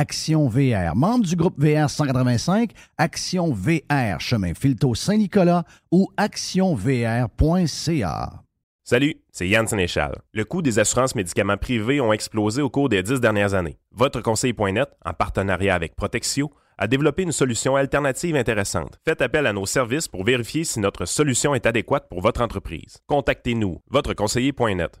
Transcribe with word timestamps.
Action 0.00 0.46
VR, 0.46 0.94
membre 0.94 1.26
du 1.26 1.34
groupe 1.34 1.58
VR 1.58 1.90
185, 1.90 2.70
Action 2.98 3.52
VR, 3.52 4.20
chemin 4.20 4.54
Filto 4.54 4.94
Saint-Nicolas 4.94 5.64
ou 5.90 6.08
actionvr.ca. 6.16 7.28
Salut, 8.84 9.16
c'est 9.32 9.48
Yann 9.48 9.66
Sénéchal. 9.66 10.22
Le 10.32 10.44
coût 10.44 10.62
des 10.62 10.78
assurances 10.78 11.16
médicaments 11.16 11.56
privés 11.56 12.00
ont 12.00 12.12
explosé 12.12 12.62
au 12.62 12.70
cours 12.70 12.88
des 12.88 13.02
dix 13.02 13.18
dernières 13.18 13.54
années. 13.54 13.80
Votre 13.90 14.20
conseil.net, 14.20 14.88
en 15.04 15.14
partenariat 15.14 15.74
avec 15.74 15.96
Protexio, 15.96 16.52
a 16.78 16.86
développé 16.86 17.24
une 17.24 17.32
solution 17.32 17.74
alternative 17.74 18.36
intéressante. 18.36 19.00
Faites 19.04 19.20
appel 19.20 19.48
à 19.48 19.52
nos 19.52 19.66
services 19.66 20.06
pour 20.06 20.22
vérifier 20.22 20.62
si 20.62 20.78
notre 20.78 21.06
solution 21.06 21.56
est 21.56 21.66
adéquate 21.66 22.08
pour 22.08 22.20
votre 22.20 22.40
entreprise. 22.40 22.98
Contactez-nous, 23.08 23.80
votreconseiller.net. 23.90 25.00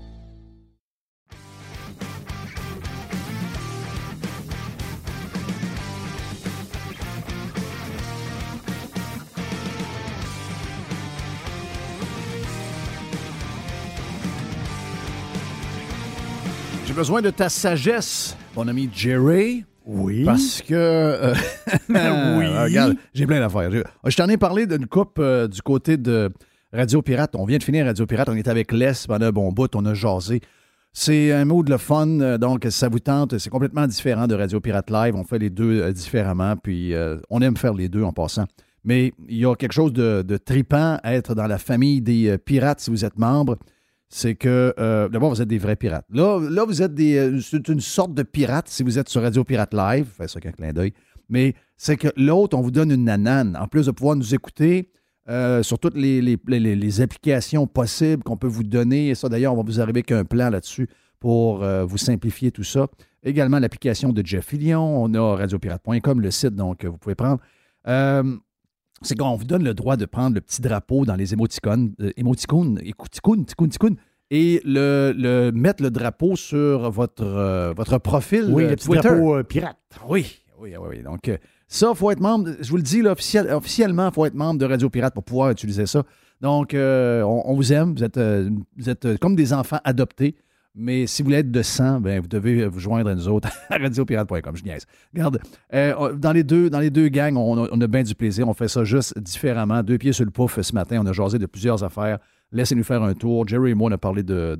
J'ai 16.91 16.97
besoin 16.97 17.21
de 17.21 17.29
ta 17.29 17.47
sagesse, 17.47 18.35
mon 18.53 18.67
ami 18.67 18.89
Jerry. 18.93 19.63
Oui. 19.85 20.25
Parce 20.25 20.61
que. 20.61 20.73
euh, 20.73 21.33
Oui. 21.89 22.45
Regarde, 22.47 22.97
j'ai 23.13 23.25
plein 23.25 23.39
d'affaires. 23.39 23.71
Je, 23.71 24.17
t'en 24.17 24.27
ai 24.27 24.35
parlé 24.35 24.67
d'une 24.67 24.87
coupe 24.87 25.17
euh, 25.17 25.47
du 25.47 25.61
côté 25.61 25.95
de 25.95 26.29
Radio 26.73 27.01
Pirate. 27.01 27.31
On 27.37 27.45
vient 27.45 27.59
de 27.59 27.63
finir 27.63 27.85
Radio 27.85 28.05
Pirate. 28.05 28.27
On 28.27 28.35
est 28.35 28.45
avec 28.49 28.73
Les 28.73 28.91
pendant 29.07 29.27
un 29.27 29.31
bon 29.31 29.53
bout. 29.53 29.73
On 29.73 29.85
a 29.85 29.93
jasé. 29.93 30.41
C'est 30.91 31.31
un 31.31 31.45
mot 31.45 31.63
de 31.63 31.71
le 31.71 31.77
fun. 31.77 32.19
euh, 32.19 32.37
Donc, 32.37 32.67
ça 32.69 32.89
vous 32.89 32.99
tente, 32.99 33.37
c'est 33.37 33.49
complètement 33.49 33.87
différent 33.87 34.27
de 34.27 34.35
Radio 34.35 34.59
Pirate 34.59 34.89
Live. 34.89 35.15
On 35.15 35.23
fait 35.23 35.39
les 35.39 35.49
deux 35.49 35.81
euh, 35.83 35.93
différemment. 35.93 36.57
Puis, 36.57 36.93
on 37.29 37.39
aime 37.41 37.55
faire 37.55 37.73
les 37.73 37.87
deux 37.87 38.03
en 38.03 38.11
passant. 38.11 38.47
Mais 38.83 39.13
il 39.29 39.37
y 39.37 39.45
a 39.45 39.55
quelque 39.55 39.71
chose 39.73 39.93
de, 39.93 40.23
de 40.27 40.35
tripant 40.35 40.99
à 41.03 41.13
être 41.13 41.35
dans 41.35 41.47
la 41.47 41.57
famille 41.57 42.01
des 42.01 42.37
pirates 42.37 42.81
si 42.81 42.89
vous 42.89 43.05
êtes 43.05 43.17
membre 43.17 43.55
c'est 44.13 44.35
que 44.35 44.73
euh, 44.77 45.07
d'abord, 45.09 45.29
vous 45.29 45.41
êtes 45.41 45.47
des 45.47 45.57
vrais 45.57 45.75
pirates. 45.77 46.05
Là, 46.11 46.65
vous 46.65 46.81
êtes 46.81 46.93
des. 46.93 47.15
euh, 47.17 47.39
C'est 47.39 47.67
une 47.69 47.79
sorte 47.79 48.13
de 48.13 48.23
pirate 48.23 48.67
si 48.67 48.83
vous 48.83 48.99
êtes 48.99 49.07
sur 49.09 49.21
Radio 49.21 49.43
Pirate 49.43 49.73
Live. 49.73 50.07
Faites 50.17 50.29
ça 50.29 50.37
avec 50.37 50.47
un 50.47 50.51
clin 50.51 50.73
d'œil. 50.73 50.93
Mais 51.29 51.55
c'est 51.77 51.95
que 51.95 52.09
l'autre, 52.17 52.57
on 52.57 52.61
vous 52.61 52.71
donne 52.71 52.91
une 52.91 53.05
nanane. 53.05 53.55
En 53.59 53.67
plus 53.67 53.85
de 53.85 53.91
pouvoir 53.91 54.15
nous 54.17 54.35
écouter 54.35 54.91
euh, 55.29 55.63
sur 55.63 55.79
toutes 55.79 55.95
les, 55.95 56.21
les- 56.21 57.01
applications 57.01 57.67
possibles 57.67 58.21
qu'on 58.23 58.35
peut 58.35 58.47
vous 58.47 58.63
donner. 58.63 59.09
Et 59.09 59.15
ça, 59.15 59.29
d'ailleurs, 59.29 59.53
on 59.53 59.57
va 59.57 59.63
vous 59.63 59.79
arriver 59.79 59.99
avec 59.99 60.11
un 60.11 60.25
plan 60.25 60.49
là-dessus 60.49 60.89
pour 61.19 61.59
vous 61.63 61.97
simplifier 61.97 62.51
tout 62.51 62.63
ça. 62.63 62.87
Également 63.23 63.59
l'application 63.59 64.11
de 64.11 64.25
Jeff 64.25 64.45
Fillion. 64.47 65.03
On 65.03 65.13
a 65.13 65.35
radiopirate.com, 65.37 66.19
le 66.19 66.31
site, 66.31 66.55
donc 66.55 66.83
vous 66.83 66.97
pouvez 66.97 67.15
prendre. 67.15 67.39
C'est 69.01 69.17
qu'on 69.17 69.35
vous 69.35 69.45
donne 69.45 69.63
le 69.63 69.73
droit 69.73 69.97
de 69.97 70.05
prendre 70.05 70.35
le 70.35 70.41
petit 70.41 70.61
drapeau 70.61 71.05
dans 71.05 71.15
les 71.15 71.33
émoticônes, 71.33 71.93
euh, 72.01 72.11
émoticônes, 72.17 72.79
écouticônes, 72.83 73.45
ticônes, 73.45 73.69
ticônes, 73.69 73.95
et 74.29 74.61
le, 74.63 75.13
le- 75.17 75.51
mettre 75.51 75.81
le 75.83 75.89
drapeau 75.89 76.35
sur 76.35 76.89
votre, 76.91 77.23
euh, 77.23 77.73
votre 77.75 77.97
profil 77.97 78.45
Oui, 78.51 78.63
euh, 78.65 78.69
le 78.69 78.75
petit 78.75 78.85
Twitter. 78.87 79.09
drapeau 79.09 79.35
euh, 79.37 79.43
pirate. 79.43 79.77
Oui, 80.07 80.37
oui, 80.59 80.73
oui, 80.79 80.87
oui. 80.89 81.03
Donc, 81.03 81.31
ça, 81.67 81.89
il 81.91 81.95
faut 81.97 82.11
être 82.11 82.19
membre, 82.19 82.51
je 82.61 82.69
vous 82.69 82.77
le 82.77 82.83
dis, 82.83 83.01
là, 83.01 83.11
officiel- 83.13 83.51
officiellement, 83.51 84.07
il 84.09 84.13
faut 84.13 84.25
être 84.25 84.35
membre 84.35 84.59
de 84.59 84.65
Radio 84.65 84.89
Pirate 84.89 85.13
pour 85.13 85.23
pouvoir 85.23 85.49
utiliser 85.51 85.85
ça. 85.85 86.03
Donc, 86.39 86.73
on, 86.75 87.41
on 87.45 87.55
vous 87.55 87.73
aime, 87.73 87.93
vous 87.95 88.03
êtes, 88.03 88.19
vous 88.77 88.89
êtes 88.89 89.17
comme 89.19 89.35
des 89.35 89.51
enfants 89.53 89.79
adoptés. 89.83 90.35
Mais 90.73 91.05
si 91.05 91.21
vous 91.21 91.27
voulez 91.27 91.39
être 91.39 91.51
de 91.51 91.61
sang, 91.61 91.99
ben, 91.99 92.21
vous 92.21 92.27
devez 92.27 92.65
vous 92.65 92.79
joindre 92.79 93.09
à 93.09 93.15
nous 93.15 93.27
autres 93.27 93.49
à 93.69 93.77
radiopirate.com. 93.77 94.55
Je 94.55 94.63
niaise. 94.63 94.85
Regarde, 95.13 95.39
euh, 95.73 96.13
dans, 96.13 96.31
les 96.31 96.43
deux, 96.43 96.69
dans 96.69 96.79
les 96.79 96.89
deux 96.89 97.09
gangs, 97.09 97.35
on 97.35 97.81
a, 97.81 97.87
bien 97.87 98.03
du 98.03 98.15
plaisir. 98.15 98.47
On 98.47 98.53
fait 98.53 98.69
ça 98.69 98.83
juste 98.83 99.17
différemment. 99.19 99.83
Deux 99.83 99.97
pieds 99.97 100.13
sur 100.13 100.25
le 100.25 100.31
pouf 100.31 100.61
ce 100.61 100.73
matin. 100.73 100.99
On 101.03 101.05
a 101.05 101.13
jasé 101.13 101.39
de 101.39 101.45
plusieurs 101.45 101.83
affaires. 101.83 102.19
Laissez-nous 102.51 102.83
faire 102.83 103.03
un 103.03 103.13
tour. 103.13 103.47
Jerry 103.47 103.71
et 103.71 103.73
moi, 103.73 103.89
on 103.89 103.93
a 103.93 103.97
parlé 103.97 104.23
de. 104.23 104.57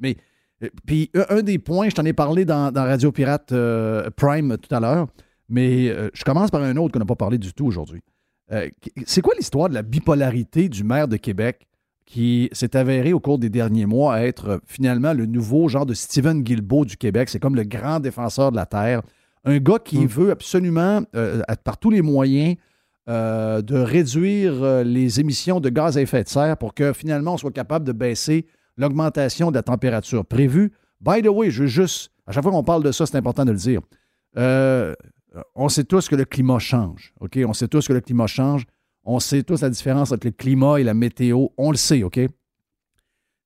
mais, 0.00 0.16
euh, 0.62 0.68
puis, 0.86 1.10
un, 1.28 1.42
des 1.42 1.58
points, 1.58 1.88
je 1.88 1.94
t'en 1.94 2.04
ai 2.04 2.12
parlé 2.12 2.44
dans, 2.44 2.72
dans 2.72 2.84
Radio 2.84 3.12
Pirate 3.12 3.52
euh, 3.52 4.10
Prime 4.16 4.56
tout 4.58 4.74
à 4.74 4.80
l'heure, 4.80 5.08
mais 5.48 5.88
euh, 5.88 6.08
je 6.14 6.24
commence 6.24 6.50
par 6.50 6.62
un 6.62 6.76
autre 6.76 6.92
qu'on 6.92 7.00
n'a 7.00 7.04
pas 7.04 7.16
parlé 7.16 7.38
du 7.38 7.52
tout 7.52 7.66
aujourd'hui. 7.66 8.02
Euh, 8.52 8.68
c'est 9.06 9.22
quoi 9.22 9.34
l'histoire 9.36 9.68
de 9.68 9.74
la 9.74 9.82
bipolarité 9.82 10.68
du 10.68 10.84
maire 10.84 11.08
de 11.08 11.16
Québec 11.16 11.66
qui 12.06 12.48
s'est 12.52 12.76
avéré 12.76 13.12
au 13.12 13.20
cours 13.20 13.38
des 13.38 13.50
derniers 13.50 13.86
mois 13.86 14.20
être 14.22 14.48
euh, 14.48 14.58
finalement 14.66 15.12
le 15.12 15.26
nouveau 15.26 15.68
genre 15.68 15.86
de 15.86 15.94
Stephen 15.94 16.42
Guilbeault 16.42 16.84
du 16.84 16.96
Québec? 16.96 17.28
C'est 17.28 17.38
comme 17.38 17.56
le 17.56 17.64
grand 17.64 18.00
défenseur 18.00 18.50
de 18.50 18.56
la 18.56 18.66
Terre. 18.66 19.02
Un 19.44 19.58
gars 19.58 19.78
qui 19.78 20.06
veut 20.06 20.30
absolument, 20.30 21.02
euh, 21.16 21.42
par 21.64 21.78
tous 21.78 21.90
les 21.90 22.02
moyens, 22.02 22.56
euh, 23.08 23.62
de 23.62 23.76
réduire 23.76 24.84
les 24.84 25.18
émissions 25.18 25.58
de 25.58 25.68
gaz 25.68 25.98
à 25.98 26.00
effet 26.02 26.22
de 26.22 26.28
serre 26.28 26.56
pour 26.56 26.72
que 26.74 26.92
finalement 26.92 27.34
on 27.34 27.36
soit 27.36 27.50
capable 27.50 27.84
de 27.84 27.90
baisser 27.90 28.46
l'augmentation 28.76 29.50
de 29.50 29.56
la 29.56 29.62
température 29.62 30.24
prévue. 30.24 30.72
By 31.00 31.20
the 31.22 31.28
way, 31.28 31.50
je 31.50 31.62
veux 31.62 31.68
juste, 31.68 32.12
à 32.26 32.32
chaque 32.32 32.44
fois 32.44 32.52
qu'on 32.52 32.62
parle 32.62 32.84
de 32.84 32.92
ça, 32.92 33.06
c'est 33.06 33.16
important 33.16 33.44
de 33.44 33.50
le 33.50 33.58
dire. 33.58 33.80
Euh, 34.38 34.94
on 35.54 35.68
sait 35.68 35.84
tous 35.84 36.08
que 36.08 36.16
le 36.16 36.24
climat 36.24 36.58
change. 36.58 37.12
OK? 37.20 37.38
On 37.46 37.52
sait 37.52 37.68
tous 37.68 37.88
que 37.88 37.92
le 37.92 38.00
climat 38.00 38.26
change. 38.26 38.66
On 39.04 39.18
sait 39.20 39.42
tous 39.42 39.62
la 39.62 39.70
différence 39.70 40.12
entre 40.12 40.26
le 40.26 40.32
climat 40.32 40.78
et 40.78 40.84
la 40.84 40.94
météo. 40.94 41.48
On 41.56 41.70
le 41.70 41.76
sait, 41.76 42.02
OK? 42.02 42.20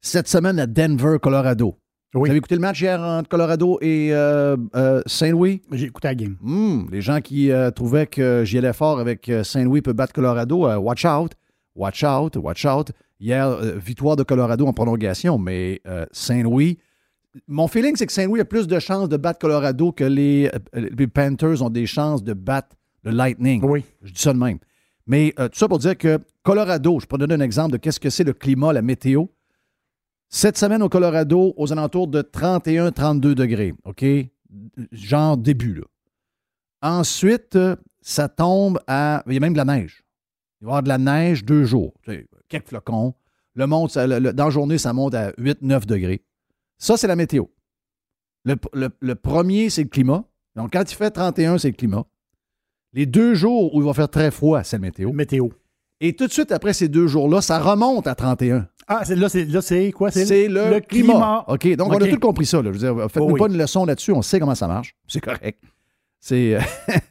Cette 0.01 0.29
semaine 0.29 0.59
à 0.59 0.67
Denver, 0.67 1.17
Colorado. 1.21 1.77
Vous 2.15 2.27
avez 2.27 2.37
écouté 2.37 2.55
le 2.55 2.61
match 2.63 2.81
hier 2.81 3.01
entre 3.01 3.29
Colorado 3.29 3.79
et 3.83 4.09
euh, 4.13 4.57
euh, 4.75 5.03
Saint-Louis? 5.05 5.61
J'ai 5.73 5.87
écouté 5.87 6.09
la 6.09 6.15
game. 6.15 6.37
Hmm, 6.41 6.87
les 6.91 7.03
gens 7.03 7.21
qui 7.21 7.51
euh, 7.51 7.71
trouvaient 7.71 8.07
que 8.07 8.43
j'y 8.45 8.57
allais 8.57 8.73
fort 8.73 9.01
avec 9.01 9.31
Saint-Louis 9.43 9.83
peut 9.83 9.93
battre 9.93 10.15
Colorado, 10.15 10.67
watch 10.79 11.05
out, 11.05 11.33
watch 11.75 12.03
out, 12.05 12.37
watch 12.37 12.65
out. 12.65 12.93
Hier, 13.21 13.51
victoire 13.77 14.17
de 14.17 14.23
Colorado 14.23 14.67
en 14.67 14.73
prolongation, 14.73 15.39
mais 15.39 15.83
Saint-Louis, 16.13 16.79
mon 17.49 17.69
feeling, 17.69 17.97
c'est 17.97 18.07
que 18.07 18.13
Saint-Louis 18.13 18.41
a 18.41 18.45
plus 18.47 18.67
de 18.67 18.79
chances 18.79 19.09
de 19.09 19.17
battre 19.17 19.39
Colorado 19.39 19.93
que 19.93 20.05
les, 20.05 20.51
les 20.73 21.07
Panthers 21.07 21.63
ont 21.63 21.71
des 21.71 21.87
chances 21.87 22.23
de 22.23 22.33
battre 22.33 22.77
le 23.05 23.11
Lightning. 23.11 23.63
Oui. 23.63 23.85
Je 24.03 24.13
dis 24.13 24.21
ça 24.21 24.33
de 24.33 24.39
même. 24.39 24.59
Mais 25.07 25.33
euh, 25.39 25.49
tout 25.49 25.59
ça 25.59 25.69
pour 25.69 25.79
dire 25.79 25.97
que 25.97 26.19
Colorado, 26.43 26.99
je 27.01 27.07
peux 27.07 27.19
donner 27.19 27.35
un 27.35 27.41
exemple 27.41 27.73
de 27.73 27.77
qu'est-ce 27.77 28.01
que 28.01 28.11
c'est 28.11 28.25
le 28.25 28.33
climat, 28.33 28.73
la 28.73 28.83
météo. 28.83 29.27
Cette 30.29 30.59
semaine 30.59 30.83
au 30.83 30.89
Colorado, 30.89 31.55
aux 31.57 31.73
alentours 31.73 32.09
de 32.09 32.23
31-32 32.23 33.35
degrés. 33.35 33.75
OK? 33.85 34.05
Genre 34.91 35.37
début. 35.37 35.83
Ensuite, 36.83 37.59
ça 38.01 38.29
tombe 38.29 38.81
à. 38.87 39.23
Il 39.27 39.35
y 39.35 39.37
a 39.37 39.41
même 39.41 39.53
de 39.53 39.59
la 39.59 39.65
neige. 39.65 40.05
Il 40.61 40.65
va 40.65 40.69
y 40.69 40.73
avoir 40.73 40.83
de 40.83 40.89
la 40.89 40.99
neige 40.99 41.45
deux 41.45 41.65
jours. 41.65 41.95
quelques 42.49 42.69
flocons. 42.69 43.15
Le 43.55 43.67
monde, 43.67 43.91
dans 43.95 44.45
la 44.45 44.51
journée, 44.51 44.79
ça 44.79 44.93
monte 44.93 45.15
à 45.15 45.31
8-9 45.33 45.87
degrés. 45.87 46.23
Ça, 46.79 46.97
c'est 46.97 47.07
la 47.07 47.17
météo. 47.17 47.47
Le, 48.45 49.15
premier, 49.15 49.71
c'est 49.71 49.83
le 49.83 49.89
climat. 49.89 50.25
Donc, 50.55 50.73
quand 50.73 50.91
il 50.91 50.95
fait 50.95 51.11
31, 51.11 51.59
c'est 51.59 51.69
le 51.69 51.75
climat. 51.75 52.05
Les 52.93 53.07
deux 53.07 53.35
jours 53.35 53.75
où 53.75 53.81
il 53.81 53.87
va 53.87 53.95
faire 53.95 54.09
très 54.09 54.31
froid, 54.31 54.63
c'est 54.63 54.77
la 54.77 54.81
météo. 54.81 55.13
Météo. 55.13 55.49
Et 56.01 56.15
tout 56.15 56.27
de 56.27 56.33
suite 56.33 56.53
après 56.53 56.73
ces 56.73 56.89
deux 56.89 57.07
jours-là, 57.07 57.41
ça 57.41 57.59
remonte 57.59 58.07
à 58.07 58.15
31. 58.15 58.69
Ah, 58.89 59.03
là, 59.09 59.29
c'est 59.29 59.93
quoi? 59.93 60.11
C'est 60.11 60.49
le, 60.49 60.81
climat. 60.81 61.45
OK, 61.49 61.75
donc 61.75 61.93
on 61.93 61.99
a 61.99 62.09
tout 62.09 62.21
compris 62.21 62.47
ça. 62.47 62.63
Faites-nous 62.63 63.35
oh 63.35 63.37
pas 63.37 63.49
une 63.49 63.59
leçon 63.59 63.85
là-dessus, 63.85 64.13
on 64.13 64.23
sait 64.23 64.39
comment 64.39 64.55
ça 64.55 64.69
marche. 64.69 64.95
C'est 65.09 65.21
correct. 65.21 65.63
C'est 66.21 66.59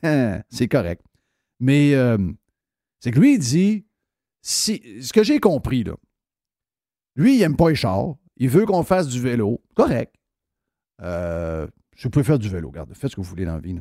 c'est 0.50 0.68
correct. 0.68 1.02
Mais 1.60 1.94
euh, 1.94 2.18
c'est 3.00 3.12
que 3.12 3.20
lui, 3.20 3.36
il 3.36 3.40
dit, 3.40 3.86
si, 4.42 4.82
ce 5.02 5.14
que 5.14 5.24
j'ai 5.24 5.40
compris, 5.40 5.84
là, 5.84 5.94
lui, 7.16 7.36
il 7.36 7.40
n'aime 7.40 7.56
pas 7.56 7.70
les 7.70 7.76
chars. 7.76 8.16
Il 8.38 8.50
veut 8.50 8.66
qu'on 8.66 8.84
fasse 8.84 9.08
du 9.08 9.22
vélo. 9.22 9.62
Correct. 9.74 10.14
Euh, 11.02 11.68
je 11.96 12.08
peux 12.10 12.24
faire 12.24 12.40
du 12.40 12.50
vélo, 12.50 12.70
regarde. 12.70 12.94
Faites 12.94 13.12
ce 13.12 13.16
que 13.16 13.22
vous 13.22 13.28
voulez 13.28 13.46
dans 13.46 13.54
la 13.54 13.60
vie. 13.60 13.80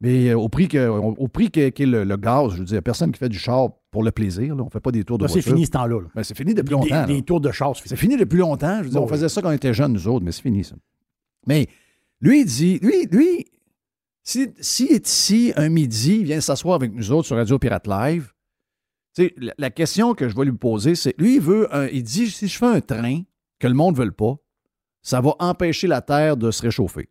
Mais 0.00 0.28
euh, 0.30 0.38
au 0.38 0.48
prix 0.48 0.68
qu'est 0.68 1.72
le, 1.80 2.16
gaz, 2.16 2.52
je 2.52 2.58
veux 2.58 2.64
dire, 2.64 2.82
personne 2.82 3.10
qui 3.10 3.18
fait 3.18 3.28
du 3.28 3.38
char 3.38 3.70
pour 3.90 4.04
le 4.04 4.12
plaisir. 4.12 4.54
On 4.56 4.64
ne 4.64 4.70
fait 4.70 4.80
pas 4.80 4.92
des 4.92 5.02
tours 5.02 5.18
de 5.18 5.26
voiture. 5.26 5.42
C'est 5.42 5.50
fini 5.50 5.66
ce 5.66 5.72
temps-là. 5.72 6.00
Ben, 6.14 6.22
c'est 6.22 6.36
fini 6.36 6.54
depuis 6.54 6.72
longtemps. 6.72 7.06
Des, 7.06 7.22
tours 7.22 7.40
de 7.40 7.50
char, 7.50 7.74
c'est 7.76 7.96
fini. 7.96 8.16
depuis 8.16 8.38
longtemps. 8.38 8.78
Je 8.78 8.84
veux 8.84 8.90
dire, 8.90 9.02
on 9.02 9.08
faisait 9.08 9.28
ça 9.28 9.42
quand 9.42 9.48
on 9.48 9.52
était 9.52 9.74
jeunes, 9.74 9.92
nous 9.92 10.06
autres, 10.06 10.24
mais 10.24 10.32
c'est 10.32 10.42
fini, 10.42 10.62
ça. 10.62 10.76
Mais 11.46 11.66
lui, 12.20 12.42
il 12.42 12.46
dit, 12.46 12.78
lui, 12.80 13.06
lui, 13.10 13.46
si, 14.22 14.50
si 14.60 14.84
est 14.86 15.08
ici 15.08 15.52
un 15.56 15.68
midi, 15.68 16.18
il 16.20 16.24
vient 16.24 16.40
s'asseoir 16.40 16.76
avec 16.76 16.92
nous 16.92 17.10
autres 17.10 17.26
sur 17.26 17.36
Radio 17.36 17.58
Pirate 17.58 17.86
Live, 17.86 18.32
la, 19.36 19.54
la, 19.58 19.70
question 19.70 20.14
que 20.14 20.28
je 20.28 20.36
vais 20.36 20.44
lui 20.44 20.52
poser, 20.52 20.94
c'est 20.94 21.18
lui, 21.18 21.36
il 21.36 21.40
veut, 21.40 21.68
il 21.92 22.04
dit, 22.04 22.30
si 22.30 22.46
je 22.46 22.56
fais 22.56 22.66
un 22.66 22.80
train 22.80 23.22
que 23.58 23.66
le 23.66 23.74
monde 23.74 23.98
ne 23.98 24.04
veut 24.04 24.12
pas, 24.12 24.36
ça 25.02 25.20
va 25.20 25.34
empêcher 25.40 25.88
la 25.88 26.02
Terre 26.02 26.36
de 26.36 26.52
se 26.52 26.62
réchauffer. 26.62 27.08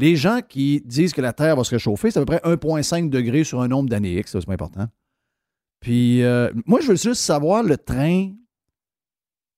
Les 0.00 0.16
gens 0.16 0.40
qui 0.40 0.80
disent 0.86 1.12
que 1.12 1.20
la 1.20 1.34
Terre 1.34 1.56
va 1.56 1.64
se 1.64 1.70
réchauffer, 1.70 2.10
c'est 2.10 2.18
à 2.18 2.24
peu 2.24 2.38
près 2.38 2.50
1,5 2.50 3.10
degré 3.10 3.44
sur 3.44 3.60
un 3.60 3.68
nombre 3.68 3.90
d'années 3.90 4.18
X, 4.18 4.32
c'est 4.32 4.48
important. 4.48 4.86
Puis, 5.78 6.22
euh, 6.22 6.50
moi, 6.64 6.80
je 6.80 6.88
veux 6.88 6.96
juste 6.96 7.20
savoir 7.20 7.62
le 7.62 7.76
train. 7.76 8.32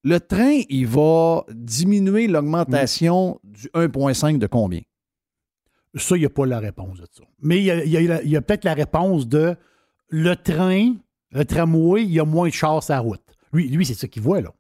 Le 0.03 0.19
train, 0.19 0.63
il 0.69 0.89
va 0.89 1.45
diminuer 1.53 2.27
l'augmentation 2.27 3.39
du 3.45 3.69
1,5 3.69 4.39
de 4.39 4.49
combien? 4.49 4.81
Ça, 5.95 6.17
il 6.17 6.21
n'y 6.21 6.27
a 6.27 6.31
pas 6.31 6.45
la 6.45 6.59
réponse 6.59 6.99
de 6.99 7.07
ça. 7.09 7.23
Mais 7.41 7.61
il 7.61 7.67
y 7.67 8.37
a, 8.37 8.43
peut-être 8.43 8.65
la 8.65 8.75
réponse 8.75 9.29
de 9.29 9.55
le 10.09 10.35
train, 10.35 10.95
le 11.31 11.45
tramway, 11.45 12.03
il 12.03 12.11
y 12.11 12.19
a 12.19 12.25
moins 12.25 12.49
de 12.49 12.53
chars 12.53 12.83
la 12.89 12.99
route. 12.99 13.23
Lui, 13.53 13.69
lui 13.69 13.87
c'est 13.87 13.95
ça 13.95 14.09
qu'il 14.09 14.23
voit, 14.23 14.41
là. 14.41 14.53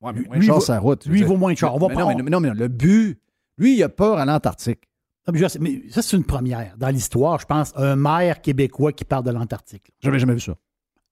Ouais, 0.00 0.12
mais 0.12 0.22
moins 0.22 0.38
de 0.38 0.42
chars 0.42 0.62
la 0.68 0.78
route. 0.78 1.04
Lui, 1.06 1.18
il 1.18 1.26
vaut 1.26 1.36
moins 1.36 1.52
de 1.52 1.58
chars. 1.58 1.80
non, 1.80 1.88
mais, 1.88 2.30
non, 2.30 2.38
mais, 2.38 2.54
le 2.54 2.68
but, 2.68 3.20
lui, 3.58 3.76
il 3.76 3.82
a 3.82 3.88
peur 3.88 4.18
à 4.18 4.24
l'Antarctique. 4.24 4.89
Mais 5.28 5.82
ça, 5.90 6.02
c'est 6.02 6.16
une 6.16 6.24
première. 6.24 6.76
Dans 6.76 6.88
l'histoire, 6.88 7.38
je 7.40 7.46
pense, 7.46 7.72
un 7.76 7.96
maire 7.96 8.40
québécois 8.40 8.92
qui 8.92 9.04
part 9.04 9.22
de 9.22 9.30
l'Antarctique. 9.30 9.92
J'avais 10.00 10.18
jamais 10.18 10.34
vu 10.34 10.40
ça. 10.40 10.56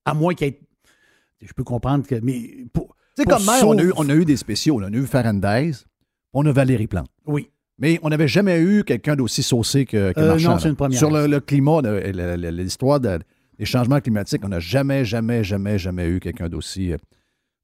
À 0.05 0.15
moins 0.15 0.35
qu'il 0.35 0.49
ait. 0.49 0.61
Je 1.41 1.53
peux 1.53 1.65
comprendre 1.65 2.07
que. 2.07 2.17
Mais 2.17 2.67
pour, 2.73 2.97
tu 3.17 3.23
sais, 3.23 3.25
comme 3.25 3.45
maire, 3.45 3.67
on, 3.67 3.79
a 3.79 3.83
eu, 3.83 3.93
on, 3.97 4.09
a 4.09 4.15
eu, 4.15 4.25
des 4.25 4.37
spéciaux. 4.37 4.81
On 4.81 4.83
a 4.83 4.89
eu 4.89 5.07
Ferrandez, 5.07 5.73
on 6.33 6.45
a 6.47 6.53
Valérie 6.53 6.87
Plante. 6.87 7.11
Oui. 7.27 7.51
Mais 7.79 8.01
on 8.03 8.09
n'avait 8.09 8.27
jamais 8.27 8.61
eu 8.61 8.83
quelqu'un 8.83 9.15
d'aussi 9.15 9.43
saucé 9.43 9.85
que, 9.85 10.13
que 10.13 10.21
euh, 10.21 10.39
Non, 10.39 10.59
c'est 10.59 10.69
une 10.69 10.75
première. 10.75 10.99
Sur 10.99 11.11
le, 11.11 11.39
climat, 11.39 11.81
l'histoire 11.81 12.99
des 12.99 13.65
changements 13.65 14.01
climatiques, 14.01 14.45
on 14.45 14.49
n'a 14.49 14.59
jamais, 14.59 15.05
jamais, 15.05 15.45
jamais, 15.45 15.79
jamais 15.79 16.09
eu 16.09 16.19
quelqu'un 16.19 16.49
d'aussi 16.49 16.93
euh, 16.93 16.97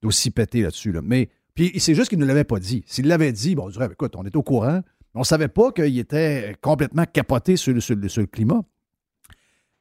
d'aussi 0.03 0.31
pété 0.31 0.63
là-dessus. 0.63 0.93
Là. 0.93 1.01
Mais 1.03 1.31
puis 1.55 1.73
c'est 1.79 1.95
juste 1.95 2.09
qu'il 2.09 2.19
ne 2.19 2.27
l'avait 2.27 2.45
pas 2.45 2.59
dit. 2.59 2.85
S'il 2.87 3.07
l'avait 3.07 3.33
dit, 3.33 3.55
bon, 3.55 3.67
on 3.67 3.69
dirait, 3.71 3.89
écoute, 3.91 4.15
on 4.17 4.25
est 4.25 4.37
au 4.37 4.43
courant. 4.43 4.83
On 5.15 5.21
ne 5.21 5.25
savait 5.25 5.49
pas 5.49 5.71
qu'il 5.71 5.99
était 5.99 6.57
complètement 6.61 7.05
capoté 7.11 7.57
sur 7.57 7.73
le, 7.73 7.81
sur, 7.81 7.97
le, 7.97 8.27
climat. 8.27 8.63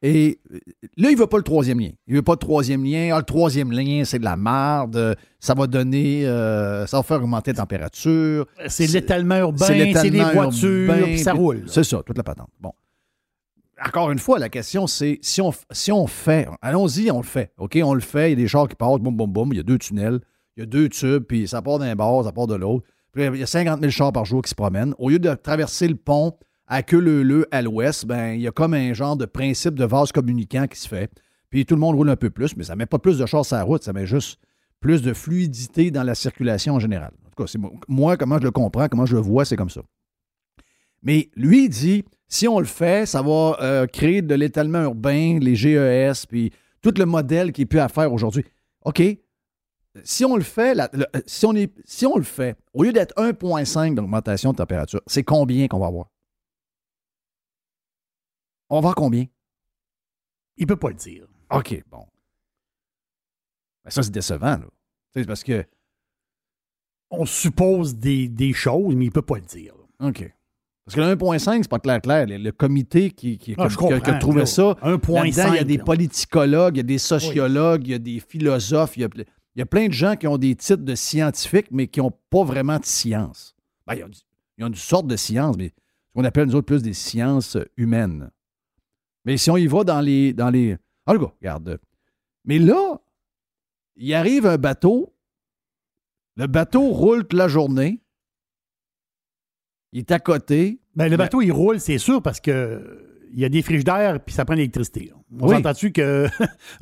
Et 0.03 0.39
euh, 0.51 0.59
là, 0.97 1.09
il 1.09 1.15
ne 1.15 1.19
veut 1.19 1.27
pas 1.27 1.37
le 1.37 1.43
troisième 1.43 1.79
lien. 1.79 1.89
Il 2.07 2.13
ne 2.13 2.17
veut 2.17 2.23
pas 2.23 2.33
le 2.33 2.37
troisième 2.37 2.83
lien. 2.83 3.09
Ah, 3.13 3.17
le 3.17 3.23
troisième 3.23 3.71
lien, 3.71 4.03
c'est 4.05 4.19
de 4.19 4.25
la 4.25 4.35
merde. 4.35 5.17
Ça 5.39 5.55
va 5.55 5.65
donner. 5.65 6.27
Euh, 6.27 6.85
ça 6.85 6.97
va 6.97 7.03
faire 7.03 7.17
augmenter 7.17 7.51
la 7.51 7.57
température. 7.57 8.45
C'est 8.67 8.87
l'étalement 8.87 9.37
urbain, 9.37 9.65
c'est 9.65 10.09
les 10.09 10.23
voitures, 10.23 10.93
puis 11.03 11.19
ça 11.19 11.33
roule. 11.33 11.63
C'est 11.67 11.83
ça, 11.83 12.03
toute 12.05 12.17
la 12.17 12.23
patente. 12.23 12.49
Bon. 12.59 12.73
Encore 13.85 14.11
une 14.11 14.19
fois, 14.19 14.39
la 14.39 14.49
question, 14.49 14.87
c'est 14.87 15.19
si 15.21 15.41
on, 15.41 15.51
si 15.71 15.91
on 15.91 16.07
fait, 16.07 16.47
allons-y, 16.61 17.09
on 17.11 17.17
le 17.17 17.23
fait. 17.23 17.51
OK, 17.57 17.77
on 17.83 17.93
le 17.93 18.01
fait, 18.01 18.31
il 18.31 18.39
y 18.39 18.41
a 18.41 18.43
des 18.43 18.47
chars 18.47 18.67
qui 18.67 18.75
passent, 18.75 18.99
boum, 18.99 19.15
boum, 19.15 19.31
boum, 19.31 19.49
il 19.51 19.57
y 19.57 19.59
a 19.59 19.63
deux 19.63 19.77
tunnels, 19.77 20.19
il 20.55 20.61
y 20.61 20.63
a 20.63 20.65
deux 20.65 20.87
tubes, 20.89 21.23
puis 21.23 21.47
ça 21.47 21.61
part 21.61 21.79
d'un 21.79 21.95
bord, 21.95 22.23
ça 22.23 22.31
part 22.31 22.47
de 22.47 22.55
l'autre. 22.55 22.85
Il 23.15 23.35
y 23.35 23.43
a 23.43 23.47
50 23.47 23.79
000 23.79 23.91
chars 23.91 24.11
par 24.11 24.25
jour 24.25 24.41
qui 24.41 24.49
se 24.49 24.55
promènent. 24.55 24.95
Au 24.97 25.09
lieu 25.09 25.19
de 25.19 25.33
traverser 25.35 25.87
le 25.87 25.95
pont 25.95 26.33
à 26.67 26.81
queue 26.81 26.99
leu 26.99 27.47
à 27.51 27.61
l'ouest, 27.61 28.05
ben 28.05 28.33
il 28.33 28.41
y 28.41 28.47
a 28.47 28.51
comme 28.51 28.73
un 28.73 28.93
genre 28.93 29.15
de 29.15 29.25
principe 29.25 29.75
de 29.75 29.85
vase 29.85 30.11
communicant 30.11 30.65
qui 30.67 30.79
se 30.79 30.87
fait. 30.87 31.11
Puis 31.49 31.65
tout 31.65 31.75
le 31.75 31.81
monde 31.81 31.95
roule 31.95 32.09
un 32.09 32.15
peu 32.15 32.31
plus, 32.31 32.57
mais 32.57 32.63
ça 32.63 32.73
ne 32.73 32.79
met 32.79 32.85
pas 32.87 32.97
plus 32.97 33.19
de 33.19 33.25
chars 33.25 33.45
sur 33.45 33.55
la 33.55 33.63
route, 33.63 33.83
ça 33.83 33.93
met 33.93 34.07
juste 34.07 34.39
plus 34.79 35.01
de 35.01 35.13
fluidité 35.13 35.91
dans 35.91 36.03
la 36.03 36.15
circulation 36.15 36.73
en 36.73 36.79
général. 36.79 37.11
En 37.25 37.29
tout 37.29 37.43
cas, 37.43 37.47
c'est 37.47 37.59
moi, 37.87 38.17
comment 38.17 38.39
je 38.39 38.43
le 38.43 38.51
comprends, 38.51 38.87
comment 38.87 39.05
je 39.05 39.15
le 39.15 39.21
vois, 39.21 39.45
c'est 39.45 39.55
comme 39.55 39.69
ça. 39.69 39.81
Mais 41.03 41.29
lui, 41.35 41.69
dit 41.69 42.03
si 42.27 42.47
on 42.47 42.57
le 42.57 42.65
fait, 42.65 43.05
ça 43.05 43.21
va 43.21 43.57
euh, 43.61 43.85
créer 43.85 44.23
de 44.23 44.33
l'étalement 44.33 44.81
urbain, 44.81 45.37
les 45.39 45.55
GES, 45.55 46.25
puis 46.27 46.51
tout 46.81 46.93
le 46.97 47.05
modèle 47.05 47.51
qui 47.51 47.61
est 47.61 47.65
pu 47.67 47.79
à 47.79 47.89
faire 47.89 48.11
aujourd'hui. 48.11 48.43
OK. 48.85 49.01
Si 50.03 50.25
on 50.25 50.35
le 50.35 50.43
fait, 50.43 50.79
euh, 50.79 51.05
si, 51.27 51.45
on 51.45 51.53
est, 51.53 51.71
si 51.85 52.05
on 52.07 52.17
le 52.17 52.23
fait, 52.23 52.57
au 52.73 52.83
lieu 52.83 52.91
d'être 52.91 53.13
1,5 53.15 53.93
d'augmentation 53.93 54.51
de 54.51 54.57
température, 54.57 55.01
c'est 55.05 55.23
combien 55.23 55.67
qu'on 55.67 55.79
va 55.79 55.87
avoir? 55.87 56.09
On 58.69 58.75
va 58.75 58.81
voir 58.81 58.95
combien? 58.95 59.25
Il 60.57 60.63
ne 60.63 60.67
peut 60.67 60.77
pas 60.77 60.89
le 60.89 60.95
dire. 60.95 61.27
OK, 61.51 61.83
bon. 61.89 62.07
Ben, 63.83 63.91
ça, 63.91 64.01
c'est 64.01 64.11
décevant, 64.11 64.57
là. 64.57 64.65
C'est 65.13 65.25
parce 65.25 65.43
que. 65.43 65.63
On 67.11 67.25
suppose 67.27 67.95
des, 67.95 68.27
des, 68.27 68.53
choses, 68.53 68.95
mais 68.95 69.05
il 69.05 69.09
ne 69.09 69.13
peut 69.13 69.21
pas 69.21 69.35
le 69.35 69.41
dire. 69.41 69.75
OK. 69.99 70.33
Parce 70.85 70.95
que 70.95 71.01
le 71.01 71.15
1.5, 71.15 71.61
c'est 71.61 71.69
pas 71.69 71.79
clair 71.79 72.01
clair. 72.01 72.25
Le, 72.27 72.51
comité 72.51 73.11
qui, 73.11 73.37
qui, 73.37 73.55
ah, 73.57 73.65
a 73.65 74.19
trouvé 74.19 74.45
ça, 74.47 74.75
1.5, 74.81 75.49
il 75.49 75.55
y 75.55 75.59
a 75.59 75.63
des 75.63 75.77
politicologues, 75.77 76.75
il 76.75 76.79
y 76.79 76.81
a 76.81 76.83
des 76.83 76.97
sociologues, 76.97 77.87
il 77.87 77.91
y 77.91 77.93
a 77.93 77.99
des 77.99 78.19
philosophes, 78.19 78.97
il 78.97 79.03
y 79.03 79.05
a, 79.05 79.09
plein 79.61 79.87
de 79.87 79.93
gens 79.93 80.15
qui 80.15 80.27
ont 80.27 80.37
des 80.37 80.55
titres 80.55 80.83
de 80.83 80.95
scientifiques, 80.95 81.67
mais 81.71 81.87
qui 81.87 81.99
n'ont 81.99 82.13
pas 82.29 82.43
vraiment 82.43 82.79
de 82.79 82.85
science. 82.85 83.55
Ben, 83.85 83.95
ils, 83.95 84.63
ont, 84.63 84.67
une 84.67 84.75
sorte 84.75 85.07
de 85.07 85.15
science, 85.15 85.55
mais 85.57 85.69
ce 85.69 86.13
qu'on 86.13 86.23
appelle 86.23 86.47
nous 86.47 86.55
autres 86.55 86.65
plus 86.65 86.81
des 86.81 86.93
sciences 86.93 87.57
humaines. 87.77 88.31
Mais 89.25 89.37
si 89.37 89.49
on 89.51 89.57
y 89.57 89.67
va 89.67 89.83
dans 89.83 90.01
les. 90.01 90.33
Dans 90.33 90.49
les... 90.49 90.77
Ah, 91.05 91.13
regarde. 91.13 91.79
Mais 92.45 92.59
là, 92.59 92.99
il 93.95 94.13
arrive 94.13 94.45
un 94.45 94.57
bateau, 94.57 95.13
le 96.35 96.47
bateau 96.47 96.89
roule 96.89 97.21
toute 97.21 97.33
la 97.33 97.47
journée, 97.47 98.01
il 99.91 99.99
est 99.99 100.11
à 100.11 100.19
côté. 100.19 100.81
Ben, 100.95 101.07
le 101.07 101.17
bateau, 101.17 101.41
il 101.41 101.51
roule, 101.51 101.79
c'est 101.79 101.97
sûr, 101.97 102.21
parce 102.21 102.39
que 102.39 103.09
il 103.33 103.39
y 103.39 103.45
a 103.45 103.49
des 103.49 103.61
frigidaires 103.61 104.23
puis 104.23 104.33
ça 104.33 104.45
prend 104.45 104.53
l'électricité. 104.53 105.11
On 105.39 105.47
s'entend-tu 105.47 105.91
que 105.91 106.27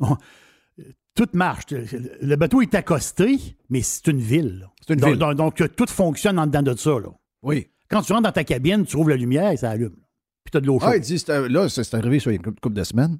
tout 1.14 1.28
marche. 1.32 1.66
Le 1.70 2.36
bateau 2.36 2.62
est 2.62 2.74
accosté, 2.74 3.56
mais 3.68 3.82
c'est 3.82 4.08
une 4.08 4.20
ville. 4.20 4.68
C'est 4.86 4.94
une 4.94 5.00
donc, 5.00 5.10
ville. 5.10 5.34
Donc, 5.36 5.62
tout 5.76 5.86
fonctionne 5.86 6.38
en 6.38 6.46
dedans 6.46 6.62
de 6.62 6.74
ça. 6.76 6.90
Là. 6.90 7.08
Oui. 7.42 7.68
Quand 7.88 8.02
tu 8.02 8.12
rentres 8.12 8.24
dans 8.24 8.32
ta 8.32 8.44
cabine, 8.44 8.84
tu 8.84 8.96
ouvres 8.96 9.10
la 9.10 9.16
lumière 9.16 9.50
et 9.50 9.56
ça 9.56 9.70
allume. 9.70 9.96
Puis 10.44 10.50
tu 10.50 10.56
as 10.56 10.60
de 10.60 10.66
l'eau 10.66 10.78
chaude. 10.78 10.88
Ah, 10.90 10.96
il 10.96 11.02
dit, 11.02 11.22
là, 11.28 11.68
c'est 11.68 11.94
arrivé 11.94 12.18
sur 12.18 12.30
une 12.30 12.42
couple 12.42 12.72
de 12.72 12.84
semaines. 12.84 13.18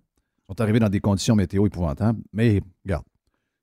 Ils 0.49 0.53
sont 0.53 0.61
arrivés 0.61 0.81
dans 0.81 0.89
des 0.89 1.01
conditions 1.01 1.37
météo 1.37 1.67
épouvantables. 1.67 2.21
Mais 2.33 2.63
regarde, 2.85 3.05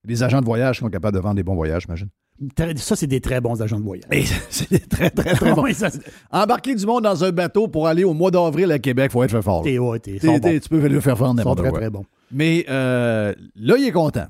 les 0.05 0.24
agents 0.24 0.39
de 0.39 0.45
voyage 0.45 0.79
sont 0.79 0.89
capables 0.89 1.15
de 1.15 1.21
vendre 1.21 1.36
des 1.36 1.43
bons 1.43 1.55
voyages, 1.55 1.83
j'imagine. 1.83 2.09
Ça, 2.77 2.96
c'est 2.96 3.08
des 3.08 3.19
très 3.19 3.41
bons 3.41 3.62
agents 3.62 3.79
de 3.79 3.84
voyage. 3.84 4.05
c'est 4.50 4.69
des 4.69 4.79
très, 4.79 5.10
très, 5.10 5.34
très 5.34 5.53
bons. 5.55 5.65
Embarquer 6.31 6.75
du 6.75 6.86
monde 6.86 7.03
dans 7.03 7.24
un 7.24 7.31
bateau 7.31 7.67
pour 7.67 7.88
aller 7.88 8.03
au 8.03 8.13
mois 8.13 8.31
d'avril 8.31 8.72
à 8.72 8.79
Québec, 8.79 9.08
il 9.10 9.13
faut 9.13 9.24
être 9.24 9.31
fait 9.31 9.41
fort. 9.41 9.63
T'es, 9.63 9.77
ouais, 9.77 10.00
t'es, 10.00 10.19
Tu 10.19 10.69
peux 10.69 10.88
le 10.88 11.01
faire 11.01 11.17
faire 11.17 11.34
n'importe 11.34 11.62
quoi. 11.62 11.72
très, 11.72 11.89
bon. 11.89 12.05
Mais 12.31 12.65
euh, 12.69 13.34
là, 13.55 13.75
il 13.77 13.86
est 13.86 13.91
content. 13.91 14.27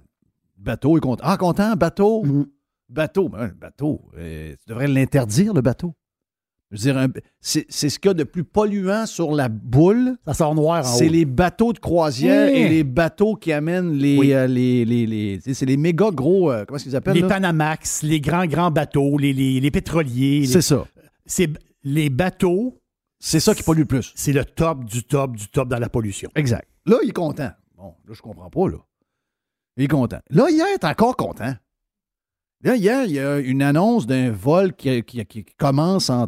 Bateau, 0.58 0.96
il 0.96 0.98
est 0.98 1.02
content. 1.02 1.24
Ah, 1.26 1.38
content, 1.38 1.76
bateau? 1.76 2.24
Mm-hmm. 2.26 2.46
Bateau. 2.90 3.30
Ben, 3.30 3.52
bateau. 3.60 4.02
Euh, 4.18 4.54
tu 4.54 4.70
devrais 4.70 4.88
l'interdire, 4.88 5.54
le 5.54 5.62
bateau. 5.62 5.94
Je 6.72 6.78
veux 6.88 6.94
dire, 6.94 7.08
c'est 7.42 7.66
ce 7.72 7.98
qu'il 7.98 8.10
y 8.10 8.12
a 8.12 8.14
de 8.14 8.24
plus 8.24 8.44
polluant 8.44 9.08
sur 9.08 9.32
la 9.32 9.50
boule. 9.50 10.18
Ça 10.28 10.36
sort 10.36 10.54
noir 10.54 10.86
en 10.86 10.90
haut. 10.94 10.98
C'est 10.98 11.10
les 11.10 11.26
bateaux 11.26 11.74
de 11.74 11.80
croisière 11.80 12.48
et 12.50 12.70
les 12.70 12.84
bateaux 12.84 13.36
qui 13.36 13.52
amènent 13.52 13.94
les. 13.94 14.18
Oui. 14.18 14.34
euh, 14.34 14.46
les, 14.46 14.86
les, 14.86 15.08
les- 15.08 15.40
c'est 15.54 15.66
les 15.66 15.78
méga 15.78 16.12
gros. 16.12 16.52
euh, 16.52 16.66
comment 16.66 16.76
est-ce 16.76 16.84
qu'ils 16.84 16.96
appellent 16.96 17.16
Les 17.16 17.22
là? 17.22 17.28
Panamax, 17.28 18.04
les 18.04 18.22
grands, 18.22 18.46
grands 18.46 18.70
bateaux, 18.70 19.18
les, 19.18 19.34
les, 19.34 19.60
les 19.60 19.72
pétroliers. 19.72 20.46
C'est 20.46 20.62
ça. 20.62 20.86
c'est- 21.26 21.50
les 21.84 22.10
bateaux, 22.12 22.78
C'est 23.20 23.40
ça 23.40 23.56
qui 23.56 23.64
pollue 23.64 23.80
le 23.80 23.86
plus. 23.86 24.12
c'est 24.16 24.34
le 24.34 24.46
top 24.46 24.84
du 24.86 25.04
top 25.04 25.36
du 25.36 25.48
top 25.48 25.70
dans 25.70 25.80
la 25.80 25.90
pollution. 25.90 26.30
Exact. 26.36 26.68
Là, 26.86 26.98
il 27.04 27.10
est 27.10 27.14
content. 27.14 27.50
Bon, 27.78 27.96
là, 28.08 28.14
je 28.14 28.22
comprends 28.22 28.50
pas, 28.50 28.68
là. 28.70 28.78
Il 29.78 29.86
est 29.86 29.88
content. 29.88 30.20
Là, 30.30 30.50
hier, 30.52 30.66
il 30.70 30.74
est 30.76 30.84
encore 30.86 31.16
content. 31.16 31.56
Là, 32.64 32.76
hier, 32.76 33.06
il 33.06 33.12
y 33.14 33.20
a 33.20 33.40
une 33.40 33.62
annonce 33.64 34.06
d'un 34.06 34.30
vol 34.32 34.74
qui, 34.74 35.02
qui- 35.04 35.26
qui 35.26 35.46
commence 35.58 36.10
en. 36.10 36.28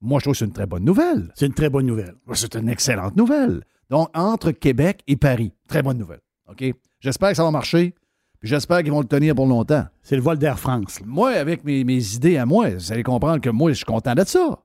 Moi, 0.00 0.18
je 0.20 0.24
trouve 0.24 0.34
que 0.34 0.38
c'est 0.38 0.44
une 0.44 0.52
très 0.52 0.66
bonne 0.66 0.84
nouvelle. 0.84 1.32
C'est 1.34 1.46
une 1.46 1.54
très 1.54 1.68
bonne 1.70 1.86
nouvelle. 1.86 2.14
C'est 2.34 2.54
une 2.54 2.68
excellente 2.68 3.16
nouvelle. 3.16 3.64
Donc, 3.90 4.08
entre 4.14 4.52
Québec 4.52 5.02
et 5.06 5.16
Paris. 5.16 5.52
Très 5.66 5.82
bonne 5.82 5.98
nouvelle. 5.98 6.20
OK? 6.48 6.64
J'espère 7.00 7.30
que 7.30 7.36
ça 7.36 7.42
va 7.44 7.50
marcher. 7.50 7.94
Puis 8.38 8.48
j'espère 8.48 8.82
qu'ils 8.84 8.92
vont 8.92 9.00
le 9.00 9.06
tenir 9.08 9.34
pour 9.34 9.46
longtemps. 9.46 9.84
C'est 10.02 10.14
le 10.14 10.22
vol 10.22 10.38
d'Air 10.38 10.58
France. 10.58 11.00
là. 11.00 11.06
Moi, 11.08 11.30
avec 11.30 11.64
mes, 11.64 11.82
mes 11.82 12.14
idées 12.14 12.36
à 12.36 12.46
moi, 12.46 12.70
vous 12.70 12.92
allez 12.92 13.02
comprendre 13.02 13.40
que 13.40 13.50
moi, 13.50 13.70
je 13.72 13.76
suis 13.78 13.84
content 13.84 14.14
de 14.14 14.24
ça. 14.24 14.60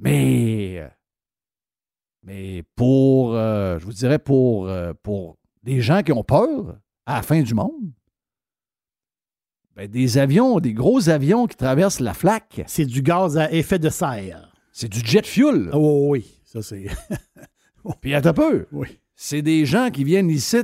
Mais. 0.00 0.88
Mais 2.22 2.62
pour. 2.76 3.34
euh, 3.34 3.78
je 3.78 3.84
vous 3.86 3.92
dirais 3.92 4.18
pour, 4.18 4.68
euh, 4.68 4.92
pour 5.02 5.38
des 5.62 5.80
gens 5.80 6.02
qui 6.02 6.12
ont 6.12 6.24
peur 6.24 6.76
à 7.06 7.16
la 7.16 7.22
fin 7.22 7.40
du 7.40 7.54
monde, 7.54 7.92
ben, 9.78 9.88
des 9.88 10.18
avions, 10.18 10.58
des 10.58 10.72
gros 10.74 11.08
avions 11.08 11.46
qui 11.46 11.56
traversent 11.56 12.00
la 12.00 12.12
flaque, 12.12 12.62
C'est 12.66 12.84
du 12.84 13.00
gaz 13.00 13.38
à 13.38 13.50
effet 13.52 13.78
de 13.78 13.88
serre. 13.88 14.52
c'est 14.72 14.88
du 14.88 14.98
jet 15.04 15.24
fuel. 15.24 15.70
Oh 15.72 16.08
oui, 16.10 16.26
ça 16.44 16.62
c'est. 16.62 16.86
Puis 18.00 18.12
un 18.14 18.20
peu. 18.20 18.66
oui. 18.72 18.88
c'est 19.14 19.40
des 19.40 19.64
gens 19.64 19.90
qui 19.90 20.02
viennent 20.04 20.30
ici 20.30 20.58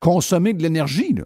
consommer 0.00 0.52
de 0.52 0.62
l'énergie. 0.62 1.14
là. 1.14 1.24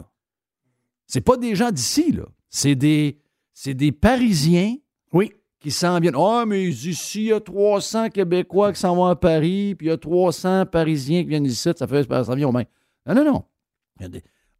C'est 1.07 1.21
pas 1.21 1.35
des 1.35 1.55
gens 1.55 1.71
d'ici, 1.71 2.11
là. 2.11 2.25
C'est 2.47 2.75
des, 2.75 3.19
c'est 3.53 3.73
des 3.73 3.91
Parisiens 3.91 4.75
Oui. 5.11 5.31
qui 5.59 5.71
s'en 5.71 5.99
viennent. 5.99 6.15
Ah, 6.15 6.45
mais 6.47 6.63
ici, 6.65 7.21
il 7.21 7.25
y 7.29 7.33
a 7.33 7.39
300 7.39 8.09
Québécois 8.09 8.71
qui 8.71 8.79
s'en 8.79 8.95
vont 8.95 9.05
à 9.05 9.15
Paris, 9.15 9.73
puis 9.75 9.87
il 9.87 9.89
y 9.89 9.93
a 9.93 9.97
300 9.97 10.67
Parisiens 10.67 11.23
qui 11.23 11.29
viennent 11.29 11.45
ici, 11.45 11.69
ça 11.75 11.87
fait 11.87 12.07
ça 12.07 12.35
vient 12.35 12.47
au 12.49 12.51
même. 12.51 12.67
Non, 13.07 13.15
non, 13.15 13.25
non. 13.25 13.43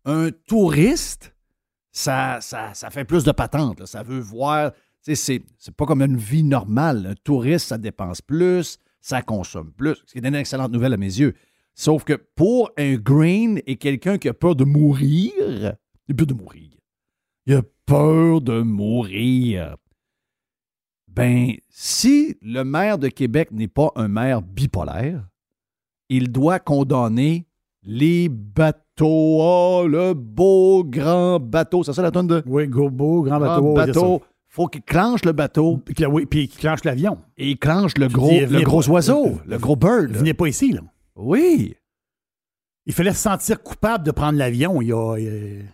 Un 0.05 0.31
touriste, 0.47 1.33
ça, 1.91 2.39
ça, 2.41 2.73
ça 2.73 2.89
fait 2.89 3.05
plus 3.05 3.23
de 3.23 3.31
patente. 3.31 3.85
Ça 3.85 4.03
veut 4.03 4.19
voir. 4.19 4.71
c'est 5.01 5.43
pas 5.75 5.85
comme 5.85 6.01
une 6.01 6.17
vie 6.17 6.43
normale. 6.43 7.07
Un 7.07 7.15
touriste, 7.23 7.67
ça 7.67 7.77
dépense 7.77 8.21
plus, 8.21 8.79
ça 9.01 9.21
consomme 9.21 9.71
plus. 9.71 9.95
Ce 10.05 10.13
qui 10.13 10.19
est 10.19 10.27
une 10.27 10.35
excellente 10.35 10.71
nouvelle 10.71 10.93
à 10.93 10.97
mes 10.97 11.19
yeux. 11.19 11.35
Sauf 11.73 12.03
que 12.03 12.13
pour 12.13 12.71
un 12.77 12.95
green 12.95 13.61
et 13.65 13.77
quelqu'un 13.77 14.17
qui 14.17 14.27
a 14.27 14.33
peur 14.33 14.55
de 14.55 14.65
mourir, 14.65 15.31
il 16.07 16.11
a 16.11 16.13
peur 16.13 16.27
de 16.27 16.33
mourir. 16.33 16.69
Il 17.45 17.53
a 17.55 17.61
peur 17.85 18.41
de 18.41 18.61
mourir. 18.61 19.77
Ben, 21.07 21.53
si 21.69 22.37
le 22.41 22.63
maire 22.63 22.97
de 22.97 23.07
Québec 23.07 23.51
n'est 23.51 23.67
pas 23.67 23.91
un 23.95 24.07
maire 24.07 24.41
bipolaire, 24.41 25.27
il 26.09 26.31
doit 26.31 26.59
condamner 26.59 27.47
les 27.83 28.29
bateaux. 28.29 28.88
Oh, 29.05 29.85
le 29.87 30.13
beau 30.13 30.83
grand 30.83 31.39
bateau. 31.39 31.83
C'est 31.83 31.93
ça 31.93 32.01
la 32.01 32.11
tonne 32.11 32.27
de 32.27 32.43
Oui, 32.45 32.67
Gobo, 32.67 33.21
grand 33.23 33.39
bateau. 33.39 33.61
grand 33.61 33.73
bateau. 33.73 34.21
faut 34.47 34.67
qu'il 34.67 34.81
clenche 34.81 35.23
le 35.25 35.31
bateau. 35.31 35.77
Puis, 35.85 35.93
que- 35.93 36.05
oui, 36.05 36.25
puis 36.25 36.47
qu'il 36.47 36.59
clenche 36.59 36.83
l'avion. 36.83 37.17
et 37.37 37.51
il 37.51 37.57
clenche 37.57 37.97
le 37.97 38.07
gros, 38.07 38.29
dis, 38.29 38.45
le 38.45 38.61
gros 38.61 38.81
pas- 38.81 38.87
oiseau, 38.89 39.39
le 39.45 39.57
gros 39.59 39.75
bird. 39.75 40.11
Venez 40.11 40.33
pas 40.33 40.47
ici, 40.47 40.71
là. 40.71 40.81
Oui. 41.15 41.75
Il 42.85 42.93
fallait 42.93 43.13
se 43.13 43.19
sentir 43.21 43.61
coupable 43.61 44.03
de 44.03 44.11
prendre 44.11 44.37
l'avion 44.39 44.81
il 44.81 44.87
y 44.87 44.93
a, 44.93 45.17
il 45.17 45.65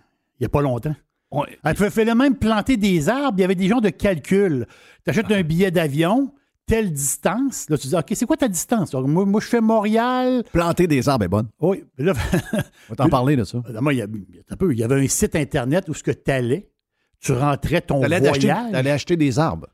y 0.41 0.46
a 0.46 0.50
pas 0.50 0.62
longtemps. 0.62 0.96
On- 1.32 1.46
Il 1.46 1.75
fallait 1.75 2.15
même 2.15 2.36
planter 2.36 2.77
des 2.77 3.08
arbres. 3.10 3.36
Il 3.38 3.41
y 3.41 3.44
avait 3.46 3.55
des 3.55 3.67
gens 3.67 3.79
de 3.82 3.89
calcul. 3.89 4.65
Tu 5.03 5.10
achètes 5.10 5.32
un 5.32 5.41
billet 5.41 5.72
d'avion, 5.72 6.32
telle 6.65 6.91
distance. 6.91 7.69
Là, 7.69 7.77
tu 7.77 7.88
dis, 7.88 7.95
OK, 7.95 8.05
c'est 8.13 8.25
quoi 8.25 8.38
ta 8.38 8.48
distance? 8.48 8.93
Alors, 8.93 9.07
moi, 9.07 9.25
moi, 9.25 9.39
je 9.41 9.48
fais 9.48 9.62
Montréal. 9.62 10.43
Planter 10.51 10.88
des 10.88 11.07
arbres 11.07 11.25
est 11.25 11.29
bonne. 11.29 11.48
Oui. 11.60 11.84
Là, 11.98 12.13
On 12.53 12.57
va 12.89 12.95
t'en 12.95 13.10
parler 13.10 13.36
de 13.36 13.43
ça. 13.43 13.62
moi, 13.81 13.93
il 13.93 13.98
y, 13.98 14.01
a, 14.01 14.05
un 14.50 14.55
peu, 14.55 14.72
il 14.74 14.79
y 14.79 14.84
avait 14.84 15.03
un 15.03 15.07
site 15.07 15.36
Internet 15.36 15.88
où 15.89 15.93
ce 15.93 16.03
que 16.03 16.12
tu 16.12 16.31
allais, 16.31 16.69
tu 17.19 17.31
rentrais 17.34 17.81
ton 17.81 18.00
voyage. 18.19 18.72
t'allais 18.72 18.91
acheter 18.91 19.15
des 19.17 19.39
arbres. 19.39 19.67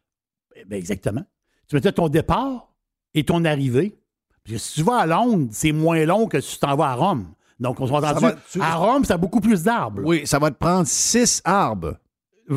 Ben, 0.68 0.78
exactement. 0.78 1.24
Tu 1.68 1.76
mettais 1.76 1.92
ton 1.92 2.10
départ 2.10 2.74
et 3.14 3.24
ton 3.24 3.46
arrivée. 3.46 3.98
Puis 4.44 4.60
si 4.60 4.76
tu 4.76 4.84
vas 4.84 4.98
à 5.00 5.06
Londres, 5.06 5.48
c'est 5.52 5.72
moins 5.72 6.04
long 6.06 6.28
que 6.28 6.40
si 6.42 6.54
tu 6.56 6.60
t'en 6.60 6.76
vas 6.76 6.90
à 6.90 6.96
Rome. 6.96 7.28
Donc, 7.60 7.80
on 7.80 7.88
s'est 7.88 7.94
entendu. 7.94 8.22
va- 8.26 8.36
tu- 8.52 8.60
À 8.62 8.76
Rome, 8.76 9.06
ça 9.06 9.14
a 9.14 9.18
beaucoup 9.18 9.40
plus 9.40 9.64
d'arbres. 9.64 10.02
Oui, 10.04 10.26
ça 10.26 10.40
va 10.40 10.50
te 10.50 10.58
prendre 10.58 10.88
six 10.88 11.42
arbres. 11.46 11.96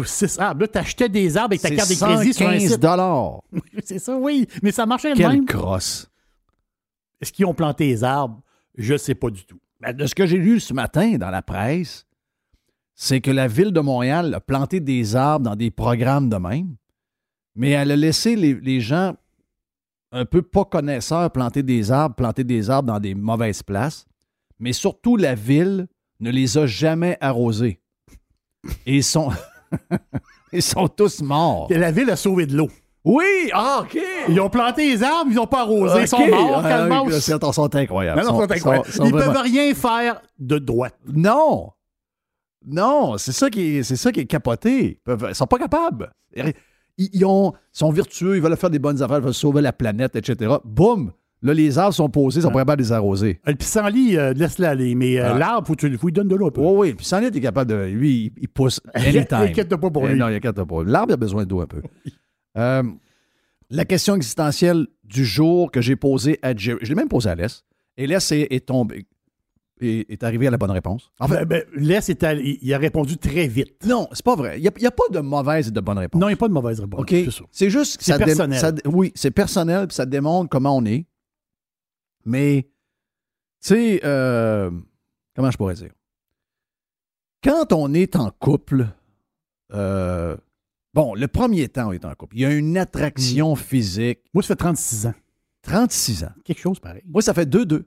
Six 0.02 0.38
arbres. 0.40 0.62
Là, 0.62 0.68
tu 0.68 0.78
achetais 0.78 1.08
des 1.08 1.36
arbres 1.36 1.52
avec 1.52 1.60
ta 1.60 1.70
carte 1.70 1.88
de 1.90 1.94
crédit 1.94 2.34
sur 2.34 2.48
un 2.48 2.52
115 2.58 2.70
site. 2.72 2.80
dollars. 2.80 3.42
C'est 3.84 3.98
ça, 3.98 4.16
oui. 4.16 4.46
Mais 4.62 4.72
ça 4.72 4.86
marchait 4.86 5.10
le 5.10 5.16
Quelle 5.16 5.28
même. 5.28 5.44
crosse. 5.46 6.10
Est-ce 7.20 7.32
qu'ils 7.32 7.46
ont 7.46 7.54
planté 7.54 7.86
les 7.86 8.02
arbres? 8.02 8.40
Je 8.76 8.94
ne 8.94 8.98
sais 8.98 9.14
pas 9.14 9.30
du 9.30 9.44
tout. 9.44 9.58
Ben, 9.80 9.92
de 9.92 10.06
ce 10.06 10.14
que 10.14 10.26
j'ai 10.26 10.38
lu 10.38 10.58
ce 10.58 10.74
matin 10.74 11.16
dans 11.18 11.30
la 11.30 11.42
presse, 11.42 12.06
c'est 12.94 13.20
que 13.20 13.30
la 13.30 13.46
ville 13.46 13.70
de 13.72 13.80
Montréal 13.80 14.34
a 14.34 14.40
planté 14.40 14.80
des 14.80 15.14
arbres 15.14 15.44
dans 15.44 15.56
des 15.56 15.70
programmes 15.70 16.28
de 16.28 16.36
même, 16.36 16.76
mais 17.54 17.70
elle 17.70 17.90
a 17.92 17.96
laissé 17.96 18.34
les, 18.36 18.54
les 18.54 18.80
gens 18.80 19.14
un 20.12 20.24
peu 20.24 20.42
pas 20.42 20.64
connaisseurs 20.64 21.30
planter 21.30 21.62
des 21.62 21.90
arbres, 21.92 22.14
planter 22.14 22.44
des 22.44 22.70
arbres 22.70 22.86
dans 22.88 23.00
des 23.00 23.14
mauvaises 23.14 23.62
places, 23.62 24.06
mais 24.58 24.72
surtout 24.72 25.16
la 25.16 25.34
ville 25.34 25.88
ne 26.20 26.30
les 26.30 26.56
a 26.56 26.66
jamais 26.66 27.16
arrosés. 27.20 27.80
Et 28.86 28.96
ils 28.96 29.04
sont, 29.04 29.30
ils 30.52 30.62
sont 30.62 30.88
tous 30.88 31.20
morts. 31.22 31.68
La 31.70 31.90
ville 31.90 32.10
a 32.10 32.16
sauvé 32.16 32.46
de 32.46 32.56
l'eau. 32.56 32.68
Oui, 33.04 33.50
ah, 33.52 33.80
OK. 33.82 33.98
Ils 34.28 34.40
ont 34.40 34.48
planté 34.48 34.90
les 34.90 35.02
arbres, 35.02 35.30
ils 35.30 35.34
n'ont 35.36 35.46
pas 35.46 35.60
arrosé. 35.60 36.00
Ils 36.02 36.08
sont 36.08 36.26
morts, 36.26 36.62
Ah, 36.64 36.68
calmos. 36.68 37.12
Ils 37.14 37.20
sont, 37.20 37.74
incroyables. 37.76 38.20
Non, 38.22 38.32
non, 38.32 38.40
Sont- 38.40 38.46
c'est 38.48 38.54
incroyable. 38.56 38.86
sont- 38.86 38.92
sont 38.92 39.04
Ils 39.04 39.14
ne 39.14 39.18
peuvent 39.20 39.42
rien 39.42 39.74
faire 39.74 40.22
de 40.38 40.58
droite. 40.58 40.96
Non! 41.06 41.70
Non, 42.66 43.18
c'est 43.18 43.32
ça 43.32 43.50
qui 43.50 43.76
est, 43.78 43.82
c'est 43.82 43.96
ça 43.96 44.10
qui 44.10 44.20
est 44.20 44.24
capoté. 44.26 45.00
Ils 45.06 45.16
ils 45.28 45.34
sont 45.34 45.46
pas 45.46 45.58
capables. 45.58 46.10
Ils, 46.34 46.54
ils 46.96 47.24
ont, 47.26 47.52
sont 47.72 47.90
vertueux, 47.90 48.36
ils 48.36 48.42
veulent 48.42 48.56
faire 48.56 48.70
des 48.70 48.78
bonnes 48.78 49.02
affaires, 49.02 49.18
ils 49.18 49.24
veulent 49.24 49.34
sauver 49.34 49.60
la 49.60 49.74
planète, 49.74 50.16
etc. 50.16 50.54
Boum! 50.64 51.12
Là, 51.44 51.54
les 51.54 51.78
arbres 51.78 51.94
sont 51.94 52.08
posés, 52.08 52.40
ils 52.40 52.42
sont 52.42 52.50
pas 52.50 52.60
capables 52.60 52.82
de 52.82 52.86
les 52.88 52.92
arroser. 52.92 53.38
Le 53.46 53.54
pissenlit, 53.54 54.16
euh, 54.16 54.32
laisse-le 54.32 54.66
aller. 54.66 54.94
Mais 54.94 55.18
euh, 55.20 55.32
Ah. 55.34 55.38
l'arbre, 55.38 55.66
faut 55.66 55.76
tu 55.76 55.96
faut 55.98 56.06
lui 56.08 56.12
donnes 56.12 56.26
de 56.26 56.34
l'eau 56.34 56.46
un 56.46 56.50
peu. 56.50 56.60
Oui, 56.62 56.72
oui. 56.76 56.94
Puis, 56.94 57.04
Sanit 57.06 57.26
est 57.26 57.40
capable 57.40 57.70
de. 57.70 57.84
Lui, 57.86 58.32
il, 58.36 58.42
il 58.42 58.48
pousse 58.48 58.80
anytime. 58.94 59.26
Inquiète-toi 59.38 59.78
pas 59.78 59.90
pour 59.90 60.06
Eh 60.08 60.12
lui. 60.12 60.18
Non, 60.18 60.28
il 60.28 60.34
inquiète 60.36 60.56
pas. 60.64 60.82
L'arbre 60.84 61.12
a 61.12 61.16
besoin 61.18 61.44
d'eau 61.44 61.60
un 61.60 61.66
peu. 61.66 61.82
Euh, 62.56 62.84
la 63.70 63.84
question 63.84 64.14
existentielle 64.14 64.86
du 65.02 65.24
jour 65.24 65.72
que 65.72 65.80
j'ai 65.80 65.96
posée 65.96 66.38
à 66.40 66.54
Jerry, 66.54 66.78
je 66.82 66.88
l'ai 66.90 66.94
même 66.94 67.08
posée 67.08 67.28
à 67.30 67.34
Les. 67.34 67.46
Et 67.96 68.06
Les 68.06 68.32
est, 68.32 68.46
est 68.54 68.66
tombé, 68.66 69.06
est, 69.80 70.08
est 70.08 70.22
arrivé 70.22 70.46
à 70.46 70.50
la 70.52 70.56
bonne 70.56 70.70
réponse. 70.70 71.10
En 71.18 71.26
fait, 71.26 71.44
Ben, 71.46 71.64
ben, 71.76 71.90
est 72.08 72.22
allé- 72.22 72.60
il 72.62 72.72
a 72.72 72.78
répondu 72.78 73.16
très 73.16 73.48
vite. 73.48 73.84
non, 73.86 74.06
c'est 74.12 74.24
pas 74.24 74.36
vrai. 74.36 74.58
Il 74.58 74.62
n'y 74.62 74.68
a, 74.86 74.90
pas 74.92 75.02
de 75.10 75.18
mauvaise 75.18 75.66
et 75.66 75.70
de 75.72 75.80
bonne 75.80 75.98
réponse. 75.98 76.20
Non, 76.20 76.28
il 76.28 76.30
n'y 76.30 76.34
a 76.34 76.36
pas 76.36 76.46
de 76.46 76.52
mauvaise 76.52 76.78
réponse. 76.78 77.04
C'est 77.50 77.70
juste 77.70 77.98
que 77.98 78.04
C'est 78.04 78.18
dé- 78.18 78.24
personnel. 78.24 78.58
ça 78.60 78.72
oui, 78.86 79.10
c'est 79.16 79.32
personnel, 79.32 79.88
puis 79.88 79.96
ça 79.96 80.06
démontre 80.06 80.48
comment 80.48 80.76
on 80.76 80.84
est. 80.84 81.06
Mais, 82.24 82.68
tu 83.62 83.68
sais, 83.68 84.00
euh, 84.04 84.70
comment 85.34 85.50
je 85.50 85.56
pourrais 85.56 85.74
dire? 85.74 85.92
Quand 87.42 87.72
on 87.72 87.92
est 87.92 88.16
en 88.16 88.30
couple, 88.30 88.86
euh, 89.72 90.36
bon, 90.94 91.14
le 91.14 91.28
premier 91.28 91.68
temps, 91.68 91.88
on 91.88 91.92
est 91.92 92.04
en 92.04 92.14
couple. 92.14 92.36
Il 92.36 92.40
y 92.40 92.44
a 92.46 92.52
une 92.54 92.78
attraction 92.78 93.54
physique. 93.56 94.20
Moi, 94.32 94.42
ça 94.42 94.48
fait 94.48 94.56
36 94.56 95.06
ans. 95.06 95.14
36 95.62 96.24
ans. 96.24 96.32
Quelque 96.44 96.60
chose 96.60 96.80
pareil. 96.80 97.02
Moi, 97.06 97.22
ça 97.22 97.34
fait 97.34 97.46
2-2. 97.48 97.84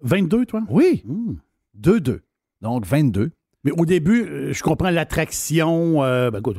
22, 0.00 0.46
toi? 0.46 0.62
Oui, 0.68 1.02
Hmm. 1.06 1.34
2-2. 1.78 2.20
Donc, 2.60 2.84
22. 2.86 3.30
Mais 3.64 3.70
au 3.72 3.86
début, 3.86 4.24
euh, 4.24 4.52
je 4.52 4.62
comprends 4.62 4.90
l'attraction. 4.90 6.02
euh, 6.02 6.30
ben, 6.32 6.40
écoute, 6.40 6.58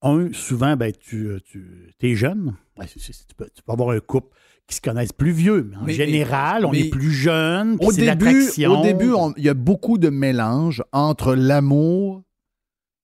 un, 0.00 0.32
souvent, 0.32 0.76
ben, 0.76 0.92
tu, 0.92 1.26
euh, 1.28 1.40
tu 1.40 1.92
es 2.00 2.14
jeune. 2.14 2.56
Ben, 2.76 2.86
tu, 2.86 2.98
peux, 3.36 3.48
tu 3.54 3.62
peux 3.62 3.72
avoir 3.72 3.90
un 3.90 4.00
couple 4.00 4.34
qui 4.66 4.76
se 4.76 4.80
connaissent 4.80 5.12
plus 5.12 5.30
vieux. 5.32 5.64
Mais 5.70 5.76
en 5.76 5.84
Mais- 5.84 5.92
général, 5.92 6.64
on 6.64 6.72
est 6.72 6.88
plus 6.90 7.10
jeune. 7.12 7.76
Au 7.80 7.92
début, 7.92 8.30
au 8.66 8.82
début, 8.82 9.12
il 9.36 9.44
y 9.44 9.48
a 9.48 9.54
beaucoup 9.54 9.98
de 9.98 10.08
mélange 10.08 10.82
entre 10.92 11.34
l'amour 11.34 12.22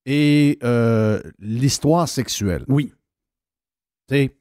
et 0.07 0.59
euh, 0.63 1.21
l'histoire 1.39 2.09
sexuelle. 2.09 2.65
Oui. 2.69 2.93
Tu 4.09 4.15
sais? 4.15 4.37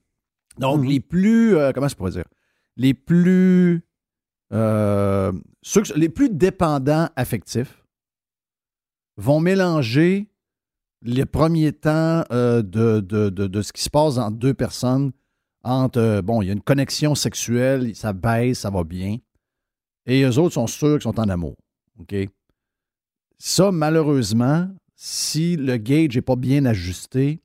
Donc, 0.57 0.81
Mhm. 0.81 0.87
les 0.87 0.99
plus. 1.01 1.55
euh, 1.57 1.71
comment 1.73 1.87
je 1.89 1.95
pourrais 1.95 2.11
dire? 2.11 2.25
Les 2.77 2.93
plus. 2.93 3.83
euh, 4.51 5.31
ceux 5.61 5.83
les 5.95 6.09
plus 6.09 6.29
dépendants 6.29 7.07
affectifs 7.15 7.83
vont 9.17 9.39
mélanger 9.39 10.27
les 11.03 11.25
premiers 11.25 11.71
temps 11.71 12.23
de, 12.31 12.61
de, 12.61 12.99
de, 13.01 13.29
de 13.29 13.61
ce 13.61 13.71
qui 13.71 13.83
se 13.83 13.89
passe 13.91 14.17
entre 14.17 14.37
deux 14.37 14.53
personnes, 14.55 15.11
entre, 15.63 15.99
euh, 15.99 16.21
bon, 16.21 16.41
il 16.41 16.47
y 16.47 16.49
a 16.49 16.53
une 16.53 16.61
connexion 16.61 17.15
sexuelle, 17.15 17.95
ça 17.95 18.13
baisse, 18.13 18.59
ça 18.59 18.69
va 18.69 18.83
bien, 18.83 19.17
et 20.05 20.21
eux 20.23 20.37
autres 20.39 20.53
sont 20.53 20.67
sûrs 20.67 20.95
qu'ils 20.99 21.03
sont 21.03 21.19
en 21.19 21.29
amour. 21.29 21.55
OK? 21.99 22.15
Ça, 23.37 23.71
malheureusement, 23.71 24.69
si 24.95 25.55
le 25.55 25.77
gauge 25.77 26.15
n'est 26.15 26.21
pas 26.21 26.35
bien 26.35 26.65
ajusté, 26.65 27.41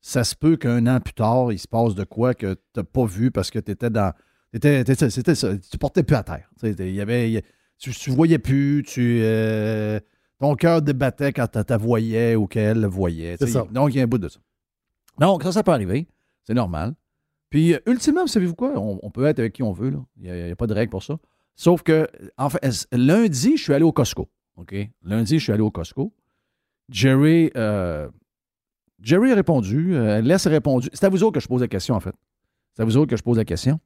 ça 0.00 0.24
se 0.24 0.34
peut 0.34 0.56
qu'un 0.56 0.86
an 0.86 1.00
plus 1.00 1.14
tard, 1.14 1.52
il 1.52 1.58
se 1.58 1.68
passe 1.68 1.94
de 1.94 2.04
quoi 2.04 2.34
que 2.34 2.54
tu 2.54 2.60
n'as 2.76 2.84
pas 2.84 3.04
vu 3.04 3.30
parce 3.30 3.50
que 3.50 3.58
tu 3.58 3.72
étais 3.72 3.90
dans. 3.90 4.12
T'étais, 4.52 4.84
t'étais- 4.84 5.10
c'était 5.10 5.34
ça, 5.34 5.56
tu 5.58 5.76
portais 5.78 6.04
plus 6.04 6.16
à 6.16 6.22
terre. 6.22 6.48
Tu 6.60 6.72
sais, 6.72 6.88
Il 6.88 6.94
y 6.94 7.00
avait, 7.00 7.28
il 7.28 7.32
y 7.34 7.38
a- 7.38 7.42
tu, 7.78 7.90
tu 7.90 8.10
voyais 8.10 8.38
plus, 8.38 8.82
tu, 8.86 9.18
euh, 9.22 9.98
ton 10.38 10.54
cœur 10.54 10.80
débattait 10.80 11.32
quand 11.32 11.48
tu 11.48 11.58
la 11.68 11.76
voyais 11.76 12.36
ou 12.36 12.46
qu'elle 12.46 12.80
le 12.80 12.86
voyait. 12.86 13.36
C'est 13.38 13.46
ça. 13.52 13.66
Donc, 13.70 13.92
il 13.92 13.96
y 13.98 14.00
a 14.00 14.04
un 14.04 14.06
bout 14.06 14.18
de 14.18 14.28
ça. 14.28 14.38
Donc, 15.18 15.42
ça, 15.42 15.52
ça 15.52 15.62
peut 15.62 15.72
arriver. 15.72 16.06
C'est 16.44 16.54
normal. 16.54 16.94
Puis, 17.50 17.74
euh, 17.74 17.78
ultimement, 17.86 18.26
savez-vous 18.26 18.54
quoi? 18.54 18.72
On, 18.76 19.10
peut 19.10 19.26
être 19.26 19.38
avec 19.38 19.52
qui 19.52 19.62
on 19.62 19.72
veut. 19.72 19.92
Il 20.16 20.32
n'y 20.32 20.50
a, 20.50 20.56
pas 20.56 20.66
de 20.66 20.74
règle 20.74 20.90
pour 20.90 21.02
ça. 21.02 21.18
Sauf 21.54 21.82
que, 21.82 22.08
en 22.36 22.50
fait, 22.50 22.86
lundi, 22.92 23.56
je 23.56 23.62
suis 23.62 23.72
allé 23.72 23.84
au 23.84 23.92
Costco. 23.92 24.28
OK? 24.56 24.74
Lundi, 25.02 25.38
je 25.38 25.44
suis 25.44 25.52
allé 25.52 25.62
au 25.62 25.70
Costco. 25.70 26.12
Jerry, 26.88 27.50
euh, 27.56 28.08
Jerry 29.00 29.32
a 29.32 29.34
répondu. 29.34 29.94
euh, 29.94 30.22
a 30.22 30.48
répondu. 30.48 30.88
C'est 30.92 31.06
à 31.06 31.08
vous 31.08 31.22
autres 31.22 31.34
que 31.34 31.40
je 31.40 31.48
pose 31.48 31.60
la 31.60 31.68
question, 31.68 31.94
en 31.94 32.00
fait. 32.00 32.14
C'est 32.74 32.82
à 32.82 32.84
vous 32.84 32.96
autres 32.96 33.10
que 33.10 33.16
je 33.16 33.22
pose 33.22 33.38
la 33.38 33.44
question. 33.44 33.80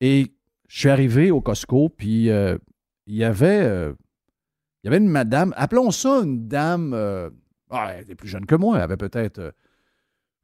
Et 0.00 0.34
je 0.68 0.78
suis 0.80 0.88
arrivé 0.88 1.30
au 1.30 1.40
Costco, 1.40 1.88
puis 1.88 2.30
euh, 2.30 2.58
il 3.06 3.16
y 3.16 3.24
avait 3.24 3.64
il 4.82 4.86
y 4.86 4.88
avait 4.88 4.98
une 4.98 5.08
madame, 5.08 5.54
appelons 5.56 5.92
ça 5.92 6.22
une 6.24 6.48
dame, 6.48 6.92
ah, 7.70 7.92
elle 7.94 8.02
était 8.02 8.16
plus 8.16 8.28
jeune 8.28 8.46
que 8.46 8.56
moi, 8.56 8.76
elle 8.76 8.82
avait 8.82 8.96
peut-être, 8.96 9.54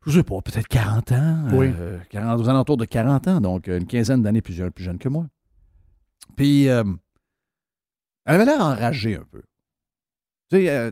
je 0.08 0.18
sais 0.18 0.22
pas, 0.24 0.40
peut-être 0.42 0.68
40 0.68 1.12
ans, 1.12 1.44
Oui. 1.52 1.68
euh, 1.78 1.98
40, 2.10 2.40
aux 2.40 2.48
alentours 2.48 2.76
de 2.76 2.84
40 2.84 3.28
ans, 3.28 3.40
donc 3.40 3.66
une 3.68 3.86
quinzaine 3.86 4.22
d'années 4.22 4.42
plus 4.42 4.54
jeune, 4.54 4.70
plus 4.70 4.84
jeune 4.84 4.98
que 4.98 5.08
moi. 5.08 5.26
Puis, 6.36 6.68
euh, 6.68 6.84
elle 8.26 8.34
avait 8.36 8.44
l'air 8.44 8.60
enragée 8.60 9.16
un 9.16 9.24
peu. 9.30 9.42
Tu 10.50 10.58
sais, 10.58 10.68
euh, 10.70 10.90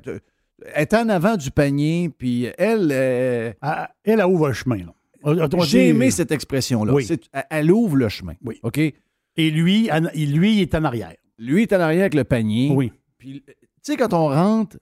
elle 0.75 0.83
était 0.85 0.97
en 0.97 1.09
avant 1.09 1.37
du 1.37 1.51
panier, 1.51 2.09
puis 2.09 2.49
elle, 2.59 2.91
euh, 2.93 3.53
Elle, 4.05 4.21
elle 4.21 4.25
ouvre 4.27 4.49
le 4.49 4.55
chemin. 4.55 4.79
là. 4.79 4.93
J'ai 5.65 5.89
aimé 5.89 6.11
cette 6.11 6.31
expression-là. 6.31 6.93
Oui. 6.95 7.07
Elle, 7.51 7.73
ouvre 7.73 7.97
le 7.97 8.09
chemin. 8.09 8.35
Oui. 8.45 8.61
OK? 8.63 8.79
Et 8.79 9.51
lui, 9.51 9.91
en- 9.91 10.01
lui, 10.15 10.55
il 10.57 10.61
est 10.63 10.75
en 10.75 10.85
arrière. 10.85 11.13
Lui 11.39 11.63
est 11.63 11.73
en 11.73 11.81
arrière 11.81 12.03
avec 12.03 12.15
le 12.15 12.25
panier. 12.25 12.71
Oui. 12.73 12.93
Puis, 13.19 13.43
tu 13.47 13.53
sais, 13.83 13.97
quand 13.97 14.13
on 14.15 14.29
rentre 14.29 14.79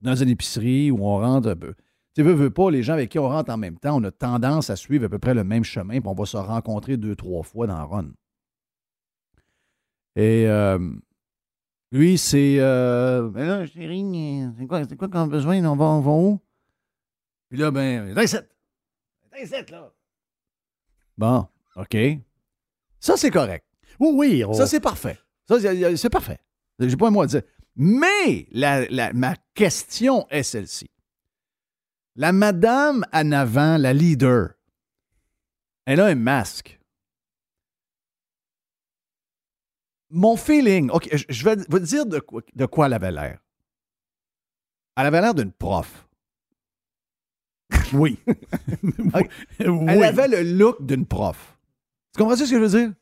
dans 0.00 0.14
une 0.14 0.28
épicerie 0.30 0.90
ou 0.90 1.04
on 1.04 1.18
rentre 1.18 1.48
un 1.50 1.56
peu, 1.56 1.74
tu 2.14 2.22
veux, 2.22 2.32
veux 2.32 2.50
pas, 2.50 2.70
les 2.70 2.82
gens 2.82 2.94
avec 2.94 3.10
qui 3.10 3.18
on 3.18 3.28
rentre 3.28 3.50
en 3.50 3.56
même 3.56 3.78
temps, 3.78 3.96
on 4.00 4.04
a 4.04 4.10
tendance 4.10 4.68
à 4.70 4.76
suivre 4.76 5.04
à 5.06 5.08
peu 5.08 5.18
près 5.18 5.34
le 5.34 5.44
même 5.44 5.64
chemin, 5.64 6.00
puis 6.00 6.08
on 6.08 6.14
va 6.14 6.26
se 6.26 6.36
rencontrer 6.36 6.96
deux, 6.96 7.14
trois 7.16 7.42
fois 7.42 7.66
dans 7.66 7.86
run. 7.86 8.10
Et 10.16 10.46
euh, 10.48 10.78
lui, 11.92 12.18
c'est. 12.18 12.56
Euh, 12.58 13.30
mais 13.30 13.46
là, 13.46 13.66
chérie, 13.66 14.04
c'est 14.58 14.66
quoi, 14.66 14.84
c'est 14.88 14.96
quoi 14.96 15.08
qu'on 15.08 15.20
a 15.20 15.26
besoin? 15.26 15.64
On 15.64 15.76
va, 15.76 15.84
on 15.84 16.00
va 16.00 16.10
où? 16.10 16.40
Puis 17.48 17.58
là, 17.58 17.70
ben, 17.70 18.12
dans 18.14 18.20
les 18.20 18.26
sept. 18.26 18.48
Dans 19.30 19.38
les 19.38 19.46
sept, 19.46 19.70
là. 19.70 19.92
Bon, 21.16 21.46
OK. 21.76 21.96
Ça, 22.98 23.16
c'est 23.16 23.30
correct. 23.30 23.64
Oui, 23.98 24.10
oui. 24.14 24.44
on- 24.44 24.52
Ça, 24.54 24.66
c'est 24.66 24.80
parfait. 24.80 25.18
Ça, 25.48 25.58
c'est 25.96 26.10
parfait. 26.10 26.38
J'ai 26.78 26.96
pas 26.96 27.08
un 27.08 27.10
mot 27.10 27.22
à 27.22 27.26
dire. 27.26 27.42
Mais 27.76 28.46
la- 28.50 28.86
la- 28.88 29.12
ma 29.12 29.34
question 29.54 30.26
est 30.30 30.42
celle-ci. 30.42 30.90
La 32.20 32.32
madame 32.32 33.02
en 33.14 33.32
avant, 33.32 33.78
la 33.78 33.94
leader, 33.94 34.50
elle 35.86 36.00
a 36.00 36.06
un 36.06 36.14
masque. 36.14 36.78
Mon 40.10 40.36
feeling, 40.36 40.90
OK, 40.90 41.08
je- 41.30 41.44
vais 41.44 41.56
vous 41.70 41.78
dire 41.78 42.04
de 42.04 42.18
quoi, 42.18 42.42
de 42.54 42.66
quoi 42.66 42.86
elle 42.86 42.92
avait 42.92 43.10
l'air. 43.10 43.40
Elle 44.98 45.06
avait 45.06 45.22
l'air 45.22 45.34
d'une 45.34 45.50
prof. 45.52 46.06
Oui. 47.94 48.18
Elle 49.58 50.02
avait 50.04 50.28
le 50.28 50.42
look 50.58 50.84
d'une 50.84 51.06
prof. 51.06 51.58
Tu 52.12 52.18
comprends 52.22 52.36
ce 52.36 52.42
que 52.42 52.48
je 52.50 52.56
veux 52.56 52.68
dire? 52.68 52.92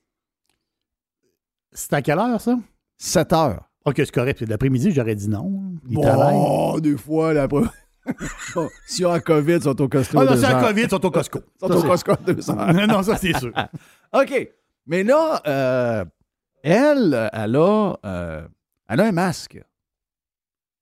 C'est 1.72 1.92
à 1.92 2.02
quelle 2.02 2.20
heure, 2.20 2.40
ça? 2.40 2.56
7 2.98 3.32
heures. 3.32 3.68
OK, 3.84 3.94
c'est 3.96 4.12
correct. 4.12 4.40
L'après-midi, 4.42 4.92
j'aurais 4.92 5.16
dit 5.16 5.28
non. 5.28 5.74
Il. 5.88 5.96
Bon, 5.96 6.78
des 6.78 6.96
fois, 6.96 7.34
là, 7.34 7.42
après- 7.42 7.66
Bon, 8.54 8.68
S'il 8.86 9.02
y 9.02 9.04
a 9.04 9.12
un 9.12 9.20
COVID, 9.20 9.54
ils 9.54 9.62
sont 9.62 9.80
au 9.80 9.88
Costco. 9.88 10.18
Ah 10.18 10.24
non, 10.24 10.34
c'est 10.34 10.42
la 10.42 10.56
heures. 10.56 10.68
COVID, 10.68 10.82
ils 10.82 10.90
sont 10.90 11.04
au 11.04 11.10
Costco. 11.10 11.38
Ils 11.38 11.58
sont 11.68 11.74
au 11.74 11.82
Costco 11.82 12.12
deux 12.26 12.50
heures. 12.50 12.72
non, 12.88 13.02
ça, 13.02 13.16
c'est 13.16 13.36
sûr. 13.38 13.52
OK. 14.12 14.48
Mais 14.86 15.04
là, 15.04 15.42
euh, 15.46 16.04
elle, 16.62 17.30
elle 17.32 17.56
a, 17.56 17.98
euh, 18.04 18.48
elle 18.88 19.00
a 19.00 19.06
un 19.06 19.12
masque. 19.12 19.60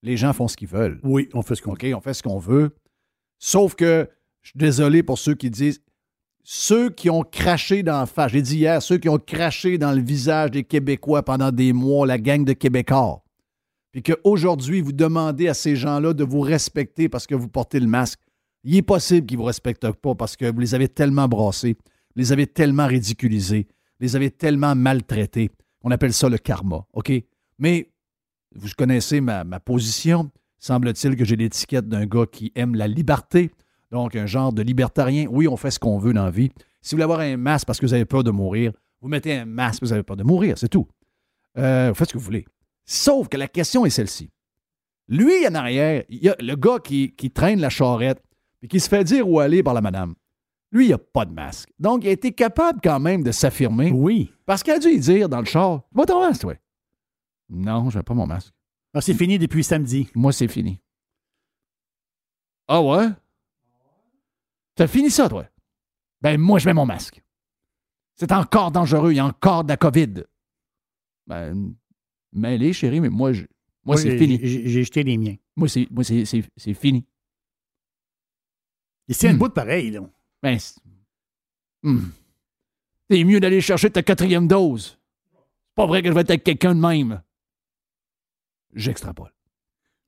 Les 0.03 0.17
gens 0.17 0.33
font 0.33 0.49
ce 0.49 0.57
qu'ils 0.57 0.69
veulent. 0.69 1.01
Oui, 1.03 1.29
on 1.35 1.43
fait 1.43 1.57
ce 1.57 1.63
qu'on 1.63 1.73
OK, 1.73 1.87
on 1.95 2.01
fait 2.01 2.15
ce 2.15 2.23
qu'on 2.23 2.39
veut. 2.39 2.71
Sauf 3.39 3.75
que, 3.75 4.09
je 4.43 4.51
suis 4.51 4.59
désolé 4.59 5.03
pour 5.03 5.19
ceux 5.19 5.35
qui 5.35 5.51
disent, 5.51 5.81
ceux 6.45 6.91
qui 6.91 7.11
ont 7.11 7.25
craché 7.25 7.83
dans 7.83 7.99
la 7.99 8.07
face, 8.07 8.31
j'ai 8.31 8.43
dit 8.43 8.59
hier, 8.59 8.81
ceux 8.81 8.99
qui 8.99 9.09
ont 9.09 9.19
craché 9.19 9.79
dans 9.79 9.91
le 9.91 10.01
visage 10.01 10.53
des 10.53 10.63
Québécois 10.63 11.25
pendant 11.25 11.51
des 11.51 11.73
mois, 11.73 12.07
la 12.07 12.19
gang 12.19 12.45
de 12.45 12.53
Québécois, 12.53 13.25
puis 13.97 14.03
qu'aujourd'hui, 14.03 14.83
vous 14.83 14.93
demandez 14.93 15.49
à 15.49 15.55
ces 15.55 15.75
gens-là 15.75 16.13
de 16.13 16.23
vous 16.23 16.43
respecter 16.43 17.09
parce 17.09 17.27
que 17.27 17.35
vous 17.35 17.49
portez 17.49 17.81
le 17.81 17.87
masque, 17.87 18.21
il 18.63 18.77
est 18.77 18.83
possible 18.83 19.27
qu'ils 19.27 19.39
ne 19.39 19.41
vous 19.41 19.47
respectent 19.47 19.91
pas 19.91 20.15
parce 20.15 20.37
que 20.37 20.53
vous 20.53 20.61
les 20.61 20.75
avez 20.75 20.87
tellement 20.87 21.29
brassés, 21.29 21.79
les 22.15 22.31
avez 22.31 22.47
tellement 22.47 22.87
ridiculisés, 22.87 23.67
les 23.99 24.15
avez 24.15 24.31
tellement 24.31 24.75
maltraités. 24.75 25.51
On 25.83 25.91
appelle 25.91 26.13
ça 26.13 26.29
le 26.29 26.37
karma, 26.37 26.85
OK? 26.93 27.11
Mais 27.59 27.91
vous 28.55 28.69
connaissez 28.77 29.23
ma, 29.23 29.45
ma 29.45 29.61
position. 29.61 30.31
Semble-t-il 30.59 31.17
que 31.17 31.25
j'ai 31.25 31.37
l'étiquette 31.37 31.89
d'un 31.89 32.05
gars 32.05 32.27
qui 32.31 32.53
aime 32.55 32.75
la 32.75 32.89
liberté, 32.89 33.51
donc 33.91 34.15
un 34.15 34.27
genre 34.27 34.53
de 34.53 34.61
libertarien. 34.61 35.27
Oui, 35.31 35.49
on 35.49 35.57
fait 35.57 35.71
ce 35.71 35.79
qu'on 35.79 35.97
veut 35.97 36.13
dans 36.13 36.27
la 36.27 36.31
vie. 36.31 36.51
Si 36.83 36.91
vous 36.91 36.97
voulez 36.97 37.05
avoir 37.05 37.21
un 37.21 37.39
masque 37.39 37.67
parce 37.67 37.81
que 37.81 37.87
vous 37.87 37.95
avez 37.95 38.05
peur 38.05 38.25
de 38.25 38.31
mourir, 38.31 38.73
vous 39.01 39.09
mettez 39.09 39.33
un 39.33 39.47
masque 39.47 39.81
parce 39.81 39.81
que 39.81 39.85
vous 39.87 39.93
avez 39.95 40.03
peur 40.03 40.19
de 40.19 40.23
mourir, 40.23 40.59
c'est 40.59 40.69
tout. 40.69 40.87
Euh, 41.57 41.89
vous 41.89 41.95
faites 41.95 42.09
ce 42.09 42.13
que 42.13 42.19
vous 42.19 42.25
voulez. 42.27 42.45
Sauf 42.87 43.29
que 43.29 43.37
la 43.37 43.49
question 43.49 43.85
est 43.85 43.91
celle-ci. 43.91 44.31
Lui, 45.09 45.47
en 45.47 45.55
arrière, 45.55 46.05
il 46.09 46.23
y 46.25 46.29
a 46.29 46.37
le 46.41 46.55
gars 46.57 46.79
qui, 46.79 47.13
qui 47.15 47.31
traîne 47.31 47.61
la 47.61 47.69
charrette 47.71 48.23
et 48.63 48.69
qui 48.69 48.81
se 48.81 48.89
fait 48.89 49.05
dire 49.05 49.29
où 49.29 49.39
aller 49.41 49.63
par 49.63 49.75
la 49.75 49.81
madame. 49.81 50.15
Lui, 50.73 50.87
il 50.87 50.91
n'a 50.91 50.99
pas 50.99 51.25
de 51.25 51.33
masque. 51.33 51.71
Donc, 51.79 52.05
il 52.05 52.09
a 52.09 52.13
été 52.13 52.33
capable 52.33 52.81
quand 52.83 52.99
même 53.01 53.23
de 53.23 53.31
s'affirmer 53.33 53.91
Oui. 53.93 54.33
parce 54.47 54.63
qu'il 54.63 54.73
a 54.73 54.79
dû 54.79 54.99
dire 54.99 55.29
dans 55.29 55.39
le 55.41 55.45
char 55.47 55.83
Va 55.93 56.05
ton 56.07 56.21
masque, 56.21 56.41
toi. 56.43 56.55
Non, 57.49 57.91
je 57.91 57.99
n'ai 57.99 58.03
pas 58.03 58.15
mon 58.15 58.27
masque. 58.27 58.53
Ah, 58.93 59.01
c'est 59.01 59.15
fini 59.15 59.39
depuis 59.39 59.63
samedi. 59.63 60.09
Moi, 60.15 60.33
c'est 60.33 60.49
fini. 60.49 60.81
Ah 62.67 62.83
ouais? 62.83 63.09
T'as 64.75 64.87
fini 64.89 65.11
ça, 65.11 65.29
toi? 65.29 65.47
Ben, 66.21 66.39
moi, 66.41 66.59
je 66.59 66.67
mets 66.67 66.75
mon 66.75 66.87
masque. 66.87 67.23
C'est 68.17 68.33
encore 68.33 68.71
dangereux, 68.73 69.13
il 69.13 69.17
y 69.17 69.21
a 69.21 69.27
encore 69.27 69.63
de 69.65 69.69
la 69.69 69.77
COVID. 69.77 70.25
Ben, 71.27 71.75
mêlé, 72.37 72.73
chérie, 72.73 73.01
mais 73.01 73.09
moi, 73.09 73.33
je- 73.33 73.45
moi 73.85 73.97
c'est 73.97 74.17
fini. 74.19 74.39
J'ai 74.43 74.85
jeté 74.85 75.03
les 75.03 75.17
miens. 75.17 75.37
Moi, 75.57 75.69
c'est, 75.69 75.89
moi, 75.91 76.05
c'est, 76.05 76.25
c'est- 76.25 76.45
c'est 76.57 76.75
fini. 76.75 77.05
Il 79.09 79.15
se 79.15 79.21
tient 79.21 79.31
Hmm. 79.31 79.33
le 79.35 79.39
bout 79.39 79.49
de 79.49 79.53
pareil, 79.53 79.91
là. 79.91 80.01
Ben, 80.43 80.59
c'est, 80.59 80.81
Hmm. 81.83 82.11
C'est 83.09 83.23
mieux 83.23 83.39
d'aller 83.39 83.61
chercher 83.61 83.91
ta 83.91 84.03
quatrième 84.03 84.49
dose. 84.49 84.99
C'est 85.33 85.75
pas 85.77 85.87
vrai 85.87 86.03
que 86.03 86.09
je 86.09 86.13
vais 86.15 86.23
être 86.23 86.31
avec 86.31 86.43
quelqu'un 86.43 86.75
de 86.75 86.81
même. 86.81 87.23
J'extrapole. 88.75 89.33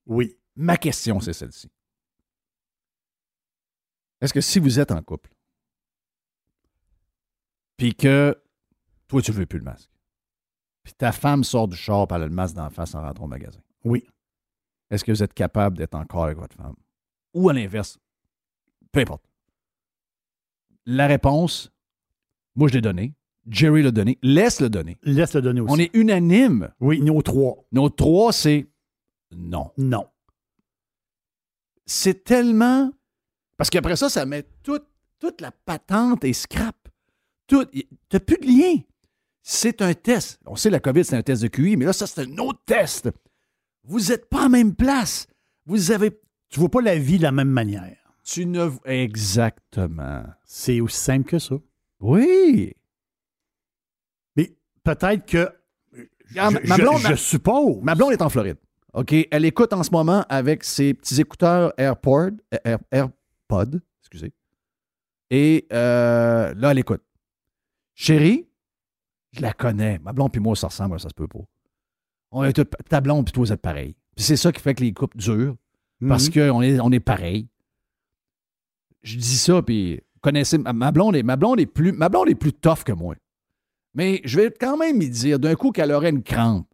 Oui. 0.06 0.36
Ma 0.56 0.76
question, 0.76 1.20
c'est 1.20 1.32
celle-ci. 1.32 1.70
Est-ce 4.20 4.34
que 4.34 4.40
si 4.40 4.58
vous 4.58 4.80
êtes 4.80 4.90
en 4.90 5.00
couple, 5.02 5.30
puis 7.76 7.94
que 7.94 8.36
toi, 9.06 9.22
tu 9.22 9.30
ne 9.30 9.36
veux 9.36 9.46
plus 9.46 9.58
le 9.60 9.64
masque, 9.64 9.90
puis 10.88 10.94
ta 10.96 11.12
femme 11.12 11.44
sort 11.44 11.68
du 11.68 11.76
char 11.76 12.08
par 12.08 12.18
le 12.18 12.30
masque 12.30 12.54
d'en 12.56 12.70
face 12.70 12.94
en 12.94 13.02
rentrant 13.02 13.26
au 13.26 13.28
magasin, 13.28 13.60
Oui. 13.84 14.06
est-ce 14.90 15.04
que 15.04 15.12
vous 15.12 15.22
êtes 15.22 15.34
capable 15.34 15.76
d'être 15.76 15.94
encore 15.94 16.24
avec 16.24 16.38
votre 16.38 16.56
femme? 16.56 16.76
Ou 17.34 17.50
à 17.50 17.52
l'inverse? 17.52 17.98
Peu 18.90 19.00
importe. 19.00 19.22
La 20.86 21.06
réponse, 21.06 21.70
moi, 22.56 22.68
je 22.68 22.72
l'ai 22.74 22.80
donnée. 22.80 23.12
Jerry 23.46 23.82
l'a 23.82 23.90
donné. 23.90 24.18
Laisse 24.22 24.62
le 24.62 24.70
donner. 24.70 24.96
Laisse 25.02 25.34
le 25.34 25.42
donner 25.42 25.60
aussi. 25.60 25.70
On 25.74 25.78
est 25.78 25.90
unanime. 25.94 26.70
Oui, 26.80 27.02
nous 27.02 27.20
trois. 27.20 27.66
Nos 27.70 27.90
trois, 27.90 28.32
c'est 28.32 28.66
non. 29.30 29.70
Non. 29.76 30.06
c'est 31.84 32.24
tellement. 32.24 32.90
Parce 33.58 33.68
qu'après 33.68 33.96
ça, 33.96 34.08
ça 34.08 34.24
met 34.24 34.44
toute, 34.62 34.86
toute 35.18 35.42
la 35.42 35.50
patente 35.52 36.24
et 36.24 36.32
scrap. 36.32 36.76
Tout. 37.46 37.66
T'as 38.08 38.20
plus 38.20 38.38
de 38.38 38.46
lien. 38.46 38.80
C'est 39.50 39.80
un 39.80 39.94
test. 39.94 40.38
On 40.44 40.56
sait 40.56 40.68
la 40.68 40.78
COVID, 40.78 41.04
c'est 41.06 41.16
un 41.16 41.22
test 41.22 41.40
de 41.42 41.48
QI, 41.48 41.78
mais 41.78 41.86
là, 41.86 41.94
ça, 41.94 42.06
c'est 42.06 42.20
un 42.20 42.36
autre 42.36 42.60
test. 42.66 43.08
Vous 43.82 43.98
n'êtes 43.98 44.28
pas 44.28 44.44
en 44.44 44.48
même 44.50 44.74
place. 44.74 45.26
Vous 45.64 45.90
avez 45.90 46.10
Tu 46.50 46.60
vois 46.60 46.68
pas 46.68 46.82
la 46.82 46.98
vie 46.98 47.16
de 47.16 47.22
la 47.22 47.32
même 47.32 47.48
manière. 47.48 47.96
Tu 48.24 48.44
ne. 48.44 48.68
Exactement. 48.84 50.22
C'est 50.44 50.82
aussi 50.82 50.98
simple 50.98 51.30
que 51.30 51.38
ça. 51.38 51.54
Oui. 52.00 52.74
Mais 54.36 54.54
peut-être 54.84 55.24
que. 55.24 55.48
Ah, 56.36 56.50
je, 56.52 56.68
ma 56.68 56.76
je- 56.76 56.82
blonde- 56.82 57.00
je 57.08 57.14
suppose. 57.14 57.78
Ma 57.82 57.94
blonde 57.94 58.12
est 58.12 58.20
en 58.20 58.28
Floride. 58.28 58.58
OK? 58.92 59.14
Elle 59.30 59.46
écoute 59.46 59.72
en 59.72 59.82
ce 59.82 59.90
moment 59.90 60.26
avec 60.28 60.62
ses 60.62 60.92
petits 60.92 61.22
écouteurs 61.22 61.72
AirPod, 61.78 62.38
Air- 62.64 62.80
AirPod, 62.90 63.80
excusez. 64.02 64.32
Et 65.30 65.66
euh, 65.72 66.52
là, 66.54 66.70
elle 66.72 66.78
écoute. 66.80 67.02
Chérie, 67.94 68.47
je 69.32 69.40
la 69.42 69.52
connais. 69.52 69.98
Ma 70.00 70.12
blonde 70.12 70.32
puis 70.32 70.40
moi, 70.40 70.56
ça 70.56 70.68
ressemble, 70.68 70.98
ça 71.00 71.08
se 71.08 71.14
peut 71.14 71.28
pas. 71.28 71.40
On 72.30 72.44
est 72.44 72.60
ta 72.88 73.00
blonde 73.00 73.24
puis 73.26 73.32
toi, 73.32 73.44
vous 73.44 73.52
êtes 73.52 73.62
pareils. 73.62 73.94
Puis 74.16 74.24
c'est 74.24 74.36
ça 74.36 74.52
qui 74.52 74.60
fait 74.60 74.74
que 74.74 74.82
les 74.82 74.92
couples 74.92 75.16
durent, 75.16 75.56
parce 76.06 76.28
Mhm. 76.28 76.32
qu'on 76.50 76.62
est, 76.62 76.80
on 76.80 76.90
est 76.92 77.00
pareils. 77.00 77.48
Je 79.02 79.16
dis 79.16 79.36
ça, 79.36 79.62
puis 79.62 79.96
vous 79.96 80.20
connaissez, 80.20 80.58
ma, 80.58 80.72
ma 80.72 80.90
blonde 80.92 81.16
est, 81.16 81.22
ma, 81.22 81.36
blonde 81.36 81.60
est 81.60 81.66
plus, 81.66 81.92
ma 81.92 82.08
blonde 82.08 82.28
est 82.28 82.34
plus 82.34 82.52
tough 82.52 82.82
que 82.84 82.92
moi. 82.92 83.14
Mais 83.94 84.20
je 84.24 84.40
vais 84.40 84.50
quand 84.58 84.76
même 84.76 85.00
y 85.00 85.08
dire 85.08 85.38
d'un 85.38 85.54
coup 85.54 85.70
qu'elle 85.70 85.92
aurait 85.92 86.10
une 86.10 86.22
crampe. 86.22 86.66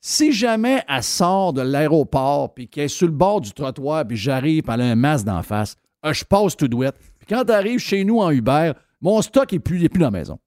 Si 0.00 0.32
jamais 0.32 0.82
elle 0.88 1.02
sort 1.02 1.52
de 1.52 1.62
l'aéroport 1.62 2.54
puis 2.54 2.68
qu'elle 2.68 2.84
est 2.84 2.88
sur 2.88 3.06
le 3.06 3.12
bord 3.12 3.40
du 3.40 3.52
trottoir 3.52 4.06
puis 4.06 4.16
j'arrive 4.16 4.62
puis 4.62 4.72
elle 4.74 4.80
a 4.82 4.84
un 4.90 4.94
masque 4.94 5.26
d'en 5.26 5.42
face, 5.42 5.76
euh, 6.04 6.12
je 6.12 6.24
passe 6.24 6.56
tout 6.56 6.68
douette. 6.68 6.96
Puis 7.18 7.26
quand 7.28 7.42
elle 7.44 7.50
arrive 7.54 7.78
chez 7.78 8.04
nous 8.04 8.20
en 8.20 8.30
Uber, 8.30 8.72
mon 9.00 9.20
stock 9.22 9.52
est 9.52 9.58
plus, 9.58 9.82
est 9.84 9.88
plus 9.88 10.00
dans 10.00 10.06
la 10.06 10.10
maison. 10.18 10.38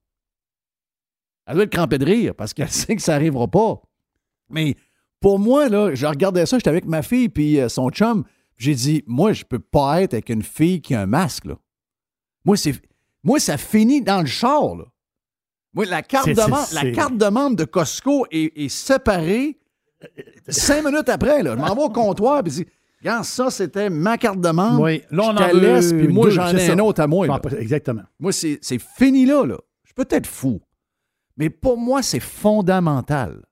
Elle 1.50 1.56
doit 1.56 1.64
être 1.64 1.72
crampée 1.72 1.98
de 1.98 2.06
rire 2.06 2.36
parce 2.36 2.54
qu'elle 2.54 2.70
sait 2.72 2.96
que 2.96 3.02
ça 3.02 3.14
n'arrivera 3.14 3.48
pas. 3.48 3.82
Mais 4.50 4.76
pour 5.20 5.40
moi, 5.40 5.68
là, 5.68 5.94
je 5.96 6.06
regardais 6.06 6.46
ça, 6.46 6.58
j'étais 6.58 6.70
avec 6.70 6.86
ma 6.86 7.02
fille 7.02 7.28
puis 7.28 7.60
euh, 7.60 7.68
son 7.68 7.90
chum. 7.90 8.24
J'ai 8.56 8.76
dit, 8.76 9.04
moi, 9.08 9.34
je 9.34 9.44
peux 9.44 9.60
pas 9.60 10.02
être 10.02 10.14
avec 10.14 10.30
une 10.30 10.44
fille 10.44 10.82
qui 10.82 10.94
a 10.94 11.02
un 11.02 11.06
masque. 11.06 11.46
Là. 11.46 11.56
Moi, 12.46 12.56
c'est, 12.56 12.74
moi, 13.24 13.40
ça 13.40 13.58
finit 13.58 14.02
dans 14.02 14.22
le 14.22 14.28
char. 14.28 14.76
Là. 14.76 14.86
Moi, 15.74 15.86
la 15.86 16.04
carte, 16.04 16.30
de 16.30 16.42
membre, 16.42 16.68
la 16.74 16.92
carte 16.92 17.18
de 17.18 17.28
membre 17.28 17.56
de 17.56 17.64
Costco 17.64 18.26
est, 18.32 18.58
est 18.58 18.70
séparée 18.70 19.58
cinq 20.48 20.86
minutes 20.86 21.10
après. 21.10 21.42
Là. 21.42 21.56
Je 21.56 21.62
m'en 21.62 21.74
vais 21.74 21.82
au 21.82 21.90
comptoir 21.90 22.40
et 22.40 22.50
dis, 22.50 22.66
regarde, 23.02 23.24
ça, 23.24 23.50
c'était 23.50 23.90
ma 23.90 24.18
carte 24.18 24.42
de 24.42 24.50
membre. 24.50 24.82
Oui, 24.82 25.04
là, 25.10 25.24
on 25.24 25.38
je 25.38 25.44
en 25.44 25.58
laisse, 25.58 25.94
puis 25.94 26.08
moi, 26.10 26.30
j'en 26.30 26.56
ai 26.56 26.70
un 26.70 26.80
autre 26.80 27.02
à 27.02 27.08
moi. 27.08 27.28
Exactement. 27.58 28.04
Moi, 28.20 28.34
c'est 28.34 28.60
c'est 28.62 28.80
fini 28.80 29.26
là, 29.26 29.46
là. 29.46 29.58
Je 29.86 29.94
peux 29.94 30.08
être 30.10 30.28
fou. 30.28 30.60
Mais 31.40 31.50
pour 31.50 31.78
moi, 31.78 32.04
c'est 32.04 32.20
fondamental. 32.20 33.46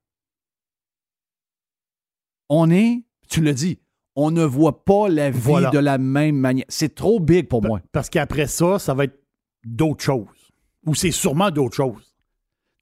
On 2.49 2.69
est, 2.69 3.03
tu 3.29 3.41
l'as 3.41 3.53
dit, 3.53 3.79
on 4.15 4.31
ne 4.31 4.43
voit 4.43 4.83
pas 4.85 5.09
la 5.09 5.29
vie 5.29 5.39
Voilà. 5.39 5.69
de 5.69 5.79
la 5.79 5.97
même 5.97 6.37
manière. 6.37 6.65
C'est 6.69 6.95
trop 6.95 7.19
big 7.19 7.47
pour 7.47 7.61
moi. 7.61 7.81
Parce 7.91 8.09
qu'après 8.09 8.47
ça, 8.47 8.79
ça 8.79 8.93
va 8.93 9.05
être 9.05 9.19
d'autres 9.65 10.03
choses. 10.03 10.51
Ou 10.85 10.95
c'est 10.95 11.11
sûrement 11.11 11.51
d'autres 11.51 11.75
choses. 11.75 12.15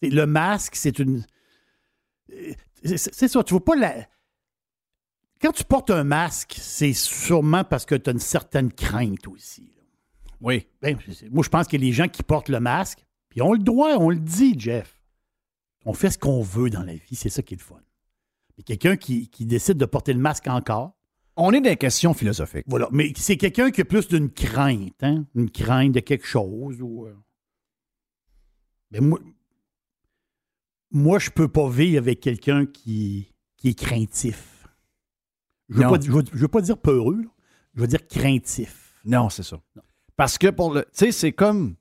Et 0.02 0.10
le 0.10 0.26
masque, 0.26 0.76
c'est 0.76 1.00
une. 1.00 1.26
C'est 2.84 2.98
c'est 2.98 3.28
ça, 3.28 3.44
tu 3.44 3.54
vois 3.54 3.64
pas 3.66 3.76
la. 3.76 4.08
Quand 5.42 5.52
tu 5.52 5.64
portes 5.64 5.90
un 5.90 6.04
masque, 6.04 6.56
c'est 6.60 6.94
sûrement 6.94 7.64
parce 7.64 7.86
que 7.86 7.96
tu 7.96 8.10
as 8.10 8.14
une 8.14 8.20
certaine 8.20 8.72
crainte 8.72 9.28
aussi. 9.28 9.74
là. 9.76 9.84
Oui. 10.42 10.68
Ben, 10.82 10.98
moi, 11.32 11.44
je 11.44 11.50
pense 11.50 11.68
que 11.68 11.78
les 11.78 11.92
gens 11.92 12.08
qui 12.08 12.24
portent 12.24 12.50
le 12.50 12.60
masque, 12.60 13.06
puis 13.30 13.42
on 13.42 13.54
le 13.54 13.60
droit, 13.60 13.96
on 13.98 14.10
le 14.10 14.20
dit, 14.20 14.56
Jeff. 14.58 14.95
On 15.86 15.94
fait 15.94 16.10
ce 16.12 16.18
qu'on 16.18 16.42
veut 16.42 16.70
dans 16.70 16.84
la 16.84 16.96
vie, 16.96 17.16
c'est 17.16 17.30
ça 17.30 17.42
qui 17.44 17.54
est 17.54 17.58
le 17.58 17.64
fun. 17.64 17.80
Mais 18.58 18.64
quelqu'un 18.64 18.98
qui, 18.98 19.30
qui 19.30 19.46
décide 19.46 19.78
de 19.78 19.86
porter 19.86 20.14
le 20.14 20.20
masque 20.20 20.48
encore, 20.48 20.94
On 21.38 21.52
est 21.52 21.60
dans 21.62 21.70
des 21.70 21.78
questions 21.78 22.14
philosophiques. 22.14 22.66
voilà. 22.68 22.88
Mais 22.92 23.12
c'est 23.18 23.38
quelqu'un 23.38 23.70
qui 23.72 23.82
a 23.82 23.86
plus 23.86 24.08
d'une 24.08 24.30
crainte, 24.32 25.02
hein? 25.04 25.26
Une 25.36 25.52
crainte 25.52 25.92
de 25.92 26.00
quelque 26.00 26.26
chose. 26.26 26.82
Ou, 26.82 27.06
euh, 27.06 27.16
Mais 28.92 29.00
moi, 29.02 29.20
moi, 30.92 31.20
je 31.20 31.30
peux 31.30 31.48
pas 31.50 31.70
vivre 31.70 31.98
avec 31.98 32.20
quelqu'un 32.22 32.66
qui, 32.66 33.34
qui 33.58 33.70
est 33.70 33.74
craintif. 33.80 34.66
Je 35.70 35.76
veux, 35.78 35.84
Non. 35.84 35.90
pas, 35.98 36.00
je 36.00 36.12
veux- 36.38 36.48
pas 36.48 36.62
dire 36.62 36.78
peureux, 36.78 37.22
là. 37.24 37.30
je 37.74 37.82
veux 37.82 37.88
dire 37.88 38.08
craintif. 38.08 38.94
Non, 39.04 39.30
c'est 39.30 39.44
ça. 39.44 39.60
Parce 40.16 40.38
que 40.38 40.48
pour 40.52 40.74
le. 40.74 40.84
Tu 40.84 40.90
sais, 40.94 41.12
c'est 41.12 41.32
comme. 41.34 41.76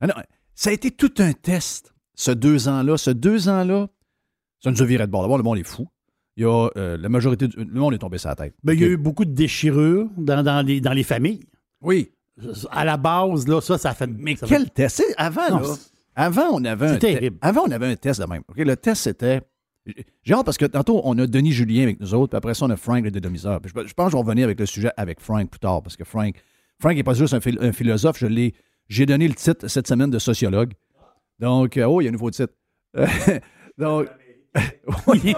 Ah 0.00 0.06
non, 0.06 0.14
ça 0.54 0.70
a 0.70 0.72
été 0.72 0.90
tout 0.90 1.12
un 1.18 1.32
test, 1.34 1.94
ce 2.16 2.32
deux 2.32 2.66
ans-là. 2.68 2.96
Ce 2.96 3.10
deux 3.10 3.48
ans-là, 3.48 3.86
ça 4.60 4.70
nous 4.72 4.82
a 4.82 4.84
viré 4.84 5.06
de 5.06 5.10
bord. 5.12 5.22
D'abord, 5.22 5.36
le 5.38 5.44
monde 5.44 5.58
est 5.58 5.66
fou. 5.66 5.86
Il 6.36 6.42
y 6.42 6.46
a 6.46 6.68
euh, 6.76 6.96
la 6.98 7.08
majorité 7.08 7.46
du. 7.48 7.56
Le 7.56 7.80
monde 7.80 7.94
est 7.94 7.98
tombé 7.98 8.18
sur 8.18 8.28
la 8.28 8.34
tête. 8.36 8.54
Mais 8.64 8.72
Ben, 8.74 8.78
il 8.78 8.82
y 8.82 8.84
a 8.84 8.88
eu 8.88 8.96
beaucoup 8.96 9.24
de 9.24 9.30
déchirures 9.32 10.08
dans, 10.18 10.42
dans 10.42 10.66
les, 10.66 10.80
dans 10.80 10.92
les 10.92 11.02
familles. 11.04 11.44
Oui. 11.80 12.10
À 12.70 12.84
la 12.84 12.96
base, 12.98 13.46
là, 13.48 13.60
ça, 13.62 13.78
ça 13.78 13.94
fait. 13.94 14.06
Mais 14.08 14.36
ça 14.36 14.46
quel 14.46 14.68
test? 14.70 15.02
Avant, 15.16 15.48
Non, 15.50 15.58
là, 15.60 15.74
c'est- 15.74 15.90
avant, 16.14 16.48
on 16.52 16.64
avait 16.64 16.88
un 16.88 16.96
terrible. 16.96 17.38
Avant, 17.40 17.62
on 17.66 17.70
avait 17.70 17.86
un 17.86 17.96
test 17.96 18.20
de 18.20 18.26
même. 18.26 18.42
Le 18.56 18.74
test, 18.76 19.02
c'était. 19.04 19.40
J'ai 20.24 20.34
hâte 20.34 20.44
parce 20.44 20.58
que 20.58 20.66
tantôt, 20.66 21.00
on 21.04 21.16
a 21.18 21.26
Denis 21.26 21.52
Julien 21.52 21.84
avec 21.84 22.00
nous 22.00 22.12
autres, 22.12 22.30
puis 22.30 22.36
après 22.36 22.54
ça, 22.54 22.66
on 22.66 22.70
a 22.70 22.76
Frank 22.76 23.04
le 23.04 23.10
dédomiseur. 23.12 23.60
Je, 23.64 23.68
je 23.68 23.94
pense 23.94 24.06
que 24.06 24.10
je 24.10 24.16
vais 24.16 24.22
revenir 24.22 24.44
avec 24.44 24.58
le 24.58 24.66
sujet 24.66 24.90
avec 24.96 25.20
Frank 25.20 25.48
plus 25.48 25.60
tard, 25.60 25.80
parce 25.82 25.96
que 25.96 26.02
Frank, 26.04 26.34
Frank 26.80 26.94
n'est 26.96 27.04
pas 27.04 27.14
juste 27.14 27.32
un, 27.34 27.40
phil- 27.40 27.58
un 27.60 27.70
philosophe. 27.72 28.18
Je 28.18 28.26
l'ai, 28.26 28.52
j'ai 28.88 29.06
donné 29.06 29.28
le 29.28 29.34
titre 29.34 29.68
cette 29.68 29.86
semaine 29.86 30.10
de 30.10 30.18
sociologue. 30.18 30.72
Donc, 31.38 31.76
euh, 31.76 31.84
oh, 31.84 32.00
il 32.00 32.04
y 32.04 32.06
a 32.06 32.10
un 32.10 32.12
nouveau 32.12 32.30
titre. 32.30 32.54
Donc, 33.78 34.08
oui. 35.06 35.34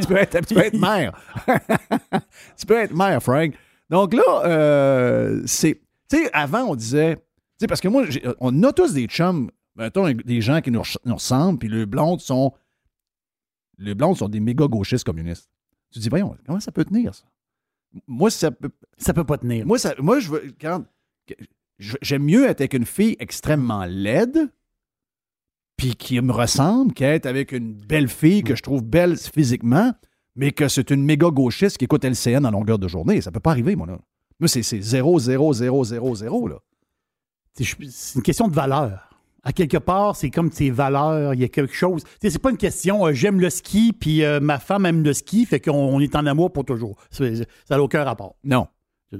tu, 0.00 0.06
peux 0.06 0.16
être, 0.16 0.46
tu 0.46 0.54
peux 0.54 0.64
être 0.64 0.78
maire. 0.78 1.18
tu 2.56 2.66
peux 2.66 2.78
être 2.78 2.94
maire, 2.94 3.22
Frank. 3.22 3.54
Donc 3.88 4.14
là, 4.14 4.42
euh, 4.44 5.42
c'est. 5.46 5.80
Tu 6.08 6.16
sais, 6.16 6.30
avant, 6.32 6.64
on 6.64 6.74
disait. 6.74 7.16
Tu 7.16 7.22
sais, 7.60 7.66
parce 7.66 7.80
que 7.80 7.88
moi, 7.88 8.04
on 8.38 8.62
a 8.62 8.72
tous 8.72 8.94
des 8.94 9.06
chums, 9.06 9.50
mettons, 9.76 10.10
des 10.10 10.40
gens 10.40 10.60
qui 10.60 10.70
nous, 10.70 10.82
nous 11.04 11.14
ressemblent, 11.14 11.58
puis 11.58 11.68
les 11.68 11.86
blondes 11.86 12.20
sont. 12.20 12.52
Les 13.78 13.94
blondes 13.94 14.16
sont 14.16 14.28
des 14.28 14.40
méga 14.40 14.66
gauchistes 14.66 15.04
communistes. 15.04 15.50
Tu 15.90 15.98
te 15.98 16.02
dis, 16.02 16.08
voyons, 16.08 16.36
comment 16.46 16.60
ça 16.60 16.70
peut 16.70 16.84
tenir, 16.84 17.14
ça? 17.14 17.24
Moi, 18.06 18.30
ça 18.30 18.50
peut. 18.50 18.70
Ça 18.96 19.12
peut 19.12 19.24
pas 19.24 19.38
tenir. 19.38 19.66
Moi, 19.66 19.78
ça, 19.78 19.94
moi 19.98 20.20
je 20.20 20.30
veux. 20.30 20.54
Quand, 20.60 20.84
j'aime 21.78 22.24
mieux 22.24 22.44
être 22.44 22.60
avec 22.60 22.74
une 22.74 22.86
fille 22.86 23.16
extrêmement 23.18 23.84
laide, 23.86 24.50
puis 25.80 25.96
qui 25.96 26.20
me 26.20 26.30
ressemble, 26.30 26.92
qu'être 26.92 27.24
avec 27.24 27.52
une 27.52 27.72
belle 27.72 28.08
fille 28.08 28.42
que 28.42 28.54
je 28.54 28.62
trouve 28.62 28.82
belle 28.82 29.16
physiquement, 29.16 29.94
mais 30.36 30.52
que 30.52 30.68
c'est 30.68 30.90
une 30.90 31.02
méga 31.02 31.30
gauchiste 31.30 31.78
qui 31.78 31.86
écoute 31.86 32.04
LCN 32.04 32.44
en 32.44 32.50
longueur 32.50 32.78
de 32.78 32.86
journée. 32.86 33.22
Ça 33.22 33.32
peut 33.32 33.40
pas 33.40 33.52
arriver, 33.52 33.76
moi, 33.76 33.86
là. 33.86 33.98
Moi, 34.40 34.48
c'est, 34.48 34.62
c'est 34.62 34.82
0, 34.82 35.18
0, 35.18 35.54
0, 35.54 35.84
0, 35.84 36.14
0, 36.16 36.48
là. 36.48 36.56
C'est 37.54 38.16
une 38.16 38.22
question 38.22 38.46
de 38.46 38.52
valeur. 38.52 39.08
À 39.42 39.54
quelque 39.54 39.78
part, 39.78 40.16
c'est 40.16 40.28
comme 40.28 40.50
tes 40.50 40.70
valeurs, 40.70 41.32
il 41.32 41.40
y 41.40 41.44
a 41.44 41.48
quelque 41.48 41.72
chose. 41.72 42.04
C'est 42.20 42.38
pas 42.38 42.50
une 42.50 42.58
question 42.58 43.06
euh, 43.06 43.14
j'aime 43.14 43.40
le 43.40 43.48
ski, 43.48 43.94
puis 43.98 44.22
euh, 44.22 44.38
ma 44.38 44.58
femme 44.58 44.84
aime 44.84 45.02
le 45.02 45.14
ski, 45.14 45.46
fait 45.46 45.60
qu'on 45.60 45.72
on 45.72 45.98
est 46.00 46.14
en 46.14 46.26
amour 46.26 46.52
pour 46.52 46.66
toujours. 46.66 46.96
Ça 47.10 47.24
n'a 47.70 47.82
aucun 47.82 48.04
rapport. 48.04 48.36
Non. 48.44 48.66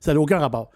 ça 0.00 0.12
n'a 0.12 0.20
aucun 0.20 0.40
rapport. 0.40 0.70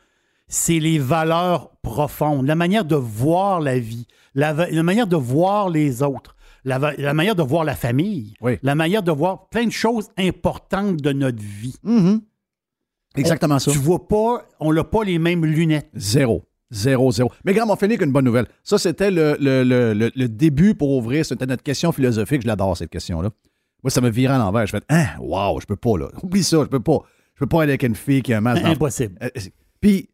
C'est 0.46 0.78
les 0.78 0.98
valeurs 0.98 1.70
profondes, 1.83 2.46
la 2.46 2.54
manière 2.54 2.85
de 2.85 2.96
voir 2.96 3.61
la 3.61 3.78
vie, 3.78 4.07
la, 4.35 4.52
manière 4.83 5.07
de 5.07 5.16
voir 5.16 5.70
les 5.70 6.02
autres, 6.02 6.37
la, 6.64 6.78
manière 7.14 7.35
de 7.35 7.42
voir 7.42 7.64
la 7.64 7.74
famille, 7.74 8.35
Oui. 8.40 8.59
la 8.62 8.74
manière 8.74 9.02
de 9.02 9.11
voir 9.12 9.48
plein 9.48 9.64
de 9.66 9.70
choses 9.72 10.09
importantes 10.18 10.96
de 10.96 11.12
notre 11.12 11.42
vie. 11.42 11.76
Mhm. 11.83 12.20
Exactement 13.16 13.59
ça. 13.59 13.70
Tu 13.70 13.78
vois 13.78 14.07
pas, 14.09 14.44
on 14.61 14.72
n'a 14.72 14.85
pas 14.85 15.04
les 15.04 15.18
mêmes 15.18 15.44
lunettes. 15.44 15.88
Zéro. 15.94 16.44
Zéro, 16.70 17.12
zéro. 17.12 17.30
Mais 17.44 17.52
regarde, 17.52 17.70
on 17.70 17.76
finit 17.76 17.92
avec 17.94 18.02
une 18.04 18.11
bonne 18.12 18.24
nouvelle. 18.24 18.46
Ça, 18.64 18.78
c'était 18.78 19.11
le, 19.12 19.37
le- 19.38 19.62
le- 19.62 19.92
le- 19.94 20.11
le 20.14 20.28
début 20.28 20.74
pour 20.74 20.90
ouvrir. 20.90 21.24
C'était 21.24 21.46
notre 21.46 21.62
question 21.62 21.92
philosophique. 21.92 22.42
Je 22.42 22.48
l'adore, 22.48 22.76
cette 22.76 22.90
question-là. 22.90 23.30
Moi, 23.85 23.90
ça 23.90 24.00
me 24.00 24.11
virait 24.11 24.35
à 24.35 24.38
l'envers. 24.38 24.66
Je 24.66 24.72
fais, 24.72 24.83
hein, 24.88 25.07
wow, 25.20 25.61
je 25.61 25.66
peux 25.66 25.76
pas, 25.76 25.96
là. 25.98 26.09
Oublie 26.22 26.42
ça, 26.42 26.59
je 26.62 26.68
peux 26.68 26.80
pas. 26.80 26.98
Je 27.35 27.40
peux 27.40 27.46
pas 27.46 27.62
aller 27.62 27.72
avec 27.72 27.85
une 27.85 27.94
fille 27.94 28.22
qui 28.22 28.33
a 28.33 28.38
un 28.38 28.40
masque 28.40 28.62
dans- 28.62 28.70
Impossible. 28.70 29.16
Euh, 29.22 29.28
Puis, 29.80 30.09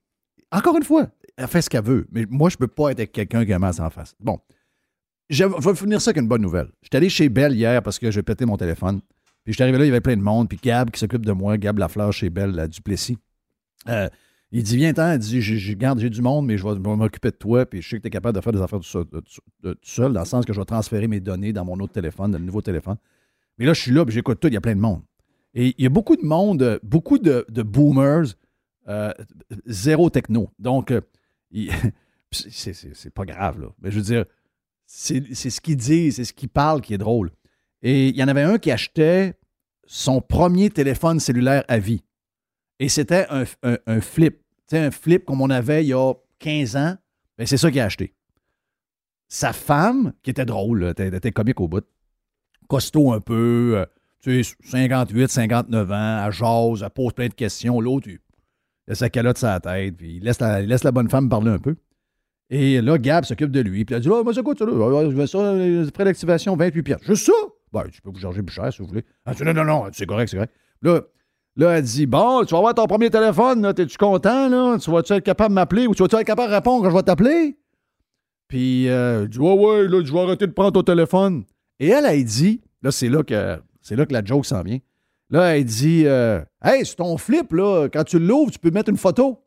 encore 0.52 0.76
une 0.76 0.82
fois, 0.84 1.08
elle 1.36 1.46
fait 1.46 1.62
ce 1.62 1.70
qu'elle 1.70 1.84
veut. 1.84 2.06
Mais 2.12 2.26
moi, 2.28 2.50
je 2.50 2.56
peux 2.56 2.68
pas 2.68 2.90
être 2.90 2.98
avec 3.00 3.12
quelqu'un 3.12 3.44
qui 3.44 3.52
a 3.52 3.56
un 3.56 3.60
masque 3.60 3.80
en 3.80 3.90
face. 3.90 4.14
Bon. 4.20 4.38
Je 5.28 5.44
vais 5.44 5.74
finir 5.76 6.00
ça 6.00 6.10
avec 6.10 6.20
une 6.22 6.28
bonne 6.28 6.42
nouvelle. 6.42 6.70
J'étais 6.82 6.96
allé 6.96 7.08
chez 7.08 7.28
Belle 7.28 7.54
hier 7.54 7.82
parce 7.82 7.98
que 8.00 8.10
j'ai 8.10 8.22
pété 8.22 8.44
mon 8.46 8.56
téléphone. 8.56 9.00
Puis, 9.44 9.52
j'étais 9.52 9.62
arrivé 9.62 9.78
là, 9.78 9.84
il 9.84 9.88
y 9.88 9.90
avait 9.90 10.00
plein 10.00 10.16
de 10.16 10.22
monde. 10.22 10.48
Puis, 10.48 10.58
Gab 10.60 10.90
qui 10.90 10.98
s'occupe 10.98 11.24
de 11.24 11.32
moi, 11.32 11.56
Gab 11.56 11.78
Lafleur 11.78 12.12
chez 12.12 12.30
Belle, 12.30 12.50
la 12.50 12.66
Duplessis. 12.66 13.16
Euh, 13.88 14.08
il 14.50 14.64
dit 14.64 14.76
Viens-t'en, 14.76 15.12
il 15.12 15.18
dit 15.18 15.40
j'ai- 15.40 15.76
Garde, 15.76 16.00
j'ai 16.00 16.10
du 16.10 16.20
monde, 16.20 16.46
mais 16.46 16.58
je 16.58 16.64
vais, 16.66 16.74
je 16.74 16.78
m'occuper 16.80 17.30
de 17.30 17.36
toi. 17.36 17.64
Puis 17.64 17.80
je 17.80 17.88
sais 17.88 17.96
que 17.98 18.02
tu 18.02 18.08
es 18.08 18.10
capable 18.10 18.36
de 18.36 18.42
faire 18.42 18.52
des 18.52 18.60
affaires 18.60 18.80
tout 18.80 19.04
seul, 19.82 20.12
dans 20.12 20.20
le 20.20 20.26
sens 20.26 20.44
que 20.44 20.52
je 20.52 20.58
vais 20.58 20.64
transférer 20.64 21.06
mes 21.06 21.20
données 21.20 21.52
dans 21.52 21.64
mon 21.64 21.78
autre 21.78 21.92
téléphone, 21.92 22.32
dans 22.32 22.38
le 22.38 22.44
nouveau 22.44 22.60
téléphone. 22.60 22.96
Mais 23.56 23.66
là, 23.66 23.72
je 23.72 23.80
suis 23.80 23.92
là, 23.92 24.04
puis 24.04 24.12
j'écoute 24.12 24.40
tout, 24.40 24.48
il 24.48 24.54
y 24.54 24.56
a 24.56 24.60
plein 24.60 24.74
de 24.74 24.80
monde. 24.80 25.02
Et 25.54 25.74
il 25.78 25.84
y 25.84 25.86
a 25.86 25.90
beaucoup 25.90 26.16
de 26.16 26.24
monde, 26.24 26.80
beaucoup 26.82 27.18
de 27.18 27.44
boomers, 27.62 28.34
euh, 28.90 29.12
zéro 29.66 30.10
techno. 30.10 30.50
Donc, 30.58 30.90
euh, 30.90 31.00
c'est, 32.32 33.14
pas 33.14 33.24
grave, 33.24 33.60
là. 33.60 33.68
Mais 33.80 33.90
je 33.90 33.96
veux 33.96 34.04
dire, 34.04 34.24
c'est, 34.84 35.34
ce 35.34 35.60
qu'ils 35.60 35.76
disent, 35.76 36.16
c'est 36.16 36.24
ce 36.24 36.32
qu'ils 36.32 36.48
parlent 36.48 36.80
qui 36.80 36.94
est 36.94 36.98
drôle. 36.98 37.30
Et 37.82 38.08
il 38.08 38.16
y 38.16 38.22
en 38.22 38.28
avait 38.28 38.42
un 38.42 38.58
qui 38.58 38.72
achetait 38.72 39.34
son 39.86 40.20
premier 40.20 40.70
téléphone 40.70 41.20
cellulaire 41.20 41.64
à 41.68 41.78
vie. 41.78 42.02
Et 42.80 42.88
c'était 42.88 43.26
un, 43.30 43.44
flip. 44.00 44.38
Tu 44.68 44.76
sais, 44.76 44.78
un 44.78 44.90
flip 44.90 45.24
comme 45.24 45.40
on 45.40 45.50
avait 45.50 45.84
il 45.84 45.88
y 45.88 45.94
a 45.94 46.12
15 46.40 46.76
ans. 46.76 46.96
Ben, 47.38 47.46
c'est 47.46 47.56
ça 47.56 47.70
qu'il 47.70 47.80
a 47.80 47.84
acheté. 47.84 48.14
Sa 49.28 49.52
femme, 49.52 50.12
qui 50.22 50.30
était 50.30 50.44
drôle, 50.44 50.80
là, 50.80 50.90
était, 50.90 51.08
était 51.08 51.30
comique 51.30 51.60
au 51.60 51.68
bout, 51.68 51.84
costaud 52.68 53.12
un 53.12 53.20
peu, 53.20 53.74
euh, 53.76 53.86
tu 54.20 54.42
sais, 54.42 54.56
58, 54.64 55.28
59 55.28 55.92
ans, 55.92 56.26
elle 56.26 56.32
jase, 56.32 56.82
elle 56.82 56.90
pose 56.90 57.12
plein 57.12 57.28
de 57.28 57.34
questions. 57.34 57.80
L'autre, 57.80 58.08
il 58.08 58.18
il 58.88 58.92
a 58.92 58.94
sa 58.94 59.08
calotte 59.10 59.38
sur 59.38 59.48
la 59.48 59.60
tête, 59.60 59.96
puis 59.96 60.16
il 60.16 60.24
laisse 60.24 60.40
la, 60.40 60.60
laisse 60.62 60.84
la 60.84 60.92
bonne 60.92 61.08
femme 61.08 61.28
parler 61.28 61.50
un 61.50 61.58
peu. 61.58 61.76
Et 62.50 62.80
là, 62.80 62.98
Gab 62.98 63.24
s'occupe 63.24 63.52
de 63.52 63.60
lui. 63.60 63.84
Puis 63.84 63.94
il 63.94 63.96
a 63.96 64.00
dit 64.00 64.08
Ah, 64.12 64.22
moi, 64.24 64.34
c'est 64.34 64.42
quoi 64.42 64.54
ça? 64.58 64.64
Là? 64.66 64.72
Ah, 64.72 65.04
Je 65.08 65.14
veux 65.14 65.26
ça, 65.26 65.38
frais 65.94 66.04
d'activation, 66.04 66.56
28 66.56 66.82
pièces. 66.82 67.02
Juste 67.04 67.26
ça? 67.26 67.32
Ben, 67.72 67.84
je 67.92 68.00
peux 68.00 68.10
vous 68.10 68.18
charger 68.18 68.42
plus 68.42 68.54
cher 68.54 68.72
si 68.72 68.82
vous 68.82 68.88
voulez. 68.88 69.04
Dit 69.36 69.44
Non, 69.44 69.54
non, 69.54 69.64
non, 69.64 69.84
c'est 69.92 70.06
correct, 70.06 70.28
c'est 70.28 70.36
correct. 70.36 70.52
Là, 70.82 71.00
là, 71.56 71.78
elle 71.78 71.84
dit 71.84 72.06
Bon, 72.06 72.44
tu 72.44 72.50
vas 72.52 72.58
avoir 72.58 72.74
ton 72.74 72.86
premier 72.86 73.08
téléphone, 73.10 73.62
là, 73.62 73.72
t'es-tu 73.72 73.96
content, 73.96 74.48
là? 74.48 74.76
Tu 74.78 74.90
vas-tu 74.90 75.12
être 75.12 75.24
capable 75.24 75.50
de 75.50 75.54
m'appeler 75.54 75.86
ou 75.86 75.94
tu 75.94 76.02
vas-tu 76.02 76.16
être 76.16 76.24
capable 76.26 76.50
de 76.50 76.56
répondre 76.56 76.82
quand 76.82 76.90
je 76.90 76.96
vais 76.96 77.02
t'appeler? 77.02 77.56
Puis, 78.48 78.88
euh, 78.88 79.28
dit 79.28 79.38
Ouais, 79.38 79.54
ouais, 79.54 79.86
là, 79.88 80.02
je 80.04 80.12
vais 80.12 80.20
arrêter 80.20 80.48
de 80.48 80.52
prendre 80.52 80.72
ton 80.72 80.82
téléphone. 80.82 81.44
Et 81.78 81.88
elle, 81.88 82.04
elle 82.04 82.24
dit 82.24 82.60
Là, 82.82 82.90
c'est 82.90 83.08
là 83.08 83.22
que, 83.22 83.60
c'est 83.80 83.94
là 83.94 84.06
que 84.06 84.12
la 84.12 84.24
joke 84.24 84.44
s'en 84.44 84.62
vient. 84.62 84.78
Là, 85.30 85.56
elle 85.56 85.64
dit 85.64 86.02
euh, 86.06 86.40
Hey, 86.62 86.84
c'est 86.84 86.96
ton 86.96 87.16
flip, 87.16 87.52
là, 87.52 87.88
quand 87.92 88.04
tu 88.04 88.18
l'ouvres, 88.18 88.50
tu 88.50 88.58
peux 88.58 88.70
mettre 88.70 88.90
une 88.90 88.96
photo. 88.96 89.38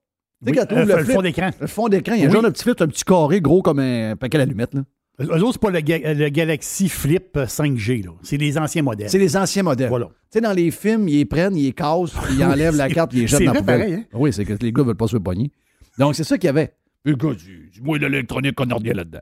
Tu 0.46 0.54
sais, 0.54 0.60
Oui, 0.60 0.68
quand 0.68 0.76
euh, 0.76 0.86
le 0.86 0.98
le 0.98 1.04
fond 1.06 1.22
d'écran. 1.22 1.50
le 1.60 1.68
fond 1.68 1.88
d'écran, 1.90 2.14
il 2.16 2.20
y 2.20 2.24
a 2.24 2.26
un 2.26 2.28
Oui. 2.30 2.34
genre 2.34 2.44
de 2.44 2.50
petit 2.50 2.64
flip, 2.64 2.82
un 2.82 2.88
petit 2.88 3.04
carré 3.04 3.42
gros 3.42 3.62
comme 3.62 3.80
un 3.80 4.16
paquet 4.16 4.38
d'allumettes. 4.38 4.74
là. 4.74 4.84
Eux 5.22 5.44
autres, 5.44 5.54
c'est 5.54 5.62
pas 5.62 5.70
le, 5.70 5.80
ga- 5.82 6.14
le 6.16 6.30
Galaxy 6.30 6.90
Flip 6.90 7.38
5G, 7.38 8.04
là. 8.04 8.12
C'est 8.24 8.38
les 8.38 8.58
anciens 8.58 8.82
modèles. 8.82 9.10
C'est 9.12 9.20
les 9.20 9.38
anciens 9.38 9.62
modèles. 9.62 9.90
Voilà. 9.90 10.08
Tu 10.08 10.14
sais, 10.32 10.42
dans 10.42 10.54
les 10.54 10.72
films, 10.72 11.08
ils 11.08 11.18
les 11.18 11.26
prennent, 11.26 11.56
ils 11.56 11.66
les 11.66 11.72
cassent, 11.72 12.14
puis 12.24 12.34
ils 12.36 12.44
enlèvent 12.44 12.76
la 12.76 12.90
carte, 12.90 13.14
ils 13.14 13.22
les 13.22 13.28
jettent 13.28 13.40
c'est 13.40 13.46
dans 13.46 13.54
la 13.54 13.60
poubelle. 13.60 13.80
pareil, 13.80 13.94
hein? 13.94 14.04
Oui, 14.14 14.34
c'est 14.34 14.44
que 14.44 14.54
les 14.60 14.72
gars 14.74 14.82
veulent 14.84 14.96
pas 14.96 15.08
se 15.08 15.18
pogner. 15.18 15.52
Donc, 16.00 16.16
c'est 16.16 16.24
ça 16.24 16.38
qu'il 16.40 16.48
y 16.48 16.50
avait. 16.50 16.74
Puis 17.04 17.14
le 17.14 17.18
gars 17.18 17.36
dit, 17.36 17.70
dis-moi 17.74 18.00
de 18.00 18.08
l'électronique 18.08 18.56
qu'on 18.56 18.70
a 18.72 18.76
rien 18.76 18.94
là-dedans. 18.94 19.20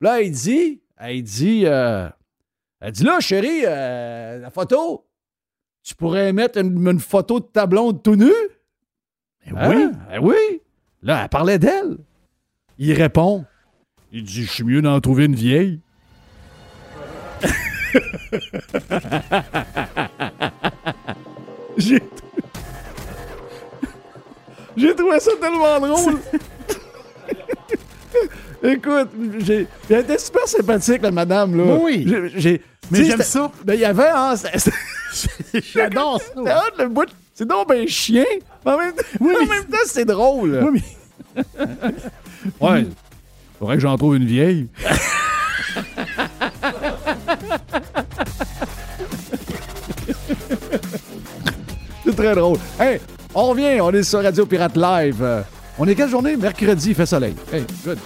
Là, 0.00 0.20
il 0.22 0.32
dit, 0.32 0.80
elle 0.98 1.22
dit, 1.22 1.62
euh, 1.66 2.08
elle 2.80 2.92
dit, 2.92 3.04
là, 3.04 3.20
chérie, 3.20 3.62
euh, 3.64 4.38
la 4.40 4.50
photo, 4.50 5.04
tu 5.88 5.94
pourrais 5.94 6.34
mettre 6.34 6.58
une, 6.58 6.86
une 6.86 7.00
photo 7.00 7.40
de 7.40 7.46
ta 7.46 7.64
blonde 7.66 8.02
tout 8.02 8.14
nu? 8.14 8.30
Ben 9.50 9.56
Hein? 9.56 9.70
oui. 9.70 9.88
Ben 10.10 10.18
oui. 10.20 10.60
Là, 11.02 11.20
elle 11.22 11.28
parlait 11.30 11.58
d'elle. 11.58 11.96
Il 12.78 12.92
répond, 12.92 13.46
il 14.12 14.22
dit, 14.22 14.44
je 14.44 14.50
suis 14.50 14.64
mieux 14.64 14.82
d'en 14.82 15.00
trouver 15.00 15.24
une 15.24 15.34
vieille. 15.34 15.80
J'ai 21.76 22.02
J'ai 24.76 24.94
trouvé 24.94 25.18
ça 25.20 25.30
tellement 25.40 25.80
drôle. 25.80 26.18
Écoute, 28.62 29.08
j'ai 29.38 29.66
elle 29.88 30.00
était 30.00 30.18
super 30.18 30.46
sympathique, 30.48 31.00
la 31.02 31.10
madame. 31.12 31.56
Là. 31.56 31.76
Oui. 31.80 32.04
J'ai- 32.06 32.28
j'ai- 32.40 32.62
Mais 32.90 33.04
j'aime 33.04 33.22
ça. 33.22 33.50
Ben, 33.64 33.74
il 33.74 33.80
y 33.80 33.84
avait, 33.84 34.08
hein, 34.08 34.34
J'adore 35.74 36.20
ça. 36.20 36.40
hot, 36.40 36.82
le 36.82 36.88
bout. 36.88 37.08
C'est 37.34 37.46
donc 37.46 37.68
ben 37.68 37.86
chien. 37.88 38.24
Mais 38.66 38.72
en 38.72 38.78
même, 38.78 38.92
Oui, 39.20 39.34
en 39.42 39.46
même 39.46 39.64
temps, 39.64 39.76
c'est 39.86 40.04
drôle. 40.04 40.60
Oui, 40.72 40.82
mais- 41.36 41.42
Ouais. 42.60 42.86
Faudrait 43.58 43.76
que 43.76 43.82
j'en 43.82 43.96
trouve 43.96 44.16
une 44.16 44.26
vieille. 44.26 44.68
C'est 52.04 52.14
très 52.16 52.34
drôle. 52.34 52.58
Hey, 52.80 53.00
on 53.34 53.48
revient, 53.50 53.80
on 53.80 53.90
est 53.92 54.02
sur 54.02 54.22
Radio 54.22 54.46
Pirate 54.46 54.76
Live. 54.76 55.16
Euh, 55.22 55.42
on 55.78 55.86
est 55.86 55.94
quelle 55.94 56.08
journée? 56.08 56.36
Mercredi, 56.36 56.90
il 56.90 56.94
fait 56.94 57.06
soleil. 57.06 57.34
Hey, 57.52 57.64
good. 57.84 57.98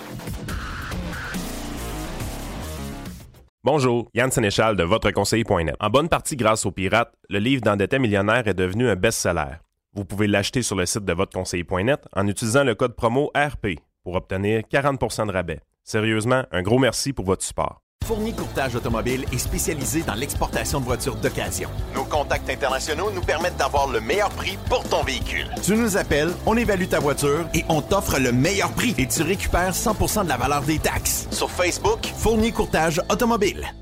Bonjour, 3.65 4.11
Yann 4.13 4.29
Sénéchal 4.29 4.75
de 4.75 4.83
VotreConseiller.net. 4.83 5.77
En 5.79 5.89
bonne 5.89 6.09
partie 6.09 6.35
grâce 6.35 6.67
aux 6.67 6.73
pirates, 6.73 7.15
le 7.29 7.39
livre 7.39 7.63
d'endetté 7.63 8.01
millionnaire 8.01 8.49
est 8.49 8.55
devenu 8.55 8.89
un 8.89 8.97
best-seller. 8.97 9.61
Vous 9.95 10.05
pouvez 10.05 10.27
l'acheter 10.27 10.63
sur 10.63 10.75
le 10.75 10.85
site 10.85 11.05
de 11.05 11.13
VotreConseiller.net 11.13 12.09
en 12.13 12.27
utilisant 12.27 12.65
le 12.65 12.75
code 12.75 12.97
promo 12.97 13.31
RP 13.37 13.79
pour 14.03 14.17
obtenir 14.17 14.63
40% 14.63 15.29
de 15.29 15.33
rabais. 15.33 15.61
Sérieusement, 15.85 16.43
un 16.51 16.63
gros 16.63 16.81
merci 16.81 17.13
pour 17.13 17.25
votre 17.25 17.45
support. 17.45 17.82
Fournier 18.03 18.33
Courtage 18.33 18.75
Automobile 18.75 19.25
est 19.33 19.39
spécialisé 19.39 20.03
dans 20.03 20.15
l'exportation 20.15 20.81
de 20.81 20.85
voitures 20.85 21.17
d'occasion. 21.17 21.69
Nos 21.95 22.05
contacts 22.05 22.51
internationaux 22.51 23.11
nous 23.13 23.21
permettent 23.21 23.57
d'avoir 23.57 23.89
le 23.89 24.01
meilleur 24.01 24.31
prix 24.31 24.59
pour 24.69 24.83
ton 24.85 25.03
véhicule. 25.03 25.47
Tu 25.63 25.75
nous 25.77 25.97
appelles, 25.97 26.33
on 26.47 26.57
évalue 26.57 26.87
ta 26.87 26.99
voiture 26.99 27.47
et 27.55 27.65
on 27.69 27.81
t'offre 27.81 28.19
le 28.19 28.33
meilleur 28.33 28.73
prix 28.73 28.95
et 28.99 29.07
tu 29.07 29.23
récupères 29.23 29.73
100% 29.73 30.25
de 30.25 30.29
la 30.29 30.37
valeur 30.37 30.63
des 30.63 30.79
taxes. 30.79 31.29
Sur 31.31 31.51
Facebook, 31.51 32.07
Fournier 32.17 32.53
Courtage 32.53 33.01
Automobile. 33.11 33.73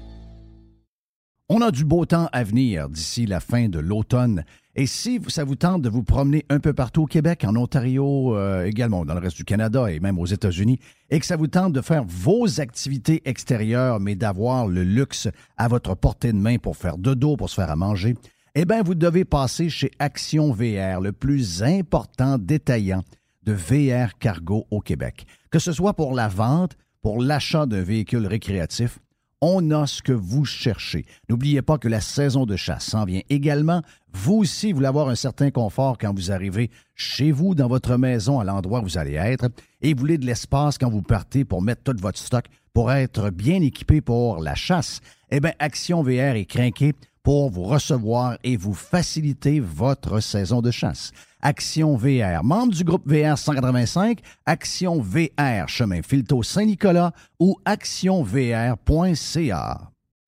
On 1.48 1.62
a 1.62 1.72
du 1.72 1.84
beau 1.84 2.06
temps 2.06 2.28
à 2.32 2.44
venir 2.44 2.88
d'ici 2.88 3.26
la 3.26 3.40
fin 3.40 3.68
de 3.68 3.80
l'automne. 3.80 4.44
Et 4.80 4.86
si 4.86 5.20
ça 5.28 5.44
vous 5.44 5.56
tente 5.56 5.82
de 5.82 5.90
vous 5.90 6.02
promener 6.02 6.46
un 6.48 6.58
peu 6.58 6.72
partout 6.72 7.02
au 7.02 7.06
Québec, 7.06 7.44
en 7.46 7.54
Ontario, 7.54 8.34
euh, 8.34 8.64
également 8.64 9.04
dans 9.04 9.12
le 9.12 9.20
reste 9.20 9.36
du 9.36 9.44
Canada 9.44 9.90
et 9.90 10.00
même 10.00 10.18
aux 10.18 10.24
États-Unis, 10.24 10.78
et 11.10 11.20
que 11.20 11.26
ça 11.26 11.36
vous 11.36 11.48
tente 11.48 11.74
de 11.74 11.82
faire 11.82 12.02
vos 12.08 12.62
activités 12.62 13.20
extérieures, 13.26 14.00
mais 14.00 14.14
d'avoir 14.14 14.66
le 14.66 14.82
luxe 14.82 15.28
à 15.58 15.68
votre 15.68 15.94
portée 15.94 16.32
de 16.32 16.38
main 16.38 16.56
pour 16.56 16.78
faire 16.78 16.96
de 16.96 17.12
dos, 17.12 17.36
pour 17.36 17.50
se 17.50 17.56
faire 17.56 17.70
à 17.70 17.76
manger, 17.76 18.14
eh 18.54 18.64
bien, 18.64 18.82
vous 18.82 18.94
devez 18.94 19.26
passer 19.26 19.68
chez 19.68 19.90
Action 19.98 20.50
VR, 20.50 21.02
le 21.02 21.12
plus 21.12 21.62
important 21.62 22.38
détaillant 22.38 23.02
de 23.42 23.52
VR 23.52 24.16
cargo 24.18 24.64
au 24.70 24.80
Québec. 24.80 25.26
Que 25.50 25.58
ce 25.58 25.72
soit 25.72 25.92
pour 25.92 26.14
la 26.14 26.28
vente, 26.28 26.78
pour 27.02 27.20
l'achat 27.20 27.66
d'un 27.66 27.82
véhicule 27.82 28.26
récréatif, 28.26 28.98
on 29.40 29.70
a 29.70 29.86
ce 29.86 30.02
que 30.02 30.12
vous 30.12 30.44
cherchez. 30.44 31.04
N'oubliez 31.28 31.62
pas 31.62 31.78
que 31.78 31.88
la 31.88 32.00
saison 32.00 32.46
de 32.46 32.56
chasse 32.56 32.84
s'en 32.84 33.04
vient 33.04 33.22
également. 33.28 33.82
Vous 34.12 34.34
aussi, 34.38 34.72
voulez 34.72 34.86
avoir 34.86 35.08
un 35.08 35.14
certain 35.14 35.50
confort 35.50 35.96
quand 35.98 36.14
vous 36.14 36.32
arrivez 36.32 36.70
chez 36.94 37.32
vous, 37.32 37.54
dans 37.54 37.68
votre 37.68 37.96
maison, 37.96 38.40
à 38.40 38.44
l'endroit 38.44 38.80
où 38.80 38.84
vous 38.84 38.98
allez 38.98 39.14
être, 39.14 39.48
et 39.80 39.94
vous 39.94 40.00
voulez 40.00 40.18
de 40.18 40.26
l'espace 40.26 40.78
quand 40.78 40.90
vous 40.90 41.02
partez 41.02 41.44
pour 41.44 41.62
mettre 41.62 41.82
tout 41.82 41.96
votre 42.00 42.18
stock 42.18 42.44
pour 42.72 42.92
être 42.92 43.30
bien 43.30 43.62
équipé 43.62 44.00
pour 44.00 44.40
la 44.40 44.54
chasse. 44.54 45.00
Eh 45.30 45.40
bien, 45.40 45.52
Action 45.58 46.02
VR 46.02 46.36
est 46.36 46.44
craqué 46.44 46.94
pour 47.22 47.50
vous 47.50 47.64
recevoir 47.64 48.38
et 48.44 48.56
vous 48.56 48.74
faciliter 48.74 49.60
votre 49.60 50.20
saison 50.20 50.62
de 50.62 50.70
chasse. 50.70 51.12
Action 51.42 51.96
VR, 51.96 52.44
membre 52.44 52.74
du 52.74 52.84
groupe 52.84 53.06
VR 53.06 53.38
185, 53.38 54.20
Action 54.46 55.00
VR, 55.00 55.68
chemin 55.68 56.02
Filto 56.02 56.42
Saint-Nicolas 56.42 57.12
ou 57.38 57.56
actionvr.ca. 57.64 58.80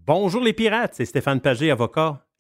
Bonjour 0.05 0.43
les 0.43 0.53
pirates, 0.53 0.95
c'est 0.95 1.05
Stéphane 1.05 1.41
Pagé, 1.41 1.71
avocat. 1.71 2.25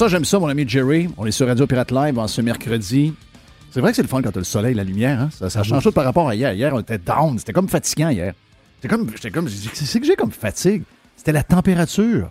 Ça, 0.00 0.08
j'aime 0.08 0.24
ça, 0.24 0.38
mon 0.38 0.46
ami 0.46 0.66
Jerry. 0.66 1.10
On 1.18 1.26
est 1.26 1.30
sur 1.30 1.46
Radio 1.46 1.66
Pirate 1.66 1.90
Live 1.90 2.18
en 2.18 2.26
ce 2.26 2.40
mercredi. 2.40 3.12
C'est 3.70 3.82
vrai 3.82 3.90
que 3.90 3.96
c'est 3.96 4.02
le 4.02 4.08
fun 4.08 4.22
quand 4.22 4.32
t'as 4.32 4.40
le 4.40 4.44
soleil, 4.44 4.72
la 4.72 4.82
lumière. 4.82 5.20
hein? 5.20 5.28
Ça, 5.30 5.50
ça 5.50 5.62
change 5.62 5.82
tout 5.82 5.92
par 5.92 6.06
rapport 6.06 6.26
à 6.26 6.34
hier. 6.34 6.54
Hier, 6.54 6.72
on 6.74 6.80
était 6.80 6.96
down. 6.96 7.38
C'était 7.38 7.52
comme 7.52 7.68
fatigant 7.68 8.08
hier. 8.08 8.32
C'était 8.76 8.88
comme. 8.88 9.10
Comme. 9.34 9.46
C'est 9.50 10.00
que 10.00 10.06
j'ai 10.06 10.16
comme 10.16 10.30
fatigue. 10.30 10.84
C'était 11.16 11.32
la 11.32 11.42
température. 11.42 12.30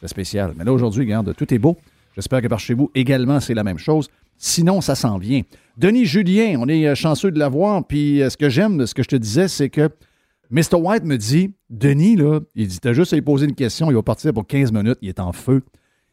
C'est 0.00 0.08
spécial. 0.08 0.54
Mais 0.56 0.64
là, 0.64 0.72
aujourd'hui, 0.72 1.02
regarde, 1.02 1.34
tout 1.36 1.52
est 1.52 1.58
beau. 1.58 1.76
J'espère 2.14 2.40
que 2.40 2.46
par 2.46 2.58
chez 2.58 2.72
vous 2.72 2.90
également, 2.94 3.38
c'est 3.38 3.52
la 3.52 3.64
même 3.64 3.78
chose. 3.78 4.08
Sinon, 4.38 4.80
ça 4.80 4.94
s'en 4.94 5.18
vient. 5.18 5.42
Denis 5.76 6.06
Julien, 6.06 6.56
on 6.58 6.68
est 6.68 6.86
euh, 6.88 6.94
chanceux 6.94 7.30
de 7.30 7.38
l'avoir. 7.38 7.84
Puis 7.86 8.22
euh, 8.22 8.30
ce 8.30 8.38
que 8.38 8.48
j'aime, 8.48 8.86
ce 8.86 8.94
que 8.94 9.02
je 9.02 9.08
te 9.08 9.16
disais, 9.16 9.46
c'est 9.48 9.68
que 9.68 9.90
Mr. 10.50 10.76
White 10.76 11.04
me 11.04 11.18
dit 11.18 11.52
Denis, 11.68 12.16
là, 12.16 12.40
il 12.54 12.66
dit 12.66 12.80
T'as 12.80 12.94
juste 12.94 13.12
à 13.12 13.16
lui 13.16 13.22
poser 13.22 13.44
une 13.44 13.54
question, 13.54 13.90
il 13.90 13.94
va 13.94 14.02
partir 14.02 14.32
pour 14.32 14.46
15 14.46 14.72
minutes, 14.72 14.96
il 15.02 15.10
est 15.10 15.20
en 15.20 15.32
feu. 15.32 15.62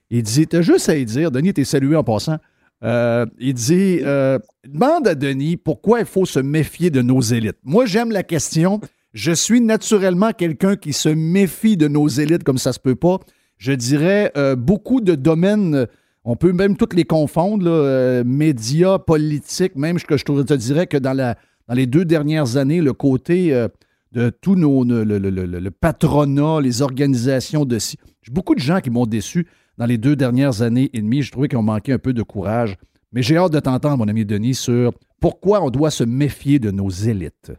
Il 0.10 0.24
dit 0.24 0.48
T'as 0.48 0.62
juste 0.62 0.90
à 0.90 0.96
lui 0.96 1.06
dire, 1.06 1.32
Denis 1.32 1.54
t'es 1.54 1.64
salué 1.64 1.96
en 1.96 2.04
passant. 2.04 2.38
Euh, 2.84 3.26
il 3.40 3.54
dit 3.54 4.00
euh, 4.04 4.38
Demande 4.68 5.08
à 5.08 5.16
Denis 5.16 5.58
pourquoi 5.58 6.00
il 6.00 6.06
faut 6.06 6.26
se 6.26 6.40
méfier 6.40 6.90
de 6.90 7.02
nos 7.02 7.22
élites. 7.22 7.58
Moi, 7.64 7.86
j'aime 7.86 8.12
la 8.12 8.24
question. 8.24 8.80
Je 9.14 9.32
suis 9.32 9.62
naturellement 9.62 10.32
quelqu'un 10.32 10.76
qui 10.76 10.94
se 10.94 11.10
méfie 11.10 11.78
de 11.78 11.88
nos 11.88 12.08
élites 12.08 12.44
comme 12.44 12.60
ça 12.60 12.74
se 12.74 12.80
peut 12.80 12.96
pas. 12.96 13.20
Je 13.58 13.72
dirais 13.72 14.32
euh, 14.38 14.56
beaucoup 14.56 15.02
de 15.02 15.16
domaines. 15.16 15.88
On 16.24 16.36
peut 16.36 16.52
même 16.52 16.76
toutes 16.76 16.94
les 16.94 17.06
confondre, 17.06 18.22
médias, 18.26 19.00
politiques, 19.00 19.78
même 19.78 19.98
que 19.98 20.18
je 20.18 20.26
te 20.26 20.54
dirais 20.54 20.86
que 20.86 20.98
dans, 20.98 21.36
les 21.74 21.88
deux 21.88 22.04
dernières 22.04 22.58
années, 22.58 22.82
le 22.82 22.92
côté 22.92 23.68
de 24.12 24.30
tous 24.30 24.56
nos. 24.56 24.84
Le, 24.84 25.70
patronat, 25.70 26.60
les 26.60 26.82
organisations 26.82 27.64
de. 27.64 27.78
Beaucoup 28.30 28.56
de 28.56 28.60
gens 28.60 28.82
qui 28.82 28.90
m'ont 28.90 29.06
déçu 29.06 29.48
dans 29.78 29.86
les 29.86 29.98
deux 29.98 30.16
dernières 30.16 30.62
années 30.62 30.90
et 30.94 31.02
demie. 31.02 31.22
Je 31.22 31.32
trouvais 31.32 31.48
qu'ils 31.48 31.58
ont 31.58 31.64
manqué 31.64 31.94
un 31.94 32.00
peu 32.00 32.14
de 32.14 32.24
courage. 32.24 32.76
Mais 33.12 33.22
j'ai 33.22 33.38
hâte 33.38 33.54
de 33.54 33.60
t'entendre, 33.60 33.98
mon 33.98 34.08
ami 34.08 34.26
Denis, 34.26 34.56
sur 34.56 34.94
pourquoi 35.20 35.62
on 35.62 35.70
doit 35.70 35.92
se 35.92 36.04
méfier 36.04 36.60
de 36.60 36.72
nos 36.72 36.90
élites. 36.90 37.52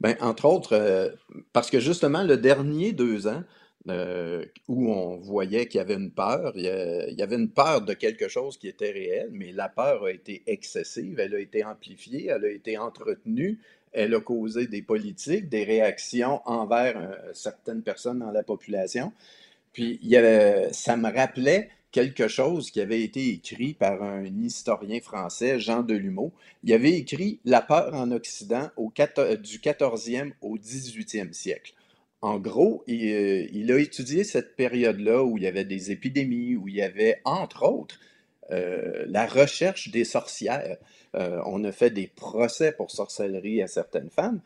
Bien, 0.00 0.14
entre 0.20 0.44
autres, 0.44 0.74
euh, 0.74 1.08
parce 1.52 1.70
que 1.70 1.80
justement, 1.80 2.22
le 2.22 2.36
dernier 2.36 2.92
deux 2.92 3.26
ans, 3.26 3.42
euh, 3.88 4.44
où 4.66 4.90
on 4.90 5.16
voyait 5.18 5.66
qu'il 5.66 5.78
y 5.78 5.80
avait 5.80 5.94
une 5.94 6.10
peur. 6.10 6.52
Il 6.56 6.64
y, 6.64 7.22
avait 7.22 7.36
une 7.36 7.50
peur 7.50 7.82
de 7.82 7.94
quelque 7.94 8.26
chose 8.26 8.58
qui 8.58 8.66
était 8.66 8.90
réel, 8.90 9.28
mais 9.30 9.52
la 9.52 9.68
peur 9.68 10.04
a 10.06 10.10
été 10.10 10.42
excessive, 10.48 11.20
elle 11.20 11.36
a 11.36 11.38
été 11.38 11.64
amplifiée, 11.64 12.26
elle 12.26 12.44
a 12.44 12.50
été 12.50 12.78
entretenue, 12.78 13.60
elle 13.92 14.12
a 14.16 14.20
causé 14.20 14.66
des 14.66 14.82
politiques, 14.82 15.48
des 15.48 15.62
réactions 15.62 16.40
envers 16.46 16.98
euh, 16.98 17.14
certaines 17.32 17.82
personnes 17.82 18.18
dans 18.18 18.32
la 18.32 18.42
population. 18.42 19.12
Puis 19.76 19.98
il 20.02 20.08
y 20.08 20.16
avait, 20.16 20.72
ça 20.72 20.96
me 20.96 21.14
rappelait 21.14 21.68
quelque 21.92 22.28
chose 22.28 22.70
qui 22.70 22.80
avait 22.80 23.02
été 23.02 23.28
écrit 23.28 23.74
par 23.74 24.02
un 24.02 24.24
historien 24.24 25.00
français, 25.00 25.60
Jean 25.60 25.82
Delumeau. 25.82 26.32
Il 26.64 26.72
avait 26.72 26.94
écrit 26.94 27.40
La 27.44 27.60
peur 27.60 27.92
en 27.92 28.10
Occident 28.10 28.70
du 28.78 29.58
14e 29.58 30.32
au 30.40 30.56
18e 30.56 31.34
siècle. 31.34 31.74
En 32.22 32.38
gros, 32.38 32.84
euh, 32.88 33.46
il, 33.52 33.70
a 33.70 33.78
étudié 33.78 34.24
cette 34.24 34.56
période-là 34.56 35.22
où 35.22 35.36
il 35.36 35.42
y 35.42 35.46
avait 35.46 35.66
des 35.66 35.90
épidémies, 35.90 36.56
où 36.56 36.68
il 36.68 36.76
y 36.76 36.82
avait, 36.82 37.20
entre 37.26 37.62
autres, 37.64 38.00
euh, 38.52 39.04
la 39.08 39.26
recherche 39.26 39.90
des 39.90 40.04
sorcières. 40.04 40.78
Euh, 41.16 41.42
on 41.44 41.64
a 41.64 41.72
fait 41.72 41.90
des 41.90 42.06
procès 42.06 42.72
pour 42.72 42.90
sorcellerie 42.90 43.60
à 43.60 43.66
certaines 43.66 44.08
femmes. 44.08 44.40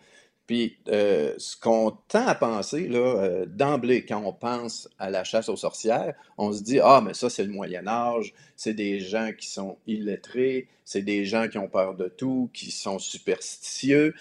Puis, 0.50 0.76
ce 0.88 1.56
qu'on 1.56 1.92
tend 2.08 2.26
à 2.26 2.34
penser, 2.34 2.88
là, 2.88 3.44
d'emblée, 3.46 4.04
quand 4.04 4.20
on 4.24 4.32
pense 4.32 4.88
à 4.98 5.08
la 5.08 5.22
chasse 5.22 5.48
aux 5.48 5.54
sorcières, 5.54 6.16
on 6.38 6.52
se 6.52 6.60
dit 6.64 6.80
Ah, 6.82 7.00
mais 7.06 7.14
ça, 7.14 7.30
c'est 7.30 7.44
le 7.44 7.52
Moyen-Âge, 7.52 8.34
c'est 8.56 8.74
des 8.74 8.98
gens 8.98 9.30
qui 9.38 9.46
sont 9.46 9.78
illettrés, 9.86 10.66
c'est 10.84 11.02
des 11.02 11.24
gens 11.24 11.46
qui 11.46 11.58
ont 11.58 11.68
peur 11.68 11.94
de 11.94 12.08
tout, 12.08 12.50
qui 12.52 12.72
sont 12.72 12.98
superstitieux. 12.98 14.12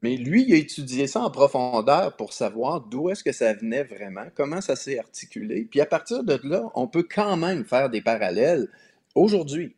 Mais 0.00 0.16
lui, 0.16 0.46
il 0.48 0.54
a 0.54 0.56
étudié 0.56 1.06
ça 1.06 1.20
en 1.20 1.30
profondeur 1.30 2.16
pour 2.16 2.32
savoir 2.32 2.80
d'où 2.80 3.10
est-ce 3.10 3.22
que 3.22 3.32
ça 3.32 3.52
venait 3.52 3.84
vraiment, 3.84 4.24
comment 4.34 4.62
ça 4.62 4.74
s'est 4.74 4.98
articulé. 4.98 5.68
Puis 5.70 5.82
à 5.82 5.86
partir 5.86 6.24
de 6.24 6.40
là, 6.44 6.70
on 6.74 6.86
peut 6.86 7.06
quand 7.06 7.36
même 7.36 7.66
faire 7.66 7.90
des 7.90 8.00
parallèles 8.00 8.68
aujourd'hui. 9.14 9.76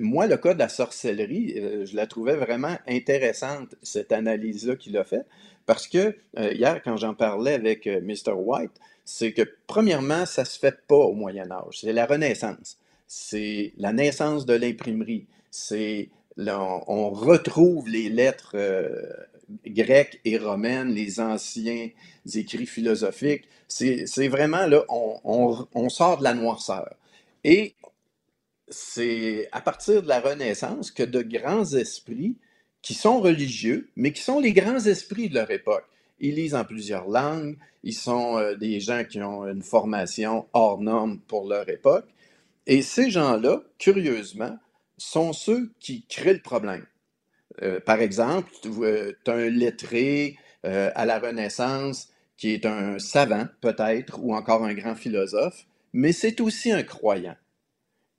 Moi, 0.00 0.26
le 0.26 0.36
cas 0.36 0.54
de 0.54 0.58
la 0.58 0.68
sorcellerie, 0.68 1.54
euh, 1.58 1.86
je 1.86 1.94
la 1.94 2.06
trouvais 2.06 2.36
vraiment 2.36 2.76
intéressante, 2.88 3.74
cette 3.82 4.12
analyse-là 4.12 4.76
qu'il 4.76 4.96
a 4.96 5.04
faite, 5.04 5.26
parce 5.66 5.88
que 5.88 6.16
euh, 6.38 6.52
hier, 6.52 6.80
quand 6.82 6.96
j'en 6.96 7.14
parlais 7.14 7.52
avec 7.52 7.86
euh, 7.86 8.00
Mr. 8.00 8.32
White, 8.32 8.72
c'est 9.04 9.32
que 9.32 9.42
premièrement, 9.66 10.24
ça 10.26 10.42
ne 10.42 10.46
se 10.46 10.58
fait 10.58 10.78
pas 10.86 10.96
au 10.96 11.12
Moyen 11.12 11.50
Âge, 11.50 11.80
c'est 11.80 11.92
la 11.92 12.06
Renaissance, 12.06 12.78
c'est 13.06 13.72
la 13.76 13.92
naissance 13.92 14.46
de 14.46 14.54
l'imprimerie, 14.54 15.26
c'est 15.50 16.08
on, 16.38 17.10
retrouve 17.10 17.88
les 17.88 18.08
lettres 18.08 18.52
euh, 18.54 18.90
grecques 19.66 20.20
et 20.24 20.38
romaines, 20.38 20.92
les 20.92 21.20
anciens 21.20 21.88
écrits 22.34 22.66
philosophiques. 22.66 23.44
C'est 23.68 24.28
vraiment 24.28 24.66
là, 24.66 24.84
on, 24.88 25.88
sort 25.88 26.18
de 26.18 26.24
la 26.24 26.34
noirceur. 26.34 26.94
Et 27.44 27.74
c'est 28.68 29.48
à 29.52 29.60
partir 29.60 30.02
de 30.02 30.08
la 30.08 30.20
Renaissance 30.20 30.90
que 30.90 31.02
de 31.02 31.22
grands 31.22 31.64
esprits 31.74 32.36
qui 32.82 32.94
sont 32.94 33.20
religieux, 33.20 33.88
mais 33.96 34.12
qui 34.12 34.22
sont 34.22 34.40
les 34.40 34.52
grands 34.52 34.78
esprits 34.78 35.28
de 35.28 35.34
leur 35.34 35.50
époque. 35.50 35.84
Ils 36.20 36.36
lisent 36.36 36.54
en 36.54 36.64
plusieurs 36.64 37.08
langues, 37.08 37.56
ils 37.82 37.94
sont 37.94 38.38
euh, 38.38 38.54
des 38.54 38.80
gens 38.80 39.04
qui 39.04 39.20
ont 39.22 39.46
une 39.46 39.62
formation 39.62 40.46
hors 40.52 40.80
norme 40.80 41.18
pour 41.28 41.48
leur 41.48 41.68
époque. 41.68 42.06
Et 42.66 42.82
ces 42.82 43.10
gens-là, 43.10 43.62
curieusement, 43.78 44.58
sont 44.98 45.32
ceux 45.32 45.70
qui 45.78 46.04
créent 46.08 46.34
le 46.34 46.42
problème. 46.42 46.86
Euh, 47.62 47.80
par 47.80 48.00
exemple, 48.00 48.50
tu 48.62 48.70
as 49.26 49.32
un 49.32 49.50
lettré 49.50 50.36
euh, 50.64 50.90
à 50.94 51.06
la 51.06 51.18
Renaissance 51.18 52.08
qui 52.36 52.50
est 52.50 52.66
un 52.66 52.98
savant, 52.98 53.46
peut-être, 53.60 54.18
ou 54.22 54.34
encore 54.34 54.64
un 54.64 54.74
grand 54.74 54.94
philosophe, 54.94 55.66
mais 55.92 56.12
c'est 56.12 56.40
aussi 56.40 56.70
un 56.70 56.82
croyant. 56.82 57.36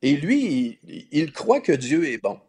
Et 0.02 0.16
lui, 0.16 0.80
il, 1.12 1.32
croit 1.32 1.62
que 1.62 1.72
Dieu 1.72 2.08
est 2.08 2.22
bon. 2.22 2.40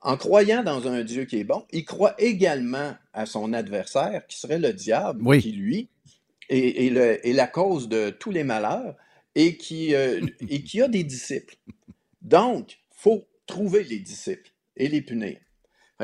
En 0.00 0.16
croyant 0.16 0.62
dans 0.62 0.86
un 0.86 1.02
Dieu 1.02 1.24
qui 1.24 1.38
est 1.40 1.44
bon, 1.44 1.64
il 1.72 1.84
croit 1.84 2.14
également 2.18 2.94
à 3.12 3.26
son 3.26 3.52
adversaire, 3.52 4.26
qui 4.28 4.38
serait 4.38 4.60
le 4.60 4.72
diable, 4.72 5.40
qui, 5.40 5.52
lui, 5.52 5.88
est, 6.48 7.32
la 7.34 7.46
cause 7.48 7.88
de 7.88 8.10
tous 8.10 8.30
les 8.30 8.44
malheurs 8.44 8.94
et 9.34 9.56
qui, 9.56 9.92
et 9.92 10.62
qui 10.62 10.80
a 10.80 10.88
des 10.88 11.02
disciples. 11.02 11.56
Donc, 12.22 12.78
faut 12.90 13.26
trouver 13.46 13.82
les 13.82 13.98
disciples 13.98 14.50
et 14.76 14.88
les 14.88 15.02
punir. 15.02 15.38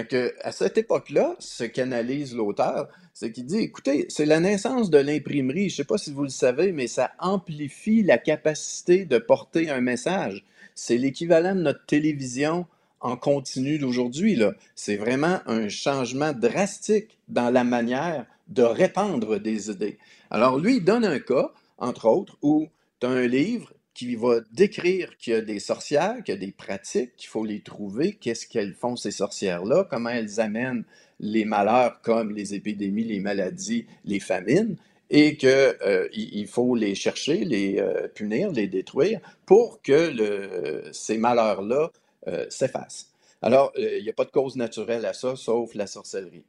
que, 0.08 0.34
à 0.40 0.50
cette 0.50 0.78
époque-là, 0.78 1.37
ce 1.38 1.64
qu'analyse 1.64 2.34
l'auteur, 2.34 2.88
c'est 3.12 3.30
qu'il 3.30 3.46
dit, 3.46 3.58
écoutez, 3.58 4.06
c'est 4.08 4.26
la 4.26 4.40
naissance 4.40 4.90
de 4.90 4.98
l'imprimerie, 4.98 5.68
je 5.68 5.74
ne 5.74 5.76
sais 5.76 5.84
pas 5.84 5.98
si 5.98 6.12
vous 6.12 6.24
le 6.24 6.28
savez, 6.30 6.72
mais 6.72 6.88
ça 6.88 7.12
amplifie 7.20 8.02
la 8.02 8.18
capacité 8.18 9.04
de 9.04 9.18
porter 9.18 9.70
un 9.70 9.80
message. 9.80 10.44
C'est 10.74 10.98
l'équivalent 10.98 11.54
de 11.54 11.60
notre 11.60 11.84
télévision 11.87 12.66
en 13.00 13.16
continu 13.16 13.78
d'aujourd'hui. 13.78 14.40
C'est 14.74 14.96
vraiment 14.96 15.40
un 15.46 15.68
changement 15.68 16.32
drastique 16.32 17.18
dans 17.28 17.50
la 17.50 17.64
manière 17.64 18.26
de 18.48 18.62
répandre 18.62 19.38
des 19.38 19.70
idées. 19.70 19.98
Alors 20.30 20.58
lui, 20.58 20.80
donne 20.80 21.04
un 21.04 21.18
cas, 21.18 21.52
entre 21.78 22.06
autres, 22.06 22.37
où 22.42 22.68
tu 23.00 23.06
as 23.06 23.10
un 23.10 23.26
livre 23.26 23.72
qui 23.94 24.16
va 24.16 24.40
décrire 24.52 25.16
qu'il 25.16 25.32
y 25.32 25.37
a 25.37 25.40
des 25.40 25.60
sorcières, 25.60 26.16
qu'il 26.24 26.34
y 26.34 26.37
a 26.37 26.40
des 26.40 26.50
pratiques, 26.50 27.14
qu'il 27.16 27.28
faut 27.28 27.44
les 27.44 27.60
trouver, 27.60 28.14
qu'est-ce 28.14 28.46
qu'elles 28.46 28.74
font 28.74 28.96
ces 28.96 29.12
sorcières-là, 29.12 29.87
comment 29.88 30.10
elles 30.10 30.40
amènent 30.40 30.84
les 31.20 31.44
malheurs 31.44 32.00
comme 32.02 32.32
les 32.32 32.54
épidémies, 32.54 33.04
les 33.04 33.20
maladies, 33.20 33.87
les 34.04 34.18
famines, 34.18 34.76
et 35.16 35.37
qu'il 35.37 35.48
euh, 35.48 36.46
faut 36.48 36.74
les 36.74 36.96
chercher, 36.96 37.44
les 37.44 37.79
euh, 37.79 38.09
punir, 38.09 38.50
les 38.50 38.66
détruire 38.66 39.20
pour 39.46 39.81
que 39.81 40.90
ces 40.92 41.18
malheurs-là 41.18 41.92
euh, 42.27 42.46
s'effacent. 42.50 43.12
Alors, 43.40 43.72
il 43.77 44.03
n'y 44.03 44.11
a 44.11 44.12
pas 44.12 44.24
de 44.24 44.33
cause 44.33 44.57
naturelle 44.57 45.07
à 45.07 45.12
ça, 45.12 45.37
sauf 45.37 45.74
la 45.77 45.87
sorcellerie. 45.87 46.44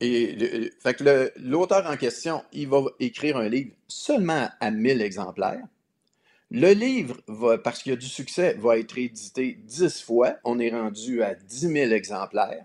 Et 0.00 0.70
fait 0.80 1.02
l'auteur 1.36 1.84
en 1.86 1.96
question, 1.96 2.44
il 2.52 2.68
va 2.68 2.84
écrire 3.00 3.38
un 3.38 3.48
livre 3.48 3.72
seulement 3.88 4.48
à 4.60 4.70
1000 4.70 5.02
exemplaires 5.02 5.66
le 6.52 6.74
livre, 6.74 7.16
parce 7.64 7.82
qu'il 7.82 7.90
y 7.90 7.92
a 7.92 7.98
du 7.98 8.06
succès, 8.06 8.54
va 8.54 8.78
être 8.78 8.96
édité 8.96 9.58
dix 9.64 10.00
fois. 10.00 10.36
On 10.44 10.60
est 10.60 10.70
rendu 10.70 11.24
à 11.24 11.34
10 11.34 11.72
000 11.72 11.90
exemplaires. 11.90 12.64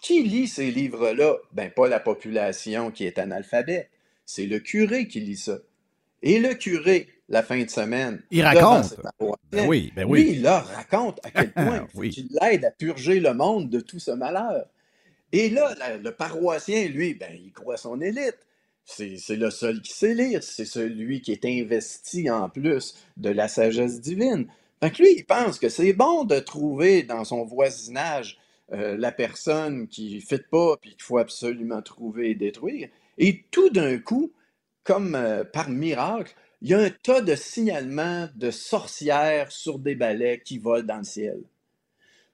Qui 0.00 0.22
lit 0.22 0.46
ces 0.46 0.70
livres-là? 0.70 1.38
Ben, 1.50 1.72
pas 1.72 1.88
la 1.88 1.98
population 1.98 2.92
qui 2.92 3.04
est 3.04 3.18
analphabète. 3.18 3.90
C'est 4.26 4.46
le 4.46 4.58
curé 4.58 5.06
qui 5.06 5.20
lit 5.20 5.36
ça. 5.36 5.58
Et 6.22 6.38
le 6.38 6.54
curé, 6.54 7.08
la 7.28 7.42
fin 7.42 7.62
de 7.62 7.68
semaine, 7.68 8.22
il 8.30 8.42
raconte. 8.42 8.96
Ben 9.52 9.66
oui, 9.66 9.92
ben 9.94 10.06
oui. 10.08 10.24
Lui, 10.24 10.32
il 10.32 10.42
leur 10.42 10.66
raconte 10.66 11.20
à 11.22 11.30
quel 11.30 11.52
point 11.54 11.86
il 12.02 12.28
l'aide 12.40 12.64
à 12.64 12.70
purger 12.70 13.20
le 13.20 13.34
monde 13.34 13.68
de 13.70 13.80
tout 13.80 13.98
ce 13.98 14.10
malheur. 14.10 14.66
Et 15.32 15.50
là, 15.50 15.74
le 15.98 16.10
paroissien, 16.12 16.86
lui, 16.88 17.14
ben, 17.14 17.30
il 17.34 17.52
croit 17.52 17.76
son 17.76 18.00
élite. 18.00 18.38
C'est 18.84 19.36
le 19.36 19.50
seul 19.50 19.80
qui 19.80 19.92
sait 19.92 20.14
lire, 20.14 20.42
c'est 20.42 20.66
celui 20.66 21.22
qui 21.22 21.32
est 21.32 21.44
investi 21.44 22.30
en 22.30 22.50
plus 22.50 22.94
de 23.16 23.30
la 23.30 23.48
sagesse 23.48 24.00
divine. 24.00 24.46
Fait 24.82 24.98
lui, 24.98 25.14
il 25.16 25.24
pense 25.24 25.58
que 25.58 25.70
c'est 25.70 25.94
bon 25.94 26.24
de 26.24 26.38
trouver 26.38 27.02
dans 27.02 27.24
son 27.24 27.44
voisinage 27.44 28.38
euh, 28.72 28.96
la 28.98 29.10
personne 29.10 29.88
qui 29.88 30.16
ne 30.16 30.20
fit 30.20 30.42
pas, 30.50 30.76
puis 30.76 30.90
qu'il 30.90 31.02
faut 31.02 31.18
absolument 31.18 31.80
trouver 31.80 32.30
et 32.30 32.34
détruire. 32.34 32.88
Et 33.18 33.44
tout 33.50 33.70
d'un 33.70 33.98
coup, 33.98 34.32
comme 34.82 35.14
euh, 35.14 35.44
par 35.44 35.70
miracle, 35.70 36.34
il 36.62 36.70
y 36.70 36.74
a 36.74 36.78
un 36.78 36.90
tas 36.90 37.20
de 37.20 37.34
signalements 37.34 38.28
de 38.34 38.50
sorcières 38.50 39.52
sur 39.52 39.78
des 39.78 39.94
balais 39.94 40.40
qui 40.44 40.58
volent 40.58 40.86
dans 40.86 40.98
le 40.98 41.04
ciel. 41.04 41.42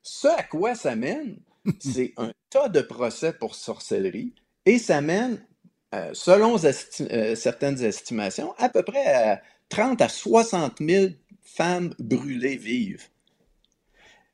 Ce 0.03 0.29
à 0.29 0.43
quoi 0.43 0.75
ça 0.75 0.97
mène, 0.97 1.39
c'est 1.81 2.13
un 2.17 2.33
tas 2.49 2.69
de 2.69 2.81
procès 2.81 3.33
pour 3.33 3.55
sorcellerie, 3.55 4.35
et 4.67 4.79
ça 4.79 5.01
mène 5.01 5.45
euh, 5.95 6.11
selon 6.13 6.57
euh, 6.65 7.35
certaines 7.35 7.83
estimations, 7.83 8.55
à 8.59 8.69
peu 8.69 8.83
près 8.83 9.43
30 9.69 10.01
à 10.01 10.09
60 10.09 10.79
000 10.81 11.07
femmes 11.43 11.95
brûlées 11.99 12.57
vives. 12.57 13.09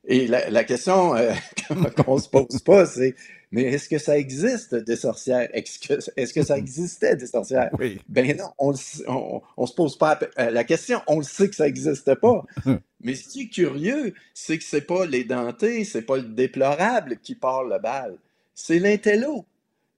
Et 0.08 0.28
la, 0.28 0.64
question 0.64 1.16
euh, 1.16 1.32
qu'on 2.04 2.18
se 2.18 2.28
pose 2.28 2.60
pas, 2.64 2.86
c'est 2.86 3.14
mais 3.52 3.62
est-ce 3.62 3.88
que 3.88 3.98
ça 3.98 4.18
existe 4.18 4.74
des 4.74 4.96
sorcières? 4.96 5.48
Est-ce 5.52 5.78
que, 5.78 5.94
est 6.16 6.32
que 6.32 6.42
ça 6.42 6.58
existait 6.58 7.16
des 7.16 7.26
sorcières? 7.26 7.70
Oui. 7.78 8.00
Ben 8.08 8.36
non, 8.36 8.50
on, 8.58 8.72
on, 9.56 9.66
se 9.66 9.74
pose 9.74 9.96
pas 9.96 10.18
la 10.36 10.64
question, 10.64 11.00
on 11.06 11.18
le 11.18 11.24
sait 11.24 11.48
que 11.48 11.56
ça 11.56 11.64
n'existe 11.66 12.14
pas. 12.16 12.44
mais 13.00 13.14
ce 13.14 13.28
qui 13.28 13.42
est 13.42 13.48
curieux, 13.48 14.14
c'est 14.34 14.58
que 14.58 14.64
c'est 14.64 14.86
pas 14.86 15.06
les 15.06 15.24
dentés, 15.24 15.84
c'est 15.84 16.02
pas 16.02 16.16
le 16.16 16.24
déplorable 16.24 17.18
qui 17.22 17.34
parle 17.34 17.72
le 17.72 17.78
bal, 17.78 18.16
c'est 18.54 18.78
l'intello. 18.78 19.44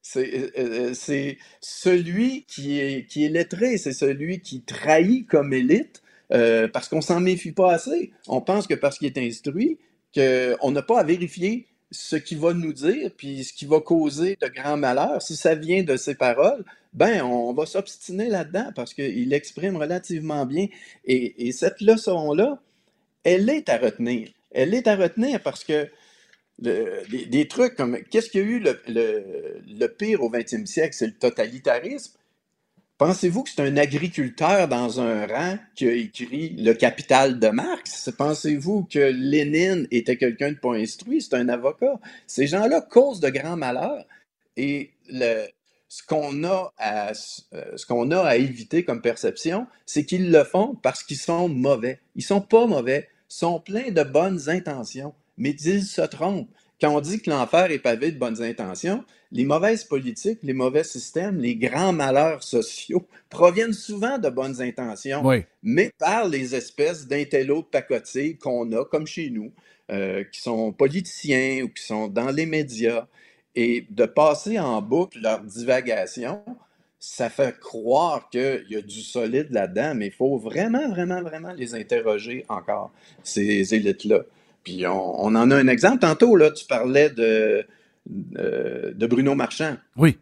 C'est 0.02 0.52
euh, 0.58 0.92
euh, 0.98 1.34
celui 1.60 2.44
qui 2.44 2.80
est, 2.80 3.04
qui 3.06 3.24
est 3.24 3.28
lettré, 3.28 3.76
c'est 3.76 3.92
celui 3.92 4.40
qui 4.40 4.62
trahit 4.62 5.26
comme 5.26 5.52
élite 5.52 6.02
euh, 6.32 6.68
parce 6.68 6.88
qu'on 6.88 7.00
s'en 7.00 7.20
méfie 7.20 7.52
pas 7.52 7.72
assez. 7.72 8.12
On 8.26 8.40
pense 8.40 8.66
que 8.66 8.74
parce 8.74 8.98
qu'il 8.98 9.06
est 9.06 9.18
instruit, 9.18 9.78
qu'on 10.14 10.70
n'a 10.70 10.82
pas 10.82 11.00
à 11.00 11.04
vérifier 11.04 11.66
ce 11.90 12.16
qu'il 12.16 12.38
va 12.38 12.52
nous 12.52 12.72
dire, 12.72 13.10
puis 13.16 13.44
ce 13.44 13.52
qui 13.52 13.66
va 13.66 13.80
causer 13.80 14.36
de 14.40 14.48
grands 14.48 14.76
malheurs. 14.76 15.22
Si 15.22 15.36
ça 15.36 15.54
vient 15.54 15.82
de 15.82 15.96
ses 15.96 16.14
paroles, 16.14 16.64
ben, 16.92 17.22
on 17.22 17.52
va 17.52 17.66
s'obstiner 17.66 18.28
là-dedans 18.28 18.72
parce 18.74 18.94
qu'il 18.94 19.32
exprime 19.32 19.76
relativement 19.76 20.46
bien. 20.46 20.66
Et, 21.04 21.52
cette 21.52 21.80
leçon-là, 21.80 22.60
elle 23.24 23.48
est 23.48 23.68
à 23.68 23.78
retenir. 23.78 24.28
Elle 24.50 24.74
est 24.74 24.86
à 24.86 24.96
retenir 24.96 25.42
parce 25.42 25.64
que 25.64 25.88
des, 26.58 27.48
trucs 27.48 27.76
comme 27.76 27.98
qu'est-ce 28.10 28.30
qu'il 28.30 28.40
y 28.40 28.44
a 28.44 28.46
eu 28.46 28.58
le, 28.58 28.80
le 28.88 29.86
pire 29.86 30.22
au 30.22 30.30
20e 30.30 30.66
siècle, 30.66 30.94
c'est 30.94 31.06
le 31.06 31.14
totalitarisme. 31.14 32.17
Pensez-vous 32.98 33.44
que 33.44 33.50
c'est 33.50 33.62
un 33.62 33.76
agriculteur 33.76 34.66
dans 34.66 35.00
un 35.00 35.24
rang 35.24 35.56
qui 35.76 35.86
a 35.86 35.92
écrit 35.92 36.56
Le 36.58 36.72
Capital 36.72 37.38
de 37.38 37.46
Marx? 37.46 38.10
Pensez-vous 38.18 38.88
que 38.90 38.98
Lénine 38.98 39.86
était 39.92 40.16
quelqu'un 40.16 40.50
de 40.50 40.56
pas 40.56 40.74
instruit? 40.74 41.22
C'est 41.22 41.34
un 41.34 41.48
avocat. 41.48 42.00
Ces 42.26 42.48
gens-là 42.48 42.80
causent 42.80 43.20
de 43.20 43.30
grands 43.30 43.56
malheurs. 43.56 44.04
Et 44.56 44.90
ce 45.88 46.02
qu'on 46.08 46.42
a, 46.42 46.72
à, 46.76 47.14
ce 47.14 47.86
qu'on 47.86 48.10
a 48.10 48.20
à 48.20 48.34
éviter 48.34 48.84
comme 48.84 49.00
perception, 49.00 49.68
c'est 49.86 50.04
qu'ils 50.04 50.32
le 50.32 50.42
font 50.42 50.74
parce 50.74 51.04
qu'ils 51.04 51.18
sont 51.18 51.48
mauvais. 51.48 52.00
Ils 52.16 52.24
sont 52.24 52.40
pas 52.40 52.66
mauvais, 52.66 53.08
ils 53.30 53.34
sont 53.34 53.60
pleins 53.60 53.92
de 53.92 54.02
bonnes 54.02 54.48
intentions, 54.50 55.14
mais 55.36 55.50
ils 55.50 55.84
se 55.84 56.02
trompent. 56.02 56.50
Quand 56.80 56.96
on 56.96 57.00
dit 57.00 57.20
que 57.20 57.30
l'enfer 57.30 57.70
est 57.70 57.78
pavé 57.78 58.10
de 58.10 58.18
bonnes 58.18 58.42
intentions, 58.42 59.04
les 59.30 59.44
mauvaises 59.44 59.84
politiques, 59.84 60.40
les 60.42 60.52
mauvais 60.52 60.84
systèmes, 60.84 61.38
les 61.38 61.56
grands 61.56 61.92
malheurs 61.92 62.42
sociaux 62.42 63.06
proviennent 63.28 63.72
souvent 63.72 64.18
de 64.18 64.28
bonnes 64.28 64.60
intentions, 64.62 65.22
mais 65.62 65.90
par 65.98 66.28
les 66.28 66.54
espèces 66.54 67.06
d'intellos 67.06 67.66
de 67.72 68.32
qu'on 68.38 68.72
a, 68.72 68.84
comme 68.84 69.06
chez 69.06 69.30
nous, 69.30 69.52
euh, 69.90 70.24
qui 70.24 70.40
sont 70.40 70.72
politiciens 70.72 71.62
ou 71.64 71.68
qui 71.68 71.82
sont 71.82 72.08
dans 72.08 72.30
les 72.30 72.46
médias, 72.46 73.06
et 73.54 73.86
de 73.90 74.04
passer 74.04 74.58
en 74.58 74.80
boucle 74.82 75.18
leur 75.20 75.40
divagation, 75.40 76.44
ça 77.00 77.28
fait 77.30 77.58
croire 77.58 78.28
qu'il 78.30 78.66
y 78.70 78.76
a 78.76 78.82
du 78.82 79.02
solide 79.02 79.48
là-dedans, 79.50 79.94
mais 79.94 80.06
il 80.06 80.12
faut 80.12 80.36
vraiment, 80.36 80.88
vraiment, 80.88 81.22
vraiment 81.22 81.52
les 81.52 81.74
interroger 81.74 82.44
encore, 82.48 82.92
ces 83.22 83.74
élites-là. 83.74 84.22
Puis 84.64 84.86
on, 84.86 85.24
on, 85.24 85.34
en 85.34 85.50
a 85.50 85.56
un 85.56 85.68
exemple. 85.68 86.00
Tantôt, 86.00 86.36
là, 86.36 86.50
tu 86.50 86.66
parlais 86.66 87.10
de, 87.10 87.66
euh, 88.36 88.92
de 88.94 89.06
Bruno 89.06 89.34
Marchand. 89.34 89.76
Oui. 89.96 90.18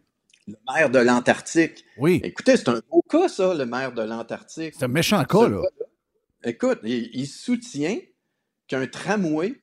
Le 0.47 0.55
maire 0.73 0.89
de 0.89 0.99
l'Antarctique. 0.99 1.83
Oui. 1.97 2.21
Écoutez, 2.23 2.57
c'est 2.57 2.69
un 2.69 2.81
beau 2.89 3.01
cas, 3.01 3.27
ça, 3.27 3.53
le 3.53 3.65
maire 3.65 3.91
de 3.93 4.01
l'Antarctique. 4.01 4.75
C'est 4.77 4.85
un 4.85 4.89
méchant 4.89 5.23
cas, 5.25 5.47
là. 5.49 5.61
Écoute, 6.43 6.79
il, 6.83 7.27
soutient 7.27 7.97
qu'un 8.67 8.87
tramway 8.87 9.55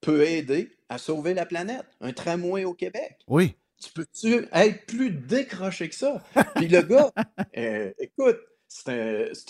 peut 0.00 0.22
aider 0.22 0.70
à 0.88 0.98
sauver 0.98 1.34
la 1.34 1.46
planète. 1.46 1.86
Un 2.00 2.12
tramway 2.12 2.64
au 2.64 2.74
Québec. 2.74 3.18
Oui. 3.28 3.54
Tu 3.80 3.92
peux-tu 3.92 4.46
être 4.52 4.86
plus 4.86 5.10
décroché 5.10 5.88
que 5.88 5.94
ça? 5.94 6.22
Puis 6.56 6.68
le 6.68 6.82
gars, 6.82 7.12
euh, 7.56 7.92
écoute, 7.98 8.38
c'est 8.66 8.90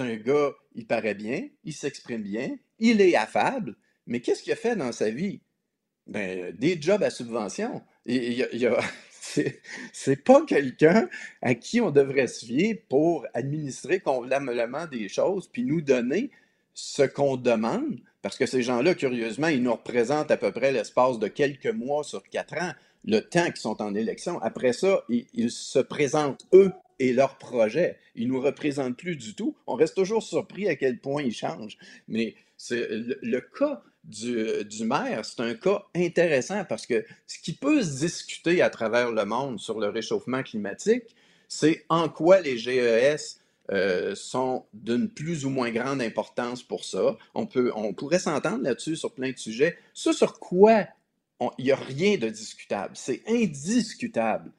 un, 0.01 0.05
un, 0.05 0.17
gars, 0.17 0.51
il 0.75 0.87
paraît 0.87 1.15
bien, 1.15 1.49
il 1.65 1.73
s'exprime 1.73 2.23
bien, 2.23 2.57
il 2.79 3.01
est 3.01 3.15
affable, 3.15 3.77
mais 4.07 4.21
qu'est-ce 4.21 4.43
qu'il 4.43 4.53
a 4.53 4.57
fait 4.57 4.77
dans 4.77 4.93
sa 4.93 5.11
vie? 5.11 5.43
Ben, 6.07 6.55
des 6.57 6.81
jobs 6.81 7.03
à 7.03 7.11
subvention. 7.11 7.83
C'est 9.93 10.25
pas 10.25 10.45
quelqu'un 10.45 11.09
à 11.41 11.55
qui 11.55 11.81
on 11.81 11.91
devrait 11.91 12.27
se 12.27 12.45
fier 12.45 12.75
pour 12.89 13.27
administrer 13.35 14.01
convenablement 14.01 14.87
des 14.87 15.09
choses 15.09 15.49
puis 15.49 15.65
nous 15.65 15.81
donner 15.81 16.31
ce 16.75 17.03
qu'on 17.03 17.37
demande, 17.37 18.01
parce 18.23 18.39
que 18.39 18.47
ces 18.47 18.63
gens-là, 18.63 18.95
curieusement, 18.95 19.49
ils 19.49 19.63
nous 19.63 19.73
représentent 19.73 20.31
à 20.31 20.37
peu 20.37 20.53
près 20.53 20.73
l'espace 20.73 21.19
de 21.19 21.29
quelques 21.29 21.67
mois 21.67 22.03
sur 22.03 22.23
quatre 22.23 22.55
ans, 22.55 22.73
le 23.05 23.21
temps 23.21 23.47
qu'ils 23.47 23.57
sont 23.57 23.83
en 23.83 23.95
élection. 23.95 24.41
Après 24.41 24.73
ça, 24.73 25.05
ils, 25.09 25.51
se 25.51 25.81
présentent 25.81 26.47
eux 26.55 26.73
et 26.99 27.13
leurs 27.13 27.37
projets. 27.37 27.99
Ils 28.15 28.29
nous 28.29 28.41
représentent 28.41 28.97
plus 28.97 29.17
du 29.17 29.35
tout. 29.35 29.57
On 29.67 29.75
reste 29.75 29.97
toujours 29.97 30.23
surpris 30.23 30.69
à 30.69 30.77
quel 30.77 30.99
point 30.99 31.23
ils 31.23 31.35
changent. 31.35 31.77
Mais 32.09 32.37
c'est 32.57 32.87
le 32.91 33.41
cas 33.41 33.83
du, 34.05 34.85
maire, 34.85 35.25
c'est 35.25 35.41
un 35.41 35.55
cas 35.55 35.85
intéressant 35.95 36.65
parce 36.65 36.87
que 36.87 37.05
ce 37.27 37.39
qui 37.39 37.53
peut 37.53 37.83
se 37.83 38.01
discuter 38.01 38.63
à 38.63 38.71
travers 38.71 39.13
le 39.13 39.25
monde 39.25 39.61
sur 39.61 39.79
le 39.79 39.89
réchauffement 39.89 40.43
climatique, 40.43 41.15
c'est 41.49 41.85
en 41.89 42.09
quoi 42.09 42.41
les 42.41 42.59
GES 42.59 43.41
euh, 43.71 44.15
sont 44.15 44.65
d'une 44.73 45.09
plus 45.09 45.45
ou 45.45 45.51
moins 45.51 45.71
grande 45.71 46.03
importance 46.03 46.63
pour 46.63 46.85
ça. 46.85 47.17
On, 47.35 47.47
peut, 47.47 47.71
on 47.77 47.95
pourrait 47.95 48.19
s'entendre 48.19 48.65
là-dessus 48.65 48.97
sur 48.97 49.13
plein 49.15 49.31
de 49.31 49.39
sujets. 49.39 49.79
Ce 49.93 50.13
sur 50.13 50.41
quoi 50.41 50.87
il 51.59 51.65
n'y 51.65 51.73
a 51.73 51.77
rien 51.77 52.19
de 52.19 52.29
discutable, 52.29 52.93
c'est 52.95 53.23
indiscutable. 53.27 54.53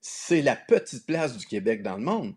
C'est 0.00 0.40
la 0.40 0.56
petite 0.56 1.04
place 1.04 1.36
du 1.36 1.46
Québec 1.46 1.82
dans 1.82 1.96
le 1.96 2.02
monde. 2.02 2.34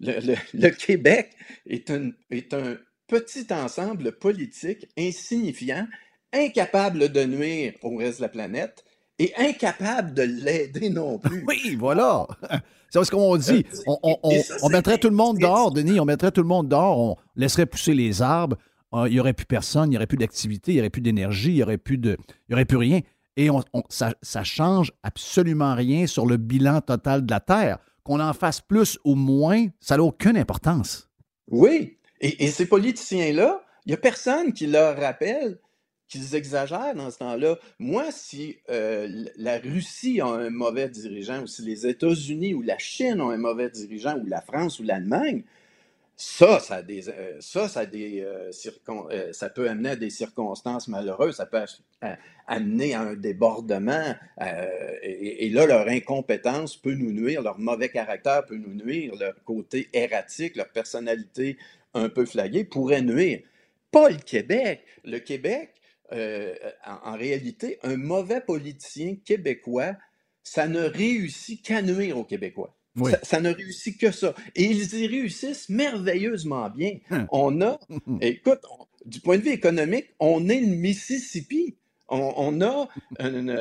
Le, 0.00 0.70
Québec 0.70 1.36
est 1.66 1.90
est 2.30 2.54
un 2.54 2.78
petit 3.06 3.46
ensemble 3.52 4.12
politique 4.12 4.86
insignifiant, 4.98 5.86
incapable 6.32 7.10
de 7.10 7.24
nuire 7.24 7.74
au 7.82 7.96
reste 7.96 8.18
de 8.18 8.22
la 8.22 8.28
planète 8.28 8.84
et 9.18 9.32
incapable 9.36 10.14
de 10.14 10.22
l'aider 10.22 10.90
non 10.90 11.18
plus. 11.18 11.44
Oui, 11.46 11.76
voilà. 11.78 12.26
C'est 12.90 13.04
ce 13.04 13.10
qu'on 13.10 13.36
dit. 13.36 13.66
Euh, 13.88 14.14
on, 14.62 14.68
mettrait 14.68 14.98
tout 14.98 15.08
le 15.08 15.16
monde 15.16 15.38
dehors, 15.38 15.72
Denis, 15.72 15.98
on 15.98 16.04
mettrait 16.04 16.30
tout 16.30 16.42
le 16.42 16.48
monde 16.48 16.68
dehors, 16.68 16.98
on 16.98 17.16
laisserait 17.34 17.66
pousser 17.66 17.92
les 17.92 18.22
arbres, 18.22 18.56
euh, 18.94 19.08
il 19.08 19.14
n'y 19.14 19.20
aurait 19.20 19.32
plus 19.32 19.46
personne, 19.46 19.86
il 19.86 19.90
n'y 19.90 19.96
aurait 19.96 20.06
plus 20.06 20.16
d'activité, 20.16 20.72
il 20.72 20.74
n'y 20.76 20.80
aurait 20.80 20.90
plus 20.90 21.02
d'énergie, 21.02 21.50
il 21.50 21.54
n'y 21.56 21.62
aurait, 21.62 21.78
plus 21.78 21.98
de, 21.98 22.16
il 22.48 22.54
aurait 22.54 22.64
plus 22.64 22.76
rien. 22.76 23.00
Et 23.36 23.48
ça 23.88 24.12
ne 24.36 24.44
change 24.44 24.92
absolument 25.02 25.74
rien 25.74 26.06
sur 26.06 26.24
le 26.26 26.36
bilan 26.36 26.80
total 26.80 27.26
de 27.26 27.30
la 27.32 27.40
Terre. 27.40 27.78
Qu'on 28.04 28.20
en 28.20 28.32
fasse 28.32 28.60
plus 28.60 28.98
ou 29.04 29.16
moins, 29.16 29.66
ça 29.80 29.96
n'a 29.96 30.04
aucune 30.04 30.36
importance. 30.36 31.08
Oui, 31.50 31.98
et, 32.24 32.48
ces 32.48 32.66
politiciens-là, 32.66 33.62
il 33.84 33.90
n'y 33.90 33.94
a 33.94 33.98
personne 33.98 34.54
qui 34.54 34.66
leur 34.66 34.96
rappelle 34.96 35.58
qu'ils 36.08 36.34
exagèrent 36.34 36.94
dans 36.94 37.10
ce 37.10 37.18
temps-là. 37.18 37.58
Moi, 37.78 38.06
si 38.12 38.56
euh, 38.70 39.26
la 39.36 39.58
Russie 39.58 40.20
a 40.20 40.26
un 40.26 40.48
mauvais 40.48 40.88
dirigeant, 40.88 41.42
ou 41.42 41.46
si 41.46 41.62
les 41.62 41.86
États-Unis 41.86 42.54
ou 42.54 42.62
la 42.62 42.78
Chine 42.78 43.20
ont 43.20 43.30
un 43.30 43.36
mauvais 43.36 43.68
dirigeant, 43.68 44.18
ou 44.18 44.26
la 44.26 44.40
France 44.40 44.78
ou 44.80 44.84
l'Allemagne, 44.84 45.42
ça, 46.16 46.60
ça, 46.60 46.80
des, 46.80 47.10
euh, 47.10 47.36
ça, 47.40 47.68
ça, 47.68 47.84
des, 47.84 48.22
euh, 48.22 49.32
ça 49.32 49.50
peut 49.50 49.68
amener 49.68 49.90
à 49.90 49.96
des 49.96 50.10
circonstances 50.10 50.88
malheureuses, 50.88 51.36
ça 51.36 51.46
peut 51.46 51.64
amener 52.46 52.94
à 52.94 53.00
un 53.00 53.14
débordement, 53.14 54.14
et, 55.02 55.50
là, 55.50 55.66
leur 55.66 55.88
incompétence 55.88 56.76
peut 56.76 56.94
nous 56.94 57.12
nuire, 57.12 57.42
leur 57.42 57.58
mauvais 57.58 57.88
caractère 57.88 58.46
peut 58.46 58.56
nous 58.56 58.74
nuire, 58.74 59.14
leur 59.16 59.34
côté 59.44 59.88
erratique, 59.92 60.56
leur 60.56 60.68
personnalité 60.68 61.58
un 61.94 62.08
peu 62.08 62.26
flagué 62.26 62.64
pourrait 62.64 63.02
nuire. 63.02 63.40
Pas 63.90 64.10
le 64.10 64.16
Québec. 64.16 64.84
Le 65.04 65.18
Québec, 65.18 65.70
euh, 66.12 66.54
en, 66.84 67.16
réalité, 67.16 67.78
un 67.82 67.96
mauvais 67.96 68.40
politicien 68.40 69.16
québécois, 69.24 69.96
ça 70.42 70.68
ne 70.68 70.80
réussit 70.80 71.62
qu'à 71.62 71.82
nuire 71.82 72.18
aux 72.18 72.24
Québécois. 72.24 72.76
Ça, 73.22 73.40
ne 73.40 73.52
réussit 73.52 73.98
que 73.98 74.12
ça. 74.12 74.34
Et 74.54 74.64
ils 74.64 74.94
y 74.94 75.06
réussissent 75.08 75.68
merveilleusement 75.68 76.70
bien. 76.70 76.98
Hein. 77.10 77.26
On 77.32 77.60
a, 77.60 77.80
écoute, 78.20 78.60
du 79.04 79.20
point 79.20 79.38
de 79.38 79.42
vue 79.42 79.50
économique, 79.50 80.10
on 80.20 80.48
est 80.48 80.60
le 80.60 80.76
Mississippi. 80.76 81.76
On, 82.08 82.60
a 82.60 82.88
une, 83.18 83.58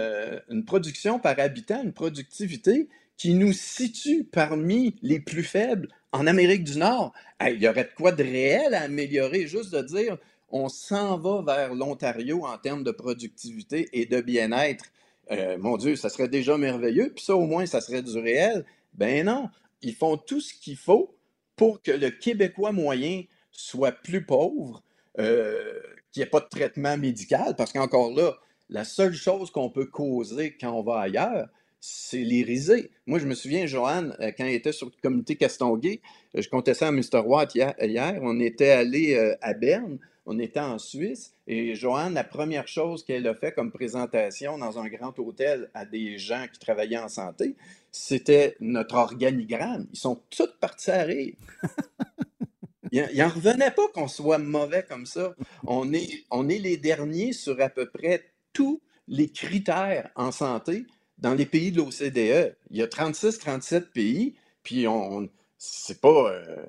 une, 0.50 0.66
production 0.66 1.18
par 1.18 1.40
habitant, 1.40 1.82
une 1.82 1.94
productivité 1.94 2.90
qui 3.24 3.36
nous 3.36 3.53
situe 3.53 4.26
parmi 4.26 4.97
les 5.01 5.21
plus 5.21 5.45
faibles 5.45 5.88
en 6.11 6.28
Amérique 6.28 6.65
du 6.65 6.78
Nord. 6.78 7.13
Il 7.39 7.63
y 7.63 7.69
aurait 7.69 7.86
de 7.86 7.95
quoi 7.95 8.11
de 8.11 8.21
réel 8.21 8.74
à 8.74 8.82
améliorer, 8.82 9.47
juste 9.47 9.74
de 9.74 9.82
dire 9.82 10.17
on 10.49 10.67
s'en 10.67 11.17
va 11.17 11.41
vers 11.41 11.74
l'Ontario 11.74 12.45
en 12.45 12.57
termes 12.57 12.84
de 12.84 12.91
productivité 12.91 13.88
et 13.93 14.05
de 14.05 14.19
bien-être. 14.19 14.84
Euh, 15.32 15.57
mon 15.57 15.78
Dieu, 15.78 15.95
ça 15.95 16.09
serait 16.09 16.28
déjà 16.28 16.57
merveilleux, 16.57 17.13
puis 17.15 17.24
ça 17.24 17.34
au 17.38 17.45
moins, 17.45 17.65
ça 17.65 17.80
serait 17.80 18.01
du 18.01 18.19
réel. 18.19 18.65
Ben 18.93 19.26
non, 19.26 19.49
ils 19.82 19.95
font 19.95 20.17
tout 20.17 20.41
ce 20.41 20.53
qu'il 20.53 20.76
faut 20.76 21.15
pour 21.55 21.82
que 21.82 21.91
le 21.91 22.09
Québécois 22.09 22.74
moyen 22.74 23.24
soit 23.53 23.93
plus 23.93 24.26
pauvre, 24.26 24.84
euh, 25.17 25.80
qu'il 26.11 26.19
n'y 26.19 26.28
ait 26.28 26.30
pas 26.30 26.41
de 26.41 26.49
traitement 26.49 26.97
médical, 26.97 27.55
parce 27.55 27.71
qu'encore 27.71 28.13
là, 28.13 28.34
la 28.67 28.84
seule 28.84 29.13
chose 29.13 29.49
qu'on 29.49 29.69
peut 29.69 29.86
causer 29.86 30.57
quand 30.59 30.74
on 30.74 30.84
va 30.84 30.99
ailleurs, 30.99 31.47
c'est 31.86 32.24
les 32.24 32.44
risées. 32.44 32.92
Moi, 33.08 33.20
je 33.20 33.26
me 33.26 33.36
souviens, 33.36 33.66
Joanne, 33.66 34.16
euh, 34.22 34.32
quand 34.38 34.46
il 34.46 34.54
était 34.54 34.72
sur 34.72 34.86
le 34.86 34.94
comité 35.02 35.36
Castonguay, 35.36 36.00
euh, 36.38 36.42
je 36.42 36.74
ça 36.74 36.88
à 36.88 36.92
Mr. 36.94 37.26
Watt 37.26 37.54
hier, 37.56 38.20
on 38.22 38.40
était 38.40 38.70
allé 38.70 39.16
euh, 39.16 39.36
à 39.42 39.54
Berne, 39.54 40.00
on 40.26 40.40
était 40.40 40.62
en 40.62 40.80
Suisse, 40.80 41.34
et 41.46 41.76
Joanne, 41.76 42.14
la 42.14 42.24
première 42.24 42.70
chose 42.70 43.04
qu'elle 43.04 43.28
a 43.28 43.36
fait 43.36 43.52
comme 43.52 43.70
présentation 43.70 44.58
dans 44.58 44.80
un 44.80 44.88
grand 44.88 45.20
hôtel 45.20 45.70
à 45.74 45.86
des 45.86 46.18
gens 46.18 46.46
qui 46.54 46.58
travaillaient 46.58 47.00
en 47.00 47.10
santé, 47.10 47.58
c'était 47.92 48.56
notre 48.62 48.96
organigramme. 48.96 49.86
Ils 49.92 50.00
sont 50.00 50.22
tous 50.30 50.56
partis 50.62 50.90
à 50.90 51.04
rire. 51.04 51.34
Il 52.94 53.10
n'en 53.18 53.28
revenait 53.28 53.72
pas 53.72 53.90
qu'on 53.94 54.08
soit 54.08 54.38
mauvais 54.38 54.86
comme 54.88 55.06
ça. 55.06 55.36
On 55.68 55.92
est, 55.92 56.24
on 56.32 56.48
est 56.48 56.60
les 56.60 56.78
derniers 56.78 57.34
sur 57.34 57.60
à 57.60 57.68
peu 57.68 57.90
près 57.90 58.24
tous 58.54 58.82
les 59.10 59.28
critères 59.28 60.10
en 60.16 60.32
santé 60.32 60.86
dans 61.24 61.34
les 61.34 61.45
pays 61.45 61.71
de 61.71 61.78
l'OCDE. 61.78 62.55
Il 62.69 62.78
y 62.78 62.84
a 62.84 62.88
36-37 62.88 63.91
pays, 63.91 64.36
puis 64.61 64.88
on 64.88 65.30
c'est 65.57 66.01
pas. 66.01 66.32
Euh, 66.32 66.65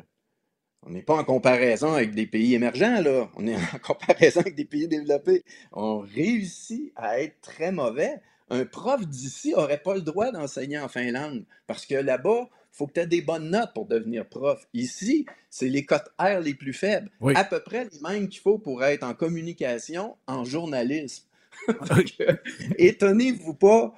on 0.87 0.91
n'est 0.91 1.03
pas 1.03 1.17
en 1.17 1.25
comparaison 1.25 1.95
avec 1.95 2.15
des 2.15 2.27
pays 2.27 2.55
émergents, 2.55 3.01
là. 3.03 3.29
On 3.37 3.47
est 3.47 3.57
en 3.57 3.79
comparaison 3.83 4.41
avec 4.41 4.55
des 4.55 4.65
pays 4.65 4.87
développés. 4.87 5.43
On 5.73 5.99
réussit 5.99 6.93
à 6.95 7.21
être 7.21 7.41
très 7.41 7.73
mauvais. 7.73 8.21
Un 8.51 8.65
prof 8.65 9.05
d'ici 9.07 9.53
n'aurait 9.53 9.83
pas 9.83 9.95
le 9.95 10.03
droit 10.03 10.31
d'enseigner 10.31 10.79
en 10.79 10.89
Finlande 10.89 11.45
parce 11.67 11.87
que 11.87 11.95
là-bas, 11.95 12.49
il 12.51 12.77
faut 12.77 12.87
que 12.87 12.93
tu 12.93 13.01
aies 13.01 13.07
des 13.07 13.23
bonnes 13.23 13.51
notes 13.51 13.73
pour 13.75 13.87
devenir 13.87 14.29
prof. 14.29 14.63
Ici, 14.75 15.27
c'est 15.51 15.69
les 15.69 15.85
cotes 15.85 16.13
R 16.19 16.41
les 16.41 16.55
plus 16.55 16.75
faibles. 16.75 17.11
À 17.35 17.45
peu 17.45 17.61
près 17.61 17.89
les 17.91 18.01
mêmes 18.01 18.29
qu'il 18.29 18.43
faut 18.43 18.59
pour 18.59 18.85
être 18.85 19.03
en 19.03 19.15
communication, 19.15 20.17
en 20.27 20.45
journalisme. 20.45 21.25
Étonnez-vous 22.79 23.55
pas 23.55 23.95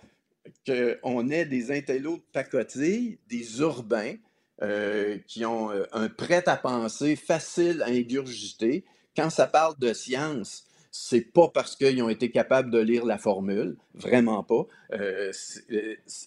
qu'on 0.67 1.31
ait 1.31 1.45
des 1.45 1.71
intellos 1.71 2.17
de 2.17 2.25
pacotille, 2.33 3.19
des 3.29 3.61
urbains, 3.61 4.15
euh, 4.63 5.19
qui 5.27 5.45
ont 5.45 5.71
euh, 5.71 5.85
un 5.93 6.09
prêt 6.09 6.43
à 6.49 6.57
penser 6.57 7.15
facile 7.15 7.83
à 7.83 7.89
ingurgiter. 7.89 8.87
Quand 9.15 9.29
ça 9.29 9.47
parle 9.47 9.79
de 9.79 9.93
science, 9.93 10.65
c'est 10.91 11.31
pas 11.31 11.49
parce 11.49 11.77
qu'ils 11.77 12.03
ont 12.03 12.09
été 12.09 12.31
capables 12.31 12.71
de 12.71 12.79
lire 12.79 13.05
la 13.05 13.19
formule, 13.19 13.77
vraiment 13.93 14.43
pas. 14.43 14.67
Euh, 14.95 15.31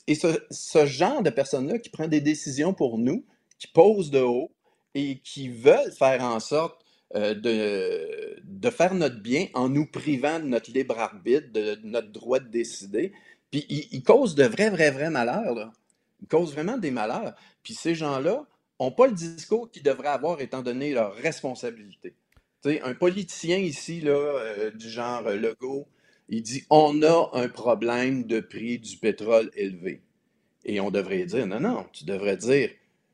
et 0.05 0.13
ce, 0.13 0.86
genre 0.86 1.24
de 1.24 1.32
personnes-là 1.32 1.80
qui 1.80 1.89
prend 1.89 2.07
des 2.07 2.22
décisions 2.22 2.72
pour 2.72 2.99
nous, 2.99 3.26
qui 3.57 3.65
posent 3.65 4.11
de 4.11 4.20
haut 4.20 4.51
et 4.93 5.17
qui 5.24 5.49
veulent 5.49 5.91
faire 5.91 6.22
en 6.22 6.39
sorte 6.39 6.86
de, 7.15 8.39
de, 8.43 8.70
faire 8.70 8.93
notre 8.93 9.20
bien 9.20 9.47
en 9.55 9.70
nous 9.70 9.88
privant 9.88 10.39
de 10.39 10.45
notre 10.45 10.72
libre 10.72 10.99
arbitre, 10.99 11.51
de, 11.51 11.80
notre 11.84 12.11
droit 12.11 12.38
de 12.38 12.47
décider, 12.47 13.11
puis 13.52 13.66
ils, 13.70 14.04
causent 14.04 14.36
de 14.36 14.43
vrais, 14.45 14.70
vrais, 14.70 14.91
vrais 14.91 15.10
malheurs. 15.10 15.72
Ils 16.22 16.28
causent 16.28 16.54
vraiment 16.54 16.78
des 16.78 16.91
malheurs. 16.91 17.36
Puis 17.64 17.74
ces 17.74 17.95
gens-là 17.95 18.45
n'ont 18.80 18.91
pas 18.91 19.08
le 19.08 19.14
discours 19.14 19.70
qu'ils 19.72 19.84
devraient 19.84 20.10
avoir 20.10 20.39
étant 20.41 20.62
donné 20.62 20.93
leur 20.93 21.16
responsabilité. 21.16 22.14
sais, 22.64 22.82
un 22.82 22.93
politicien 22.93 23.58
ici, 23.58 24.02
euh, 24.06 24.72
du 24.72 24.89
genre 24.89 25.26
euh, 25.28 25.36
Legault, 25.36 25.88
il 26.30 26.43
dit 26.43 26.64
on 26.70 27.02
a 27.02 27.30
un 27.34 27.50
problème 27.50 28.26
de 28.26 28.39
prix 28.39 28.78
du 28.78 28.97
pétrole 28.97 29.50
élevé. 29.56 30.04
Et 30.66 30.80
on 30.80 30.91
devrait 30.91 31.26
dire 31.26 31.47
non, 31.47 31.60
non, 31.60 31.86
tu 31.91 32.06
devrais 32.06 32.38
dire 32.38 32.70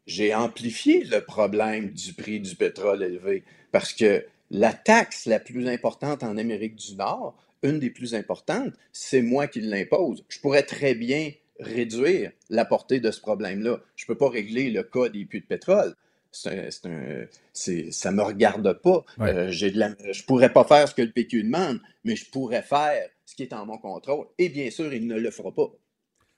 j'ai 0.05 0.35
amplifié 0.35 1.03
le 1.03 1.21
problème 1.21 1.91
du 1.91 2.13
prix 2.13 2.39
du 2.39 2.55
pétrole 2.55 3.01
élevé 3.01 3.43
parce 3.71 3.93
que 3.93 4.25
la 4.51 4.73
taxe 4.73 5.25
la 5.25 5.39
plus 5.39 5.67
importante 5.67 6.23
en 6.23 6.37
Amérique 6.37 6.75
du 6.75 6.95
Nord, 6.95 7.35
une 7.65 7.79
des 7.79 7.89
plus 7.89 8.15
importantes, 8.15 8.73
c'est 8.91 9.21
moi 9.21 9.47
qui 9.47 9.61
l'impose. 9.61 10.23
Je 10.29 10.39
pourrais 10.39 10.63
très 10.63 10.95
bien 10.95 11.31
réduire 11.59 12.31
la 12.49 12.65
portée 12.65 12.99
de 12.99 13.11
ce 13.11 13.21
problème-là. 13.21 13.79
Je 13.95 14.03
ne 14.03 14.07
peux 14.07 14.17
pas 14.17 14.29
régler 14.29 14.69
le 14.69 14.83
cas 14.83 15.09
des 15.09 15.25
puits 15.25 15.41
de 15.41 15.45
pétrole. 15.45 15.95
ça 16.31 16.51
ne 16.51 18.11
me 18.11 18.21
regarde 18.21 18.73
pas. 18.81 19.05
Euh, 19.19 19.51
je 19.51 19.67
ne 19.67 20.25
pourrais 20.25 20.51
pas 20.51 20.63
faire 20.63 20.87
ce 20.87 20.95
que 20.95 21.01
le 21.01 21.11
PQ 21.11 21.43
demande, 21.43 21.79
mais 22.03 22.15
je 22.15 22.29
pourrais 22.29 22.61
faire 22.61 23.09
ce 23.25 23.35
qui 23.35 23.43
est 23.43 23.53
en 23.53 23.65
mon 23.65 23.77
contrôle. 23.77 24.27
Et 24.37 24.49
bien 24.49 24.69
sûr, 24.69 24.93
il 24.93 25.07
ne 25.07 25.15
le 25.15 25.31
fera 25.31 25.53
pas. 25.53 25.71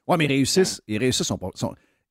Oui, 0.08 0.16
mais 0.18 0.26
ils 0.26 0.30
réussissent. 0.30 0.82
Ils 0.88 1.00
réussissent. 1.00 1.34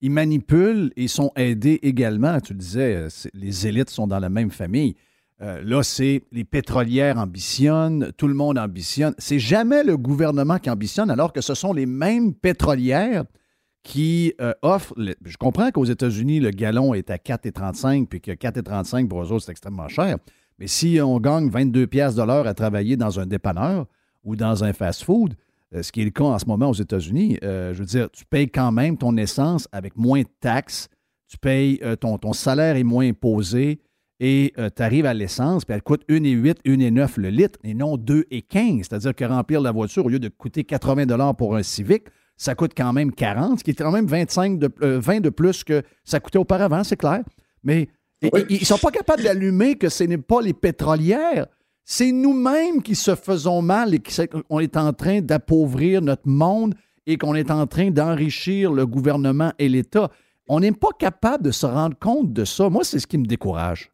ils 0.02 0.10
manipulent 0.10 0.92
et 0.96 1.08
sont 1.08 1.32
aidés 1.36 1.78
également. 1.82 2.40
Tu 2.40 2.52
le 2.52 2.58
disais, 2.58 2.94
euh, 2.94 3.08
les 3.32 3.66
élites 3.66 3.90
sont 3.90 4.06
dans 4.06 4.18
la 4.18 4.28
même 4.28 4.50
famille. 4.50 4.96
Euh, 5.42 5.62
là, 5.62 5.82
c'est 5.82 6.22
les 6.32 6.44
pétrolières 6.44 7.18
ambitionnent, 7.18 8.10
tout 8.16 8.28
le 8.28 8.34
monde 8.34 8.58
ambitionne. 8.58 9.14
C'est 9.18 9.38
jamais 9.38 9.84
le 9.84 9.96
gouvernement 9.96 10.58
qui 10.58 10.70
ambitionne, 10.70 11.10
alors 11.10 11.32
que 11.32 11.42
ce 11.42 11.54
sont 11.54 11.72
les 11.72 11.86
mêmes 11.86 12.32
pétrolières 12.32 13.24
qui 13.82 14.32
euh, 14.40 14.54
offrent. 14.62 14.94
je 14.96 15.36
comprends 15.36 15.70
qu'aux 15.70 15.84
États-Unis, 15.84 16.40
le 16.40 16.50
gallon 16.50 16.94
est 16.94 17.10
à 17.10 17.18
4,35 17.18 18.06
puis 18.06 18.20
que 18.20 18.32
4,35 18.32 19.08
pour 19.08 19.22
eux 19.22 19.30
autres, 19.30 19.44
c'est 19.44 19.52
extrêmement 19.52 19.88
cher. 19.88 20.16
Mais 20.58 20.66
si 20.66 20.98
on 21.02 21.20
gagne 21.20 21.50
22 21.50 21.86
pièces 21.86 22.14
de 22.14 22.22
l'heure 22.22 22.46
à 22.46 22.54
travailler 22.54 22.96
dans 22.96 23.20
un 23.20 23.26
dépanneur 23.26 23.86
ou 24.24 24.36
dans 24.36 24.64
un 24.64 24.72
fast-food, 24.72 25.34
euh, 25.74 25.82
ce 25.82 25.92
qui 25.92 26.00
est 26.00 26.04
le 26.04 26.10
cas 26.10 26.24
en 26.24 26.38
ce 26.38 26.46
moment 26.46 26.70
aux 26.70 26.74
États-Unis, 26.74 27.38
je 27.42 27.78
veux 27.78 27.84
dire, 27.84 28.10
tu 28.10 28.24
payes 28.24 28.48
quand 28.48 28.72
même 28.72 28.96
ton 28.96 29.16
essence 29.18 29.68
avec 29.70 29.96
moins 29.96 30.22
de 30.22 30.28
taxes, 30.40 30.88
tu 31.28 31.36
payes, 31.36 31.80
ton, 32.00 32.16
ton 32.16 32.32
salaire 32.32 32.76
est 32.76 32.84
moins 32.84 33.06
imposé, 33.06 33.80
et 34.18 34.52
euh, 34.58 34.70
tu 34.74 34.82
arrives 34.82 35.06
à 35.06 35.14
l'essence, 35.14 35.64
puis 35.64 35.74
elle 35.74 35.82
coûte 35.82 36.02
1,8, 36.08 36.56
1,9 36.64 37.20
le 37.20 37.28
litre, 37.28 37.58
et 37.64 37.74
non 37.74 37.96
2,15. 37.96 38.84
C'est-à-dire 38.84 39.14
que 39.14 39.24
remplir 39.24 39.60
la 39.60 39.72
voiture, 39.72 40.06
au 40.06 40.08
lieu 40.08 40.18
de 40.18 40.28
coûter 40.28 40.64
80 40.64 41.34
pour 41.34 41.56
un 41.56 41.62
Civic, 41.62 42.04
ça 42.36 42.54
coûte 42.54 42.72
quand 42.76 42.92
même 42.92 43.12
40, 43.12 43.58
ce 43.58 43.64
qui 43.64 43.72
est 43.72 43.74
quand 43.74 43.92
même 43.92 44.06
25 44.06 44.58
de, 44.58 44.70
20 44.80 45.16
euh, 45.16 45.20
de 45.20 45.30
plus 45.30 45.64
que 45.64 45.82
ça 46.04 46.20
coûtait 46.20 46.38
auparavant, 46.38 46.84
c'est 46.84 46.96
clair. 46.96 47.22
Mais 47.62 47.88
ils 48.22 48.60
ne 48.60 48.64
sont 48.64 48.78
pas 48.78 48.90
capables 48.90 49.22
d'allumer 49.22 49.76
que 49.76 49.88
ce 49.88 50.04
n'est 50.04 50.18
pas 50.18 50.40
les 50.40 50.54
pétrolières. 50.54 51.46
C'est 51.84 52.12
nous-mêmes 52.12 52.82
qui 52.82 52.94
se 52.94 53.14
faisons 53.14 53.62
mal 53.62 53.94
et 53.94 54.00
qu'on 54.00 54.60
est 54.60 54.76
en 54.76 54.92
train 54.92 55.20
d'appauvrir 55.20 56.02
notre 56.02 56.28
monde 56.28 56.74
et 57.06 57.18
qu'on 57.18 57.34
est 57.34 57.50
en 57.50 57.66
train 57.66 57.90
d'enrichir 57.90 58.72
le 58.72 58.86
gouvernement 58.86 59.52
et 59.58 59.68
l'État. 59.68 60.10
On 60.48 60.60
n'est 60.60 60.72
pas 60.72 60.90
capable 60.98 61.44
de 61.44 61.50
se 61.50 61.66
rendre 61.66 61.96
compte 61.98 62.32
de 62.32 62.44
ça. 62.44 62.68
Moi, 62.68 62.84
c'est 62.84 62.98
ce 62.98 63.06
qui 63.06 63.18
me 63.18 63.26
décourage. 63.26 63.90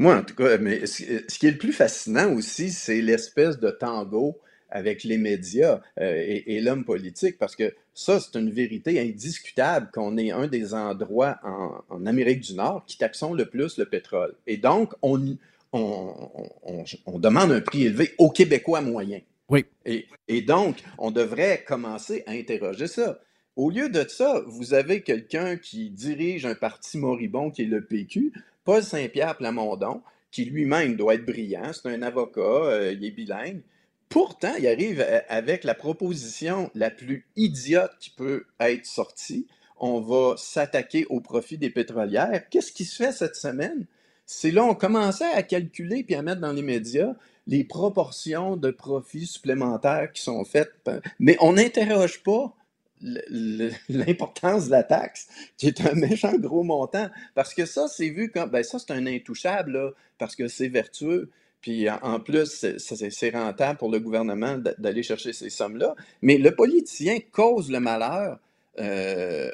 Moi, 0.00 0.16
en 0.16 0.22
tout 0.22 0.34
cas, 0.34 0.56
mais 0.56 0.86
ce, 0.86 1.38
qui 1.38 1.46
est 1.46 1.50
le 1.50 1.58
plus 1.58 1.74
fascinant 1.74 2.32
aussi, 2.32 2.70
c'est 2.70 3.02
l'espèce 3.02 3.58
de 3.58 3.70
tango 3.70 4.38
avec 4.70 5.04
les 5.04 5.18
médias 5.18 5.82
euh, 6.00 6.40
et, 6.46 6.58
l'homme 6.62 6.86
politique, 6.86 7.36
parce 7.36 7.54
que 7.54 7.74
ça, 7.92 8.18
c'est 8.18 8.38
une 8.38 8.50
vérité 8.50 8.98
indiscutable 8.98 9.90
qu'on 9.92 10.16
est 10.16 10.30
un 10.30 10.46
des 10.46 10.72
endroits 10.72 11.36
en, 11.42 12.06
Amérique 12.06 12.40
du 12.40 12.54
Nord 12.54 12.82
qui 12.86 12.96
taxons 12.96 13.34
le 13.34 13.44
plus 13.44 13.76
le 13.76 13.84
pétrole. 13.84 14.34
Et 14.46 14.56
donc, 14.56 14.94
on, 15.02 15.36
on, 15.74 17.18
demande 17.18 17.52
un 17.52 17.60
prix 17.60 17.84
élevé 17.84 18.14
aux 18.16 18.30
Québécois 18.30 18.80
moyens. 18.80 19.20
Oui. 19.50 19.66
Et, 19.84 20.06
et, 20.28 20.40
donc, 20.40 20.78
on 20.96 21.10
devrait 21.10 21.62
commencer 21.68 22.22
à 22.26 22.30
interroger 22.30 22.86
ça. 22.86 23.20
Au 23.54 23.68
lieu 23.68 23.90
de 23.90 24.08
ça, 24.08 24.42
vous 24.46 24.72
avez 24.72 25.02
quelqu'un 25.02 25.58
qui 25.58 25.90
dirige 25.90 26.46
un 26.46 26.54
parti 26.54 26.96
moribond 26.96 27.50
qui 27.50 27.62
est 27.62 27.66
le 27.66 27.84
PQ, 27.84 28.32
Paul 28.70 28.84
Saint-Pierre 28.84 29.36
Plamondon, 29.36 30.00
qui 30.30 30.44
lui-même 30.44 30.94
doit 30.94 31.14
être 31.14 31.26
brillant, 31.26 31.72
c'est 31.72 31.88
un 31.88 32.02
avocat, 32.02 32.40
euh, 32.40 32.92
il 32.92 33.04
est 33.04 33.10
bilingue. 33.10 33.62
Pourtant, 34.08 34.52
il 34.60 34.68
arrive 34.68 35.04
avec 35.28 35.64
la 35.64 35.74
proposition 35.74 36.70
la 36.76 36.88
plus 36.88 37.26
idiote 37.34 37.90
qui 37.98 38.10
peut 38.10 38.44
être 38.60 38.86
sortie. 38.86 39.48
On 39.76 40.00
va 40.00 40.36
s'attaquer 40.36 41.04
au 41.10 41.20
profit 41.20 41.58
des 41.58 41.70
pétrolières. 41.70 42.48
Qu'est-ce 42.48 42.70
qui 42.70 42.84
se 42.84 42.94
fait 42.94 43.10
cette 43.10 43.34
semaine? 43.34 43.86
C'est 44.24 44.52
là, 44.52 44.62
on 44.62 44.76
commençait 44.76 45.32
à 45.32 45.42
calculer 45.42 46.04
puis 46.04 46.14
à 46.14 46.22
mettre 46.22 46.40
dans 46.40 46.52
les 46.52 46.62
médias 46.62 47.14
les 47.48 47.64
proportions 47.64 48.56
de 48.56 48.70
profits 48.70 49.26
supplémentaires 49.26 50.12
qui 50.12 50.22
sont 50.22 50.44
faites, 50.44 50.70
mais 51.18 51.36
on 51.40 51.54
n'interroge 51.54 52.22
pas 52.22 52.54
l'importance 53.88 54.66
de 54.66 54.70
la 54.70 54.82
taxe, 54.82 55.28
qui 55.56 55.68
est 55.68 55.80
un 55.80 55.94
méchant 55.94 56.36
gros 56.36 56.62
montant. 56.62 57.08
Parce 57.34 57.54
que 57.54 57.64
ça, 57.64 57.88
c'est 57.88 58.10
vu 58.10 58.30
comme. 58.30 58.50
Ben, 58.50 58.62
ça, 58.62 58.78
c'est 58.78 58.92
un 58.92 59.06
intouchable, 59.06 59.94
parce 60.18 60.36
que 60.36 60.48
c'est 60.48 60.68
vertueux. 60.68 61.30
Puis 61.60 61.90
en 61.90 62.20
plus, 62.20 62.66
c'est 62.78 63.30
rentable 63.30 63.78
pour 63.78 63.90
le 63.90 64.00
gouvernement 64.00 64.56
d'aller 64.78 65.02
chercher 65.02 65.34
ces 65.34 65.50
sommes-là. 65.50 65.94
Mais 66.22 66.38
le 66.38 66.54
politicien 66.54 67.18
cause 67.32 67.70
le 67.70 67.80
malheur 67.80 68.38
euh, 68.78 69.50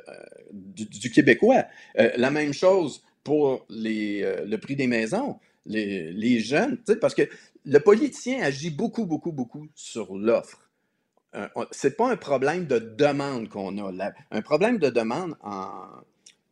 du, 0.53 1.11
Québécois. 1.11 1.65
Euh, 1.99 2.11
la 2.17 2.31
même 2.31 2.53
chose 2.53 3.03
pour 3.25 3.67
les, 3.69 4.23
euh, 4.23 4.45
le 4.45 4.59
prix 4.59 4.77
des 4.77 4.87
maisons. 4.87 5.39
Les, 5.65 6.13
les 6.13 6.39
jeunes, 6.39 6.79
parce 7.01 7.15
que 7.15 7.29
le 7.65 7.79
politicien 7.81 8.41
agit 8.41 8.71
beaucoup, 8.71 9.05
beaucoup, 9.05 9.33
beaucoup 9.33 9.67
sur 9.75 10.17
l'offre 10.17 10.66
c'est 11.71 11.97
pas 11.97 12.11
un 12.11 12.17
problème 12.17 12.67
de 12.67 12.79
demande 12.79 13.49
qu'on 13.49 13.79
a. 13.79 14.13
un 14.31 14.43
problème 14.43 14.79
de 14.79 14.91
demande 14.91 15.35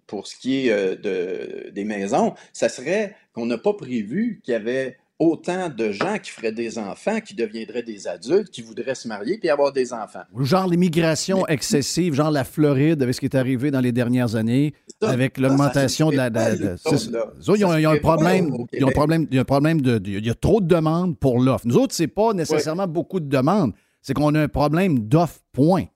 pour 0.07 0.27
ce 0.27 0.37
qui 0.37 0.67
est 0.67 0.71
euh, 0.71 0.97
de, 0.97 1.71
des 1.71 1.85
maisons, 1.85 2.35
ça 2.53 2.69
serait 2.69 3.17
qu'on 3.33 3.47
n'a 3.47 3.59
pas 3.59 3.73
prévu 3.73 4.41
qu'il 4.45 4.53
y 4.53 4.55
avait 4.55 4.99
autant 5.19 5.69
de 5.69 5.93
gens 5.93 6.19
qui 6.19 6.31
feraient 6.31 6.53
des 6.53 6.79
enfants, 6.79 7.21
qui 7.21 7.35
deviendraient 7.35 7.85
des 7.85 8.09
adultes, 8.09 8.51
qui 8.51 8.63
voudraient 8.63 8.97
se 8.97 9.07
marier 9.07 9.39
puis 9.39 9.49
avoir 9.49 9.73
des 9.73 9.93
enfants. 9.93 10.23
Genre 10.39 10.69
l'immigration 10.69 11.47
excessive, 11.47 12.15
genre 12.15 12.31
la 12.31 12.45
Floride, 12.45 13.03
avec 13.03 13.15
ce 13.15 13.21
qui 13.21 13.27
est 13.27 13.37
arrivé 13.37 13.71
dans 13.71 13.81
les 13.81 13.93
dernières 13.93 14.35
années, 14.35 14.75
avec 15.03 15.39
l'augmentation 15.39 16.11
de 16.11 16.17
la. 16.17 16.29
ils, 16.29 17.65
ont, 17.65 17.71
un 17.71 17.99
problème. 17.99 18.53
Ils 18.73 18.85
ont 18.85 18.89
un 18.89 18.93
problème. 18.93 19.27
Il 19.31 19.37
y 19.37 19.39
a 19.39 19.43
un 19.43 19.45
problème 19.45 19.81
de. 19.81 20.03
Il 20.05 20.27
y 20.27 20.31
a 20.31 20.35
trop 20.35 20.61
de 20.61 20.67
demandes 20.67 21.17
pour 21.19 21.39
l'offre. 21.39 21.67
Nous 21.67 21.77
autres, 21.77 21.95
c'est 21.95 22.09
pas 22.09 22.33
nécessairement 22.33 22.87
beaucoup 22.87 23.21
de 23.21 23.29
demandes. 23.29 23.73
C'est 24.05 24.13
qu'on 24.13 24.35
a 24.35 24.41
un 24.43 24.49
problème 24.49 25.09
d'offre, 25.09 25.41
point. 25.53 25.87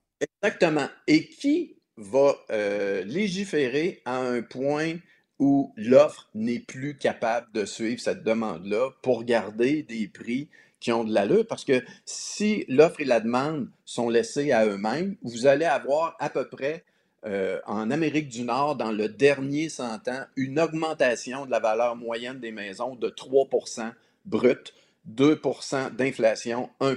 Exactement. 0.43 0.89
Et 1.07 1.29
qui 1.29 1.77
va 1.99 2.37
euh, 2.51 3.05
légiférer 3.05 4.01
à 4.07 4.17
un 4.17 4.41
point 4.41 4.95
où 5.39 5.75
l'offre 5.77 6.31
n'est 6.35 6.59
plus 6.59 6.97
capable 6.97 7.53
de 7.53 7.67
suivre 7.67 8.01
cette 8.01 8.25
demande-là 8.25 8.93
pour 9.03 9.25
garder 9.25 9.83
des 9.83 10.09
prix 10.09 10.49
qui 10.81 10.91
ont 10.91 11.05
de 11.05 11.13
l'allure? 11.13 11.47
Parce 11.47 11.67
que 11.67 11.85
si 12.07 12.65
l'offre 12.69 13.03
et 13.03 13.05
la 13.05 13.21
demande 13.21 13.69
sont 13.85 14.09
laissées 14.09 14.53
à 14.53 14.65
eux-mêmes, 14.65 15.17
vous 15.23 15.47
allez 15.47 15.67
avoir 15.67 16.17
à 16.19 16.31
peu 16.31 16.49
près 16.49 16.85
euh, 17.27 17.61
en 17.67 17.91
Amérique 17.91 18.29
du 18.29 18.43
Nord, 18.43 18.77
dans 18.77 18.91
le 18.91 19.11
dernier 19.11 19.69
100 19.69 20.09
ans, 20.09 20.25
une 20.35 20.59
augmentation 20.59 21.45
de 21.45 21.51
la 21.51 21.61
valeur 21.61 21.95
moyenne 21.95 22.41
des 22.41 22.53
maisons 22.53 22.97
de 22.97 23.11
3% 23.11 23.93
brut, 24.25 24.73
2% 25.15 25.95
d'inflation, 25.95 26.71
1 26.81 26.97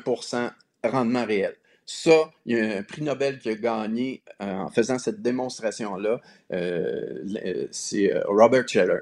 rendement 0.83 1.25
réel. 1.25 1.55
Ça, 1.85 2.31
il 2.45 2.57
y 2.57 2.59
a 2.59 2.77
un 2.77 2.83
prix 2.83 3.01
Nobel 3.01 3.39
qui 3.39 3.49
a 3.49 3.55
gagné 3.55 4.21
euh, 4.41 4.45
en 4.45 4.69
faisant 4.69 4.97
cette 4.97 5.21
démonstration-là, 5.21 6.21
euh, 6.53 7.67
c'est 7.71 8.13
euh, 8.13 8.21
Robert 8.27 8.67
Scheller. 8.67 9.01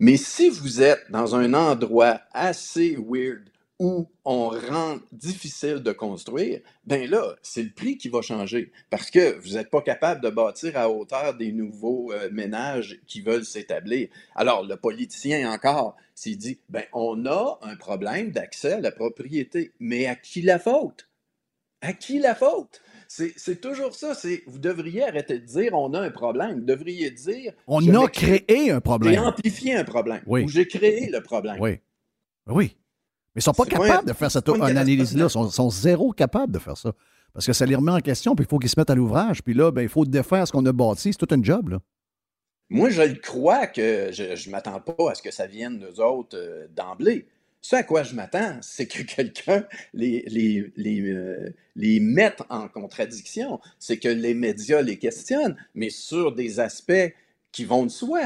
Mais 0.00 0.16
si 0.16 0.50
vous 0.50 0.82
êtes 0.82 1.10
dans 1.10 1.34
un 1.36 1.54
endroit 1.54 2.20
assez 2.32 2.96
weird 2.96 3.42
où 3.80 4.06
on 4.26 4.50
rend 4.50 4.98
difficile 5.10 5.76
de 5.76 5.90
construire, 5.90 6.60
ben 6.84 7.10
là, 7.10 7.34
c'est 7.42 7.62
le 7.62 7.70
prix 7.70 7.96
qui 7.96 8.10
va 8.10 8.20
changer 8.20 8.70
parce 8.90 9.10
que 9.10 9.40
vous 9.40 9.54
n'êtes 9.54 9.70
pas 9.70 9.80
capable 9.80 10.20
de 10.20 10.28
bâtir 10.28 10.76
à 10.76 10.90
hauteur 10.90 11.34
des 11.34 11.50
nouveaux 11.50 12.12
ménages 12.30 13.00
qui 13.06 13.22
veulent 13.22 13.46
s'établir. 13.46 14.08
Alors, 14.36 14.64
le 14.66 14.76
politicien 14.76 15.50
encore 15.50 15.96
s'il 16.14 16.36
dit, 16.36 16.60
ben 16.68 16.84
on 16.92 17.24
a 17.24 17.58
un 17.62 17.76
problème 17.76 18.30
d'accès 18.30 18.74
à 18.74 18.80
la 18.80 18.92
propriété, 18.92 19.72
mais 19.80 20.06
à 20.06 20.14
qui 20.14 20.42
la 20.42 20.58
faute? 20.58 21.08
À 21.80 21.94
qui 21.94 22.18
la 22.18 22.34
faute? 22.34 22.82
C'est 23.08 23.60
toujours 23.62 23.94
ça. 23.94 24.12
Vous 24.46 24.58
devriez 24.58 25.04
arrêter 25.04 25.38
de 25.40 25.46
dire 25.46 25.72
on 25.72 25.94
a 25.94 26.00
un 26.00 26.10
problème. 26.10 26.60
Vous 26.60 26.66
devriez 26.66 27.10
dire. 27.10 27.54
On 27.66 27.82
a 27.94 28.08
créé 28.08 28.70
un 28.70 28.80
problème. 28.80 29.14
J'ai 29.14 29.18
amplifié 29.18 29.74
un 29.74 29.84
problème. 29.84 30.22
Oui. 30.26 30.44
Ou 30.44 30.48
j'ai 30.48 30.68
créé 30.68 31.08
le 31.08 31.22
problème. 31.22 31.56
Oui. 31.58 31.78
Oui. 32.46 32.76
Mais 33.34 33.40
ils 33.40 33.48
ne 33.48 33.52
sont 33.52 33.52
pas 33.52 33.64
capables 33.64 34.08
de 34.08 34.12
faire 34.12 34.30
cette 34.30 34.48
analyse-là. 34.48 35.26
Ils 35.26 35.50
sont, 35.50 35.70
zéro 35.70 36.12
capables 36.12 36.52
de 36.52 36.58
faire 36.58 36.76
ça. 36.76 36.92
Parce 37.32 37.46
que 37.46 37.52
ça 37.52 37.64
les 37.64 37.76
remet 37.76 37.92
en 37.92 38.00
question, 38.00 38.34
puis 38.34 38.44
il 38.44 38.48
faut 38.48 38.58
qu'ils 38.58 38.70
se 38.70 38.78
mettent 38.78 38.90
à 38.90 38.94
l'ouvrage. 38.94 39.42
Puis 39.42 39.54
là, 39.54 39.70
ben, 39.70 39.82
il 39.82 39.88
faut 39.88 40.04
défaire 40.04 40.46
ce 40.48 40.52
qu'on 40.52 40.66
a 40.66 40.72
bâti. 40.72 41.12
C'est 41.12 41.26
tout 41.26 41.32
un 41.32 41.42
job. 41.42 41.68
Là. 41.68 41.78
Moi, 42.70 42.90
je 42.90 43.02
crois 43.20 43.66
que 43.66 44.10
je 44.12 44.46
ne 44.46 44.50
m'attends 44.50 44.80
pas 44.80 45.10
à 45.10 45.14
ce 45.14 45.22
que 45.22 45.30
ça 45.30 45.46
vienne 45.46 45.78
d'eux 45.78 46.00
autres 46.00 46.36
euh, 46.36 46.66
d'emblée. 46.74 47.26
Ce 47.60 47.76
à 47.76 47.82
quoi 47.82 48.02
je 48.02 48.14
m'attends, 48.14 48.58
c'est 48.62 48.86
que 48.86 49.02
quelqu'un 49.16 49.64
les, 49.92 50.24
les, 50.28 50.72
les, 50.76 51.00
euh, 51.10 51.54
les 51.76 52.00
mette 52.00 52.42
en 52.48 52.68
contradiction, 52.68 53.60
c'est 53.78 53.98
que 53.98 54.08
les 54.08 54.34
médias 54.34 54.82
les 54.82 54.98
questionnent, 54.98 55.56
mais 55.74 55.90
sur 55.90 56.32
des 56.32 56.60
aspects 56.60 57.12
qui 57.52 57.64
vont 57.64 57.84
de 57.84 57.90
soi. 57.90 58.20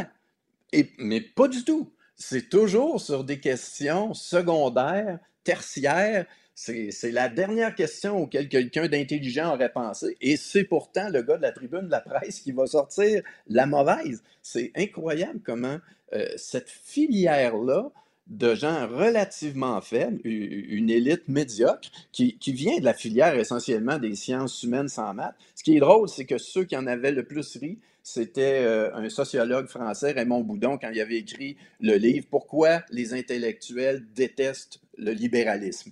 Et, 0.73 0.91
mais 0.99 1.21
pas 1.21 1.49
du 1.49 1.65
tout. 1.65 1.91
C'est 2.17 2.49
toujours 2.49 3.01
sur 3.01 3.25
des 3.25 3.41
questions 3.41 4.15
secondaires, 4.15 5.19
tertiaires. 5.43 6.27
C'est 6.55 7.11
la 7.11 7.29
dernière 7.29 7.75
question 7.75 8.17
auquel 8.17 8.49
quelqu'un 8.49 8.87
d'intelligent 8.87 9.55
aurait 9.55 9.73
pensé. 9.73 10.17
Et 10.21 10.37
c'est 10.37 10.65
pourtant 10.65 11.09
le 11.09 11.23
gars 11.23 11.37
de 11.37 11.43
la 11.43 11.51
tribune 11.51 11.87
de 11.87 11.91
la 11.91 12.01
presse 12.01 12.41
qui 12.41 12.53
va 12.53 12.67
sortir 12.67 13.23
la 13.49 13.67
mauvaise. 13.67 14.23
C'est 14.43 14.71
incroyable 14.77 15.41
comment 15.45 15.79
euh, 16.13 16.29
cette 16.37 16.71
filière-là 16.71 17.91
de 18.27 18.55
gens 18.55 18.89
relativement 18.89 19.81
faibles, 19.81 20.21
une 20.25 20.89
élite 20.89 21.29
médiocre, 21.29 21.91
qui, 22.13 22.39
vient 22.47 22.79
de 22.79 22.85
la 22.85 22.95
filière 22.95 23.39
essentiellement 23.39 23.99
des 23.99 24.15
sciences 24.15 24.63
humaines 24.63 24.89
sans 24.89 25.13
maths. 25.13 25.35
Ce 25.55 25.63
qui 25.63 25.77
est 25.77 25.81
drôle, 25.81 26.09
c'est 26.09 26.25
que 26.25 26.39
ceux 26.39 26.65
qui 26.65 26.77
en 26.77 26.87
avaient 26.87 27.13
le 27.13 27.25
plus 27.25 27.57
ri, 27.57 27.79
c'était 28.03 28.63
euh, 28.65 28.95
un 28.95 29.09
sociologue 29.09 29.67
français, 29.67 30.13
Raymond 30.13 30.43
Boudon, 30.43 30.79
quand 30.79 30.91
il 30.93 31.01
avait 31.01 31.17
écrit 31.17 31.57
le 31.81 31.95
livre 31.95 32.27
Pourquoi 32.31 32.83
les 32.91 33.15
intellectuels 33.15 34.05
détestent 34.15 34.81
le 34.99 35.13
libéralisme. 35.13 35.91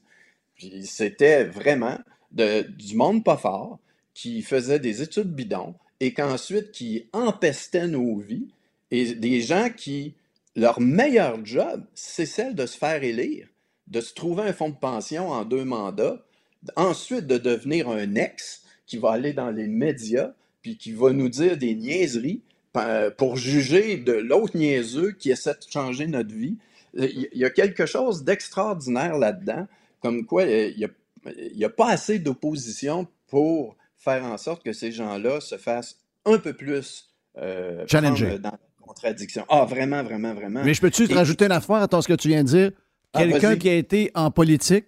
C'était 0.84 1.44
vraiment 1.44 1.98
du 2.30 2.96
monde 2.96 3.24
pas 3.24 3.36
fort 3.36 3.78
qui 4.14 4.42
faisait 4.42 4.78
des 4.78 5.02
études 5.02 5.32
bidons 5.34 5.74
et 6.00 6.12
qu'ensuite 6.12 6.70
qui 6.72 7.08
empestait 7.12 7.88
nos 7.88 8.18
vies 8.18 8.48
et 8.90 9.14
des 9.14 9.40
gens 9.40 9.68
qui 9.74 10.14
leur 10.56 10.80
meilleur 10.80 11.44
job, 11.44 11.84
c'est 11.94 12.26
celle 12.26 12.54
de 12.54 12.66
se 12.66 12.76
faire 12.76 13.02
élire, 13.02 13.48
de 13.86 14.00
se 14.00 14.14
trouver 14.14 14.42
un 14.44 14.52
fonds 14.52 14.70
de 14.70 14.76
pension 14.76 15.30
en 15.30 15.44
deux 15.44 15.64
mandats, 15.64 16.24
ensuite 16.76 17.26
de 17.26 17.38
devenir 17.38 17.88
un 17.88 18.14
ex 18.14 18.62
qui 18.86 18.98
va 18.98 19.12
aller 19.12 19.32
dans 19.32 19.50
les 19.50 19.68
médias, 19.68 20.32
puis 20.60 20.76
qui 20.76 20.92
va 20.92 21.12
nous 21.12 21.28
dire 21.28 21.56
des 21.56 21.74
niaiseries 21.74 22.42
pour 23.16 23.36
juger 23.36 23.96
de 23.96 24.12
l'autre 24.12 24.56
niaiseux 24.56 25.12
qui 25.12 25.30
essaie 25.30 25.54
de 25.54 25.70
changer 25.70 26.06
notre 26.06 26.34
vie. 26.34 26.56
Il 26.94 27.28
y 27.32 27.44
a 27.44 27.50
quelque 27.50 27.86
chose 27.86 28.24
d'extraordinaire 28.24 29.18
là-dedans, 29.18 29.66
comme 30.00 30.26
quoi 30.26 30.44
il 30.44 30.90
n'y 31.56 31.64
a, 31.64 31.70
pas 31.70 31.88
assez 31.88 32.18
d'opposition 32.18 33.06
pour 33.28 33.76
faire 33.96 34.24
en 34.24 34.36
sorte 34.36 34.62
que 34.62 34.72
ces 34.72 34.92
gens-là 34.92 35.40
se 35.40 35.56
fassent 35.56 35.98
un 36.24 36.38
peu 36.38 36.52
plus 36.52 37.12
euh, 37.38 37.84
Challenger 37.86 38.38
contradiction. 38.82 39.44
Ah, 39.48 39.64
vraiment, 39.64 40.02
vraiment, 40.02 40.34
vraiment. 40.34 40.62
Mais 40.64 40.74
je 40.74 40.80
peux-tu 40.80 41.08
te 41.08 41.14
rajouter 41.14 41.46
une 41.46 41.52
affaire 41.52 41.76
à 41.76 42.02
ce 42.02 42.08
que 42.08 42.14
tu 42.14 42.28
viens 42.28 42.44
de 42.44 42.48
dire? 42.48 42.70
Ah, 43.12 43.24
Quelqu'un 43.24 43.56
qui 43.56 43.68
a 43.68 43.74
été 43.74 44.10
en 44.14 44.30
politique, 44.30 44.86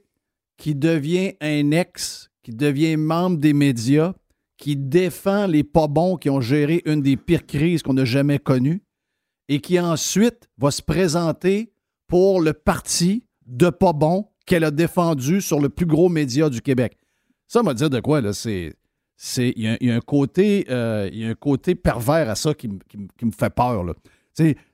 qui 0.57 0.75
devient 0.75 1.35
un 1.41 1.71
ex, 1.71 2.31
qui 2.43 2.53
devient 2.53 2.97
membre 2.97 3.39
des 3.39 3.53
médias, 3.53 4.15
qui 4.57 4.77
défend 4.77 5.47
les 5.47 5.65
pas 5.65 5.89
bons 5.89 6.17
qui 6.17 6.31
ont 6.31 6.41
géré 6.41 6.83
une 6.87 7.03
des 7.03 7.17
pires 7.17 7.47
crises 7.47 7.83
qu'on 7.83 7.97
a 7.97 8.05
jamais 8.05 8.39
connues 8.39 8.83
et 9.49 9.61
qui 9.61 9.79
ensuite 9.81 10.49
va 10.59 10.71
se 10.71 10.81
présenter 10.81 11.73
pour 12.07 12.41
le 12.41 12.53
parti 12.53 13.27
de 13.47 13.69
pas 13.69 13.93
bons 13.93 14.29
qu'elle 14.47 14.65
a 14.65 14.71
défendu 14.71 15.41
sur 15.41 15.61
le 15.61 15.69
plus 15.69 15.87
gros 15.87 16.09
média 16.09 16.49
du 16.49 16.61
Québec. 16.61 16.99
Ça 17.47 17.63
m'a 17.63 17.75
dire 17.75 17.91
de 17.91 18.01
quoi, 18.01 18.21
là? 18.21 18.33
C'est 18.33 18.75
il 19.37 19.79
y, 19.81 19.91
a 19.91 19.95
un 19.95 20.01
côté 20.01 20.67
euh, 20.71 21.09
il 21.13 21.21
y 21.21 21.25
a 21.25 21.31
un 21.31 21.35
côté 21.35 21.75
pervers 21.75 22.29
à 22.29 22.35
ça 22.35 22.53
qui, 22.55 22.69
me 22.69 23.31
fait 23.31 23.51
peur. 23.51 23.85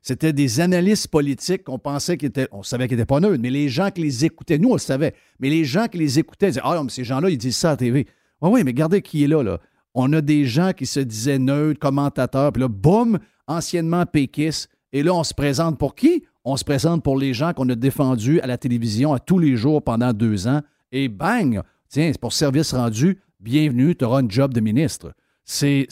C'était 0.00 0.32
des 0.32 0.60
analystes 0.60 1.08
politiques 1.08 1.64
qu'on 1.64 1.78
pensait 1.78 2.16
qu'ils 2.16 2.28
étaient, 2.28 2.48
on 2.50 2.62
savait 2.62 2.88
qu'ils 2.88 2.96
n'étaient 2.96 3.06
pas 3.06 3.20
neutres, 3.20 3.40
mais 3.40 3.50
les 3.50 3.68
gens 3.68 3.90
qui 3.90 4.00
les 4.00 4.24
écoutaient, 4.24 4.58
nous 4.58 4.70
on 4.70 4.74
le 4.74 4.78
savait, 4.78 5.14
mais 5.38 5.50
les 5.50 5.64
gens 5.64 5.86
qui 5.86 5.98
les 5.98 6.18
écoutaient 6.18 6.48
disaient 6.48 6.62
Ah, 6.64 6.80
mais 6.82 6.90
ces 6.90 7.04
gens-là, 7.04 7.28
ils 7.28 7.38
disent 7.38 7.56
ça 7.56 7.68
à 7.68 7.72
la 7.72 7.76
TV. 7.76 8.06
Oui, 8.40 8.50
oui, 8.50 8.64
mais 8.64 8.70
regardez 8.70 9.02
qui 9.02 9.24
est 9.24 9.28
là, 9.28 9.42
là. 9.42 9.60
On 9.92 10.12
a 10.12 10.20
des 10.20 10.46
gens 10.46 10.72
qui 10.72 10.86
se 10.86 11.00
disaient 11.00 11.38
neutres, 11.38 11.78
commentateurs, 11.78 12.52
puis 12.52 12.62
là, 12.62 12.68
boum, 12.68 13.18
anciennement 13.46 14.06
péquistes, 14.06 14.70
et 14.92 15.02
là, 15.02 15.12
on 15.14 15.24
se 15.24 15.34
présente 15.34 15.78
pour 15.78 15.94
qui? 15.94 16.24
On 16.44 16.56
se 16.56 16.64
présente 16.64 17.02
pour 17.02 17.18
les 17.18 17.34
gens 17.34 17.52
qu'on 17.52 17.68
a 17.68 17.74
défendus 17.74 18.40
à 18.40 18.46
la 18.46 18.56
télévision 18.56 19.12
à 19.12 19.18
tous 19.18 19.38
les 19.38 19.56
jours 19.56 19.82
pendant 19.82 20.12
deux 20.12 20.48
ans, 20.48 20.62
et 20.90 21.08
bang! 21.08 21.60
Tiens, 21.88 22.10
c'est 22.12 22.20
pour 22.20 22.32
service 22.32 22.72
rendu, 22.72 23.18
bienvenue, 23.40 23.96
tu 23.96 24.04
auras 24.04 24.20
un 24.20 24.28
job 24.28 24.52
de 24.52 24.60
ministre. 24.60 25.14
C'est, 25.44 25.86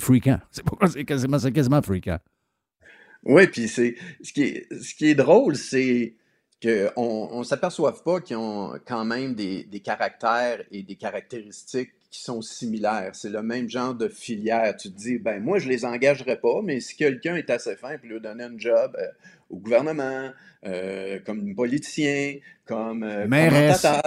fréquent. 0.00 0.38
C'est 0.92 1.04
quasiment, 1.04 1.38
quasiment 1.38 1.82
fréquent. 1.82 2.18
Oui, 3.24 3.46
puis 3.46 3.68
c'est 3.68 3.94
ce 4.20 4.32
qui 4.32 4.42
est, 4.42 4.66
ce 4.82 4.96
qui 4.96 5.10
est 5.10 5.14
drôle, 5.14 5.54
c'est 5.54 6.16
qu'on 6.60 7.38
ne 7.38 7.44
s'aperçoive 7.44 8.02
pas 8.02 8.20
qu'ils 8.20 8.36
ont 8.36 8.72
quand 8.84 9.04
même 9.04 9.34
des, 9.34 9.62
des, 9.62 9.78
caractères 9.78 10.64
et 10.72 10.82
des 10.82 10.96
caractéristiques 10.96 11.92
qui 12.10 12.20
sont 12.20 12.42
similaires. 12.42 13.10
C'est 13.14 13.30
le 13.30 13.42
même 13.42 13.68
genre 13.68 13.94
de 13.94 14.08
filière. 14.08 14.76
Tu 14.76 14.92
te 14.92 14.96
dis, 14.96 15.18
ben 15.18 15.42
moi, 15.42 15.58
je 15.58 15.68
les 15.68 15.84
engagerai 15.84 16.36
pas, 16.36 16.62
mais 16.62 16.80
si 16.80 16.96
quelqu'un 16.96 17.36
est 17.36 17.48
assez 17.48 17.76
fin 17.76 17.92
et 17.92 18.06
lui 18.06 18.20
donner 18.20 18.44
un 18.44 18.58
job 18.58 18.96
euh, 18.98 19.06
au 19.52 19.58
gouvernement, 19.58 20.30
euh, 20.64 21.20
comme 21.24 21.54
politicien, 21.54 22.38
comme 22.64 23.04
euh, 23.04 23.24
commentateur, 23.24 24.02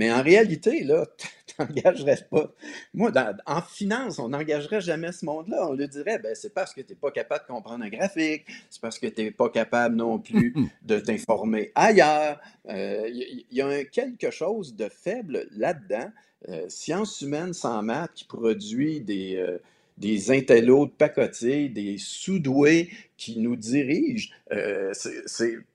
mais 0.00 0.10
en 0.10 0.22
réalité, 0.22 0.82
là, 0.82 1.06
tu 1.46 1.54
n'engagerais 1.58 2.26
pas. 2.30 2.50
Moi, 2.94 3.12
en 3.44 3.60
finance, 3.60 4.18
on 4.18 4.30
n'engagerait 4.30 4.80
jamais 4.80 5.12
ce 5.12 5.26
monde-là. 5.26 5.68
On 5.68 5.74
lui 5.74 5.86
dirait, 5.88 6.18
ben, 6.18 6.34
c'est 6.34 6.54
parce 6.54 6.72
que 6.72 6.80
tu 6.80 6.92
n'es 6.92 6.98
pas 6.98 7.10
capable 7.10 7.42
de 7.42 7.52
comprendre 7.52 7.84
un 7.84 7.90
graphique, 7.90 8.46
c'est 8.70 8.80
parce 8.80 8.98
que 8.98 9.08
tu 9.08 9.24
n'es 9.24 9.30
pas 9.30 9.50
capable 9.50 9.96
non 9.96 10.18
plus 10.18 10.54
de 10.82 10.98
t'informer 10.98 11.70
ailleurs. 11.74 12.40
Il 12.66 12.74
euh, 12.74 13.10
y, 13.50 13.60
a 13.60 13.84
quelque 13.84 14.30
chose 14.30 14.74
de 14.74 14.88
faible 14.88 15.48
là-dedans. 15.54 16.10
Euh, 16.48 16.64
sciences 16.70 17.20
humaines 17.20 17.52
sans 17.52 17.82
maths 17.82 18.14
qui 18.14 18.24
produit 18.24 19.02
des, 19.02 19.36
euh, 19.36 19.58
des 20.00 20.30
intellos 20.30 20.86
de 20.86 20.90
pacotille, 20.90 21.68
des 21.68 21.98
sous-doués 21.98 22.88
qui 23.18 23.38
nous 23.38 23.54
dirigent, 23.54 24.30
euh, 24.50 24.92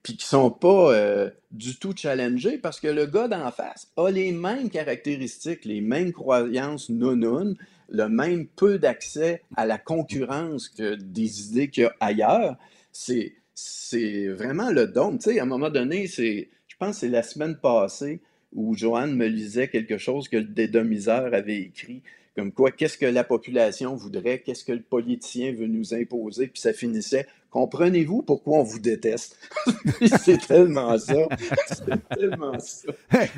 puis 0.01 0.17
qui 0.17 0.26
sont 0.26 0.49
pas 0.49 0.93
euh, 0.93 1.30
du 1.51 1.78
tout 1.78 1.93
challengés 1.95 2.57
parce 2.57 2.80
que 2.80 2.88
le 2.88 3.05
gars 3.05 3.28
d'en 3.28 3.51
face 3.51 3.88
a 3.95 4.09
les 4.09 4.32
mêmes 4.32 4.71
caractéristiques, 4.71 5.63
les 5.63 5.80
mêmes 5.80 6.11
croyances 6.11 6.89
non 6.89 7.53
le 7.88 8.09
même 8.09 8.47
peu 8.47 8.80
d'accès 8.80 9.43
à 9.55 9.67
la 9.67 9.78
concurrence 9.78 10.69
que 10.69 10.95
des 10.95 11.47
idées 11.47 11.69
qu'il 11.69 11.84
y 11.84 11.86
a 11.86 11.95
ailleurs. 11.99 12.57
C'est, 12.91 13.36
c'est 13.53 14.28
vraiment 14.30 14.71
le 14.71 14.88
don. 14.88 15.17
Tu 15.17 15.34
sais, 15.34 15.39
à 15.39 15.43
un 15.43 15.45
moment 15.45 15.69
donné, 15.69 16.07
c'est, 16.07 16.49
je 16.67 16.76
pense 16.78 16.95
que 16.95 17.01
c'est 17.01 17.09
la 17.09 17.21
semaine 17.21 17.57
passée 17.57 18.21
où 18.53 18.76
Joanne 18.76 19.15
me 19.15 19.28
lisait 19.28 19.67
quelque 19.67 19.99
chose 19.99 20.30
que 20.30 20.38
le 20.38 20.45
dédomiseur 20.45 21.32
avait 21.34 21.61
écrit 21.61 22.01
comme 22.36 22.51
quoi, 22.51 22.71
qu'est-ce 22.71 22.97
que 22.97 23.05
la 23.05 23.23
population 23.23 23.95
voudrait, 23.95 24.39
qu'est-ce 24.39 24.65
que 24.65 24.73
le 24.73 24.81
politicien 24.81 25.53
veut 25.53 25.67
nous 25.67 25.93
imposer, 25.93 26.47
puis 26.47 26.59
ça 26.59 26.73
finissait, 26.73 27.27
comprenez-vous 27.49 28.23
pourquoi 28.23 28.59
on 28.59 28.63
vous 28.63 28.79
déteste? 28.79 29.38
c'est 30.21 30.45
tellement 30.45 30.97
ça. 30.97 31.27
C'est 31.67 32.07
tellement 32.09 32.59
ça. 32.59 32.91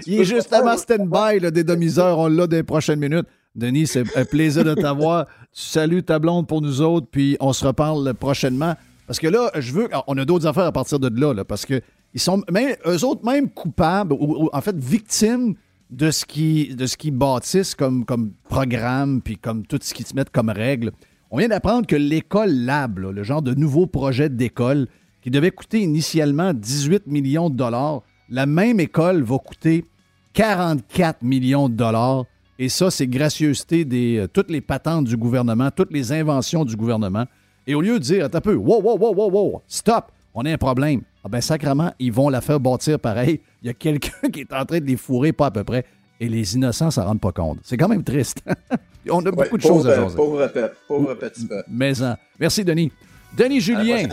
Il 0.08 0.22
est 0.22 0.26
justement 0.26 0.76
stand-by, 0.76 1.40
le 1.40 1.52
dédomiseur, 1.52 2.18
on 2.18 2.28
l'a 2.28 2.48
des 2.48 2.64
prochaines 2.64 3.00
minutes. 3.00 3.28
Denis, 3.56 3.88
c'est 3.88 4.04
un 4.16 4.26
plaisir 4.26 4.64
de 4.64 4.74
t'avoir. 4.74 5.26
Tu 5.52 5.64
salues 5.64 6.04
ta 6.04 6.20
blonde 6.20 6.48
pour 6.48 6.62
nous 6.62 6.82
autres, 6.82 7.08
puis 7.10 7.38
on 7.40 7.54
se 7.54 7.66
reparle 7.66 8.14
prochainement. 8.14 8.76
Parce 9.08 9.20
que 9.20 9.28
là, 9.28 9.52
je 9.56 9.74
veux. 9.74 9.90
On 10.08 10.18
a 10.18 10.26
d'autres 10.26 10.46
affaires 10.46 10.66
à 10.66 10.72
partir 10.72 11.00
de 11.00 11.10
là, 11.20 11.34
là 11.34 11.46
parce 11.46 11.66
que 11.66 11.82
ils 12.14 12.20
sont 12.20 12.44
même, 12.52 12.76
eux 12.86 13.04
autres 13.06 13.26
même 13.26 13.50
coupables, 13.50 14.14
ou 14.14 14.50
en 14.52 14.62
fait 14.62 14.76
victimes 14.76 15.56
de 15.90 16.12
ce 16.12 16.74
de 16.74 16.86
ce 16.86 16.98
qui 16.98 17.12
bâtissent 17.12 17.76
comme, 17.76 18.06
comme 18.06 18.32
programme, 18.50 19.22
puis 19.22 19.38
comme 19.38 19.66
tout 19.66 19.80
ce 19.82 19.94
qu'ils 19.94 20.06
se 20.06 20.16
mettent 20.16 20.32
comme 20.32 20.50
règle. 20.50 20.92
On 21.32 21.38
vient 21.38 21.48
d'apprendre 21.48 21.88
que 21.88 21.96
l'école 21.96 22.52
Lab, 22.52 23.00
le 23.00 23.24
genre 23.24 23.42
de 23.42 23.54
nouveau 23.54 23.86
projet 23.86 24.30
d'école, 24.30 24.88
qui 25.22 25.30
devait 25.30 25.52
coûter 25.52 25.82
initialement 25.82 26.54
18 26.54 27.08
millions 27.08 27.50
de 27.50 27.56
dollars, 27.56 28.02
la 28.30 28.46
même 28.46 28.80
école 28.80 29.24
va 29.24 29.38
coûter 29.38 29.86
44 30.34 31.24
millions 31.24 31.70
de 31.70 31.76
dollars. 31.76 32.26
Et 32.60 32.70
ça, 32.70 32.90
c'est 32.90 33.08
gracieuseté 33.08 33.86
de 33.86 34.20
euh, 34.20 34.28
toutes 34.28 34.50
les 34.50 34.62
patentes 34.62 35.06
du 35.06 35.18
gouvernement, 35.18 35.70
toutes 35.70 35.92
les 35.92 36.12
inventions 36.12 36.66
du 36.66 36.76
gouvernement. 36.76 37.26
Et 37.68 37.76
au 37.76 37.82
lieu 37.82 38.00
de 38.00 38.04
dire, 38.04 38.26
attends 38.26 38.38
un 38.40 38.42
peu, 38.42 38.56
wow, 38.56 38.82
wow, 38.82 38.98
wow, 38.98 39.14
wow, 39.14 39.32
wow, 39.32 39.62
stop, 39.68 40.12
on 40.34 40.46
a 40.46 40.52
un 40.52 40.58
problème. 40.58 41.02
Ah 41.28 41.30
ben 41.30 41.42
sacrement, 41.42 41.92
ils 42.00 42.14
vont 42.14 42.30
la 42.30 42.40
faire 42.40 42.58
bâtir 42.58 43.02
pareil. 43.02 43.42
Il 43.62 43.68
y 43.68 43.70
a 43.70 43.74
quelqu'un 43.74 44.30
qui 44.32 44.40
est 44.40 44.54
en 44.54 44.64
train 44.64 44.80
de 44.80 44.86
les 44.86 44.96
fourrer, 44.96 45.34
pas 45.34 45.48
à 45.48 45.52
peu 45.52 45.66
près. 45.66 45.84
Et 46.22 46.30
les 46.30 46.56
innocents 46.56 46.90
s'en 46.90 47.04
rendent 47.04 47.20
pas 47.20 47.34
compte. 47.34 47.60
C'est 47.64 47.76
quand 47.76 47.90
même 47.90 48.06
triste. 48.06 48.42
On 49.12 49.26
a 49.26 49.32
beaucoup 49.32 49.58
de 49.58 49.62
choses 49.62 49.86
à 49.90 49.94
faire. 49.94 50.16
Pauvre, 50.16 50.50
pauvre 50.88 51.14
petit 51.16 51.46
peu. 51.46 51.62
Mais 51.70 52.02
hein. 52.02 52.16
Merci, 52.40 52.64
Denis. 52.64 52.94
Denis 53.38 53.60
Julien. 53.60 54.08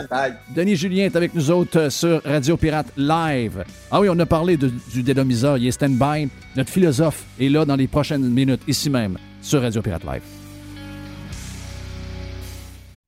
Denis 0.53 0.75
Julien 0.75 1.05
est 1.05 1.15
avec 1.15 1.33
nous 1.33 1.49
autres 1.51 1.79
euh, 1.79 1.89
sur 1.89 2.21
Radio 2.25 2.57
Pirate 2.57 2.91
Live. 2.97 3.63
Ah 3.89 4.01
oui, 4.01 4.09
on 4.11 4.19
a 4.19 4.25
parlé 4.25 4.57
du 4.57 5.01
dédomiseur. 5.01 5.57
Il 5.57 5.67
est 5.67 5.71
stand-by. 5.71 6.27
Notre 6.57 6.69
philosophe 6.69 7.23
est 7.39 7.47
là 7.47 7.63
dans 7.63 7.77
les 7.77 7.87
prochaines 7.87 8.29
minutes, 8.29 8.61
ici 8.67 8.89
même, 8.89 9.17
sur 9.41 9.61
Radio 9.61 9.81
Pirate 9.81 10.03
Live. 10.03 10.44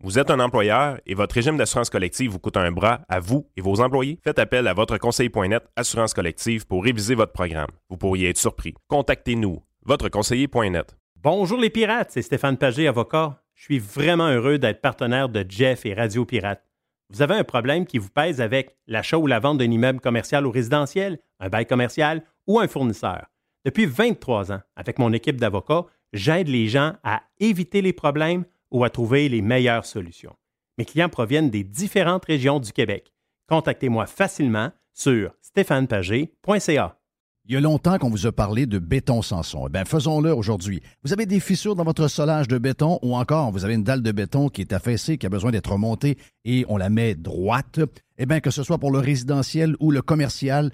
Vous 0.04 0.20
êtes 0.20 0.30
un 0.30 0.39
employeur 0.39 1.00
et 1.08 1.16
votre 1.16 1.34
régime 1.34 1.58
d'assurance 1.58 1.89
collective 1.89 2.30
vous 2.30 2.38
coûte 2.38 2.56
un 2.56 2.72
bras 2.72 3.02
à 3.10 3.20
vous 3.20 3.50
et 3.58 3.62
vos 3.62 3.82
employés? 3.82 4.20
Faites 4.24 4.38
appel 4.38 4.68
à 4.68 4.74
votre 4.76 5.00
conseiller.net 5.00 5.64
Assurance 5.76 6.14
collective 6.14 6.68
pour 6.68 6.84
réviser 6.84 7.16
votre 7.16 7.34
programme. 7.34 7.72
Vous 7.89 7.98
pourriez 7.98 8.30
être 8.30 8.38
surpris. 8.38 8.76
Contactez-nous, 8.89 9.60
votreconseiller.net. 9.86 10.95
Bonjour 11.16 11.60
les 11.60 11.72
pirates, 11.72 12.12
c'est 12.12 12.22
Stéphane 12.22 12.58
Pagé, 12.58 12.88
avocat. 12.88 13.41
Je 13.56 13.64
suis 13.64 13.80
vraiment 13.80 14.28
heureux 14.28 14.60
d'être 14.60 14.82
partenaire 14.82 15.30
de 15.30 15.43
Jeff 15.50 15.84
et 15.88 15.95
Radio 15.95 16.26
Pirate. 16.26 16.64
Vous 17.10 17.24
avez 17.24 17.34
un 17.34 17.43
problème 17.43 17.88
qui 17.88 17.98
vous 17.98 18.12
pèse 18.12 18.39
avec 18.39 18.78
l'achat 18.86 19.18
ou 19.18 19.26
la 19.26 19.39
vente 19.39 19.58
d'un 19.58 19.72
immeuble 19.72 20.00
commercial 20.00 20.45
ou 20.45 20.52
résidentiel, 20.52 21.18
un 21.39 21.50
bail 21.50 21.66
commercial 21.66 22.24
ou 22.45 22.60
un 22.60 22.68
fournisseur. 22.68 23.26
Depuis 23.66 23.88
23 23.88 24.52
ans, 24.52 24.62
avec 24.76 25.00
mon 25.00 25.12
équipe 25.12 25.38
d'avocats, 25.38 25.86
j'aide 26.14 26.50
les 26.50 26.68
gens 26.68 26.93
à 27.04 27.24
éviter 27.39 27.82
les 27.82 27.93
problèmes 27.93 28.45
ou 28.72 28.84
à 28.84 28.89
trouver 28.89 29.30
les 29.30 29.41
meilleures 29.41 29.86
solutions. 29.86 30.36
Mes 30.78 30.86
clients 30.86 31.09
proviennent 31.09 31.49
des 31.49 31.63
différentes 31.63 32.26
régions 32.26 32.59
du 32.59 32.72
Québec. 32.72 33.13
Contactez-moi 33.47 34.05
facilement 34.05 34.72
sur 34.93 35.32
stéphanepagé.ca. 35.41 36.97
Il 37.49 37.53
y 37.53 37.55
a 37.55 37.61
longtemps 37.61 37.97
qu'on 37.97 38.09
vous 38.09 38.28
a 38.28 38.34
parlé 38.34 38.65
de 38.65 38.78
béton 38.78 39.22
Sanson. 39.22 39.68
Eh 39.68 39.72
bien, 39.72 39.86
faisons-le 39.86 40.36
aujourd'hui. 40.36 40.82
Vous 41.05 41.13
avez 41.13 41.26
des 41.26 41.39
fissures 41.39 41.76
dans 41.76 41.86
votre 41.86 42.09
solage 42.09 42.49
de 42.49 42.57
béton 42.57 42.99
ou 43.01 43.15
encore 43.15 43.53
vous 43.53 43.63
avez 43.63 43.76
une 43.76 43.86
dalle 43.86 44.03
de 44.03 44.11
béton 44.11 44.49
qui 44.49 44.59
est 44.59 44.74
affaissée, 44.74 45.18
qui 45.18 45.26
a 45.26 45.30
besoin 45.30 45.51
d'être 45.51 45.72
remontée 45.72 46.18
et 46.43 46.65
on 46.68 46.76
la 46.76 46.89
met 46.89 47.15
droite. 47.15 47.80
Eh 48.18 48.26
bien, 48.26 48.41
que 48.41 48.51
ce 48.51 48.63
soit 48.63 48.80
pour 48.80 48.91
le 48.91 48.99
résidentiel 48.99 49.78
ou 49.80 49.91
le 49.91 50.01
commercial, 50.01 50.74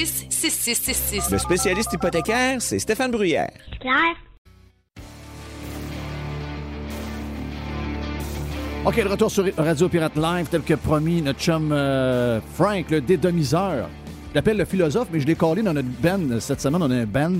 le 0.00 1.38
spécialiste 1.38 1.92
hypothécaire, 1.92 2.62
c'est 2.62 2.78
Stéphane 2.78 3.10
Bruyère. 3.10 3.50
Claire. 3.80 4.16
OK, 8.86 8.96
le 8.96 9.10
retour 9.10 9.30
sur 9.30 9.44
Radio 9.58 9.90
Pirate 9.90 10.16
Live, 10.16 10.46
tel 10.50 10.62
que 10.62 10.72
promis, 10.72 11.20
notre 11.20 11.38
chum 11.38 11.70
euh, 11.70 12.40
Frank, 12.54 12.90
le 12.90 13.02
dédomiseur. 13.02 13.90
Je 14.30 14.34
l'appelle 14.34 14.56
le 14.56 14.64
philosophe, 14.64 15.08
mais 15.12 15.20
je 15.20 15.26
l'ai 15.26 15.34
collé 15.34 15.60
dans 15.60 15.74
notre 15.74 15.88
band. 15.88 16.40
Cette 16.40 16.62
semaine, 16.62 16.82
on 16.82 16.90
a 16.90 16.96
un 16.96 17.04
band. 17.04 17.34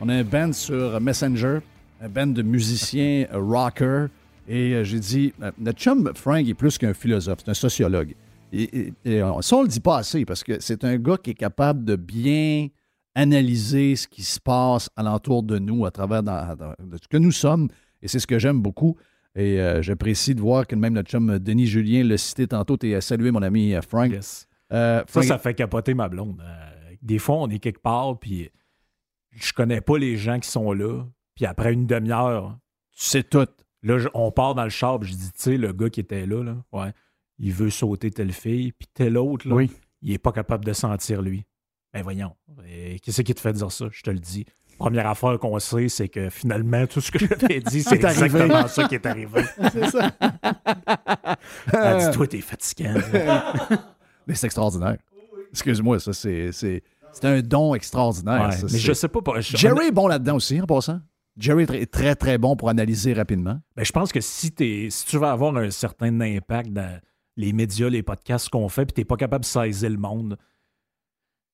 On 0.00 0.08
a 0.08 0.14
un 0.14 0.22
band 0.22 0.52
sur 0.52 1.00
Messenger, 1.00 1.58
un 2.00 2.08
band 2.08 2.28
de 2.28 2.42
musiciens 2.42 3.26
euh, 3.32 3.40
rocker. 3.40 4.06
Et 4.46 4.74
euh, 4.74 4.84
j'ai 4.84 5.00
dit, 5.00 5.32
notre 5.58 5.80
chum 5.80 6.12
Frank 6.14 6.46
est 6.46 6.54
plus 6.54 6.78
qu'un 6.78 6.94
philosophe, 6.94 7.38
c'est 7.44 7.50
un 7.50 7.54
sociologue. 7.54 8.14
Et, 8.52 8.92
ça, 9.04 9.56
on 9.56 9.62
le 9.62 9.68
dit 9.68 9.80
pas 9.80 9.98
assez 9.98 10.24
parce 10.24 10.44
que 10.44 10.60
c'est 10.60 10.84
un 10.84 10.96
gars 10.96 11.16
qui 11.16 11.30
est 11.30 11.34
capable 11.34 11.84
de 11.84 11.96
bien 11.96 12.68
analyser 13.14 13.96
ce 13.96 14.08
qui 14.08 14.22
se 14.22 14.40
passe 14.40 14.90
alentour 14.96 15.42
de 15.42 15.58
nous 15.58 15.86
à 15.86 15.90
travers 15.90 16.22
ce 16.22 17.08
que 17.08 17.16
nous 17.16 17.32
sommes. 17.32 17.68
Et 18.02 18.08
c'est 18.08 18.18
ce 18.18 18.26
que 18.26 18.38
j'aime 18.38 18.60
beaucoup. 18.60 18.96
Et 19.36 19.60
euh, 19.60 19.82
j'apprécie 19.82 20.34
de 20.34 20.40
voir 20.40 20.66
que 20.66 20.76
même 20.76 20.94
notre 20.94 21.10
chum 21.10 21.38
Denis 21.38 21.66
Julien 21.66 22.04
l'a 22.04 22.18
cité 22.18 22.46
tantôt 22.46 22.76
et 22.82 22.94
a 22.94 23.00
salué 23.00 23.30
mon 23.30 23.42
ami 23.42 23.74
euh, 23.74 23.80
Frank. 23.82 24.12
Euh, 24.72 25.02
ça, 25.08 25.22
ça 25.22 25.38
fait 25.38 25.54
capoter 25.54 25.94
ma 25.94 26.08
blonde. 26.08 26.40
des 27.02 27.18
fois, 27.18 27.36
on 27.36 27.48
est 27.48 27.58
quelque 27.58 27.82
part, 27.82 28.18
puis 28.18 28.50
je 29.32 29.52
connais 29.52 29.80
pas 29.80 29.98
les 29.98 30.16
gens 30.16 30.38
qui 30.38 30.48
sont 30.48 30.72
là. 30.72 31.04
Puis 31.34 31.46
après 31.46 31.72
une 31.72 31.86
demi-heure, 31.86 32.56
tu 32.96 33.04
sais 33.04 33.22
tout. 33.24 33.48
Là, 33.82 33.98
on 34.14 34.30
part 34.30 34.54
dans 34.54 34.64
le 34.64 34.70
char, 34.70 35.02
je 35.02 35.12
dis, 35.12 35.32
tu 35.32 35.42
sais, 35.42 35.56
le 35.56 35.72
gars 35.72 35.90
qui 35.90 36.00
était 36.00 36.26
là, 36.26 36.42
là 36.42 36.56
ouais 36.72 36.92
il 37.38 37.52
veut 37.52 37.70
sauter 37.70 38.10
telle 38.10 38.32
fille, 38.32 38.72
puis 38.72 38.88
tel 38.92 39.16
autre, 39.18 39.48
là, 39.48 39.66
il 40.02 40.10
n'est 40.10 40.18
pas 40.18 40.32
capable 40.32 40.64
de 40.64 40.72
sentir 40.72 41.22
lui. 41.22 41.44
Ben 41.92 42.02
voyons, 42.02 42.34
qu'est-ce 43.02 43.22
qui 43.22 43.34
te 43.34 43.40
fait 43.40 43.52
dire 43.52 43.70
ça? 43.70 43.86
Je 43.92 44.02
te 44.02 44.10
le 44.10 44.18
dis. 44.18 44.44
Première 44.78 45.06
affaire 45.06 45.38
qu'on 45.38 45.58
sait, 45.60 45.88
c'est 45.88 46.08
que 46.08 46.30
finalement, 46.30 46.86
tout 46.86 47.00
ce 47.00 47.12
que 47.12 47.18
je 47.18 47.26
t'ai 47.34 47.60
dit, 47.60 47.82
c'est 47.82 47.94
exactement 47.94 48.66
ça 48.66 48.88
qui 48.88 48.96
est 48.96 49.06
arrivé. 49.06 49.44
c'est 49.72 49.90
ça. 49.90 50.10
Elle 51.72 51.98
dit, 51.98 52.10
toi, 52.10 52.26
t'es 52.26 52.40
fatiguant. 52.40 52.94
mais 54.26 54.34
c'est 54.34 54.46
extraordinaire. 54.46 54.96
Excuse-moi, 55.50 56.00
ça, 56.00 56.12
c'est, 56.12 56.50
c'est, 56.50 56.82
un 57.22 57.40
don 57.40 57.74
extraordinaire. 57.76 58.50
mais 58.62 58.78
je 58.78 58.92
sais 58.92 59.08
pas. 59.08 59.20
Jerry 59.40 59.86
est 59.86 59.92
bon 59.92 60.08
là-dedans 60.08 60.36
aussi, 60.36 60.60
en 60.60 60.66
passant. 60.66 61.00
Jerry 61.36 61.64
est 61.64 61.90
très, 61.90 62.14
très 62.14 62.38
bon 62.38 62.56
pour 62.56 62.68
analyser 62.68 63.12
rapidement. 63.12 63.60
Ben, 63.76 63.84
je 63.84 63.92
pense 63.92 64.12
que 64.12 64.20
si, 64.20 64.52
si 64.90 65.06
tu 65.06 65.18
veux 65.18 65.26
avoir 65.26 65.56
un 65.56 65.70
certain 65.70 66.20
impact 66.20 66.70
dans 66.70 67.00
les 67.36 67.52
médias, 67.52 67.88
les 67.88 68.02
podcasts 68.02 68.48
qu'on 68.48 68.68
fait, 68.68 68.86
puis 68.86 68.94
tu 68.94 69.00
n'es 69.00 69.04
pas 69.04 69.16
capable 69.16 69.44
de 69.44 69.48
saisir 69.48 69.90
le 69.90 69.96
monde, 69.96 70.38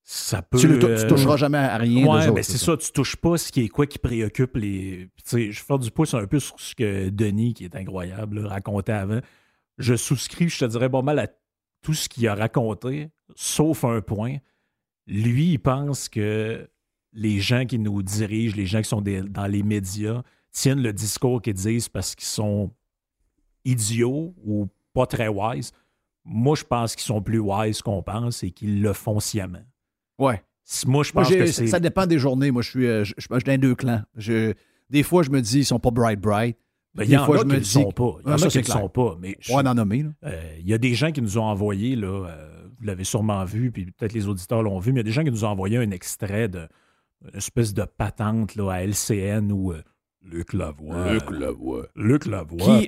ça 0.03 0.43
peut. 0.43 0.59
Tu, 0.59 0.69
ne 0.69 1.09
toucheras 1.09 1.37
jamais 1.37 1.59
à 1.59 1.77
rien. 1.77 2.07
Ouais, 2.07 2.27
mais 2.27 2.33
ben, 2.33 2.43
c'est 2.43 2.59
ça. 2.59 2.77
tu 2.77 2.91
touches 2.91 3.17
pas 3.17 3.37
ce 3.39 3.53
qui 3.53 3.63
est 3.63 3.69
quoi 3.69 3.87
qui 3.87 3.99
préoccupe 3.99 4.57
les. 4.57 5.09
Tu 5.29 5.53
je 5.53 5.63
fais 5.63 5.79
du 5.79 5.91
pouce 5.91 6.15
un 6.15 6.27
peu 6.27 6.41
sur 6.41 6.59
ce 6.59 6.75
que 6.75 7.11
Denis, 7.11 7.55
qui 7.55 7.65
est 7.65 7.77
incroyable, 7.77 8.45
racontait 8.47 8.93
avant. 8.93 9.21
Je 9.79 9.95
souscris, 9.95 10.49
je 10.49 10.59
te 10.59 10.65
dirais 10.65 10.91
pas 10.91 11.03
mal 11.03 11.19
à 11.19 11.29
tout 11.83 11.95
ce 11.95 12.09
qu'il 12.09 12.27
a 12.29 12.35
raconté, 12.35 13.11
sauf 13.37 13.85
un 13.85 14.01
point. 14.01 14.39
Lui, 15.07 15.53
il 15.53 15.59
pense 15.59 16.09
que 16.09 16.69
les 17.13 17.41
gens 17.41 17.65
qui 17.67 17.79
nous 17.79 18.03
dirigent, 18.03 18.57
les 18.57 18.67
gens 18.67 18.83
qui 18.83 18.89
sont 18.89 19.03
dans 19.03 19.47
les 19.47 19.63
médias, 19.63 20.23
tiennent 20.53 20.83
le 20.83 20.93
discours 20.93 21.41
qu'ils 21.41 21.55
disent 21.55 21.89
parce 21.89 22.15
qu'ils 22.15 22.27
sont 22.27 22.73
idiots 23.65 24.35
ou 24.45 24.69
pas 24.93 25.07
très 25.07 25.29
wise. 25.29 25.73
Moi, 26.25 26.57
je 26.57 26.65
pense 26.65 26.95
qu'ils 26.95 27.07
sont 27.07 27.23
plus 27.23 27.39
wise 27.39 27.83
qu'on 27.83 28.03
pense 28.03 28.43
et 28.43 28.51
qu'ils 28.51 28.83
le 28.83 28.93
font 28.93 29.21
sciemment. 29.21 29.65
Ouais. 30.19 30.43
Moi, 30.87 31.03
je 31.03 31.13
pense 31.13 31.29
que 31.29 31.47
Ça 31.47 31.81
dépend 31.81 32.07
des 32.07 32.19
journées. 32.19 32.51
Moi, 32.51 32.63
je 32.63 32.71
suis, 32.71 32.87
euh, 32.87 33.05
je, 33.05 33.15
je, 33.17 33.27
dans 33.29 33.59
deux 33.59 33.75
clans. 33.75 34.03
des 34.17 35.03
fois, 35.03 35.23
je 35.23 35.31
me 35.31 35.41
dis, 35.41 35.61
ils 35.61 35.65
sont 35.65 35.81
pas 35.81 35.91
bright, 35.91 36.21
bright. 36.21 36.57
Ben, 36.95 37.05
il 37.05 37.11
y 37.11 37.17
en 37.17 37.25
fois, 37.25 37.37
a 37.37 37.41
je 37.41 37.45
me 37.45 37.59
dis... 37.59 37.71
sont 37.71 37.93
pas. 37.93 38.17
Il 38.25 38.31
y 38.31 38.33
en 38.33 38.37
a 38.37 38.49
qui 38.49 38.59
ne 38.59 38.63
sont 38.65 38.89
pas. 38.89 39.17
Mais 39.21 39.37
en 39.53 39.75
nommer. 39.75 40.07
Euh, 40.25 40.57
il 40.59 40.69
y 40.69 40.75
a 40.75 40.79
des 40.79 40.95
gens 40.95 41.13
qui 41.13 41.23
nous 41.23 41.39
ont 41.39 41.45
envoyé, 41.45 41.97
là, 41.97 42.27
euh, 42.27 42.69
vous 42.79 42.85
l'avez 42.85 43.05
sûrement 43.05 43.45
vu, 43.45 43.71
puis 43.71 43.87
peut-être 43.87 44.13
les 44.13 44.27
auditeurs 44.27 44.63
l'ont 44.63 44.81
vu, 44.81 44.93
mais 44.93 45.01
il 45.01 45.05
y 45.05 45.07
a 45.07 45.11
des 45.11 45.13
gens 45.13 45.25
qui 45.25 45.31
nous 45.31 45.45
ont 45.45 45.49
envoyé 45.49 45.79
un 45.79 45.91
extrait 45.91 46.49
de 46.49 46.69
espèce 47.35 47.75
de 47.75 47.85
patente 47.85 48.57
là, 48.57 48.71
à 48.71 48.83
LCN 48.83 49.53
où 49.53 49.75
Luc 50.23 50.53
Lavoie. 50.53 51.13
Luc 51.13 51.31
Lavoie. 51.31 51.87
Luc 51.97 52.27
Lavoie. 52.27 52.83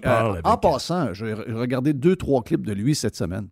en 0.44 0.56
passant, 0.58 1.12
j'ai 1.14 1.32
regardé 1.32 1.92
deux, 1.92 2.16
trois 2.16 2.42
clips 2.42 2.66
de 2.66 2.72
lui 2.72 2.94
cette 2.94 3.16
semaine. 3.16 3.48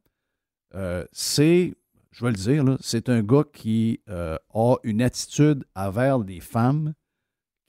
c'est 1.12 1.74
je 2.12 2.24
vais 2.24 2.30
le 2.32 2.36
dire, 2.36 2.76
c'est 2.80 3.08
un 3.08 3.22
gars 3.22 3.44
qui 3.52 4.00
euh, 4.08 4.36
a 4.52 4.76
une 4.82 5.02
attitude 5.02 5.64
envers 5.74 6.18
les 6.18 6.40
femmes 6.40 6.94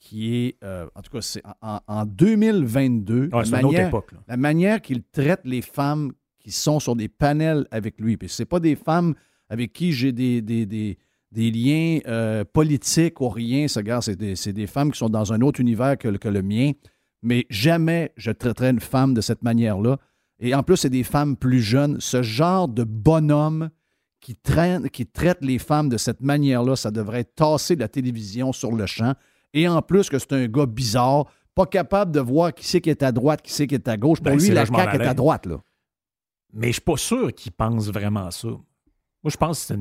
qui 0.00 0.34
est, 0.34 0.56
euh, 0.64 0.88
en 0.96 1.02
tout 1.02 1.12
cas, 1.12 1.20
c'est 1.20 1.42
en, 1.60 2.04
2022, 2.04 3.30
la, 3.32 3.44
manière, 3.44 3.92
la 4.26 4.36
manière 4.36 4.82
qu'il 4.82 5.04
traite 5.04 5.42
les 5.44 5.62
femmes 5.62 6.12
qui 6.40 6.50
sont 6.50 6.80
sur 6.80 6.96
des 6.96 7.08
panels 7.08 7.68
avec 7.70 8.00
lui. 8.00 8.16
Puis 8.16 8.28
c'est 8.28 8.44
pas 8.44 8.58
des 8.58 8.74
femmes 8.74 9.14
avec 9.48 9.72
qui 9.72 9.92
j'ai 9.92 10.10
des, 10.10 10.42
des, 10.42 10.66
des, 10.66 10.98
liens 11.34 12.00
euh, 12.06 12.44
politiques 12.44 13.20
ou 13.20 13.28
rien. 13.28 13.68
Ce 13.68 13.80
gars, 13.80 14.00
c'est 14.00 14.16
des, 14.16 14.34
des, 14.34 14.66
femmes 14.66 14.92
qui 14.92 14.98
sont 14.98 15.08
dans 15.08 15.32
un 15.32 15.40
autre 15.40 15.60
univers 15.60 15.96
que, 15.96 16.08
que 16.08 16.28
le 16.28 16.42
mien. 16.42 16.72
Mais 17.22 17.46
jamais 17.50 18.12
je 18.16 18.30
traiterai 18.30 18.70
une 18.70 18.80
femme 18.80 19.14
de 19.14 19.20
cette 19.20 19.42
manière-là. 19.42 19.98
Et 20.40 20.54
en 20.54 20.62
plus, 20.62 20.76
c'est 20.76 20.90
des 20.90 21.04
femmes 21.04 21.36
plus 21.36 21.60
jeunes. 21.60 21.98
Ce 22.00 22.22
genre 22.22 22.68
de 22.68 22.84
bonhomme 22.84 23.70
qui, 24.20 24.34
traîne, 24.34 24.90
qui 24.90 25.06
traite 25.06 25.38
les 25.40 25.58
femmes 25.58 25.88
de 25.88 25.96
cette 25.96 26.20
manière-là, 26.20 26.76
ça 26.76 26.90
devrait 26.90 27.24
tasser 27.24 27.76
de 27.76 27.80
la 27.80 27.88
télévision 27.88 28.52
sur 28.52 28.72
le 28.72 28.86
champ. 28.86 29.14
Et 29.54 29.68
en 29.68 29.82
plus 29.82 30.08
que 30.08 30.18
c'est 30.18 30.32
un 30.32 30.48
gars 30.48 30.66
bizarre, 30.66 31.26
pas 31.54 31.66
capable 31.66 32.12
de 32.12 32.20
voir 32.20 32.54
qui 32.54 32.66
c'est 32.66 32.80
qui 32.80 32.90
est 32.90 33.02
à 33.02 33.12
droite, 33.12 33.42
qui 33.42 33.52
c'est 33.52 33.66
qui 33.66 33.74
est 33.74 33.88
à 33.88 33.96
gauche. 33.96 34.18
Pour 34.18 34.32
ben, 34.32 34.38
lui, 34.38 34.48
la 34.48 34.66
CAQ 34.66 34.96
est 34.96 35.06
à 35.06 35.14
droite. 35.14 35.46
Là. 35.46 35.58
Mais 36.52 36.68
je 36.68 36.72
suis 36.72 36.80
pas 36.80 36.96
sûr 36.96 37.32
qu'il 37.32 37.52
pense 37.52 37.88
vraiment 37.88 38.30
ça. 38.30 38.48
Moi, 38.48 39.30
je 39.30 39.36
pense 39.36 39.66
que 39.66 39.74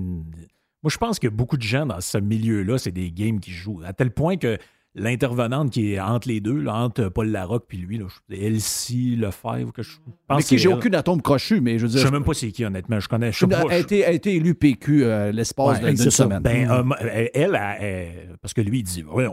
Moi, 0.84 0.90
je 0.90 0.98
pense 0.98 1.20
que 1.20 1.28
beaucoup 1.28 1.58
de 1.58 1.62
gens 1.62 1.86
dans 1.86 2.02
ce 2.02 2.18
milieu-là, 2.18 2.78
c'est 2.78 2.92
des 2.92 3.12
games 3.12 3.40
qui 3.40 3.52
jouent. 3.52 3.82
À 3.86 3.94
tel 3.94 4.12
point 4.12 4.38
que 4.38 4.58
l'intervenante 4.96 5.72
qui 5.72 5.94
est 5.94 6.00
entre 6.00 6.28
les 6.28 6.42
deux, 6.42 6.66
entre 6.68 7.10
Paul 7.10 7.30
Larocque 7.30 7.66
puis 7.68 7.78
lui, 7.78 7.98
là, 7.98 8.06
Elsie 8.30 9.16
Lefebvre, 9.16 9.72
que 9.72 9.84
je 9.84 9.98
pense 10.28 10.38
Mais 10.38 10.44
qui 10.44 10.58
j'ai 10.58 10.68
aucune 10.68 10.96
atome 10.96 11.22
crochu, 11.22 11.62
mais 11.62 11.78
je 11.78 11.84
veux 11.84 11.90
dire. 11.90 12.00
Je 12.00 12.06
sais 12.06 12.12
même 12.12 12.24
pas 12.24 12.34
c'est 12.34 12.52
qui, 12.52 12.66
honnêtement. 12.66 13.00
Je 13.00 13.08
connais. 13.08 13.32
Je 13.32 13.46
sais 13.46 13.54
a, 13.54 13.78
été, 13.78 14.06
a 14.06 14.12
été 14.12 14.36
élu 14.36 14.56
PQ 14.56 15.04
euh, 15.04 15.32
l'espace 15.32 15.80
d'une 15.80 15.96
semaine. 15.98 16.42
Ben, 16.42 16.68
mm. 16.68 16.96
euh, 17.02 17.28
elle, 17.34 18.38
parce 18.42 18.54
que 18.54 18.62
lui, 18.62 18.80
il 18.80 18.84
dit, 18.84 19.04
ouais, 19.04 19.28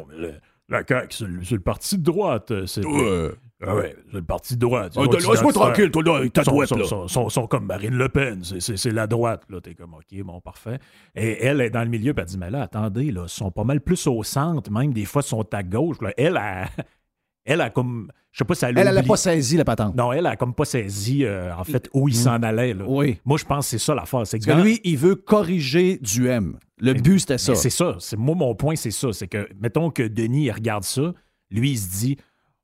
la 0.68 0.82
CAQ, 0.86 1.14
c'est 1.42 1.54
le, 1.54 1.60
parti 1.60 1.98
de 1.98 2.02
droite. 2.02 2.52
C'est 2.66 2.82
ah 3.60 3.74
ouais, 3.74 3.96
c'est 4.06 4.18
le 4.18 4.22
parti 4.22 4.54
de 4.54 4.60
droite. 4.60 4.92
Ah, 4.96 5.02
laisse-moi 5.10 5.52
tranquille, 5.52 5.90
toi, 5.90 6.02
là, 6.04 6.28
ta 6.28 6.42
droite, 6.42 6.70
là. 6.70 6.84
Sont, 7.08 7.28
sont, 7.28 7.46
comme 7.48 7.66
Marine 7.66 7.94
Le 7.94 8.08
Pen, 8.08 8.42
c'est 8.44 8.92
la 8.92 9.08
droite, 9.08 9.42
là. 9.48 9.60
T'es 9.60 9.74
comme, 9.74 9.94
OK, 9.94 10.22
bon, 10.22 10.40
parfait. 10.40 10.78
Et 11.16 11.42
elle 11.44 11.60
est 11.60 11.70
dans 11.70 11.82
le 11.82 11.88
milieu, 11.88 12.14
puis 12.14 12.22
elle 12.22 12.28
dit, 12.28 12.38
mais 12.38 12.50
là, 12.50 12.62
attendez, 12.62 13.10
là, 13.10 13.22
ils 13.24 13.28
sont 13.28 13.50
pas 13.50 13.64
mal 13.64 13.80
plus 13.80 14.06
au 14.06 14.22
centre, 14.22 14.70
même 14.70 14.92
des 14.92 15.04
fois, 15.04 15.22
ils 15.24 15.28
sont 15.28 15.54
à 15.54 15.62
gauche. 15.64 15.96
Là. 16.00 16.12
Elle, 16.16 16.36
a, 16.36 16.68
elle 17.44 17.60
a 17.60 17.70
comme, 17.70 18.12
je 18.30 18.38
sais 18.38 18.44
pas 18.44 18.54
si 18.54 18.64
elle 18.64 18.78
a 18.78 18.82
Elle 18.82 18.94
n'a 18.94 19.02
pas 19.02 19.16
saisi 19.16 19.56
la 19.56 19.64
patente. 19.64 19.96
Non, 19.96 20.12
elle 20.12 20.26
a 20.26 20.36
comme 20.36 20.54
pas 20.54 20.64
saisi, 20.64 21.24
euh, 21.24 21.52
en 21.56 21.64
fait, 21.64 21.90
où 21.92 22.08
il 22.08 22.14
mm. 22.14 22.18
s'en 22.18 22.42
allait, 22.44 22.74
là. 22.74 22.84
Oui. 22.86 23.18
Moi, 23.24 23.38
je 23.38 23.44
pense 23.44 23.66
que 23.66 23.70
c'est 23.70 23.84
ça 23.84 23.92
l'affaire. 23.92 24.24
C'est 24.24 24.38
que 24.38 24.52
lui, 24.52 24.80
il 24.84 24.98
veut 24.98 25.16
corriger 25.16 25.98
du 26.00 26.28
M. 26.28 26.56
Le 26.80 26.94
but, 26.94 27.20
c'était 27.20 27.38
ça. 27.38 27.54
C'est 27.54 27.70
ça. 27.70 27.96
Moi, 28.16 28.34
mon 28.34 28.54
point, 28.54 28.76
c'est 28.76 28.90
ça. 28.90 29.12
C'est 29.12 29.28
que, 29.28 29.48
mettons 29.60 29.90
que 29.90 30.02
Denis, 30.02 30.44
il 30.44 30.52
regarde 30.52 30.84
ça, 30.84 31.12
lui, 31.50 31.72
il 31.72 31.78
se 31.78 31.98
dit, 31.98 32.16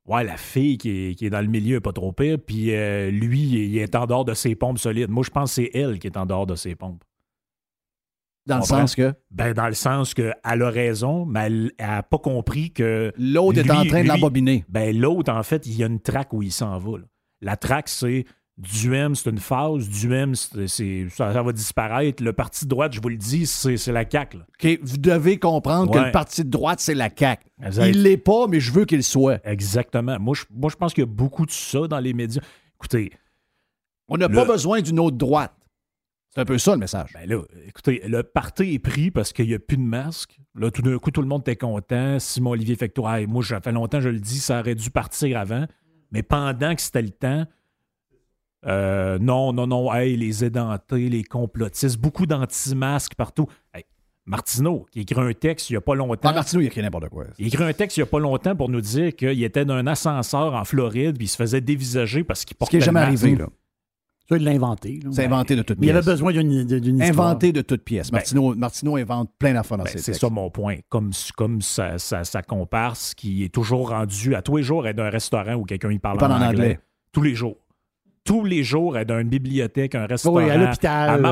Ouais, 0.07 0.23
la 0.23 0.37
fille 0.37 0.77
qui 0.77 1.15
est, 1.19 1.29
dans 1.31 1.41
le 1.41 1.47
milieu 1.47 1.77
est 1.77 1.81
pas 1.81 1.91
trop 1.91 2.11
pire, 2.11 2.37
puis 2.37 2.75
euh, 2.75 3.09
lui, 3.09 3.41
il 3.41 3.77
est 3.79 3.95
en 3.95 4.05
dehors 4.05 4.23
de 4.23 4.35
ses 4.35 4.53
pompes 4.53 4.77
solides. 4.77 5.09
Moi, 5.09 5.23
je 5.25 5.31
pense 5.31 5.55
que 5.55 5.63
c'est 5.63 5.71
elle 5.73 5.97
qui 5.97 6.05
est 6.05 6.17
en 6.17 6.27
dehors 6.27 6.45
de 6.45 6.55
ses 6.55 6.75
pompes. 6.75 7.03
Dans 8.45 8.57
le 8.57 8.63
sens 8.63 8.93
que? 8.93 9.15
Ben, 9.31 9.53
dans 9.53 9.65
le 9.65 9.73
sens 9.73 10.13
qu'elle 10.13 10.35
a 10.43 10.69
raison, 10.69 11.25
mais 11.25 11.47
elle 11.47 11.71
n'a 11.79 12.03
pas 12.03 12.19
compris 12.19 12.71
que. 12.71 13.11
L'autre 13.17 13.57
est 13.57 13.71
en 13.71 13.83
train 13.85 14.03
de 14.03 14.07
l'embobiner. 14.07 14.63
Ben, 14.69 14.95
l'autre, 14.95 15.33
en 15.33 15.41
fait, 15.41 15.65
il 15.65 15.75
y 15.75 15.83
a 15.83 15.87
une 15.87 15.99
traque 15.99 16.33
où 16.33 16.43
il 16.43 16.51
s'en 16.51 16.77
va. 16.77 16.99
La 17.41 17.57
traque, 17.57 17.89
c'est 17.89 18.25
du 18.57 18.95
M, 18.95 19.15
c'est 19.15 19.29
une 19.29 19.39
phase. 19.39 19.89
Du 19.89 20.13
M, 20.13 20.33
c'est, 20.35 21.07
ça, 21.09 21.41
va 21.41 21.51
disparaître. 21.51 22.23
Le 22.23 22.31
parti 22.31 22.65
de 22.65 22.69
droite, 22.69 22.93
je 22.93 23.01
vous 23.01 23.09
le 23.09 23.17
dis, 23.17 23.45
c'est, 23.45 23.87
la 23.87 24.09
CAQ. 24.09 24.37
Vous 24.81 24.97
devez 24.97 25.37
comprendre 25.39 25.91
que 25.91 25.99
le 25.99 26.11
parti 26.11 26.43
de 26.43 26.49
droite, 26.49 26.79
c'est 26.79 26.95
la 26.95 27.09
CAQ. 27.15 27.43
Il 27.79 28.03
l'est 28.03 28.17
pas, 28.17 28.47
mais 28.47 28.59
je 28.59 28.71
veux 28.71 28.85
qu'il 28.85 29.03
soit. 29.03 29.45
Exactement. 29.45 30.17
Moi, 30.19 30.35
je, 30.35 30.43
moi, 30.51 30.69
je 30.69 30.75
pense 30.75 30.93
qu'il 30.93 31.03
y 31.03 31.07
a 31.07 31.11
beaucoup 31.11 31.45
de 31.45 31.51
ça 31.51 31.87
dans 31.87 31.99
les 31.99 32.13
médias. 32.13 32.41
Écoutez. 32.77 33.11
On 34.07 34.17
n'a 34.17 34.29
pas 34.29 34.45
besoin 34.45 34.81
d'une 34.81 34.99
autre 34.99 35.17
droite. 35.17 35.53
C'est 36.35 36.41
un 36.41 36.45
peu 36.45 36.57
ça 36.57 36.73
le 36.73 36.79
message. 36.79 37.11
Ben 37.13 37.29
là, 37.29 37.41
écoutez, 37.65 38.01
le 38.05 38.21
parti 38.21 38.73
est 38.73 38.79
pris 38.79 39.09
parce 39.09 39.31
qu'il 39.31 39.47
n'y 39.47 39.53
a 39.53 39.59
plus 39.59 39.77
de 39.77 39.81
masque. 39.81 40.37
Là, 40.53 40.69
tout 40.69 40.81
d'un 40.81 40.97
coup, 40.97 41.09
tout 41.09 41.21
le 41.21 41.27
monde 41.27 41.41
était 41.41 41.55
content. 41.55 42.19
Simon-Olivier 42.19 42.75
Fectois, 42.75 43.25
moi, 43.25 43.41
ça 43.41 43.61
fait 43.61 43.71
longtemps, 43.71 44.01
je 44.01 44.09
le 44.09 44.19
dis, 44.19 44.39
ça 44.39 44.59
aurait 44.59 44.75
dû 44.75 44.91
partir 44.91 45.39
avant. 45.39 45.65
Mais 46.11 46.23
pendant 46.23 46.75
que 46.75 46.81
c'était 46.81 47.01
le 47.01 47.11
temps, 47.11 47.45
euh, 48.65 49.19
non, 49.19 49.53
non, 49.53 49.67
non, 49.67 49.93
hey, 49.93 50.17
les 50.17 50.43
édentés, 50.43 51.09
les 51.09 51.23
complotistes, 51.23 51.97
beaucoup 51.97 52.25
d'anti-masques 52.25 53.15
partout. 53.15 53.47
Martineau, 54.27 54.87
qui 54.91 55.01
écrit 55.01 55.21
un 55.21 55.33
texte 55.33 55.69
il 55.69 55.73
n'y 55.73 55.77
a 55.77 55.81
pas 55.81 55.93
longtemps. 55.93 56.29
Ah, 56.29 56.33
Martineau, 56.33 56.63
il 56.63 56.65
écrit 56.65 56.81
n'importe 56.81 57.09
quoi. 57.09 57.25
Il 57.37 57.47
écrit 57.47 57.63
un 57.63 57.73
texte 57.73 57.97
il 57.97 57.99
n'y 57.99 58.07
a 58.07 58.07
pas 58.07 58.19
longtemps 58.19 58.55
pour 58.55 58.69
nous 58.69 58.81
dire 58.81 59.15
qu'il 59.15 59.43
était 59.43 59.65
dans 59.65 59.75
un 59.75 59.85
ascenseur 59.85 60.55
en 60.55 60.65
Floride 60.65 61.17
puis 61.17 61.25
il 61.25 61.29
se 61.29 61.35
faisait 61.35 61.61
dévisager 61.61 62.23
parce 62.23 62.43
qu'il 62.43 62.57
portait. 62.57 62.71
Ce 62.71 62.77
qui 62.77 62.77
n'est 62.77 62.85
jamais 62.85 63.01
arrivé, 63.01 63.35
là. 63.35 63.47
Ça, 64.27 64.37
il 64.37 64.43
l'a 64.43 64.51
inventé. 64.51 64.99
C'est 65.11 65.25
inventé 65.25 65.55
de 65.55 65.61
toute 65.61 65.77
pièce. 65.79 65.91
Il 65.91 65.95
avait 65.95 66.05
besoin 66.05 66.31
d'une 66.31 66.71
histoire. 66.71 67.27
Inventé 67.27 67.51
de 67.51 67.61
toute 67.61 67.83
pièce. 67.83 68.09
Ben, 68.09 68.23
Martineau, 68.57 68.95
invente 68.95 69.29
plein 69.37 69.53
d'affaires 69.53 69.77
dans 69.77 69.83
ben, 69.83 69.91
ses 69.91 69.99
C'est 69.99 70.13
ça 70.13 70.29
mon 70.31 70.49
point. 70.49 70.77
Comme, 70.89 71.11
comme 71.37 71.61
sa, 71.61 71.99
sa, 71.99 72.41
comparse 72.41 73.13
qui 73.13 73.43
est 73.43 73.53
toujours 73.53 73.89
rendu 73.89 74.33
à 74.33 74.41
tous 74.41 74.57
les 74.57 74.63
jours 74.63 74.87
être 74.87 74.95
d'un 74.95 75.11
restaurant 75.11 75.53
où 75.53 75.63
quelqu'un 75.63 75.91
y 75.91 75.99
parle, 75.99 76.17
en, 76.23 76.41
anglais. 76.41 76.79
Tous 77.11 77.21
les 77.21 77.35
jours 77.35 77.57
tous 78.25 78.43
les 78.43 78.63
jours, 78.63 78.97
elle 78.97 79.03
est 79.03 79.05
dans 79.05 79.19
une 79.19 79.29
bibliothèque, 79.29 79.95
un 79.95 80.07
restaurant. 80.07 80.37
Oui, 80.37 80.49
à 80.49 80.57
l'hôpital. 80.57 81.23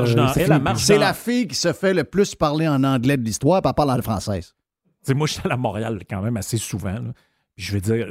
C'est 0.76 0.96
la 0.96 1.12
fille 1.12 1.48
qui 1.48 1.56
se 1.56 1.72
fait 1.72 1.92
le 1.92 2.04
plus 2.04 2.34
parler 2.34 2.66
en 2.66 2.82
anglais 2.84 3.16
de 3.16 3.22
l'histoire, 3.22 3.60
puis 3.60 3.68
elle 3.68 3.74
parle 3.74 3.90
en 3.90 4.00
française. 4.00 4.54
moi, 5.14 5.26
je 5.26 5.34
suis 5.34 5.50
à 5.50 5.56
Montréal 5.56 6.00
quand 6.08 6.22
même 6.22 6.36
assez 6.36 6.56
souvent. 6.56 6.96
Je 7.56 7.72
vais 7.72 7.80
dire, 7.80 8.08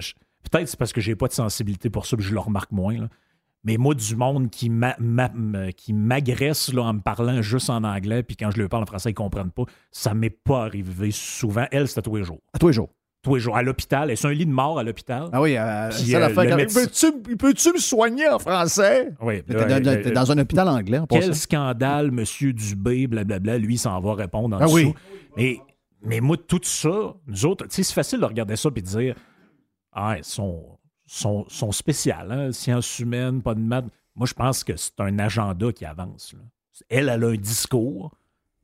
peut-être 0.51 0.67
c'est 0.67 0.77
parce 0.77 0.93
que 0.93 1.01
j'ai 1.01 1.15
pas 1.15 1.27
de 1.27 1.33
sensibilité 1.33 1.89
pour 1.89 2.05
ça, 2.05 2.17
que 2.17 2.23
je 2.23 2.33
le 2.33 2.39
remarque 2.39 2.71
moins. 2.71 3.07
Mais 3.63 3.77
moi, 3.77 3.95
du 3.95 4.17
monde 4.17 4.49
qui 4.49 4.69
m'agresse 4.69 6.71
en 6.75 6.93
me 6.93 6.99
parlant 6.99 7.41
juste 7.41 7.69
en 7.69 7.85
anglais, 7.85 8.21
puis 8.21 8.35
quand 8.35 8.51
je 8.51 8.61
lui 8.61 8.67
parle 8.67 8.83
en 8.83 8.85
français, 8.85 9.09
ils 9.09 9.13
ne 9.13 9.17
comprennent 9.17 9.51
pas, 9.51 9.63
ça 9.91 10.13
m'est 10.13 10.29
pas 10.29 10.65
arrivé 10.65 11.11
souvent. 11.11 11.65
Elle, 11.71 11.87
c'était 11.87 12.01
tous 12.01 12.17
les 12.17 12.25
jours. 12.25 12.41
À 12.53 12.59
tous 12.59 12.67
les 12.67 12.73
jours 12.73 12.89
tous 13.23 13.35
les 13.35 13.41
jours 13.41 13.55
à 13.55 13.63
l'hôpital. 13.63 14.11
est 14.11 14.25
un 14.25 14.31
lit 14.31 14.45
de 14.45 14.51
mort 14.51 14.77
à 14.77 14.83
l'hôpital? 14.83 15.29
Ah 15.31 15.41
oui, 15.41 15.57
euh, 15.57 15.89
c'est 15.91 16.19
la 16.19 16.29
fin. 16.29 16.45
Peux-tu 16.45 17.73
me 17.73 17.79
soigner 17.79 18.27
en 18.27 18.37
français? 18.37 19.13
Oui. 19.21 19.41
T'es 19.43 20.11
dans, 20.11 20.31
un 20.31 20.37
hôpital 20.37 20.67
anglais. 20.67 20.99
En 20.99 21.07
quel 21.07 21.33
scandale, 21.33 22.11
monsieur 22.11 22.53
Dubé, 22.53 23.07
blablabla, 23.07 23.57
lui, 23.57 23.77
s'en 23.77 23.99
va 23.99 24.13
répondre 24.13 24.57
en 24.57 24.59
ah, 24.59 24.65
dessous. 24.65 24.75
Oui. 24.75 24.93
Mais, 25.37 25.59
mais 26.03 26.19
moi, 26.19 26.37
tout 26.37 26.59
ça, 26.63 27.15
nous 27.25 27.45
autres, 27.45 27.65
c'est 27.69 27.83
facile 27.91 28.19
de 28.19 28.25
regarder 28.25 28.57
ça 28.57 28.69
et 28.75 28.81
de 28.81 28.85
dire 28.85 29.15
Ah, 29.93 30.15
ils 30.17 30.23
sont, 30.23 30.77
sont, 31.07 31.45
sont 31.47 31.71
spéciales, 31.71 32.31
hein? 32.31 32.51
sciences 32.51 32.99
humaines, 32.99 33.41
pas 33.41 33.55
de 33.55 33.61
maths. 33.61 33.85
Moi, 34.15 34.27
je 34.27 34.33
pense 34.33 34.63
que 34.65 34.75
c'est 34.75 34.99
un 34.99 35.17
agenda 35.17 35.71
qui 35.71 35.85
avance. 35.85 36.35
Elle, 36.89 37.09
elle 37.09 37.23
a 37.23 37.27
un 37.27 37.35
discours 37.35 38.11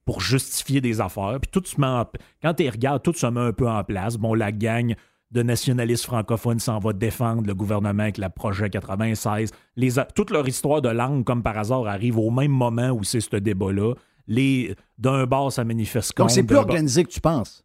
pour 0.09 0.21
justifier 0.21 0.81
des 0.81 1.01
affaires. 1.01 1.37
Puis 1.39 1.51
tout 1.51 1.61
se 1.63 1.79
met 1.79 2.19
quand 2.41 2.55
tu 2.55 2.67
regardes, 2.67 3.03
tout 3.03 3.13
se 3.13 3.27
met 3.27 3.41
un 3.41 3.53
peu 3.53 3.69
en 3.69 3.83
place. 3.83 4.17
Bon, 4.17 4.33
la 4.33 4.51
gang 4.51 4.95
de 5.29 5.43
nationalistes 5.43 6.05
francophones 6.05 6.57
s'en 6.57 6.79
va 6.79 6.93
défendre 6.93 7.45
le 7.45 7.53
gouvernement 7.53 8.01
avec 8.01 8.17
la 8.17 8.31
projet 8.31 8.71
96. 8.71 9.51
Les, 9.75 9.91
toute 10.15 10.31
leur 10.31 10.47
histoire 10.47 10.81
de 10.81 10.89
langue, 10.89 11.23
comme 11.23 11.43
par 11.43 11.59
hasard, 11.59 11.85
arrive 11.85 12.17
au 12.17 12.31
même 12.31 12.49
moment 12.49 12.89
où 12.89 13.03
c'est 13.03 13.21
ce 13.21 13.35
débat-là. 13.35 13.93
Les, 14.25 14.73
d'un 14.97 15.27
bar, 15.27 15.51
ça 15.51 15.63
manifeste 15.63 16.17
Donc, 16.17 16.31
c'est 16.31 16.41
plus 16.41 16.55
organisé 16.55 17.03
que 17.03 17.11
tu 17.11 17.21
penses. 17.21 17.63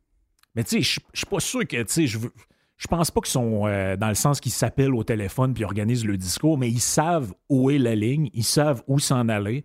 Mais 0.55 0.65
tu 0.65 0.83
sais, 0.83 1.01
je 1.15 1.19
suis 1.19 1.27
pas 1.27 1.41
sûr 1.41 1.61
que, 1.61 1.83
tu 1.83 1.93
sais, 1.95 2.07
je 2.07 2.19
veux 2.19 2.33
je 2.77 2.89
pense 2.89 3.11
pas 3.11 3.21
qu'ils 3.23 3.31
sont 3.31 3.63
euh, 3.67 3.97
dans 3.97 4.09
le 4.09 4.15
sens 4.15 4.41
qu'ils 4.41 4.53
s'appellent 4.53 4.95
au 4.95 5.05
téléphone 5.05 5.55
puis 5.55 5.65
organisent 5.65 6.05
le 6.05 6.19
discours, 6.19 6.59
mais 6.59 6.69
ils 6.69 6.81
savent 6.81 7.33
où 7.49 7.71
est 7.71 7.79
la 7.79 7.95
ligne, 7.95 8.29
ils 8.35 8.45
savent 8.45 8.83
où 8.87 8.99
s'en 8.99 9.31
aller. 9.31 9.65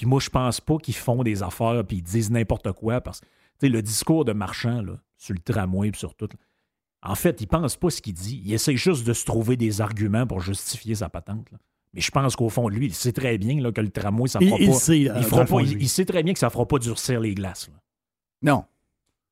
Puis 0.00 0.06
moi, 0.06 0.18
je 0.18 0.30
pense 0.30 0.62
pas 0.62 0.78
qu'ils 0.78 0.94
font 0.94 1.22
des 1.22 1.42
affaires 1.42 1.84
puis 1.86 1.98
ils 1.98 2.02
disent 2.02 2.30
n'importe 2.30 2.72
quoi 2.72 3.02
parce 3.02 3.20
que 3.60 3.66
le 3.66 3.82
discours 3.82 4.24
de 4.24 4.32
marchand 4.32 4.80
là, 4.80 4.94
sur 5.18 5.34
le 5.34 5.40
tramway 5.40 5.88
et 5.88 5.92
sur 5.94 6.14
tout. 6.14 6.30
en 7.02 7.14
fait, 7.14 7.42
il 7.42 7.46
pense 7.46 7.76
pas 7.76 7.90
ce 7.90 8.00
qu'il 8.00 8.14
dit. 8.14 8.40
Il 8.46 8.54
essaie 8.54 8.78
juste 8.78 9.06
de 9.06 9.12
se 9.12 9.26
trouver 9.26 9.58
des 9.58 9.82
arguments 9.82 10.26
pour 10.26 10.40
justifier 10.40 10.94
sa 10.94 11.10
patente. 11.10 11.48
Mais 11.92 12.00
je 12.00 12.10
pense 12.10 12.34
qu'au 12.34 12.48
fond 12.48 12.70
de 12.70 12.76
lui, 12.76 12.86
il 12.86 12.94
sait 12.94 13.12
très 13.12 13.36
bien 13.36 13.60
là, 13.60 13.72
que 13.72 13.82
le 13.82 13.90
tramway, 13.90 14.26
ça 14.26 14.40
fera 14.40 14.56
il, 14.58 14.68
pas. 14.68 14.72
Sait, 14.72 15.00
il, 15.00 15.22
fera 15.22 15.44
pas 15.44 15.60
il, 15.60 15.88
sait 15.90 16.06
très 16.06 16.22
bien 16.22 16.32
que 16.32 16.38
ça 16.38 16.48
fera 16.48 16.66
pas 16.66 16.78
durcir 16.78 17.20
les 17.20 17.34
glaces. 17.34 17.68
Non. 18.40 18.64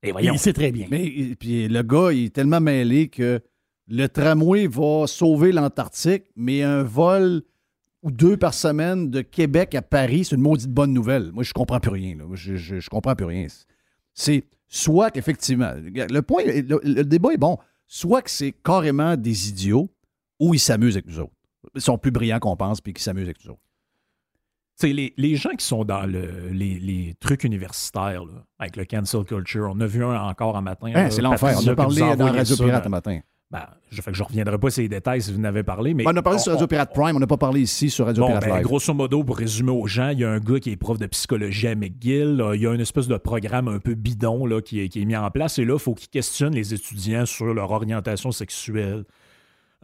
Et 0.02 0.12
voyons. 0.12 0.34
Il 0.34 0.38
sait 0.38 0.52
très 0.52 0.70
bien. 0.70 0.86
Mais 0.90 1.34
puis 1.40 1.66
le 1.66 1.82
gars, 1.82 2.12
il 2.12 2.26
est 2.26 2.34
tellement 2.34 2.60
mêlé 2.60 3.08
que 3.08 3.40
le 3.86 4.06
tramway 4.06 4.66
va 4.66 5.06
sauver 5.06 5.50
l'Antarctique, 5.50 6.24
mais 6.36 6.62
un 6.62 6.82
vol 6.82 7.42
ou 8.02 8.10
deux 8.10 8.36
par 8.36 8.54
semaine 8.54 9.10
de 9.10 9.22
Québec 9.22 9.74
à 9.74 9.82
Paris, 9.82 10.24
c'est 10.24 10.36
une 10.36 10.42
maudite 10.42 10.70
bonne 10.70 10.92
nouvelle. 10.92 11.32
Moi, 11.32 11.42
je 11.42 11.52
comprends 11.52 11.80
plus 11.80 11.90
rien. 11.90 12.16
Je, 12.32 12.56
je, 12.56 12.88
comprends 12.88 13.14
plus 13.14 13.26
rien. 13.26 13.46
C'est 14.14 14.44
soit 14.68 15.10
qu'effectivement, 15.10 15.72
le 15.74 16.20
point, 16.20 16.42
le, 16.44 17.02
débat 17.02 17.32
est 17.32 17.38
bon, 17.38 17.58
soit 17.86 18.22
que 18.22 18.30
c'est 18.30 18.52
carrément 18.52 19.16
des 19.16 19.48
idiots 19.48 19.88
ou 20.38 20.54
ils 20.54 20.60
s'amusent 20.60 20.96
avec 20.96 21.06
nous 21.06 21.20
autres. 21.20 21.32
Ils 21.74 21.80
sont 21.80 21.98
plus 21.98 22.10
brillants 22.10 22.38
qu'on 22.38 22.56
pense 22.56 22.80
puis 22.80 22.92
qu'ils 22.92 23.02
s'amusent 23.02 23.24
avec 23.24 23.44
nous 23.44 23.52
autres. 23.52 23.62
Les, 24.80 25.12
les, 25.16 25.34
gens 25.34 25.50
qui 25.58 25.66
sont 25.66 25.84
dans 25.84 26.06
le, 26.06 26.50
les, 26.50 27.16
trucs 27.18 27.42
universitaires, 27.42 28.22
avec 28.60 28.76
le 28.76 28.84
cancel 28.84 29.24
culture, 29.24 29.68
on 29.74 29.80
a 29.80 29.86
vu 29.86 30.04
un 30.04 30.22
encore 30.22 30.56
un 30.56 30.60
matin. 30.60 30.92
Hein, 30.94 31.10
c'est 31.10 31.20
l'enfer. 31.20 31.58
On 31.60 31.66
a 31.66 31.74
parlé 31.74 32.00
dans 32.16 32.32
Radio 32.32 32.56
Pirate 32.56 32.86
un 32.86 32.90
matin. 32.90 33.20
Ben, 33.50 33.66
je 33.90 34.02
ne 34.02 34.22
reviendrai 34.24 34.58
pas 34.58 34.68
sur 34.68 34.82
les 34.82 34.90
détails 34.90 35.22
si 35.22 35.32
vous 35.32 35.40
n'avez 35.40 35.62
parlé. 35.62 35.94
Mais 35.94 36.04
on 36.06 36.14
a 36.14 36.20
parlé 36.20 36.38
sur 36.38 36.52
Radio 36.52 36.66
Pirate 36.66 36.92
Prime, 36.92 37.16
on 37.16 37.18
n'a 37.18 37.26
pas 37.26 37.38
parlé 37.38 37.62
ici 37.62 37.88
sur 37.88 38.04
Radio 38.04 38.26
Pirate 38.26 38.44
ben, 38.44 38.56
Live. 38.56 38.64
Grosso 38.64 38.92
modo, 38.92 39.24
pour 39.24 39.38
résumer 39.38 39.70
aux 39.70 39.86
gens, 39.86 40.10
il 40.10 40.18
y 40.18 40.24
a 40.24 40.30
un 40.30 40.38
gars 40.38 40.60
qui 40.60 40.70
est 40.70 40.76
prof 40.76 40.98
de 40.98 41.06
psychologie 41.06 41.68
à 41.68 41.74
McGill. 41.74 42.44
Il 42.54 42.60
y 42.60 42.66
a 42.66 42.74
une 42.74 42.80
espèce 42.80 43.08
de 43.08 43.16
programme 43.16 43.68
un 43.68 43.78
peu 43.78 43.94
bidon 43.94 44.44
là, 44.44 44.60
qui, 44.60 44.80
est, 44.80 45.04
mis 45.06 45.16
en 45.16 45.30
place. 45.30 45.58
Et 45.58 45.64
là, 45.64 45.74
il 45.74 45.80
faut 45.80 45.94
qu'il 45.94 46.10
questionne 46.10 46.54
les 46.54 46.74
étudiants 46.74 47.24
sur 47.24 47.54
leur 47.54 47.70
orientation 47.70 48.32
sexuelle. 48.32 49.04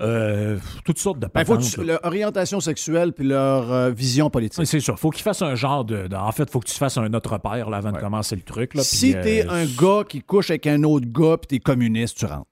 Euh, 0.01 0.59
toutes 0.85 0.99
sortes 0.99 1.21
de 1.21 1.27
ben, 1.27 1.45
patentes. 1.45 1.77
leur 1.79 2.05
orientation 2.05 2.59
sexuelle 2.59 3.12
puis 3.12 3.25
leur 3.25 3.73
euh, 3.73 3.91
vision 3.91 4.29
politique. 4.29 4.67
c'est 4.67 4.81
sûr. 4.81 4.99
faut 4.99 5.11
qu'il 5.11 5.23
fasse 5.23 5.41
un 5.41 5.55
genre 5.55 5.85
de, 5.85 6.12
En 6.12 6.33
fait, 6.33 6.43
il 6.43 6.51
faut 6.51 6.59
que 6.59 6.67
tu 6.67 6.75
fasses 6.75 6.99
un 6.99 7.15
autre 7.15 7.39
père 7.39 7.73
avant 7.73 7.93
de 7.93 7.99
commencer 7.99 8.35
le 8.35 8.43
truc. 8.43 8.75
Là, 8.75 8.83
si 8.83 9.12
tu 9.12 9.17
es 9.17 9.47
euh, 9.47 9.51
un 9.51 9.65
gars 9.65 10.03
qui 10.07 10.21
couche 10.21 10.51
avec 10.51 10.67
un 10.67 10.83
autre 10.83 11.07
gars 11.07 11.39
puis 11.39 11.47
tu 11.47 11.55
es 11.55 11.59
communiste, 11.61 12.19
tu 12.19 12.27
rentres. 12.27 12.49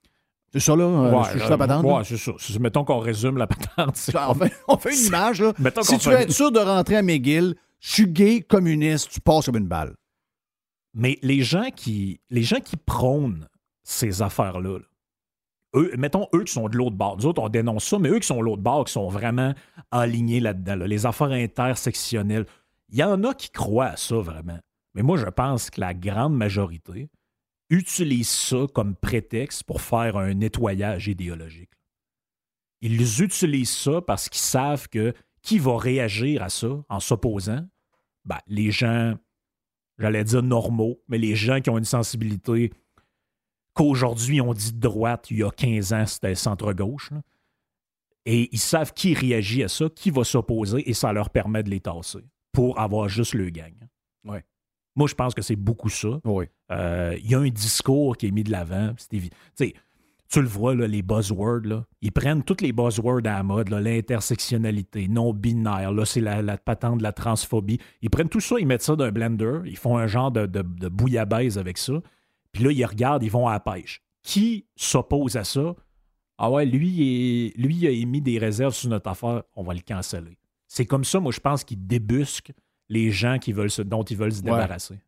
C'est 0.53 0.61
ça, 0.61 0.77
là? 0.77 0.85
Euh, 0.85 1.11
ouais, 1.13 1.29
je, 1.35 1.49
la 1.49 1.57
patente? 1.57 1.85
Ouais, 1.85 2.05
c'est 2.05 2.19
ça. 2.19 2.33
Mettons 2.61 2.85
qu'on 2.85 2.99
résume 2.99 3.39
la 3.39 3.47
patente. 3.47 4.11
On 4.29 4.35
fait, 4.35 4.53
on 4.69 4.77
fait, 4.77 4.95
une 4.95 5.07
image, 5.07 5.41
là. 5.41 5.53
si 5.83 5.99
tu 5.99 6.11
veux 6.11 6.17
être 6.17 6.33
sûr 6.33 6.53
de 6.53 6.59
rentrer 6.59 6.97
à 6.97 7.03
McGill, 7.03 7.55
je 7.81 7.93
suis 7.93 8.07
gay, 8.07 8.43
communiste, 8.43 9.11
tu 9.11 9.21
passes 9.21 9.47
comme 9.47 9.57
une 9.57 9.67
balle. 9.67 9.95
Mais 10.95 11.19
les 11.23 11.43
gens 11.43 11.71
qui, 11.75 12.21
les 12.29 12.43
gens 12.43 12.61
qui 12.61 12.77
prônent 12.77 13.49
ces 13.83 14.21
affaires-là, 14.21 14.79
eux, 15.75 15.93
mettons 15.97 16.29
eux 16.35 16.45
qui 16.45 16.53
sont 16.53 16.69
de 16.69 16.77
l'autre 16.77 16.97
bord. 16.97 17.17
Nous 17.17 17.27
autres, 17.27 17.43
on 17.43 17.49
dénonce 17.49 17.85
ça, 17.85 17.99
mais 17.99 18.11
eux 18.11 18.19
qui 18.19 18.27
sont 18.27 18.39
de 18.39 18.45
l'autre 18.45 18.63
bord, 18.63 18.85
qui 18.85 18.93
sont 18.93 19.09
vraiment 19.09 19.55
alignés 19.91 20.41
là-dedans, 20.41 20.77
les 20.85 21.07
affaires 21.07 21.31
intersectionnelles, 21.31 22.47
il 22.91 22.99
y 22.99 23.03
en 23.03 23.25
a 23.25 23.33
qui 23.33 23.51
croient 23.51 23.87
à 23.87 23.97
ça 23.97 24.17
vraiment. 24.17 24.59
Mais 24.95 25.03
moi, 25.03 25.17
je 25.17 25.25
pense 25.25 25.71
que 25.71 25.81
la 25.81 25.95
grande 25.95 26.37
majorité, 26.37 27.09
utilisent 27.73 28.29
ça 28.29 28.67
comme 28.75 28.95
prétexte 28.95 29.65
pour 29.65 29.81
faire 29.81 30.17
un 30.17 30.35
nettoyage 30.35 31.09
idéologique. 31.09 31.71
Ils 32.81 33.23
utilisent 33.23 33.77
ça 33.77 34.01
parce 34.03 34.29
qu'ils 34.29 34.41
savent 34.41 34.89
que 34.89 35.15
qui 35.43 35.59
va 35.59 35.77
réagir 35.77 36.43
à 36.43 36.49
ça 36.49 36.85
en 36.89 37.01
s'opposant? 37.01 37.67
Ben, 38.25 38.39
les 38.47 38.71
gens, 38.71 39.17
j'allais 39.99 40.25
dire 40.25 40.43
normaux, 40.43 41.03
mais 41.09 41.19
les 41.19 41.35
gens 41.35 41.61
qui 41.61 41.71
ont 41.71 41.79
une 41.79 41.85
sensibilité 41.85 42.73
qu'aujourd'hui 43.75 44.41
on 44.41 44.53
dit 44.53 44.73
de 44.73 44.81
droite, 44.81 45.31
il 45.31 45.39
y 45.39 45.43
a 45.43 45.51
15 45.51 45.93
ans, 45.93 46.07
c'était 46.07 46.35
centre-gauche. 46.35 47.11
Et 48.25 48.49
ils 48.53 48.61
savent 48.61 48.93
qui 48.93 49.15
réagit 49.15 49.65
à 49.65 49.69
ça, 49.69 49.89
qui 49.89 50.11
va 50.11 50.23
s'opposer, 50.23 50.89
et 50.89 50.95
ça 50.95 51.13
leur 51.13 51.31
permet 51.31 51.65
de 51.65 51.71
les 51.71 51.81
tasser 51.81 52.25
pour 52.53 52.79
avoir 52.79 53.09
juste 53.09 53.35
le 53.35 53.51
gang. 53.51 53.75
Ouais. 54.25 54.45
Moi, 54.95 55.09
je 55.09 55.15
pense 55.15 55.35
que 55.35 55.43
c'est 55.43 55.57
beaucoup 55.57 55.89
ça. 55.89 56.21
Oui. 56.25 56.47
Euh, 56.73 57.17
il 57.23 57.31
y 57.31 57.35
a 57.35 57.39
un 57.39 57.49
discours 57.49 58.17
qui 58.17 58.27
est 58.27 58.31
mis 58.31 58.45
de 58.45 58.51
l'avant. 58.51 58.95
Tu 59.59 60.41
le 60.41 60.49
vois, 60.49 60.75
là, 60.75 60.87
les 60.87 61.03
buzzwords, 61.03 61.67
là, 61.67 61.85
ils 62.01 62.11
prennent 62.11 62.43
tous 62.43 62.63
les 62.63 62.73
buzzwords 62.73 63.19
à 63.27 63.37
la 63.37 63.43
mode, 63.43 63.69
l'intersectionnalité, 63.69 65.07
non-binaire, 65.07 65.93
là, 65.93 66.07
c'est 66.07 66.23
la, 66.23 66.57
patente 66.57 66.99
de 66.99 67.03
la 67.03 67.13
transphobie. 67.13 67.79
Ils 68.01 68.09
prennent 68.09 68.31
tout 68.31 68.41
ça, 68.41 68.57
ils 68.59 68.67
mettent 68.67 68.83
ça 68.83 68.97
dans 68.97 69.05
un 69.05 69.13
blender, 69.13 69.61
ils 69.67 69.77
font 69.77 69.99
un 69.99 70.07
genre 70.07 70.31
de, 70.31 70.47
de, 70.47 70.63
de 70.63 70.89
bouillabaisse 70.89 71.59
avec 71.59 71.77
ça, 71.77 72.01
puis 72.51 72.65
là, 72.65 72.73
ils 72.73 72.85
regardent, 72.87 73.23
ils 73.23 73.31
vont 73.31 73.47
à 73.47 73.53
la 73.53 73.61
pêche. 73.61 74.01
Qui 74.23 74.65
s'oppose 74.75 75.37
à 75.37 75.45
ça? 75.45 75.75
Ah 76.39 76.51
ouais, 76.51 76.65
lui, 76.65 77.53
lui, 77.57 77.77
il 77.77 77.87
a 77.87 77.91
émis 77.91 78.23
des 78.23 78.39
réserves 78.39 78.75
sur 78.75 78.89
notre 78.89 79.11
affaire, 79.11 79.43
on 79.55 79.63
va 79.63 79.75
le 79.75 79.81
canceller. 79.81 80.39
C'est 80.67 80.87
comme 80.87 81.05
ça, 81.05 81.21
moi, 81.21 81.33
je 81.33 81.41
pense 81.41 81.63
qu'ils 81.63 81.87
débusquent 81.87 82.53
les 82.89 83.11
gens 83.11 83.39
qui 83.39 83.53
veulent 83.53 83.71
se, 83.71 83.83
dont 83.83 84.03
ils 84.03 84.17
veulent 84.17 84.33
se 84.33 84.43
débarrasser. 84.43 84.99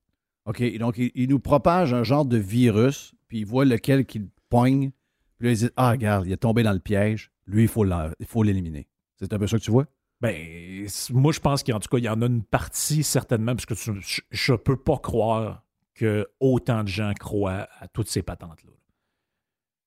OK, 0.47 0.76
donc 0.78 0.99
il, 0.99 1.28
nous 1.28 1.38
propage 1.38 1.95
un 1.95 2.03
genre 2.03 2.24
de 2.24 2.36
virus, 2.36 3.14
puis 3.28 3.40
il 3.40 3.47
voit 3.47 3.64
lequel 3.64 4.05
qu'il 4.05 4.28
poigne, 4.51 4.90
puis 5.38 5.47
là, 5.47 5.53
il 5.53 5.59
dit 5.59 5.70
Ah, 5.76 5.90
regarde, 5.90 6.26
il 6.26 6.32
est 6.32 6.38
tombé 6.38 6.62
dans 6.62 6.72
le 6.72 6.80
piège, 6.80 7.30
lui, 7.47 7.62
il 7.62 7.68
faut 7.68 8.42
l'éliminer. 8.42 8.86
C'est 9.16 9.32
un 9.32 9.38
peu 9.38 9.47
ça 9.47 9.59
que 9.59 9.62
tu 9.62 9.70
vois? 9.70 9.86
Ben, 10.20 10.86
moi, 11.11 11.32
je 11.32 11.40
pense 11.40 11.62
qu'en 11.62 11.80
tout 11.80 11.88
cas, 11.88 11.99
il 11.99 12.05
y 12.05 12.09
en 12.09 12.20
a 12.22 12.26
une 12.26 12.42
partie 12.42 13.03
certainement, 13.03 13.55
parce 13.55 13.66
que 13.66 13.74
je 13.74 14.53
ne 14.53 14.57
peux 14.57 14.76
pas 14.76 14.99
croire 14.99 15.64
que 15.95 16.26
autant 16.40 16.82
de 16.82 16.88
gens 16.88 17.12
croient 17.18 17.68
à 17.78 17.88
toutes 17.88 18.09
ces 18.09 18.22
patentes-là. 18.22 18.72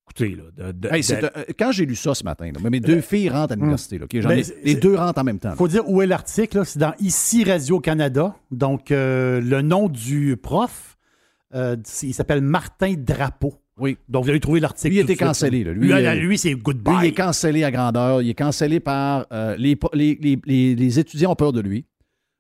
Écoutez, 0.10 0.38
là, 0.38 0.72
quand 1.60 1.72
j'ai 1.72 1.86
lu 1.86 1.96
ça 1.96 2.16
ce 2.16 2.24
matin, 2.24 2.50
mes 2.70 2.80
deux 2.80 3.02
filles 3.02 3.30
rentrent 3.30 3.54
à 3.54 3.56
l'université. 3.56 4.00
Ben, 4.00 4.44
les 4.64 4.76
deux 4.76 4.96
rentrent 4.96 5.20
en 5.20 5.24
même 5.24 5.40
temps. 5.40 5.52
Il 5.52 5.58
faut 5.58 5.68
dire 5.68 5.88
où 5.90 6.02
est 6.02 6.08
l'article. 6.08 6.66
C'est 6.66 6.80
dans 6.80 6.94
Ici 7.00 7.44
Radio-Canada. 7.44 8.36
Donc, 8.52 8.92
euh, 8.92 9.42
le 9.42 9.62
nom 9.62 9.90
du 9.90 10.38
prof, 10.38 10.98
euh, 11.54 11.76
il 12.04 12.14
s'appelle 12.14 12.42
Martin 12.42 12.94
Drapeau. 12.98 13.56
Oui. 13.78 13.98
Donc, 14.08 14.24
vous 14.24 14.30
allez 14.30 14.40
trouver 14.40 14.60
l'article. 14.60 14.94
Lui, 14.94 14.98
il 15.02 15.04
était 15.04 15.16
cancellé. 15.16 15.64
Lui, 15.64 15.92
lui, 15.92 16.20
lui 16.20 16.38
c'est 16.38 16.56
goodbye. 16.56 16.94
Lui, 16.96 17.08
il 17.08 17.10
est 17.10 17.14
cancellé 17.14 17.64
à 17.64 17.72
grandeur. 17.72 18.22
Il 18.22 18.30
est 18.30 18.34
cancellé 18.34 18.80
par. 18.80 19.28
Euh, 19.32 19.56
les, 19.58 19.78
les, 19.94 20.40
les, 20.46 21.00
étudiants 21.00 21.32
ont 21.32 21.36
peur 21.36 21.54
de 21.54 21.60
lui 21.60 21.86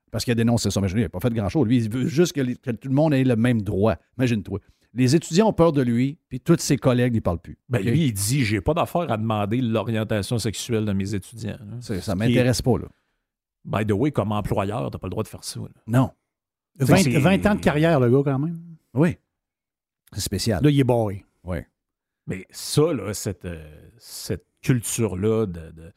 parce 0.09 0.23
qu'il 0.23 0.31
a 0.31 0.35
dénoncé 0.35 0.71
ça. 0.71 0.81
Mais 0.81 0.89
il 0.89 1.01
n'a 1.01 1.09
pas 1.09 1.19
fait 1.19 1.33
grand-chose. 1.33 1.67
Lui, 1.67 1.77
il 1.77 1.91
veut 1.91 2.07
juste 2.07 2.33
que, 2.33 2.41
que, 2.41 2.71
tout 2.71 2.87
le 2.87 2.95
monde 2.95 3.13
ait 3.13 3.23
le 3.23 3.35
même 3.35 3.61
droit. 3.61 3.95
Imagine-toi. 4.17 4.59
Les 4.97 5.15
étudiants 5.15 5.49
ont 5.49 5.53
peur 5.53 5.73
de 5.73 5.83
lui, 5.83 6.17
puis 6.27 6.39
tous 6.39 6.57
ses 6.57 6.75
collègues 6.75 7.13
n'y 7.13 7.21
parlent 7.21 7.39
plus. 7.39 7.59
Ben, 7.69 7.83
Lui, 7.83 8.07
il 8.07 8.13
dit 8.13 8.43
j'ai 8.43 8.61
pas 8.61 8.73
d'affaire 8.73 9.11
à 9.11 9.17
demander 9.17 9.61
l'orientation 9.61 10.39
sexuelle 10.39 10.85
de 10.85 10.91
mes 10.91 11.13
étudiants. 11.13 11.59
Ça 11.81 12.15
ne 12.15 12.19
m'intéresse 12.19 12.63
pas. 12.63 12.79
Là. 12.79 12.87
By 13.63 13.85
the 13.85 13.91
way, 13.91 14.11
comme 14.11 14.31
employeur, 14.31 14.89
tu 14.89 14.97
pas 14.97 15.05
le 15.05 15.11
droit 15.11 15.23
de 15.23 15.27
faire 15.27 15.43
ça. 15.43 15.59
Non. 15.85 16.09
20, 16.79 17.45
ans 17.45 17.55
de 17.55 17.59
carrière, 17.59 17.99
le 17.99 18.09
gars, 18.09 18.31
quand 18.31 18.39
même. 18.39 18.59
Oui. 18.95 19.17
C'est 20.13 20.21
spécial. 20.21 20.63
Là, 20.63 20.69
il 20.71 20.79
est 20.79 20.83
barré. 20.83 21.23
Oui. 21.43 21.57
Mais 22.25 22.47
ça, 22.49 22.91
là, 22.91 23.13
cette, 23.13 23.45
euh, 23.45 23.89
cette 23.99 24.47
culture-là 24.63 25.45
de, 25.45 25.71
de, 25.71 25.93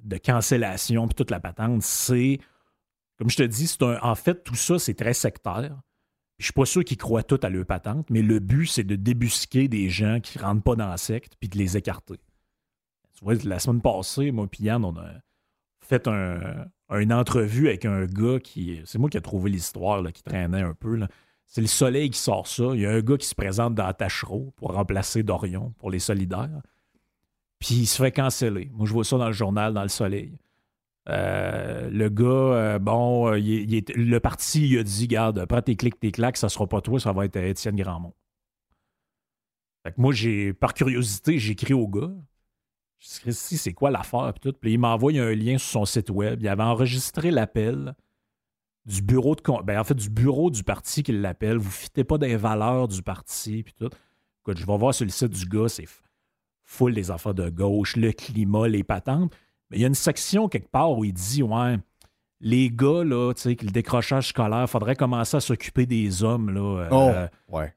de, 0.00 0.16
cancellation 0.18 1.08
puis 1.08 1.14
toute 1.14 1.30
la 1.30 1.40
patente, 1.40 1.82
c'est, 1.82 2.40
comme 3.16 3.30
je 3.30 3.38
te 3.38 3.42
dis, 3.42 3.66
c'est 3.66 3.82
en 3.82 4.14
fait, 4.14 4.44
tout 4.44 4.54
ça, 4.54 4.78
c'est 4.78 4.94
très 4.94 5.14
sectaire. 5.14 5.80
Je 6.40 6.46
suis 6.46 6.52
pas 6.54 6.64
sûr 6.64 6.82
qu'ils 6.82 6.96
croient 6.96 7.22
tout 7.22 7.38
à 7.42 7.50
leur 7.50 7.66
patente, 7.66 8.08
mais 8.08 8.22
le 8.22 8.38
but, 8.38 8.64
c'est 8.64 8.82
de 8.82 8.96
débusquer 8.96 9.68
des 9.68 9.90
gens 9.90 10.20
qui 10.20 10.38
rentrent 10.38 10.62
pas 10.62 10.74
dans 10.74 10.88
la 10.88 10.96
secte 10.96 11.34
puis 11.38 11.50
de 11.50 11.58
les 11.58 11.76
écarter. 11.76 12.18
Tu 13.12 13.22
vois, 13.22 13.34
la 13.44 13.58
semaine 13.58 13.82
passée, 13.82 14.30
moi 14.30 14.46
et 14.50 14.62
Yann, 14.62 14.82
on 14.82 14.96
a 14.96 15.06
fait 15.82 16.08
un, 16.08 16.64
une 16.88 17.12
entrevue 17.12 17.68
avec 17.68 17.84
un 17.84 18.06
gars 18.06 18.40
qui. 18.40 18.80
C'est 18.86 18.98
moi 18.98 19.10
qui 19.10 19.18
ai 19.18 19.20
trouvé 19.20 19.50
l'histoire 19.50 20.02
qui 20.14 20.22
traînait 20.22 20.62
un 20.62 20.72
peu. 20.72 20.98
C'est 21.44 21.60
le 21.60 21.66
soleil 21.66 22.08
qui 22.08 22.18
sort 22.18 22.46
ça. 22.46 22.70
Il 22.72 22.80
y 22.80 22.86
a 22.86 22.90
un 22.90 23.00
gars 23.00 23.18
qui 23.18 23.26
se 23.26 23.34
présente 23.34 23.74
dans 23.74 23.92
Tachereau 23.92 24.54
pour 24.56 24.72
remplacer 24.72 25.22
Dorion 25.22 25.74
pour 25.78 25.90
les 25.90 25.98
solidaires. 25.98 26.62
Puis 27.58 27.74
il 27.74 27.86
se 27.86 28.02
fait 28.02 28.12
canceller. 28.12 28.70
Moi, 28.72 28.86
je 28.86 28.94
vois 28.94 29.04
ça 29.04 29.18
dans 29.18 29.26
le 29.26 29.34
journal, 29.34 29.74
dans 29.74 29.82
le 29.82 29.88
soleil. 29.88 30.38
Euh, 31.08 31.88
le 31.90 32.08
gars, 32.08 32.24
euh, 32.26 32.78
bon, 32.78 33.28
euh, 33.28 33.38
il, 33.38 33.84
le 33.94 34.20
parti 34.20 34.68
il 34.68 34.78
a 34.78 34.82
dit 34.82 35.08
Garde, 35.08 35.44
prends 35.46 35.62
tes 35.62 35.74
clics, 35.74 35.98
tes 35.98 36.12
claques, 36.12 36.36
ça 36.36 36.48
sera 36.48 36.66
pas 36.66 36.80
toi, 36.80 37.00
ça 37.00 37.12
va 37.12 37.24
être 37.24 37.36
Étienne 37.36 37.76
Grandmont. 37.76 38.14
Fait 39.82 39.92
que 39.92 40.00
moi, 40.00 40.12
j'ai, 40.12 40.52
par 40.52 40.74
curiosité, 40.74 41.38
j'écris 41.38 41.72
au 41.72 41.88
gars. 41.88 42.12
Je 42.98 43.30
dis 43.30 43.34
si 43.34 43.56
c'est 43.56 43.72
quoi 43.72 43.90
l'affaire? 43.90 44.30
Puis, 44.34 44.50
tout. 44.50 44.58
puis 44.60 44.74
il 44.74 44.78
m'envoie 44.78 45.12
un 45.12 45.34
lien 45.34 45.56
sur 45.56 45.70
son 45.70 45.84
site 45.86 46.10
web. 46.10 46.38
Il 46.42 46.48
avait 46.48 46.62
enregistré 46.62 47.30
l'appel 47.30 47.94
du 48.84 49.00
bureau 49.00 49.34
de 49.34 49.42
ben, 49.62 49.78
en 49.78 49.84
fait 49.84 49.94
du 49.94 50.10
bureau 50.10 50.50
du 50.50 50.62
parti 50.62 51.02
qu'il 51.02 51.22
l'appelle. 51.22 51.56
Vous 51.56 51.70
fitez 51.70 52.04
pas 52.04 52.18
des 52.18 52.36
valeurs 52.36 52.88
du 52.88 53.02
parti 53.02 53.62
puis 53.62 53.74
tout. 53.78 53.90
Écoute, 54.42 54.58
je 54.58 54.66
vais 54.66 54.76
voir 54.76 54.92
sur 54.92 55.06
le 55.06 55.10
site 55.10 55.30
du 55.30 55.46
gars, 55.46 55.68
c'est 55.68 55.88
full 56.62 56.94
des 56.94 57.10
affaires 57.10 57.34
de 57.34 57.48
gauche, 57.48 57.96
le 57.96 58.12
climat, 58.12 58.68
les 58.68 58.84
patentes. 58.84 59.34
Mais 59.70 59.78
il 59.78 59.80
y 59.80 59.84
a 59.84 59.88
une 59.88 59.94
section 59.94 60.48
quelque 60.48 60.70
part 60.70 60.96
où 60.96 61.04
il 61.04 61.12
dit 61.12 61.42
Ouais, 61.42 61.76
les 62.40 62.70
gars, 62.70 63.04
là, 63.04 63.32
tu 63.34 63.42
sais, 63.42 63.56
le 63.60 63.70
décrochage 63.70 64.28
scolaire, 64.28 64.68
faudrait 64.68 64.96
commencer 64.96 65.36
à 65.36 65.40
s'occuper 65.40 65.86
des 65.86 66.24
hommes, 66.24 66.50
là. 66.50 66.88
Euh, 66.90 67.28
oh, 67.48 67.56
ouais. 67.56 67.74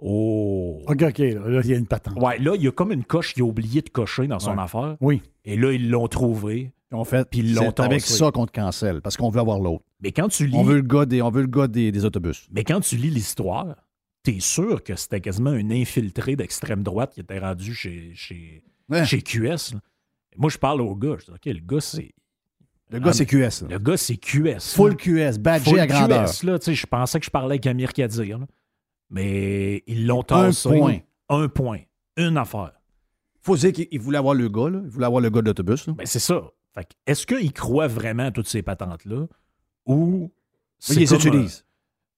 Oh. 0.00 0.82
OK, 0.86 1.02
OK, 1.02 1.18
là, 1.18 1.60
il 1.64 1.70
y 1.70 1.74
a 1.74 1.76
une 1.76 1.86
patente. 1.86 2.20
Ouais, 2.20 2.38
là, 2.38 2.54
il 2.54 2.62
y 2.62 2.68
a 2.68 2.72
comme 2.72 2.92
une 2.92 3.04
coche 3.04 3.34
qu'il 3.34 3.42
a 3.42 3.46
oublié 3.46 3.82
de 3.82 3.88
cocher 3.88 4.26
dans 4.28 4.38
son 4.38 4.56
affaire. 4.58 4.96
Oui. 5.00 5.22
Et 5.44 5.56
là, 5.56 5.72
ils 5.72 5.90
l'ont 5.90 6.06
trouvé. 6.06 6.72
En 6.90 7.04
fait, 7.04 7.28
puis 7.28 7.40
ils 7.40 7.54
l'ont 7.54 7.70
avec 7.80 8.00
ça 8.00 8.30
qu'on 8.30 8.46
te 8.46 8.52
cancelle, 8.52 9.02
parce 9.02 9.16
qu'on 9.16 9.28
veut 9.28 9.40
avoir 9.40 9.58
l'autre. 9.58 9.84
Mais 10.00 10.12
quand 10.12 10.28
tu 10.28 10.46
lis. 10.46 10.56
On 10.56 10.62
veut 10.62 10.76
le 10.76 10.82
gars 10.82 11.04
des, 11.04 11.20
on 11.20 11.30
veut 11.30 11.42
le 11.42 11.48
gars 11.48 11.66
des, 11.66 12.04
autobus. 12.04 12.48
Mais 12.50 12.64
quand 12.64 12.80
tu 12.80 12.96
lis 12.96 13.10
l'histoire, 13.10 13.76
t'es 14.22 14.38
sûr 14.40 14.82
que 14.82 14.96
c'était 14.96 15.20
quasiment 15.20 15.50
un 15.50 15.70
infiltré 15.70 16.36
d'extrême 16.36 16.82
droite 16.82 17.12
qui 17.12 17.20
était 17.20 17.38
rendu 17.38 17.74
chez, 17.74 18.12
chez, 18.14 18.62
chez 19.04 19.22
QS. 19.22 19.74
Moi, 20.38 20.50
je 20.50 20.58
parle 20.58 20.80
au 20.80 20.94
gars. 20.94 21.16
Je 21.18 21.24
dis, 21.26 21.30
OK, 21.32 21.44
le 21.44 21.60
gars, 21.60 21.80
c'est. 21.80 22.14
Le 22.90 23.00
gars, 23.00 23.12
c'est 23.12 23.26
QS. 23.26 23.66
Le 23.68 23.78
gars, 23.78 23.96
c'est 23.98 24.16
QS. 24.16 24.74
Full 24.74 24.96
QS, 24.96 25.38
badgé 25.38 25.78
à 25.78 25.86
grandeur. 25.86 26.30
QS, 26.30 26.44
là, 26.44 26.58
je 26.66 26.86
pensais 26.86 27.20
que 27.20 27.26
je 27.26 27.30
parlais 27.30 27.54
avec 27.54 27.66
Amir 27.66 27.92
Kadir. 27.92 28.38
Mais 29.10 29.82
ils 29.86 30.06
l'ont 30.06 30.22
tassé. 30.22 30.68
Un 30.68 30.78
point. 30.78 30.98
Un 31.28 31.48
point. 31.48 31.80
Une 32.16 32.38
affaire. 32.38 32.72
faut 33.42 33.56
dire 33.56 33.72
qu'il 33.72 34.00
voulait 34.00 34.18
avoir 34.18 34.34
le 34.34 34.48
gars. 34.48 34.70
Là. 34.70 34.80
Il 34.82 34.88
voulait 34.88 35.06
avoir 35.06 35.20
le 35.20 35.28
gars 35.28 35.42
de 35.42 35.46
l'autobus. 35.46 35.88
Ben, 35.90 36.06
c'est 36.06 36.18
ça. 36.18 36.42
Est-ce 37.06 37.26
qu'il 37.26 37.52
croit 37.52 37.88
vraiment 37.88 38.26
à 38.26 38.30
toutes 38.30 38.48
ces 38.48 38.62
patentes-là? 38.62 39.26
Ou. 39.86 40.30
Il 40.88 40.98
les 40.98 41.12
utilise. 41.12 41.64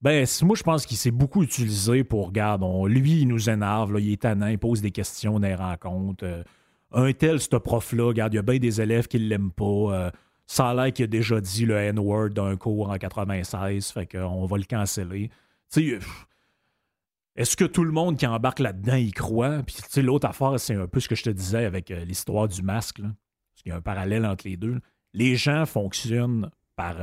Ben, 0.02 0.26
moi, 0.42 0.56
je 0.56 0.62
pense 0.62 0.86
qu'il 0.86 0.96
s'est 0.96 1.10
beaucoup 1.10 1.42
utilisé 1.42 2.04
pour, 2.04 2.28
regarde, 2.28 2.62
lui, 2.86 3.20
il 3.20 3.28
nous 3.28 3.50
énerve, 3.50 3.92
là, 3.92 4.00
il 4.00 4.12
est 4.12 4.22
tannant, 4.22 4.46
il 4.46 4.58
pose 4.58 4.80
des 4.80 4.90
questions 4.90 5.38
dans 5.38 5.46
les 5.46 5.54
rencontres. 5.54 6.24
Euh, 6.24 6.42
un 6.92 7.12
tel, 7.12 7.40
ce 7.40 7.56
prof-là, 7.56 8.04
regarde, 8.04 8.32
il 8.34 8.36
y 8.36 8.38
a 8.38 8.42
bien 8.42 8.58
des 8.58 8.80
élèves 8.80 9.06
qui 9.06 9.18
ne 9.18 9.26
l'aiment 9.26 9.52
pas. 9.52 9.64
Euh, 9.64 10.10
ça 10.46 10.70
a 10.70 10.74
l'air 10.74 10.92
qu'il 10.92 11.04
a 11.04 11.08
déjà 11.08 11.40
dit 11.40 11.66
le 11.66 11.76
N-word 11.76 12.30
d'un 12.30 12.56
cours 12.56 12.90
en 12.90 12.98
96, 12.98 13.90
fait 13.90 14.06
qu'on 14.06 14.46
va 14.46 14.56
le 14.58 14.64
canceller. 14.64 15.30
Tu 15.72 15.98
est-ce 17.36 17.56
que 17.56 17.64
tout 17.64 17.84
le 17.84 17.92
monde 17.92 18.18
qui 18.18 18.26
embarque 18.26 18.58
là-dedans 18.58 18.96
y 18.96 19.12
croit? 19.12 19.62
Puis, 19.62 20.02
l'autre 20.02 20.28
affaire, 20.28 20.58
c'est 20.58 20.74
un 20.74 20.88
peu 20.88 20.98
ce 20.98 21.08
que 21.08 21.14
je 21.14 21.22
te 21.22 21.30
disais 21.30 21.64
avec 21.64 21.90
euh, 21.90 22.04
l'histoire 22.04 22.48
du 22.48 22.60
masque, 22.60 23.00
parce 23.00 23.62
qu'il 23.62 23.70
y 23.70 23.72
a 23.72 23.76
un 23.76 23.80
parallèle 23.80 24.26
entre 24.26 24.46
les 24.48 24.56
deux. 24.56 24.80
Les 25.14 25.36
gens 25.36 25.64
fonctionnent 25.64 26.50
par 26.74 26.96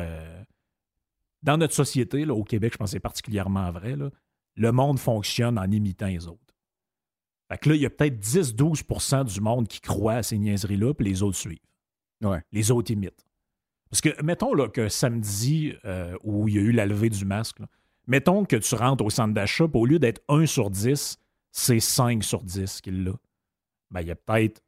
dans 1.44 1.58
notre 1.58 1.74
société, 1.74 2.26
là, 2.26 2.34
au 2.34 2.44
Québec, 2.44 2.74
je 2.74 2.78
pense 2.78 2.90
que 2.90 2.92
c'est 2.92 3.00
particulièrement 3.00 3.72
vrai, 3.72 3.96
le 4.56 4.72
monde 4.72 5.00
fonctionne 5.00 5.58
en 5.58 5.70
imitant 5.72 6.08
les 6.08 6.28
autres. 6.28 6.47
Fait 7.50 7.58
que 7.58 7.70
là, 7.70 7.76
il 7.76 7.82
y 7.82 7.86
a 7.86 7.90
peut-être 7.90 8.20
10-12% 8.20 9.26
du 9.26 9.42
monde 9.42 9.68
qui 9.68 9.80
croit 9.80 10.16
à 10.16 10.24
ces 10.24 10.38
niaiseries-là, 10.38 10.94
puis 10.94 11.06
les 11.06 11.24
autres 11.24 11.38
suivent. 11.38 11.60
Ouais. 12.22 12.42
Les 12.52 12.72
autres 12.72 12.92
imitent. 12.92 13.26
Parce 13.90 14.02
que, 14.02 14.22
mettons 14.22 14.54
là, 14.54 14.68
que 14.68 14.90
samedi, 14.90 15.74
euh, 15.86 16.18
où 16.24 16.48
il 16.48 16.56
y 16.56 16.58
a 16.58 16.62
eu 16.62 16.72
la 16.72 16.86
levée 16.86 17.10
du 17.10 17.24
masque, 17.24 17.60
mettons 18.06 18.44
que 18.44 18.58
tu 18.58 18.76
rentres 18.76 19.06
au 19.06 19.10
centre 19.10 19.34
d'achat, 19.34 19.66
au 19.74 19.86
lieu 19.86 20.00
d'être 20.00 20.22
1 20.28 20.46
sur 20.46 20.70
10, 20.70 21.18
c'est 21.52 21.80
5 21.80 22.24
sur 22.24 22.44
10 22.44 22.82
qu'il 22.82 23.04
l'a. 23.04 23.14
Ben, 23.92 24.02
il 24.02 24.08
y 24.08 24.12
a 24.12 24.16
peut-être 24.16 24.62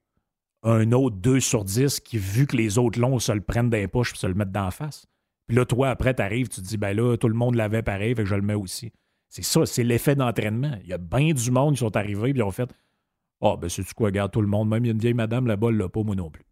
un 0.64 0.92
autre 0.92 1.18
2 1.18 1.40
sur 1.40 1.66
10 1.66 2.00
qui, 2.00 2.18
vu 2.18 2.48
que 2.48 2.56
les 2.56 2.78
autres 2.78 3.00
l'ont, 3.00 3.20
se 3.20 3.32
le 3.32 3.42
prennent 3.42 3.70
les 3.70 3.88
poches 3.88 4.14
et 4.14 4.18
se 4.18 4.28
le 4.28 4.34
mettent 4.34 4.52
d'en 4.52 4.72
face. 4.72 5.06
Puis 5.48 5.58
là, 5.58 5.66
toi, 5.66 5.90
après, 5.90 6.14
tu 6.14 6.22
arrives, 6.22 6.48
tu 6.48 6.62
te 6.62 6.66
dis, 6.66 6.78
ben 6.78 6.96
là, 6.96 7.18
tout 7.18 7.28
le 7.28 7.34
monde 7.34 7.56
l'avait 7.56 7.82
pareil, 7.82 8.16
fait 8.16 8.24
que 8.24 8.30
je 8.30 8.36
le 8.36 8.42
mets 8.42 8.54
aussi. 8.54 8.92
C'est 9.30 9.44
ça, 9.44 9.66
c'est 9.66 9.84
l'effet 9.84 10.16
d'entraînement. 10.16 10.76
Il 10.84 10.90
y 10.90 10.94
a 10.94 10.98
bien 10.98 11.34
du 11.34 11.52
monde 11.52 11.76
qui 11.76 11.80
sont 11.80 11.96
arrivés, 11.96 12.32
puis 12.32 12.40
ils 12.40 12.44
ont 12.44 12.52
fait, 12.52 12.70
ah, 13.42 13.52
oh, 13.54 13.58
ben 13.58 13.70
c'est-tu 13.70 13.94
quoi, 13.94 14.08
regarde 14.08 14.32
tout 14.32 14.42
le 14.42 14.48
monde, 14.48 14.68
même 14.68 14.84
il 14.84 14.88
y 14.88 14.92
a 14.92 14.94
une 14.94 15.00
vieille 15.00 15.14
madame 15.14 15.48
là-bas, 15.48 15.68
elle 15.70 15.78
l'a 15.78 15.88
pas, 15.88 16.04
moi 16.04 16.16
non 16.16 16.30
plus. 16.30 16.44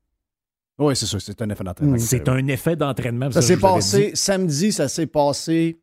Oui, 0.77 0.95
c'est 0.95 1.07
ça, 1.07 1.19
c'est 1.19 1.41
un 1.41 1.49
effet 1.49 1.63
d'entraînement. 1.63 1.97
C'est 1.97 2.29
un 2.29 2.47
effet 2.47 2.75
d'entraînement. 2.75 3.31
Ça, 3.31 3.41
s'est 3.41 3.57
passé, 3.57 4.11
samedi, 4.13 4.71
ça 4.71 4.87
s'est 4.87 5.07
passé, 5.07 5.81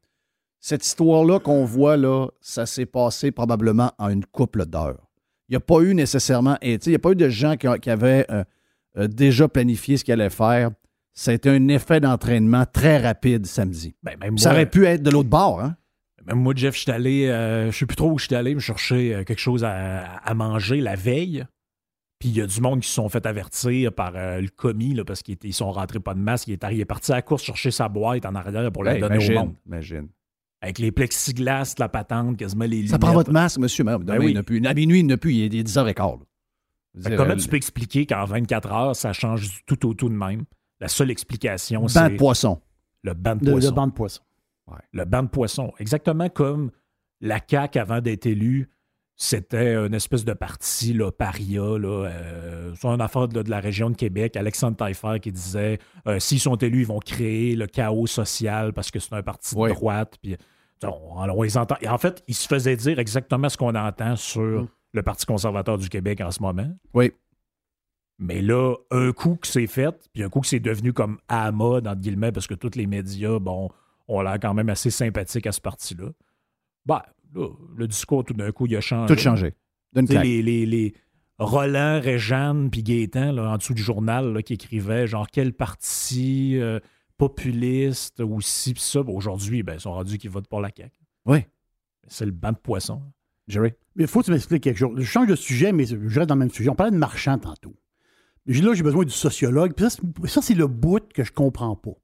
cette 0.60 0.86
histoire-là 0.86 1.40
qu'on 1.40 1.64
voit 1.64 1.96
là, 1.96 2.28
ça 2.40 2.64
s'est 2.64 2.86
passé 2.86 3.32
probablement 3.32 3.92
en 3.98 4.08
une 4.08 4.24
couple 4.24 4.64
d'heures. 4.66 5.10
Il 5.48 5.52
n'y 5.52 5.56
a 5.56 5.60
pas 5.60 5.80
eu 5.80 5.94
nécessairement, 5.94 6.56
il 6.62 6.78
n'y 6.86 6.94
a 6.94 6.98
pas 7.00 7.10
eu 7.10 7.16
de 7.16 7.28
gens 7.28 7.56
qui, 7.56 7.90
avaient 7.90 8.24
euh, 8.30 8.44
euh, 8.96 9.08
déjà 9.08 9.48
planifié 9.48 9.96
ce 9.96 10.04
qu'ils 10.04 10.14
allaient 10.14 10.30
faire. 10.30 10.70
C'était 11.12 11.50
un 11.50 11.68
effet 11.68 12.00
d'entraînement 12.00 12.64
très 12.64 12.98
rapide 12.98 13.46
samedi. 13.46 13.94
Ben, 14.02 14.16
ça 14.38 14.52
aurait 14.52 14.70
pu 14.70 14.86
être 14.86 15.02
de 15.02 15.10
l'autre 15.10 15.28
bord, 15.28 15.60
hein? 15.60 15.76
Même 16.26 16.38
moi, 16.38 16.54
Jeff, 16.56 16.74
je 16.74 16.80
suis 16.80 16.90
allé, 16.90 17.26
euh, 17.26 17.70
je 17.70 17.78
sais 17.78 17.86
plus 17.86 17.96
trop 17.96 18.12
où 18.12 18.18
je 18.18 18.26
suis 18.26 18.34
allé 18.34 18.54
me 18.54 18.60
chercher 18.60 19.14
euh, 19.14 19.24
quelque 19.24 19.40
chose 19.40 19.64
à, 19.64 20.34
manger 20.34 20.80
la 20.80 20.96
veille. 20.96 21.44
Puis 22.18 22.30
il 22.30 22.36
y 22.36 22.40
a 22.40 22.46
du 22.46 22.60
monde 22.60 22.80
qui 22.80 22.88
se 22.88 22.94
sont 22.94 23.08
fait 23.08 23.26
avertir 23.26 23.92
par 23.92 24.12
euh, 24.14 24.40
le 24.40 24.48
commis 24.48 24.94
là, 24.94 25.04
parce 25.04 25.22
qu'ils 25.22 25.52
sont 25.52 25.70
rentrés 25.70 26.00
pas 26.00 26.14
de 26.14 26.20
masque. 26.20 26.48
Il 26.48 26.54
est, 26.54 26.84
parti 26.84 27.12
à 27.12 27.16
la 27.16 27.22
course 27.22 27.42
chercher 27.42 27.70
sa 27.70 27.88
boîte 27.88 28.24
en 28.24 28.34
arrière 28.34 28.72
pour 28.72 28.84
la 28.84 28.98
donner 28.98 29.18
au 29.18 29.32
monde. 29.32 29.54
Imagine. 29.66 30.08
Avec 30.62 30.78
les 30.78 30.92
plexiglas, 30.92 31.74
la 31.78 31.90
patente, 31.90 32.38
quasiment 32.38 32.64
les 32.64 32.86
Ça 32.86 32.98
prend 32.98 33.12
votre 33.12 33.32
masque, 33.32 33.58
monsieur. 33.58 33.84
Ben, 33.84 33.98
oui. 34.18 34.30
il 34.30 34.34
n'a 34.34 34.42
plus. 34.42 34.64
À 34.64 34.72
minuit, 34.72 35.00
il 35.00 35.06
n'a 35.06 35.18
plus. 35.18 35.34
Il 35.34 35.54
est 35.54 35.62
10h15. 35.62 36.20
comment 37.16 37.36
tu 37.36 37.48
peux 37.48 37.56
expliquer 37.56 38.06
qu'en 38.06 38.24
24 38.24 38.72
heures, 38.72 38.96
ça 38.96 39.12
change 39.12 39.42
du 39.42 39.62
tout 39.66 39.86
au 39.86 39.92
tout 39.92 40.08
de 40.08 40.14
même? 40.14 40.44
La 40.80 40.88
seule 40.88 41.10
explication, 41.10 41.86
c'est. 41.86 42.00
Banc 42.00 42.08
de 42.08 42.16
poisson. 42.16 42.62
Le 43.02 43.12
banc 43.12 43.36
de 43.36 43.50
poisson. 43.50 43.68
Le 43.68 43.74
banc 43.74 43.86
de 43.88 43.92
poisson. 43.92 44.22
Le 44.92 45.04
banc 45.04 45.22
de 45.22 45.28
poisson. 45.28 45.72
Exactement 45.78 46.28
comme 46.28 46.70
la 47.20 47.40
CAQ, 47.46 47.78
avant 47.78 48.00
d'être 48.00 48.26
élue, 48.26 48.70
c'était 49.16 49.74
une 49.74 49.94
espèce 49.94 50.24
de 50.24 50.32
parti, 50.32 50.92
là, 50.92 51.12
paria, 51.12 51.78
là, 51.78 52.08
euh, 52.08 52.74
une 52.82 53.00
affaire 53.00 53.28
de, 53.28 53.48
la 53.48 53.60
région 53.60 53.90
de 53.90 53.96
Québec. 53.96 54.36
Alexandre 54.36 54.76
Taillefer 54.76 55.20
qui 55.20 55.30
disait 55.30 55.78
euh, 56.08 56.18
s'ils 56.18 56.40
sont 56.40 56.56
élus, 56.56 56.80
ils 56.80 56.86
vont 56.86 56.98
créer 56.98 57.54
le 57.54 57.66
chaos 57.66 58.06
social 58.06 58.72
parce 58.72 58.90
que 58.90 58.98
c'est 58.98 59.14
un 59.14 59.22
parti 59.22 59.54
de 59.54 59.68
droite. 59.68 60.18
Puis, 60.20 60.36
on, 60.82 61.42
les 61.42 61.56
entend. 61.56 61.76
Et 61.80 61.88
en 61.88 61.98
fait, 61.98 62.22
il 62.26 62.34
se 62.34 62.48
faisait 62.48 62.76
dire 62.76 62.98
exactement 62.98 63.48
ce 63.48 63.56
qu'on 63.56 63.74
entend 63.74 64.16
sur 64.16 64.62
mm. 64.62 64.68
le 64.92 65.02
Parti 65.02 65.26
conservateur 65.26 65.78
du 65.78 65.88
Québec 65.88 66.20
en 66.20 66.30
ce 66.30 66.42
moment. 66.42 66.68
Oui. 66.92 67.12
Mais 68.18 68.42
là, 68.42 68.74
un 68.90 69.12
coup 69.12 69.36
que 69.36 69.46
c'est 69.46 69.66
fait, 69.66 69.94
puis 70.12 70.22
un 70.22 70.28
coup 70.28 70.40
que 70.40 70.46
c'est 70.46 70.60
devenu 70.60 70.92
comme 70.92 71.18
à 71.28 71.50
mode, 71.52 71.86
entre 71.86 72.00
guillemets, 72.00 72.32
parce 72.32 72.46
que 72.46 72.54
tous 72.54 72.76
les 72.76 72.86
médias, 72.86 73.38
bon, 73.38 73.70
ont 74.08 74.20
l'air 74.22 74.38
quand 74.40 74.54
même 74.54 74.68
assez 74.68 74.90
sympathiques 74.90 75.46
à 75.46 75.52
ce 75.52 75.60
parti-là. 75.60 76.10
Bah, 76.86 77.06
le 77.76 77.88
discours, 77.88 78.24
tout 78.24 78.34
d'un 78.34 78.52
coup, 78.52 78.66
il 78.66 78.76
a 78.76 78.80
changé. 78.80 79.14
Tout 79.14 79.20
changé. 79.20 79.54
Les, 79.94 80.42
les, 80.42 80.66
les, 80.66 80.94
Roland, 81.38 82.00
Réjeanne, 82.00 82.70
puis 82.70 82.82
Gaétan, 82.82 83.32
là, 83.32 83.50
en 83.50 83.56
dessous 83.56 83.74
du 83.74 83.82
journal, 83.82 84.32
là, 84.32 84.42
qui 84.42 84.54
écrivaient 84.54 85.06
genre 85.06 85.26
quel 85.30 85.52
parti 85.52 86.58
euh, 86.58 86.78
populiste 87.16 88.20
ou 88.20 88.40
ci, 88.40 88.74
pis 88.74 88.80
ça. 88.80 89.00
Aujourd'hui, 89.00 89.62
ben, 89.62 89.74
ils 89.74 89.80
sont 89.80 89.92
rendus 89.92 90.18
qu'ils 90.18 90.30
votent 90.30 90.48
pour 90.48 90.60
la 90.60 90.70
CAQ. 90.74 90.96
Oui. 91.26 91.44
C'est 92.06 92.26
le 92.26 92.32
banc 92.32 92.52
de 92.52 92.56
poissons. 92.56 93.02
Jerry? 93.48 93.72
Mais 93.96 94.04
il 94.04 94.06
faut 94.08 94.20
que 94.20 94.26
tu 94.26 94.30
m'expliques 94.30 94.62
quelque 94.62 94.78
chose. 94.78 94.94
Je 94.96 95.04
change 95.04 95.26
de 95.26 95.34
sujet, 95.34 95.72
mais 95.72 95.86
je 95.86 95.96
reste 95.96 96.28
dans 96.28 96.34
le 96.34 96.40
même 96.40 96.50
sujet. 96.50 96.70
On 96.70 96.74
parlait 96.74 96.92
de 96.92 96.98
marchand 96.98 97.38
tantôt. 97.38 97.74
Là, 98.46 98.74
j'ai 98.74 98.82
besoin 98.82 99.04
du 99.04 99.12
sociologue. 99.12 99.74
Puis 99.74 99.86
ça, 100.28 100.42
c'est 100.42 100.54
le 100.54 100.66
bout 100.66 101.12
que 101.12 101.24
je 101.24 101.32
comprends 101.32 101.76
pas. 101.76 101.94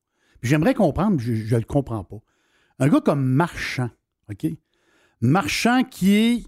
J'aimerais 0.42 0.74
comprendre, 0.74 1.18
je 1.20 1.32
ne 1.32 1.60
le 1.60 1.66
comprends 1.66 2.04
pas. 2.04 2.18
Un 2.78 2.88
gars 2.88 3.00
comme 3.00 3.24
Marchand, 3.24 3.90
OK? 4.30 4.46
Marchand 5.20 5.84
qui 5.84 6.14
est. 6.14 6.44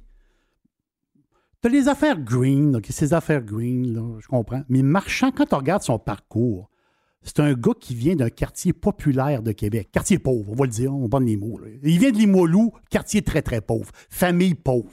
Tu 1.60 1.68
as 1.68 1.70
les 1.70 1.88
affaires 1.88 2.18
green, 2.18 2.76
OK? 2.76 2.86
Ces 2.88 3.12
affaires 3.12 3.42
green, 3.42 3.94
là, 3.94 4.18
je 4.20 4.26
comprends. 4.26 4.62
Mais 4.68 4.82
Marchand, 4.82 5.30
quand 5.30 5.46
tu 5.46 5.54
regardes 5.54 5.82
son 5.82 5.98
parcours, 5.98 6.70
c'est 7.22 7.40
un 7.40 7.52
gars 7.52 7.74
qui 7.78 7.94
vient 7.94 8.16
d'un 8.16 8.30
quartier 8.30 8.72
populaire 8.72 9.42
de 9.42 9.52
Québec. 9.52 9.90
Quartier 9.92 10.18
pauvre, 10.18 10.50
on 10.50 10.54
va 10.56 10.64
le 10.64 10.70
dire, 10.70 10.92
on 10.92 11.08
donne 11.08 11.26
les 11.26 11.36
mots. 11.36 11.60
Il 11.84 11.98
vient 11.98 12.10
de 12.10 12.16
Limoilou, 12.16 12.72
quartier 12.90 13.22
très, 13.22 13.42
très 13.42 13.60
pauvre. 13.60 13.92
Famille 14.08 14.54
pauvre 14.54 14.90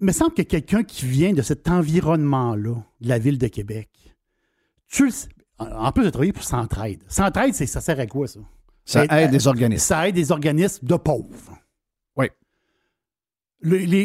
il 0.00 0.06
me 0.06 0.12
semble 0.12 0.34
que 0.34 0.42
quelqu'un 0.42 0.84
qui 0.84 1.06
vient 1.06 1.32
de 1.32 1.42
cet 1.42 1.68
environnement-là, 1.68 2.76
de 3.00 3.08
la 3.08 3.18
ville 3.18 3.38
de 3.38 3.48
Québec, 3.48 3.90
tu 4.86 5.10
en 5.58 5.92
plus 5.92 6.04
de 6.04 6.10
travailler 6.10 6.32
pour 6.32 6.44
Centraide. 6.44 7.02
Centraide, 7.08 7.54
ça 7.54 7.80
sert 7.80 7.98
à 7.98 8.06
quoi, 8.06 8.26
ça? 8.26 8.40
Ça 8.84 9.04
aide, 9.04 9.30
des 9.30 9.46
organismes. 9.46 9.84
Ça 9.84 10.08
aide 10.08 10.14
des 10.14 10.32
organismes 10.32 10.86
de 10.86 10.96
pauvres. 10.96 11.58
Oui. 12.16 12.28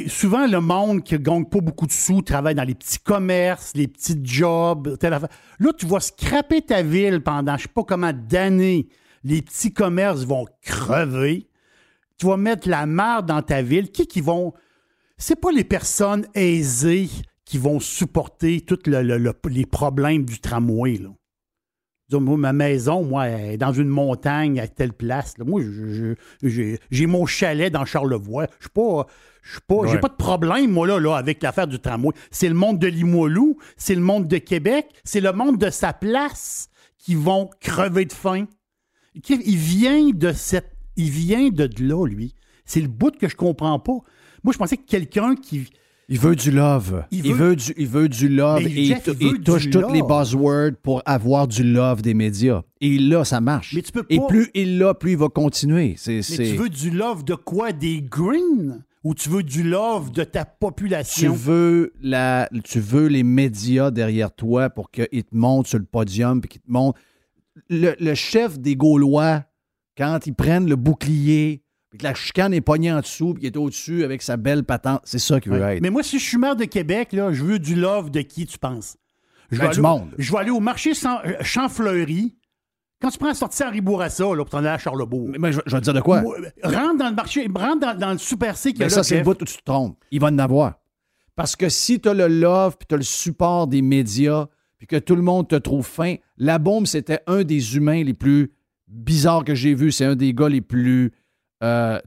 souvent, 0.10 0.46
le 0.46 0.60
monde 0.60 1.04
qui 1.04 1.14
ne 1.14 1.20
gagne 1.20 1.46
pas 1.46 1.62
beaucoup 1.62 1.88
de 1.88 1.92
sous 1.92 2.22
travaille 2.22 2.56
dans 2.56 2.64
les 2.64 2.76
petits 2.76 3.00
commerces, 3.00 3.72
les 3.76 3.88
petits 3.88 4.20
jobs. 4.24 4.98
Là, 5.02 5.74
tu 5.78 5.86
vas 5.86 6.02
scraper 6.02 6.62
ta 6.62 6.82
ville 6.82 7.22
pendant 7.22 7.54
je 7.54 7.64
ne 7.64 7.68
sais 7.68 7.74
pas 7.74 7.84
comment 7.84 8.12
d'années. 8.12 8.90
Les 9.24 9.42
petits 9.42 9.74
commerces 9.74 10.26
vont 10.26 10.46
crever. 10.62 11.48
Tu 12.18 12.26
vas 12.26 12.36
mettre 12.36 12.68
la 12.68 12.86
merde 12.86 13.26
dans 13.26 13.42
ta 13.42 13.62
ville. 13.62 13.90
Qui 13.90 14.06
qui 14.06 14.20
vont 14.20 14.54
c'est 15.18 15.40
pas 15.40 15.52
les 15.52 15.64
personnes 15.64 16.28
aisées 16.36 17.10
qui 17.46 17.58
vont 17.58 17.80
supporter 17.80 18.60
tous 18.60 18.80
les 18.86 19.66
problèmes 19.66 20.26
du 20.26 20.40
tramway. 20.40 21.00
Ma 22.20 22.54
maison, 22.54 23.04
moi, 23.04 23.28
est 23.30 23.58
dans 23.58 23.74
une 23.74 23.88
montagne 23.88 24.60
à 24.60 24.68
telle 24.68 24.94
place. 24.94 25.36
Moi, 25.40 25.62
j'ai 26.42 27.06
mon 27.06 27.26
chalet 27.26 27.72
dans 27.72 27.86
Charlevoix. 27.86 28.48
Je 28.60 28.66
suis 28.66 28.70
pas. 28.70 29.08
Je 29.44 29.60
pas, 29.60 29.86
j'ai 29.88 30.00
pas 30.00 30.08
de 30.08 30.16
problème, 30.16 30.72
moi, 30.72 30.88
là, 30.88 31.00
là 31.00 31.18
avec 31.18 31.44
l'affaire 31.44 31.68
du 31.68 31.78
tramway. 31.78 32.14
C'est 32.32 32.48
le 32.48 32.54
monde 32.54 32.80
de 32.80 32.88
Limoilou, 32.88 33.58
c'est 33.76 33.94
le 33.94 34.00
monde 34.00 34.26
de 34.26 34.38
Québec, 34.38 34.88
c'est 35.04 35.20
le 35.20 35.34
monde 35.34 35.58
de 35.58 35.70
sa 35.70 35.92
place 35.92 36.70
qui 36.98 37.14
vont 37.14 37.50
crever 37.60 38.06
de 38.06 38.14
faim. 38.14 38.46
Il 39.14 39.58
vient 39.58 40.12
de 40.12 40.32
cette. 40.32 40.72
Il 40.96 41.10
vient 41.10 41.50
de 41.50 41.70
là, 41.80 42.06
lui. 42.06 42.36
C'est 42.66 42.80
le 42.80 42.88
bout 42.88 43.18
que 43.18 43.28
je 43.28 43.36
comprends 43.36 43.80
pas. 43.80 43.98
Moi, 44.44 44.54
je 44.54 44.58
pensais 44.58 44.78
que 44.78 44.86
quelqu'un 44.86 45.36
qui 45.36 45.68
il 46.10 46.20
veut 46.20 46.36
du 46.36 46.52
love. 46.52 47.06
Il 47.12 47.34
veut, 47.34 47.56
du, 47.56 47.74
il 47.78 47.88
veut 47.88 48.10
du 48.10 48.28
love 48.28 48.62
et 48.68 48.96
il, 49.20 49.42
touche 49.42 49.70
toutes 49.70 49.92
les 49.92 50.02
buzzwords 50.02 50.74
pour 50.82 51.02
avoir 51.06 51.48
du 51.48 51.64
love 51.64 52.02
des 52.02 52.14
médias. 52.14 52.64
Et 52.82 52.98
là, 52.98 53.24
ça 53.24 53.40
marche. 53.40 53.74
Mais 53.74 53.82
tu 53.82 53.92
peux 53.92 54.06
Et 54.10 54.20
plus 54.28 54.50
il 54.54 54.78
l'a, 54.78 54.94
plus 54.94 55.12
il 55.12 55.18
va 55.18 55.30
continuer. 55.30 55.96
Mais 56.08 56.22
tu 56.22 56.44
veux 56.56 56.70
du 56.70 56.92
love 56.92 57.24
de 57.24 57.36
quoi? 57.36 57.72
Des 57.72 58.02
greens? 58.02 58.84
Ou 59.04 59.14
tu 59.14 59.30
veux 59.30 59.44
du 59.44 59.64
love 59.64 60.12
de 60.12 60.24
ta 60.24 60.46
population? 60.46 61.34
Tu 61.34 61.38
veux, 61.38 61.94
la, 62.02 62.50
tu 62.64 62.80
veux 62.80 63.08
les 63.08 63.24
médias 63.24 63.92
derrière 63.92 64.34
toi 64.34 64.70
pour 64.70 64.92
qu'ils 64.92 65.24
te 65.24 65.36
montent 65.36 65.68
sur 65.68 65.80
le 65.80 65.86
podium 65.86 66.42
et 66.44 66.48
qu'ils 66.48 66.62
te 66.62 66.72
montrent. 66.72 67.00
Le, 67.70 67.96
le 68.00 68.16
chef 68.16 68.60
des 68.60 68.76
Gaulois, 68.76 69.44
quand 69.98 70.26
ils 70.26 70.34
prennent 70.34 70.70
le 70.70 70.78
bouclier, 70.78 71.63
puis 71.94 72.00
que 72.00 72.06
la 72.06 72.16
chicane 72.16 72.56
est 72.56 72.62
pognée 72.62 72.92
en 72.92 73.02
dessous, 73.02 73.36
puis 73.36 73.42
qu'il 73.42 73.50
est 73.50 73.58
au-dessus 73.58 74.04
avec 74.04 74.24
sa 74.24 74.36
belle 74.36 74.64
patente. 74.64 75.02
C'est 75.04 75.20
ça 75.20 75.40
qu'il 75.40 75.52
veut 75.52 75.62
être. 75.62 75.80
Mais 75.80 75.92
moi, 75.92 76.02
si 76.02 76.18
je 76.18 76.28
suis 76.28 76.40
maire 76.40 76.56
de 76.56 76.66
Québec, 76.66 77.14
là, 77.14 77.32
je 77.32 77.44
veux 77.44 77.60
du 77.60 77.76
love 77.76 78.10
de 78.10 78.22
qui 78.22 78.48
tu 78.48 78.58
penses? 78.58 78.98
Je 79.52 79.60
ben, 79.60 79.70
du 79.70 79.80
monde. 79.80 80.10
je 80.18 80.32
vais 80.32 80.40
aller 80.40 80.50
au 80.50 80.60
marché 80.60 80.94
euh, 81.06 81.34
Champfleury. 81.42 82.36
Quand 83.00 83.12
tu 83.12 83.20
prends 83.20 83.28
la 83.28 83.36
sortie 83.36 83.62
à 83.62 83.70
Ribourassa, 83.70 84.24
là, 84.24 84.38
pour 84.38 84.50
t'en 84.50 84.58
aller 84.58 84.70
à 84.70 84.80
Charlebourg. 84.80 85.30
Mais, 85.38 85.52
je, 85.52 85.58
vais 85.60 85.80
te 85.82 85.84
dire 85.84 85.94
de 85.94 86.02
quoi? 86.02 86.24
rentre 86.64 86.98
dans 86.98 87.10
le 87.10 87.16
marché, 87.16 87.48
rentre 87.54 87.96
dans, 87.96 88.12
le 88.12 88.18
Super 88.18 88.58
C 88.58 88.74
qui 88.74 88.80
Mais 88.80 88.90
ça, 88.90 89.04
c'est 89.04 89.20
le 89.20 89.24
bout 89.24 89.40
où 89.40 89.46
tu 89.46 89.58
te 89.58 89.64
trompes. 89.64 89.96
Il 90.10 90.20
va 90.20 90.30
en 90.30 90.40
avoir. 90.40 90.80
Parce 91.36 91.56
que 91.56 91.70
si 91.70 92.00
tu 92.00 92.10
as 92.10 92.16
le 92.16 92.28
love, 92.28 92.76
puis 92.76 92.88
tu 92.88 92.96
as 92.96 92.98
le 92.98 93.04
support 93.04 93.68
des 93.68 93.84
médias, 93.84 94.48
puis 94.80 94.88
que 94.88 94.96
tout 94.96 95.16
le 95.16 95.22
monde 95.22 95.48
te 95.48 95.58
trouve 95.58 95.86
fin, 95.86 96.16
la 96.38 96.58
bombe, 96.58 96.88
c'était 96.88 97.20
un 97.28 97.44
des 97.44 97.78
humains 97.78 98.04
les 98.04 98.16
plus 98.16 98.52
bizarres 98.88 99.44
que 99.44 99.54
j'ai 99.54 99.76
vus. 99.76 99.92
C'est 99.92 100.06
un 100.06 100.16
des 100.16 100.34
gars 100.34 100.50
les 100.50 100.62
plus 100.62 101.12
euh, 101.64 102.00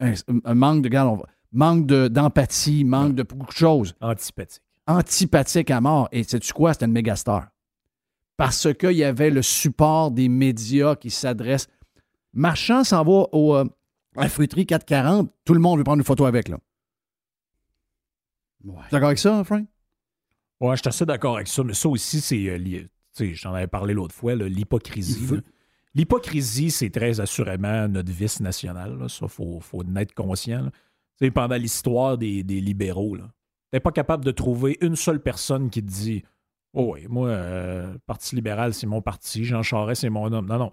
un, 0.00 0.54
manque 0.54 0.82
de 0.82 0.90
manque 1.52 1.86
d'empathie, 1.86 2.84
manque 2.84 3.14
de 3.14 3.22
beaucoup 3.22 3.46
de 3.46 3.52
choses. 3.52 3.94
Antipathique. 4.00 4.62
Antipathique 4.86 5.70
à 5.70 5.80
mort. 5.80 6.08
Et 6.12 6.24
sais-tu 6.24 6.52
quoi? 6.52 6.72
C'était 6.72 6.86
une 6.86 6.92
méga 6.92 7.16
star. 7.16 7.48
Parce 8.36 8.72
qu'il 8.74 8.92
y 8.92 9.04
avait 9.04 9.30
le 9.30 9.42
support 9.42 10.10
des 10.10 10.28
médias 10.28 10.96
qui 10.96 11.10
s'adressent. 11.10 11.68
Marchand 12.32 12.84
s'en 12.84 13.04
va 13.04 13.26
au, 13.32 13.54
euh, 13.54 13.64
à 14.16 14.22
la 14.22 14.28
fruiterie 14.28 14.66
440. 14.66 15.30
Tout 15.44 15.54
le 15.54 15.60
monde 15.60 15.78
veut 15.78 15.84
prendre 15.84 15.98
une 15.98 16.04
photo 16.04 16.24
avec. 16.24 16.48
là. 16.48 16.58
Ouais. 18.64 18.82
d'accord 18.90 19.08
avec 19.08 19.18
ça, 19.18 19.42
Frank? 19.44 19.66
Ouais, 20.60 20.76
je 20.76 20.80
suis 20.80 20.88
assez 20.88 21.06
d'accord 21.06 21.36
avec 21.36 21.48
ça, 21.48 21.64
mais 21.64 21.72
ça 21.72 21.88
aussi, 21.88 22.20
c'est 22.20 22.48
euh. 22.48 22.84
J'en 23.32 23.54
avais 23.54 23.66
parlé 23.66 23.94
l'autre 23.94 24.14
fois, 24.14 24.34
l'hypocrisie. 24.34 25.42
L'hypocrisie, 25.94 26.70
c'est 26.70 26.90
très 26.90 27.20
assurément 27.20 27.88
notre 27.88 28.12
vice 28.12 28.40
national. 28.40 29.08
Ça, 29.08 29.26
il 29.26 29.28
faut, 29.28 29.60
en 29.72 29.96
être 29.96 30.14
conscient. 30.14 30.70
Pendant 31.34 31.56
l'histoire 31.56 32.16
des, 32.16 32.42
libéraux, 32.42 33.16
tu 33.16 33.22
n'es 33.72 33.80
pas 33.80 33.92
capable 33.92 34.24
de 34.24 34.30
trouver 34.30 34.78
une 34.80 34.96
seule 34.96 35.20
personne 35.20 35.68
qui 35.68 35.82
te 35.82 35.88
dit 35.88 36.24
Oh 36.72 36.92
oui, 36.94 37.06
moi, 37.08 37.28
euh, 37.28 37.98
Parti 38.06 38.36
libéral, 38.36 38.72
c'est 38.72 38.86
mon 38.86 39.02
parti, 39.02 39.44
Jean 39.44 39.62
Charest, 39.62 40.02
c'est 40.02 40.10
mon 40.10 40.32
homme. 40.32 40.46
Non, 40.46 40.58
non. 40.58 40.72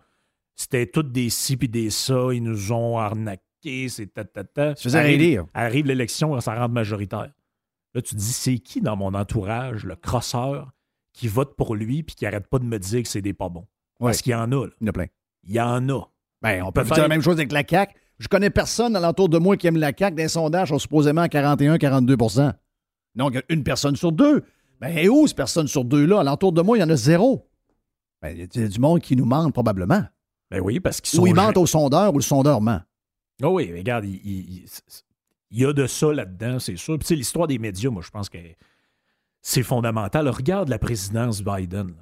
C'était 0.56 0.88
toutes 0.88 1.12
des 1.12 1.30
ci 1.30 1.58
puis 1.58 1.68
des 1.68 1.90
ça, 1.90 2.30
ils 2.34 2.42
nous 2.42 2.72
ont 2.72 2.98
arnaqués, 2.98 3.90
c'est 3.90 4.08
ta 4.08 4.24
ta 4.24 4.44
ta. 4.44 4.74
arrive, 4.94 5.46
arrive 5.54 5.86
l'élection, 5.86 6.40
ça 6.40 6.56
rentre 6.56 6.74
majoritaire. 6.74 7.32
Là, 7.94 8.02
tu 8.02 8.16
te 8.16 8.20
dis 8.20 8.34
C'est 8.34 8.60
qui 8.60 8.82
dans 8.82 8.96
mon 8.96 9.14
entourage, 9.14 9.86
le 9.86 9.96
crosseur, 9.96 10.72
qui 11.14 11.28
vote 11.28 11.56
pour 11.56 11.76
lui 11.76 12.04
puis 12.04 12.16
qui 12.16 12.26
arrête 12.26 12.48
pas 12.48 12.60
de 12.60 12.66
me 12.66 12.78
dire 12.78 13.02
que 13.02 13.10
c'est 13.10 13.22
des 13.22 13.34
pas 13.34 13.50
bons? 13.50 13.68
Parce 14.00 14.22
qu'il 14.22 14.32
y 14.32 14.36
en 14.36 14.52
a. 14.52 14.66
Là. 14.66 14.72
Il 14.80 14.86
y 14.86 14.88
en 14.88 14.90
a 14.90 14.94
plein. 14.94 15.06
Il 15.44 15.56
y 15.56 15.62
en 15.62 15.90
a. 15.90 16.02
Ben, 16.42 16.64
on 16.64 16.72
peut 16.72 16.84
faire 16.84 16.98
la 16.98 17.08
même 17.08 17.22
chose 17.22 17.36
avec 17.36 17.52
la 17.52 17.64
CAQ. 17.68 17.94
Je 18.20 18.28
connais 18.28 18.50
personne 18.50 18.96
alentour 18.96 19.30
de 19.30 19.38
moi 19.38 19.58
qui 19.58 19.68
aime 19.68 19.78
la 19.78 19.92
CAQ. 19.98 20.16
Des 20.16 20.28
sondages 20.28 20.70
sont 20.70 20.80
supposément 20.80 21.22
à 21.22 21.28
41-42% 21.28 22.54
Donc, 23.16 23.44
une 23.50 23.64
personne 23.64 23.96
sur 23.96 24.12
deux. 24.12 24.44
Ben, 24.80 24.96
et 24.96 25.10
où, 25.10 25.26
cette 25.28 25.38
personne 25.38 25.68
sur 25.68 25.84
deux-là? 25.84 26.20
Alentour 26.20 26.52
de 26.52 26.62
moi, 26.62 26.78
il 26.78 26.82
y 26.82 26.84
en 26.84 26.90
a 26.90 26.96
zéro. 26.96 27.50
Ben, 28.22 28.30
il 28.30 28.40
y 28.40 28.64
a 28.64 28.68
du 28.68 28.80
monde 28.80 29.02
qui 29.02 29.16
nous 29.16 29.26
ment, 29.26 29.50
probablement. 29.52 30.04
Ben 30.50 30.62
oui, 30.62 30.80
parce 30.80 31.02
qu'ils 31.02 31.18
sont. 31.18 31.24
Ou 31.24 31.28
ils 31.28 31.36
mentent 31.36 31.58
au 31.58 31.66
sondeur 31.66 32.14
ou 32.14 32.18
le 32.18 32.24
sondeur 32.24 32.62
ment. 32.62 32.82
Oh 33.44 33.50
oui, 33.50 33.72
regarde, 33.76 34.06
il, 34.06 34.66
y 35.52 35.66
a 35.66 35.74
de 35.74 35.86
ça 35.86 36.12
là-dedans, 36.12 36.60
c'est 36.60 36.78
sûr. 36.78 36.98
Puis, 36.98 37.16
l'histoire 37.16 37.48
des 37.48 37.60
médias, 37.60 37.90
moi, 37.90 38.02
je 38.04 38.10
pense 38.10 38.30
que 38.30 38.38
c'est 39.42 39.64
fondamental. 39.64 40.28
regarde 40.30 40.70
la 40.70 40.80
présidence 40.80 41.44
Biden. 41.44 41.94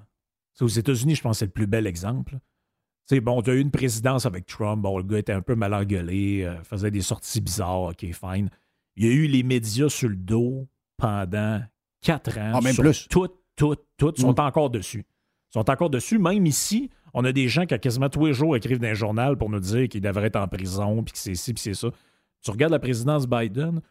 Aux 0.61 0.67
États-Unis, 0.67 1.15
je 1.15 1.21
pense 1.21 1.37
que 1.37 1.39
c'est 1.39 1.45
le 1.45 1.51
plus 1.51 1.67
bel 1.67 1.85
exemple. 1.87 2.39
C'est 3.05 3.19
bon, 3.19 3.41
tu 3.41 3.51
as 3.51 3.53
eu 3.53 3.59
une 3.59 3.71
présidence 3.71 4.25
avec 4.25 4.45
Trump. 4.45 4.81
Bon, 4.81 4.97
le 4.97 5.03
gars 5.03 5.19
était 5.19 5.33
un 5.33 5.41
peu 5.41 5.55
mal 5.55 5.73
engueulé, 5.73 6.43
euh, 6.43 6.63
faisait 6.63 6.91
des 6.91 7.01
sorties 7.01 7.41
bizarres. 7.41 7.89
OK, 7.89 8.05
fine. 8.13 8.49
Il 8.95 9.05
y 9.05 9.09
a 9.09 9.11
eu 9.11 9.27
les 9.27 9.43
médias 9.43 9.89
sur 9.89 10.09
le 10.09 10.15
dos 10.15 10.67
pendant 10.97 11.61
quatre 12.01 12.37
ans. 12.37 12.53
Ah, 12.55 12.61
même 12.61 12.75
plus. 12.75 13.07
Toutes, 13.09 13.35
toutes, 13.55 13.85
toutes 13.97 14.19
sont 14.19 14.33
mm. 14.33 14.39
encore 14.39 14.69
dessus. 14.69 15.05
sont 15.49 15.69
encore 15.69 15.89
dessus. 15.89 16.17
Même 16.17 16.45
ici, 16.45 16.89
on 17.13 17.23
a 17.25 17.31
des 17.31 17.47
gens 17.47 17.65
qui, 17.65 17.77
quasiment 17.77 18.09
tous 18.09 18.25
les 18.25 18.33
jours, 18.33 18.55
écrivent 18.55 18.79
dans 18.79 18.87
un 18.87 18.93
journal 18.93 19.37
pour 19.37 19.49
nous 19.49 19.59
dire 19.59 19.87
qu'ils 19.87 20.01
devraient 20.01 20.27
être 20.27 20.35
en 20.37 20.47
prison, 20.47 21.03
puis 21.03 21.13
que 21.13 21.19
c'est 21.19 21.35
ci, 21.35 21.53
puis 21.53 21.61
c'est 21.61 21.73
ça. 21.73 21.89
Tu 22.41 22.51
regardes 22.51 22.73
la 22.73 22.79
présidence 22.79 23.27
Biden, 23.27 23.81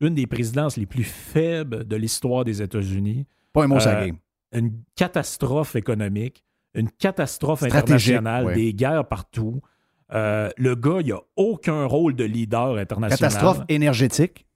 une 0.00 0.14
des 0.14 0.26
présidences 0.26 0.76
les 0.76 0.86
plus 0.86 1.04
faibles 1.04 1.84
de 1.86 1.96
l'histoire 1.96 2.44
des 2.44 2.60
États-Unis. 2.60 3.26
Pas 3.52 3.64
un 3.64 3.66
mot, 3.68 3.76
euh, 3.76 4.10
Une 4.54 4.72
catastrophe 4.94 5.76
économique 5.76 6.44
une 6.74 6.90
catastrophe 6.90 7.62
internationale, 7.62 8.54
des 8.54 8.74
guerres 8.74 9.06
partout. 9.06 9.62
Euh, 10.12 10.50
le 10.56 10.74
gars, 10.74 10.98
il 11.00 11.12
a 11.12 11.20
aucun 11.36 11.86
rôle 11.86 12.14
de 12.14 12.24
leader 12.24 12.76
international. 12.76 13.30
Catastrophe 13.30 13.64
énergétique? 13.68 14.46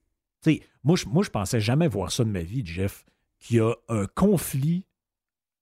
moi, 0.85 0.97
je, 0.97 1.07
moi, 1.07 1.23
je 1.23 1.31
pensais 1.31 1.61
jamais 1.61 1.89
voir 1.89 2.13
ça 2.13 2.25
de 2.25 2.31
ma 2.31 2.43
vie, 2.43 2.65
Jeff, 2.65 3.05
qu'il 3.39 3.57
y 3.57 3.61
a 3.61 3.73
un 3.89 4.07
conflit 4.15 4.85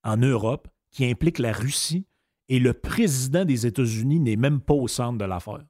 en 0.03 0.17
Europe 0.17 0.69
qui 0.91 1.05
implique 1.05 1.39
la 1.39 1.53
Russie 1.53 2.07
et 2.49 2.59
le 2.59 2.73
président 2.73 3.45
des 3.45 3.67
États-Unis 3.67 4.21
n'est 4.21 4.37
même 4.37 4.61
pas 4.61 4.75
au 4.75 4.89
centre 4.89 5.19
de 5.19 5.25
l'affaire. 5.25 5.65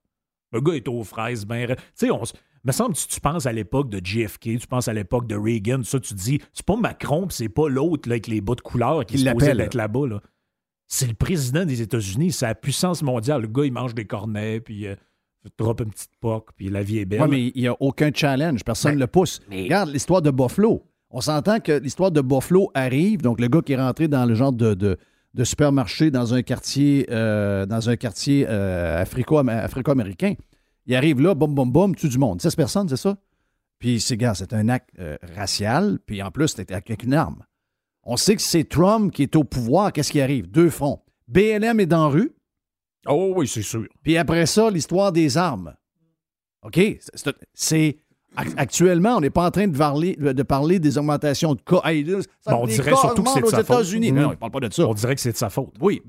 Le 0.52 0.60
gars 0.60 0.74
est 0.74 0.88
aux 0.88 1.02
fraises, 1.02 1.44
ben. 1.44 1.66
Tu 1.68 1.82
sais, 1.94 2.10
on 2.10 2.22
me 2.66 2.72
semble 2.72 2.94
que 2.94 3.06
tu, 3.08 3.20
penses 3.20 3.46
à 3.46 3.52
l'époque 3.52 3.88
de 3.88 4.00
JFK, 4.04 4.58
tu 4.58 4.66
penses 4.68 4.88
à 4.88 4.92
l'époque 4.92 5.26
de 5.26 5.36
Reagan, 5.36 5.82
ça, 5.84 6.00
tu 6.00 6.14
dis, 6.14 6.40
c'est 6.52 6.66
pas 6.66 6.76
Macron, 6.76 7.28
c'est 7.30 7.48
pas 7.48 7.68
l'autre 7.68 8.08
avec 8.10 8.26
les 8.26 8.40
bas 8.40 8.54
de 8.54 8.60
couleur 8.60 9.04
qui 9.06 9.18
se 9.18 9.30
posait 9.30 9.54
d'être 9.54 9.74
là-bas. 9.74 10.06
Là 10.06 10.20
c'est 10.88 11.06
le 11.08 11.14
président 11.14 11.64
des 11.64 11.82
États-Unis, 11.82 12.32
c'est 12.32 12.46
la 12.46 12.54
puissance 12.54 13.02
mondiale. 13.02 13.42
Le 13.42 13.48
gars, 13.48 13.64
il 13.64 13.72
mange 13.72 13.94
des 13.94 14.04
cornets, 14.04 14.60
puis 14.60 14.86
euh, 14.86 14.94
il 15.44 15.50
drop 15.58 15.80
une 15.80 15.90
petite 15.90 16.12
poque, 16.20 16.50
puis 16.56 16.68
la 16.68 16.82
vie 16.82 16.98
est 16.98 17.04
belle. 17.04 17.22
Oui, 17.22 17.28
mais 17.30 17.52
il 17.54 17.60
n'y 17.62 17.68
a 17.68 17.76
aucun 17.80 18.10
challenge. 18.14 18.64
Personne 18.64 18.92
ne 18.92 18.96
ben, 18.96 19.00
le 19.00 19.06
pousse. 19.08 19.40
Regarde 19.50 19.90
l'histoire 19.90 20.22
de 20.22 20.30
Buffalo. 20.30 20.84
On 21.10 21.20
s'entend 21.20 21.60
que 21.60 21.72
l'histoire 21.72 22.10
de 22.10 22.20
Buffalo 22.20 22.70
arrive, 22.74 23.22
donc 23.22 23.40
le 23.40 23.48
gars 23.48 23.62
qui 23.62 23.72
est 23.72 23.80
rentré 23.80 24.08
dans 24.08 24.26
le 24.26 24.34
genre 24.34 24.52
de, 24.52 24.74
de, 24.74 25.44
supermarché 25.44 26.10
dans 26.10 26.34
un 26.34 26.42
quartier, 26.42 27.06
euh, 27.10 27.66
dans 27.66 27.90
un 27.90 27.96
quartier 27.96 28.46
euh, 28.48 29.02
africo-américain. 29.02 30.34
Il 30.86 30.94
arrive 30.94 31.20
là, 31.20 31.34
boum, 31.34 31.54
boum, 31.54 31.70
boum, 31.70 31.94
tue 31.94 32.08
du 32.08 32.18
monde. 32.18 32.40
16 32.40 32.54
personnes, 32.56 32.88
c'est 32.88 32.96
ça? 32.96 33.16
Puis, 33.78 34.00
c'est, 34.00 34.16
gars, 34.16 34.34
c'est 34.34 34.52
un 34.52 34.68
acte 34.68 34.90
racial, 35.36 35.98
puis 36.06 36.22
en 36.22 36.30
plus, 36.30 36.48
c'était 36.48 36.72
avec 36.72 37.02
une 37.02 37.14
arme. 37.14 37.44
On 38.04 38.16
sait 38.16 38.36
que 38.36 38.42
c'est 38.42 38.64
Trump 38.64 39.12
qui 39.12 39.24
est 39.24 39.34
au 39.34 39.42
pouvoir. 39.44 39.92
Qu'est-ce 39.92 40.12
qui 40.12 40.20
arrive? 40.20 40.48
Deux 40.48 40.70
fronts. 40.70 41.02
BLM 41.28 41.80
est 41.80 41.86
dans 41.86 42.08
rue. 42.08 42.32
Oh 43.08 43.32
oui, 43.36 43.48
c'est 43.48 43.62
sûr. 43.62 43.86
Puis 44.02 44.16
après 44.16 44.46
ça, 44.46 44.70
l'histoire 44.70 45.10
des 45.12 45.36
armes. 45.36 45.74
OK? 46.62 46.80
C'est. 47.52 47.98
Actuellement, 48.36 49.16
on 49.16 49.20
n'est 49.20 49.30
pas 49.30 49.46
en 49.46 49.50
train 49.50 49.66
de 49.66 49.76
parler, 49.76 50.14
de 50.14 50.42
parler 50.42 50.78
des 50.78 50.98
augmentations 50.98 51.54
de 51.54 51.62
cas. 51.62 51.80
on 52.46 52.66
dirait 52.66 52.94
surtout 52.94 53.22
que 53.22 53.30
c'est 53.30 53.40
de 53.40 53.46
sa 53.46 53.64
faute. 53.64 53.94
Non, 53.94 54.36
parle 54.36 54.52
pas 54.52 54.60
de 54.60 54.72
ça. 54.72 54.86
On 54.86 54.94
dirait 54.94 55.14
que 55.14 55.20
c'est 55.20 55.32
de 55.32 55.36
sa 55.36 55.48
faute. 55.48 55.74
Oui. 55.80 56.02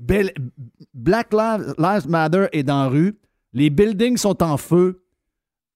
Black 0.94 1.32
Lives 1.32 2.08
Matter 2.08 2.46
est 2.52 2.62
dans 2.62 2.82
la 2.82 2.88
rue. 2.88 3.18
Les 3.52 3.70
buildings 3.70 4.16
sont 4.16 4.42
en 4.42 4.56
feu. 4.56 5.04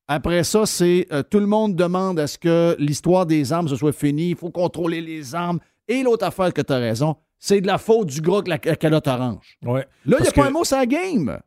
Après 0.08 0.44
ça, 0.44 0.66
c'est 0.66 1.06
euh, 1.12 1.22
tout 1.22 1.38
le 1.38 1.46
monde 1.46 1.74
demande 1.76 2.18
à 2.18 2.26
ce 2.26 2.38
que 2.38 2.76
l'histoire 2.78 3.24
des 3.24 3.52
armes 3.52 3.68
se 3.68 3.76
soit 3.76 3.92
finie. 3.92 4.30
Il 4.30 4.36
faut 4.36 4.50
contrôler 4.50 5.00
les 5.00 5.34
armes. 5.34 5.58
Et 5.88 6.02
l'autre 6.02 6.24
affaire 6.24 6.52
que 6.52 6.60
tu 6.60 6.72
as 6.72 6.78
raison, 6.78 7.16
c'est 7.38 7.60
de 7.60 7.66
la 7.66 7.78
faute 7.78 8.08
du 8.08 8.20
gros 8.20 8.38
avec 8.38 8.64
la, 8.64 8.76
calotte 8.76 9.08
orange. 9.08 9.58
Ouais. 9.64 9.86
Là, 10.06 10.16
il 10.18 10.22
n'y 10.22 10.28
a 10.28 10.32
pas 10.32 10.46
un 10.46 10.50
mot 10.50 10.64
sur 10.64 10.76
la 10.76 10.86
game. 10.86 11.40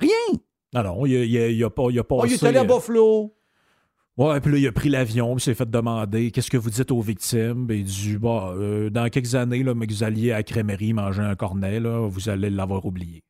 Rien. 0.00 0.38
Non, 0.74 0.82
non, 0.82 1.06
il 1.06 1.28
n'y 1.28 1.62
a, 1.62 1.70
pas. 1.70 1.90
Y 1.90 1.98
a 1.98 2.04
pas 2.04 2.16
oh, 2.16 2.24
il 2.26 2.32
est 2.32 2.42
allé 2.44 2.58
à 2.58 2.64
Buffalo. 2.64 3.34
Ouais, 4.16 4.40
puis 4.40 4.52
là, 4.52 4.58
il 4.58 4.66
a 4.66 4.72
pris 4.72 4.90
l'avion, 4.90 5.34
puis 5.34 5.44
s'est 5.44 5.54
fait 5.54 5.70
demander 5.70 6.30
qu'est-ce 6.30 6.50
que 6.50 6.58
vous 6.58 6.70
dites 6.70 6.90
aux 6.90 7.00
victimes? 7.00 7.66
Ben, 7.66 7.78
il 7.78 7.84
dit 7.84 8.18
bah, 8.18 8.52
euh, 8.56 8.90
dans 8.90 9.08
quelques 9.08 9.34
années, 9.34 9.62
là, 9.62 9.74
mais 9.74 9.86
que 9.86 9.92
vous 9.92 10.04
alliez 10.04 10.32
à 10.32 10.36
la 10.36 10.42
crèmerie 10.42 10.92
manger 10.92 11.22
un 11.22 11.34
cornet, 11.34 11.80
là, 11.80 12.06
vous 12.06 12.28
allez 12.28 12.50
l'avoir 12.50 12.84
oublié. 12.84 13.22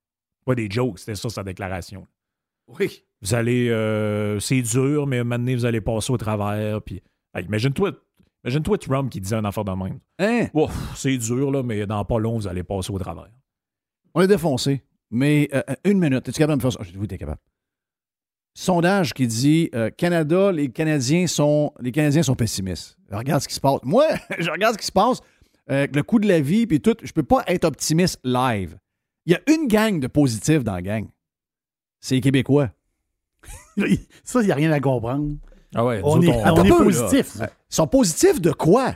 Pas 0.45 0.55
des 0.55 0.69
jokes, 0.71 0.99
c'était 1.01 1.15
ça 1.15 1.29
sa 1.29 1.43
déclaration. 1.43 2.07
Oui. 2.69 3.05
Vous 3.21 3.35
allez. 3.35 3.69
euh, 3.69 4.41
c'est 4.41 4.63
dur, 4.63 5.07
mais 5.07 5.23
maintenant, 5.25 5.53
vous 5.55 5.65
allez 5.65 5.81
passer 5.81 6.13
au 6.13 6.17
travers. 6.17 6.81
Puis, 6.83 7.03
Hey, 7.35 7.45
imagine-toi. 7.45 7.93
Imagine-toi 8.45 8.79
Trump 8.79 9.11
qui 9.11 9.21
disait 9.21 9.37
un 9.37 9.45
affaire 9.45 9.65
de 9.65 9.71
même. 9.73 9.99
Hein? 10.19 10.49
Ouf, 10.53 10.73
c'est 10.97 11.17
dur, 11.17 11.51
là, 11.51 11.63
mais 11.63 11.87
dans 11.87 12.05
pas 12.05 12.19
long, 12.19 12.35
vous 12.37 12.49
allez 12.49 12.63
passer 12.65 12.93
au 12.93 12.99
travers. 12.99 13.31
On 14.15 14.21
est 14.21 14.27
défoncé. 14.27 14.83
Mais 15.11 15.49
euh, 15.55 15.63
une 15.85 15.99
minute. 15.99 16.29
Es-tu 16.29 16.39
capable 16.39 16.61
de 16.61 16.67
me 16.67 16.71
faire 16.71 16.83
ça? 16.85 16.91
Oui, 16.99 17.07
t'es 17.07 17.19
capable. 17.19 17.41
Sondage 18.55 19.15
qui 19.15 19.27
dit 19.27 19.71
euh, 19.75 19.91
Canada, 19.91 20.53
les 20.53 20.69
Canadiens 20.71 21.27
sont 21.27 21.73
les 21.81 21.91
Canadiens 21.93 22.23
sont 22.23 22.35
pessimistes. 22.35 22.99
Je 23.11 23.17
regarde 23.17 23.41
ce 23.43 23.49
qui 23.49 23.55
se 23.55 23.61
passe. 23.61 23.81
Moi, 23.83 24.05
je 24.39 24.51
regarde 24.51 24.75
ce 24.75 24.79
qui 24.79 24.87
se 24.87 24.93
passe. 24.93 25.21
euh, 25.71 25.87
le 25.93 26.03
coût 26.03 26.19
de 26.19 26.29
la 26.29 26.41
vie 26.41 26.67
puis 26.67 26.81
tout. 26.81 26.97
Je 27.03 27.13
peux 27.13 27.23
pas 27.23 27.45
être 27.47 27.65
optimiste 27.65 28.19
live. 28.25 28.77
Il 29.27 29.33
y 29.33 29.37
a 29.37 29.41
une 29.53 29.69
gang 29.69 30.01
de 30.01 30.07
positifs 30.07 30.65
dans 30.65 30.75
la 30.75 30.83
gang. 30.83 31.07
C'est 32.01 32.17
les 32.17 32.21
Québécois. 32.21 32.71
Ça, 34.25 34.41
il 34.41 34.47
n'y 34.47 34.53
a 34.53 34.57
rien 34.57 34.73
à 34.73 34.81
comprendre. 34.81 35.37
Ah 35.75 35.85
ouais, 35.85 36.01
On 36.05 36.21
est, 36.21 36.29
autres, 36.29 36.37
on- 36.39 36.41
on 36.41 36.45
Attends 36.45 36.65
est 36.65 36.73
un 36.73 36.77
peu, 36.77 36.85
positif. 36.85 37.35
là. 37.37 37.51
Ils 37.71 37.75
sont 37.75 37.87
positifs 37.87 38.41
de 38.41 38.53
quoi? 38.53 38.95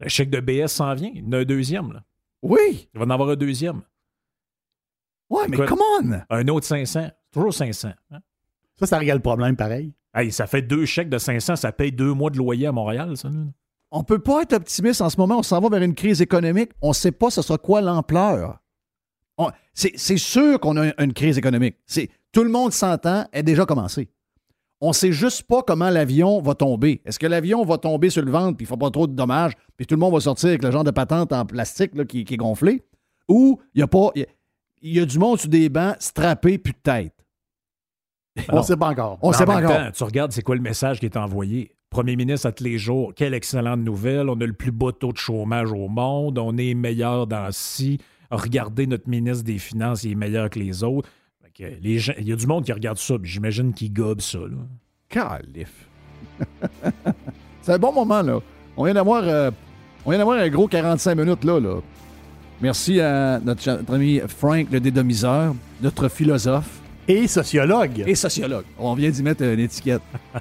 Le 0.00 0.08
chèque 0.08 0.30
de 0.30 0.40
BS 0.40 0.68
s'en 0.68 0.94
vient. 0.94 1.10
Il 1.14 1.24
y 1.24 1.28
en 1.28 1.32
a 1.32 1.38
un 1.38 1.44
deuxième. 1.44 1.92
Là. 1.92 2.02
Oui. 2.42 2.88
Il 2.94 2.98
va 2.98 3.04
en 3.04 3.10
avoir 3.10 3.28
un 3.30 3.36
deuxième. 3.36 3.82
Ouais, 5.28 5.46
mais 5.48 5.58
come 5.66 5.80
on! 6.00 6.20
Un 6.30 6.48
autre 6.48 6.66
500. 6.66 7.10
Toujours 7.30 7.54
500. 7.54 7.90
hein? 8.10 8.18
Ça, 8.76 8.86
ça 8.86 8.98
règle 8.98 9.12
le 9.12 9.20
problème 9.20 9.56
pareil. 9.56 9.92
Hey, 10.14 10.32
ça 10.32 10.46
fait 10.46 10.62
deux 10.62 10.86
chèques 10.86 11.10
de 11.10 11.18
500. 11.18 11.54
Ça 11.56 11.70
paye 11.70 11.92
deux 11.92 12.12
mois 12.14 12.30
de 12.30 12.38
loyer 12.38 12.66
à 12.66 12.72
Montréal, 12.72 13.16
ça. 13.16 13.28
là. 13.28 13.44
On 13.92 14.04
peut 14.04 14.18
pas 14.20 14.42
être 14.42 14.52
optimiste 14.52 15.00
en 15.00 15.10
ce 15.10 15.16
moment. 15.16 15.38
On 15.38 15.42
s'en 15.42 15.60
va 15.60 15.68
vers 15.68 15.82
une 15.82 15.94
crise 15.94 16.22
économique. 16.22 16.70
On 16.80 16.88
ne 16.88 16.94
sait 16.94 17.12
pas 17.12 17.30
ce 17.30 17.42
sera 17.42 17.58
quoi 17.58 17.80
l'ampleur. 17.80 18.58
C'est 19.72 20.18
sûr 20.18 20.60
qu'on 20.60 20.76
a 20.76 20.92
une 21.02 21.12
crise 21.14 21.38
économique. 21.38 21.76
C'est- 21.86 22.10
Tout 22.32 22.44
le 22.44 22.50
monde 22.50 22.72
s'entend, 22.72 23.24
elle 23.32 23.40
a 23.40 23.42
déjà 23.42 23.64
commencé. 23.66 24.08
On 24.80 24.92
sait 24.92 25.10
juste 25.12 25.42
pas 25.44 25.62
comment 25.62 25.90
l'avion 25.90 26.40
va 26.40 26.54
tomber. 26.54 27.00
Est-ce 27.04 27.18
que 27.18 27.26
l'avion 27.26 27.64
va 27.64 27.76
tomber 27.78 28.08
sur 28.10 28.22
le 28.22 28.30
ventre 28.30 28.56
puis 28.56 28.64
il 28.64 28.66
ne 28.66 28.68
faut 28.68 28.76
pas 28.76 28.90
trop 28.90 29.06
de 29.06 29.14
dommages 29.14 29.52
puis 29.76 29.86
tout 29.86 29.94
le 29.94 29.98
monde 30.00 30.12
va 30.14 30.20
sortir 30.20 30.50
avec 30.50 30.62
le 30.62 30.70
genre 30.70 30.84
de 30.84 30.90
patente 30.90 31.32
en 31.32 31.44
plastique 31.46 31.94
là, 31.94 32.04
qui, 32.04 32.24
qui 32.24 32.34
est 32.34 32.36
gonflé? 32.36 32.84
Ou 33.28 33.60
il 33.74 33.80
y 33.80 33.82
a 33.82 33.86
pas... 33.88 34.10
Il 34.14 34.20
y 34.20 34.24
a, 34.24 34.28
il 34.82 34.94
y 34.96 35.00
a 35.00 35.04
du 35.06 35.18
monde 35.18 35.38
sur 35.38 35.48
des 35.48 35.68
bancs 35.68 35.96
strappés 35.98 36.58
puis 36.58 36.72
de 36.72 36.78
tête? 36.78 37.14
On 38.50 38.58
ne 38.58 38.62
sait 38.62 38.76
pas 38.76 38.88
encore. 38.88 39.18
On 39.22 39.30
Mais 39.30 39.36
sait 39.36 39.44
pas 39.46 39.56
encore. 39.56 39.70
temps, 39.76 39.90
tu 39.92 40.04
regardes, 40.04 40.32
c'est 40.32 40.42
quoi 40.42 40.54
le 40.54 40.62
message 40.62 41.00
qui 41.00 41.06
est 41.06 41.16
envoyé? 41.16 41.74
Premier 41.90 42.14
ministre 42.14 42.46
à 42.46 42.52
tous 42.52 42.62
les 42.62 42.78
jours, 42.78 43.12
quelle 43.16 43.34
excellente 43.34 43.80
nouvelle. 43.80 44.28
On 44.28 44.40
a 44.40 44.46
le 44.46 44.52
plus 44.52 44.70
bas 44.70 44.92
taux 44.92 45.10
de 45.12 45.16
chômage 45.18 45.72
au 45.72 45.88
monde. 45.88 46.38
On 46.38 46.56
est 46.56 46.74
meilleur 46.74 47.26
dans 47.26 47.48
ci. 47.50 47.98
Regardez 48.30 48.86
notre 48.86 49.08
ministre 49.08 49.42
des 49.42 49.58
Finances, 49.58 50.04
il 50.04 50.12
est 50.12 50.14
meilleur 50.14 50.48
que 50.50 50.60
les 50.60 50.84
autres. 50.84 51.08
Fait 51.42 51.50
que 51.64 51.72
les 51.82 51.98
gens- 51.98 52.12
Il 52.18 52.28
y 52.28 52.32
a 52.32 52.36
du 52.36 52.46
monde 52.46 52.64
qui 52.64 52.72
regarde 52.72 52.96
ça, 52.98 53.18
puis 53.18 53.28
j'imagine 53.28 53.74
qu'ils 53.74 53.92
gobent 53.92 54.20
ça. 54.20 54.38
Là. 54.38 54.56
Calif. 55.08 55.88
C'est 57.62 57.72
un 57.72 57.78
bon 57.78 57.92
moment, 57.92 58.22
là. 58.22 58.38
On 58.76 58.84
vient 58.84 58.94
d'avoir 58.94 59.24
euh, 59.24 59.50
on 60.06 60.10
vient 60.10 60.18
d'avoir 60.20 60.38
un 60.38 60.48
gros 60.48 60.68
45 60.68 61.16
minutes, 61.16 61.42
là, 61.42 61.58
là. 61.58 61.80
Merci 62.62 63.00
à 63.00 63.40
notre, 63.40 63.68
notre 63.68 63.94
ami 63.94 64.20
Frank, 64.28 64.68
le 64.70 64.78
dédomiseur, 64.78 65.56
notre 65.82 66.08
philosophe 66.08 66.80
Et 67.08 67.26
sociologue. 67.26 68.04
et 68.06 68.14
sociologue. 68.14 68.64
On 68.78 68.94
vient 68.94 69.10
d'y 69.10 69.24
mettre 69.24 69.42
une 69.42 69.58
étiquette. 69.58 70.02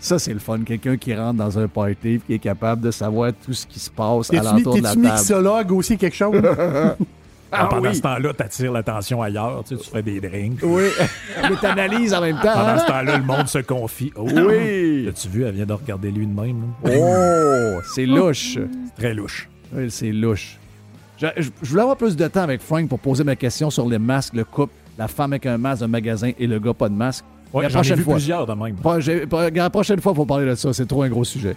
Ça, 0.00 0.18
c'est 0.18 0.32
le 0.32 0.38
fun. 0.38 0.60
Quelqu'un 0.64 0.96
qui 0.96 1.14
rentre 1.14 1.34
dans 1.38 1.58
un 1.58 1.66
party 1.68 2.08
et 2.14 2.18
qui 2.20 2.34
est 2.34 2.38
capable 2.38 2.82
de 2.82 2.90
savoir 2.90 3.32
tout 3.44 3.52
ce 3.52 3.66
qui 3.66 3.80
se 3.80 3.90
passe 3.90 4.28
T'es-tu 4.28 4.46
alentour 4.46 4.76
de 4.76 4.82
la 4.82 4.90
t'es-tu 4.90 5.02
table. 5.02 5.14
mixologue 5.16 5.72
aussi, 5.72 5.96
quelque 5.98 6.16
chose? 6.16 6.36
Ah 7.50 7.64
pendant 7.70 7.88
oui. 7.88 7.96
ce 7.96 8.02
temps-là, 8.02 8.34
tu 8.36 8.42
attires 8.42 8.72
l'attention 8.72 9.22
ailleurs. 9.22 9.64
Tu, 9.66 9.74
sais, 9.74 9.82
tu 9.82 9.88
fais 9.90 10.02
des 10.02 10.20
drinks. 10.20 10.58
Oui, 10.62 10.82
mais 11.48 11.56
t'analyses 11.56 12.12
en 12.12 12.20
même 12.20 12.36
temps. 12.36 12.52
Pendant 12.52 12.66
hein? 12.68 12.78
ce 12.78 12.86
temps-là, 12.86 13.16
le 13.16 13.24
monde 13.24 13.48
se 13.48 13.58
confie. 13.60 14.12
Oh, 14.16 14.28
Oui. 14.30 15.08
As-tu 15.08 15.28
vu, 15.30 15.44
elle 15.44 15.54
vient 15.54 15.64
de 15.64 15.72
regarder 15.72 16.10
lui 16.10 16.26
de 16.26 16.38
même. 16.38 16.60
là. 16.84 16.90
Oh, 16.94 17.80
c'est 17.94 18.04
louche. 18.04 18.58
C'est 18.58 19.00
très 19.02 19.14
louche. 19.14 19.48
Oui, 19.72 19.90
c'est 19.90 20.12
louche. 20.12 20.58
Je, 21.16 21.26
je- 21.38 21.48
je 21.62 21.70
voulais 21.70 21.80
avoir 21.80 21.96
plus 21.96 22.16
de 22.16 22.28
temps 22.28 22.42
avec 22.42 22.60
Frank 22.60 22.86
pour 22.86 22.98
poser 22.98 23.24
ma 23.24 23.34
question 23.34 23.70
sur 23.70 23.88
les 23.88 23.98
masques, 23.98 24.34
le 24.34 24.44
couple, 24.44 24.74
la 24.98 25.08
femme 25.08 25.32
avec 25.32 25.46
un 25.46 25.56
masque 25.56 25.80
de 25.80 25.86
magasin 25.86 26.32
et 26.38 26.46
le 26.46 26.58
gars 26.58 26.74
pas 26.74 26.90
de 26.90 26.94
masque. 26.94 27.24
Ouais, 27.52 27.62
la 27.62 27.68
ai 27.68 27.72
prochaine 27.72 27.96
vu 27.96 28.04
fois. 28.04 28.14
plusieurs 28.14 28.46
de 28.46 28.52
même. 28.52 28.76
La 29.54 29.70
prochaine 29.70 30.00
fois, 30.00 30.12
il 30.12 30.16
faut 30.16 30.26
parler 30.26 30.46
de 30.46 30.54
ça. 30.54 30.72
C'est 30.72 30.86
trop 30.86 31.02
un 31.02 31.08
gros 31.08 31.24
sujet. 31.24 31.56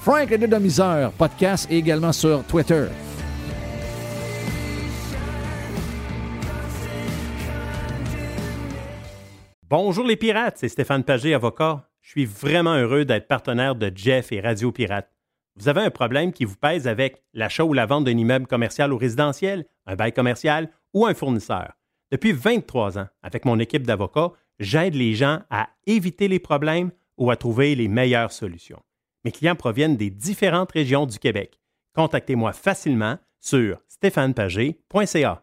Frank 0.00 0.30
le 0.30 0.38
dédomiseur, 0.38 1.10
podcast 1.12 1.66
et 1.70 1.78
également 1.78 2.12
sur 2.12 2.44
Twitter. 2.44 2.86
Bonjour 9.68 10.06
les 10.06 10.16
pirates, 10.16 10.58
c'est 10.58 10.68
Stéphane 10.68 11.02
Pagé, 11.02 11.34
avocat. 11.34 11.88
Je 12.00 12.10
suis 12.10 12.24
vraiment 12.24 12.76
heureux 12.76 13.04
d'être 13.04 13.26
partenaire 13.26 13.74
de 13.74 13.90
Jeff 13.92 14.30
et 14.30 14.40
Radio 14.40 14.70
Pirate. 14.70 15.10
Vous 15.56 15.68
avez 15.68 15.80
un 15.80 15.90
problème 15.90 16.32
qui 16.32 16.44
vous 16.44 16.54
pèse 16.54 16.86
avec 16.86 17.24
l'achat 17.34 17.64
ou 17.64 17.72
la 17.72 17.84
vente 17.84 18.04
d'un 18.04 18.16
immeuble 18.16 18.46
commercial 18.46 18.92
ou 18.92 18.96
résidentiel, 18.96 19.66
un 19.86 19.96
bail 19.96 20.12
commercial 20.12 20.70
ou 20.94 21.04
un 21.04 21.14
fournisseur. 21.14 21.72
Depuis 22.12 22.30
23 22.30 22.98
ans, 23.00 23.08
avec 23.22 23.44
mon 23.44 23.58
équipe 23.58 23.84
d'avocats, 23.84 24.30
j'aide 24.58 24.94
les 24.94 25.14
gens 25.14 25.40
à 25.50 25.68
éviter 25.86 26.28
les 26.28 26.38
problèmes 26.38 26.90
ou 27.16 27.30
à 27.30 27.36
trouver 27.36 27.74
les 27.74 27.88
meilleures 27.88 28.32
solutions. 28.32 28.82
Mes 29.24 29.32
clients 29.32 29.56
proviennent 29.56 29.96
des 29.96 30.10
différentes 30.10 30.72
régions 30.72 31.06
du 31.06 31.18
Québec. 31.18 31.58
Contactez-moi 31.94 32.52
facilement 32.52 33.18
sur 33.40 33.78
stéphanepagé.ca. 33.88 35.42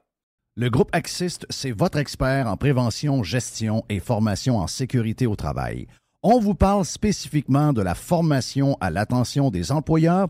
Le 0.55 0.69
groupe 0.69 0.89
Axist, 0.93 1.47
c'est 1.49 1.71
votre 1.71 1.97
expert 1.97 2.47
en 2.47 2.57
prévention, 2.57 3.23
gestion 3.23 3.83
et 3.89 3.99
formation 3.99 4.59
en 4.59 4.67
sécurité 4.67 5.25
au 5.25 5.35
travail. 5.35 5.87
On 6.21 6.39
vous 6.39 6.53
parle 6.53 6.85
spécifiquement 6.85 7.73
de 7.73 7.81
la 7.81 7.95
formation 7.95 8.77
à 8.79 8.91
l'attention 8.91 9.49
des 9.49 9.71
employeurs 9.71 10.29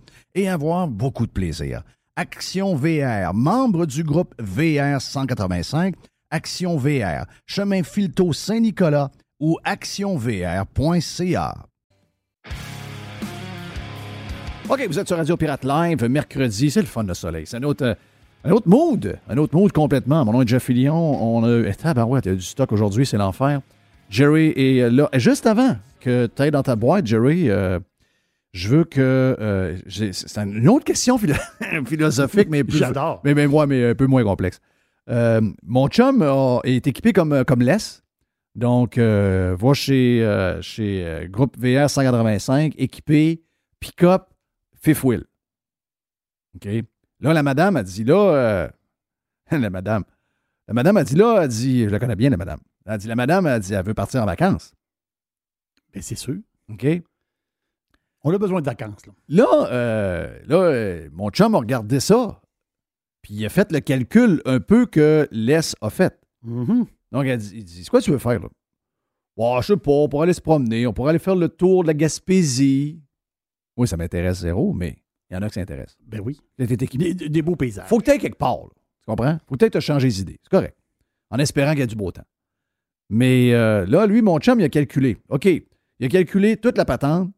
et 0.35 0.49
avoir 0.49 0.87
beaucoup 0.87 1.25
de 1.25 1.31
plaisir. 1.31 1.83
Action 2.15 2.75
VR, 2.75 3.33
membre 3.33 3.85
du 3.85 4.03
groupe 4.03 4.33
VR 4.39 5.01
185, 5.01 5.95
Action 6.29 6.77
VR, 6.77 7.25
chemin 7.45 7.83
Filto 7.83 8.33
Saint-Nicolas 8.33 9.09
ou 9.39 9.57
actionvr.ca. 9.63 11.55
OK, 14.69 14.87
vous 14.87 14.99
êtes 14.99 15.07
sur 15.07 15.17
Radio 15.17 15.35
Pirate 15.35 15.65
Live, 15.65 16.05
mercredi, 16.05 16.71
c'est 16.71 16.81
le 16.81 16.87
fun 16.87 17.03
de 17.03 17.13
soleil. 17.13 17.45
C'est 17.45 17.57
un 17.57 17.63
autre, 17.63 17.85
euh, 17.85 17.95
un 18.45 18.51
autre 18.51 18.69
mood, 18.69 19.17
un 19.27 19.37
autre 19.37 19.55
mood 19.55 19.71
complètement. 19.71 20.23
Mon 20.23 20.31
nom 20.33 20.41
est 20.43 20.47
Jeff 20.47 20.63
Fillion, 20.63 20.95
on 20.95 21.43
a... 21.43 21.67
Eh, 21.67 21.73
tabarouette, 21.73 22.25
il 22.25 22.29
y 22.29 22.31
a 22.31 22.35
du 22.35 22.41
stock 22.41 22.71
aujourd'hui, 22.71 23.05
c'est 23.05 23.17
l'enfer. 23.17 23.61
Jerry 24.09 24.53
est 24.55 24.89
là. 24.89 25.09
Et 25.11 25.19
juste 25.19 25.45
avant 25.45 25.75
que 25.99 26.27
tu 26.27 26.41
ailles 26.41 26.51
dans 26.51 26.63
ta 26.63 26.75
boîte, 26.75 27.07
Jerry, 27.07 27.49
euh, 27.49 27.79
je 28.53 28.69
veux 28.69 28.83
que. 28.83 28.99
euh, 29.39 29.77
c'est 29.87 30.37
une 30.37 30.67
autre 30.69 30.85
question 30.85 31.17
philo- 31.17 31.35
philosophique, 31.85 32.47
mais 32.49 32.63
plus. 32.63 32.77
J'adore. 32.77 33.21
Mais, 33.23 33.33
mais, 33.33 33.45
ouais, 33.45 33.67
mais 33.67 33.89
un 33.89 33.95
peu 33.95 34.07
moins 34.07 34.23
complexe. 34.23 34.59
Euh, 35.09 35.41
mon 35.63 35.87
chum 35.87 36.21
a- 36.21 36.59
est 36.63 36.85
équipé 36.87 37.13
comme, 37.13 37.43
comme 37.45 37.61
Les. 37.61 37.77
Donc, 38.55 38.97
euh, 38.97 39.55
va 39.57 39.73
chez, 39.73 40.21
euh, 40.23 40.61
chez 40.61 41.05
euh, 41.05 41.27
Groupe 41.27 41.55
VR 41.57 41.89
185, 41.89 42.73
équipé 42.77 43.41
pick-up 43.79 44.23
fifth 44.75 45.03
wheel. 45.03 45.23
OK? 46.55 46.67
Là, 47.21 47.33
la 47.33 47.43
madame 47.43 47.77
a 47.77 47.83
dit, 47.83 48.03
là, 48.03 48.15
euh, 48.35 48.67
la 49.51 49.69
madame, 49.69 50.03
la 50.67 50.73
madame 50.73 50.97
a 50.97 51.03
dit, 51.05 51.15
là, 51.15 51.39
elle 51.43 51.47
dit, 51.47 51.83
je 51.85 51.89
la 51.89 51.99
connais 51.99 52.15
bien, 52.17 52.29
la 52.29 52.37
madame. 52.37 52.59
Elle 52.85 52.91
a 52.93 52.97
dit, 52.97 53.07
la 53.07 53.15
madame, 53.15 53.45
a 53.45 53.57
dit, 53.59 53.73
elle 53.73 53.85
veut 53.85 53.93
partir 53.93 54.21
en 54.21 54.25
vacances. 54.25 54.73
Ben, 55.93 56.01
c'est 56.01 56.15
sûr. 56.15 56.35
OK? 56.69 56.85
On 58.23 58.33
a 58.33 58.37
besoin 58.37 58.61
de 58.61 58.65
vacances. 58.65 59.05
Là. 59.05 59.13
Là, 59.29 59.67
euh, 59.71 60.39
là 60.45 60.55
euh, 60.55 61.09
mon 61.11 61.29
chum 61.29 61.55
a 61.55 61.59
regardé 61.59 61.99
ça, 61.99 62.41
puis 63.21 63.33
il 63.35 63.45
a 63.45 63.49
fait 63.49 63.71
le 63.71 63.79
calcul 63.79 64.41
un 64.45 64.59
peu 64.59 64.85
que 64.85 65.27
Les 65.31 65.73
a 65.81 65.89
fait. 65.89 66.19
Mm-hmm. 66.45 66.85
Donc, 67.11 67.25
dit, 67.25 67.51
il 67.53 67.63
dit, 67.63 67.83
c'est 67.83 67.89
quoi 67.89 68.01
tu 68.01 68.11
veux 68.11 68.17
faire, 68.17 68.39
là? 68.39 68.49
Bon, 69.37 69.59
je 69.61 69.67
sais 69.67 69.77
pas, 69.77 69.91
on 69.91 70.09
pourrait 70.09 70.25
aller 70.25 70.33
se 70.33 70.41
promener, 70.41 70.85
on 70.85 70.93
pourrait 70.93 71.11
aller 71.11 71.19
faire 71.19 71.35
le 71.35 71.49
tour 71.49 71.83
de 71.83 71.87
la 71.87 71.93
Gaspésie. 71.93 73.01
Oui, 73.77 73.87
ça 73.87 73.97
m'intéresse 73.97 74.39
zéro, 74.39 74.73
mais 74.73 74.97
il 75.29 75.33
y 75.33 75.37
en 75.37 75.41
a 75.41 75.47
qui 75.47 75.55
s'intéressent. 75.55 75.97
Ben 76.05 76.19
oui. 76.19 76.39
Des, 76.57 76.67
des 76.67 77.41
beaux 77.41 77.55
paysages. 77.55 77.87
Faut 77.87 77.97
que 77.97 78.03
tu 78.03 78.11
ailles 78.11 78.19
quelque 78.19 78.37
part, 78.37 78.57
là. 78.57 78.69
Tu 79.01 79.05
comprends? 79.07 79.37
Faut 79.47 79.55
peut-être 79.55 79.73
te 79.73 79.79
changer 79.79 80.09
d'idée. 80.09 80.39
C'est 80.43 80.51
correct. 80.51 80.77
En 81.31 81.39
espérant 81.39 81.71
qu'il 81.71 81.79
y 81.79 81.83
a 81.83 81.87
du 81.87 81.95
beau 81.95 82.11
temps. 82.11 82.25
Mais 83.09 83.53
euh, 83.53 83.85
là, 83.87 84.05
lui, 84.05 84.21
mon 84.21 84.37
chum, 84.39 84.59
il 84.59 84.63
a 84.63 84.69
calculé. 84.69 85.17
OK. 85.29 85.45
Il 85.45 86.05
a 86.05 86.07
calculé 86.07 86.57
toute 86.57 86.77
la 86.77 86.85
patente. 86.85 87.31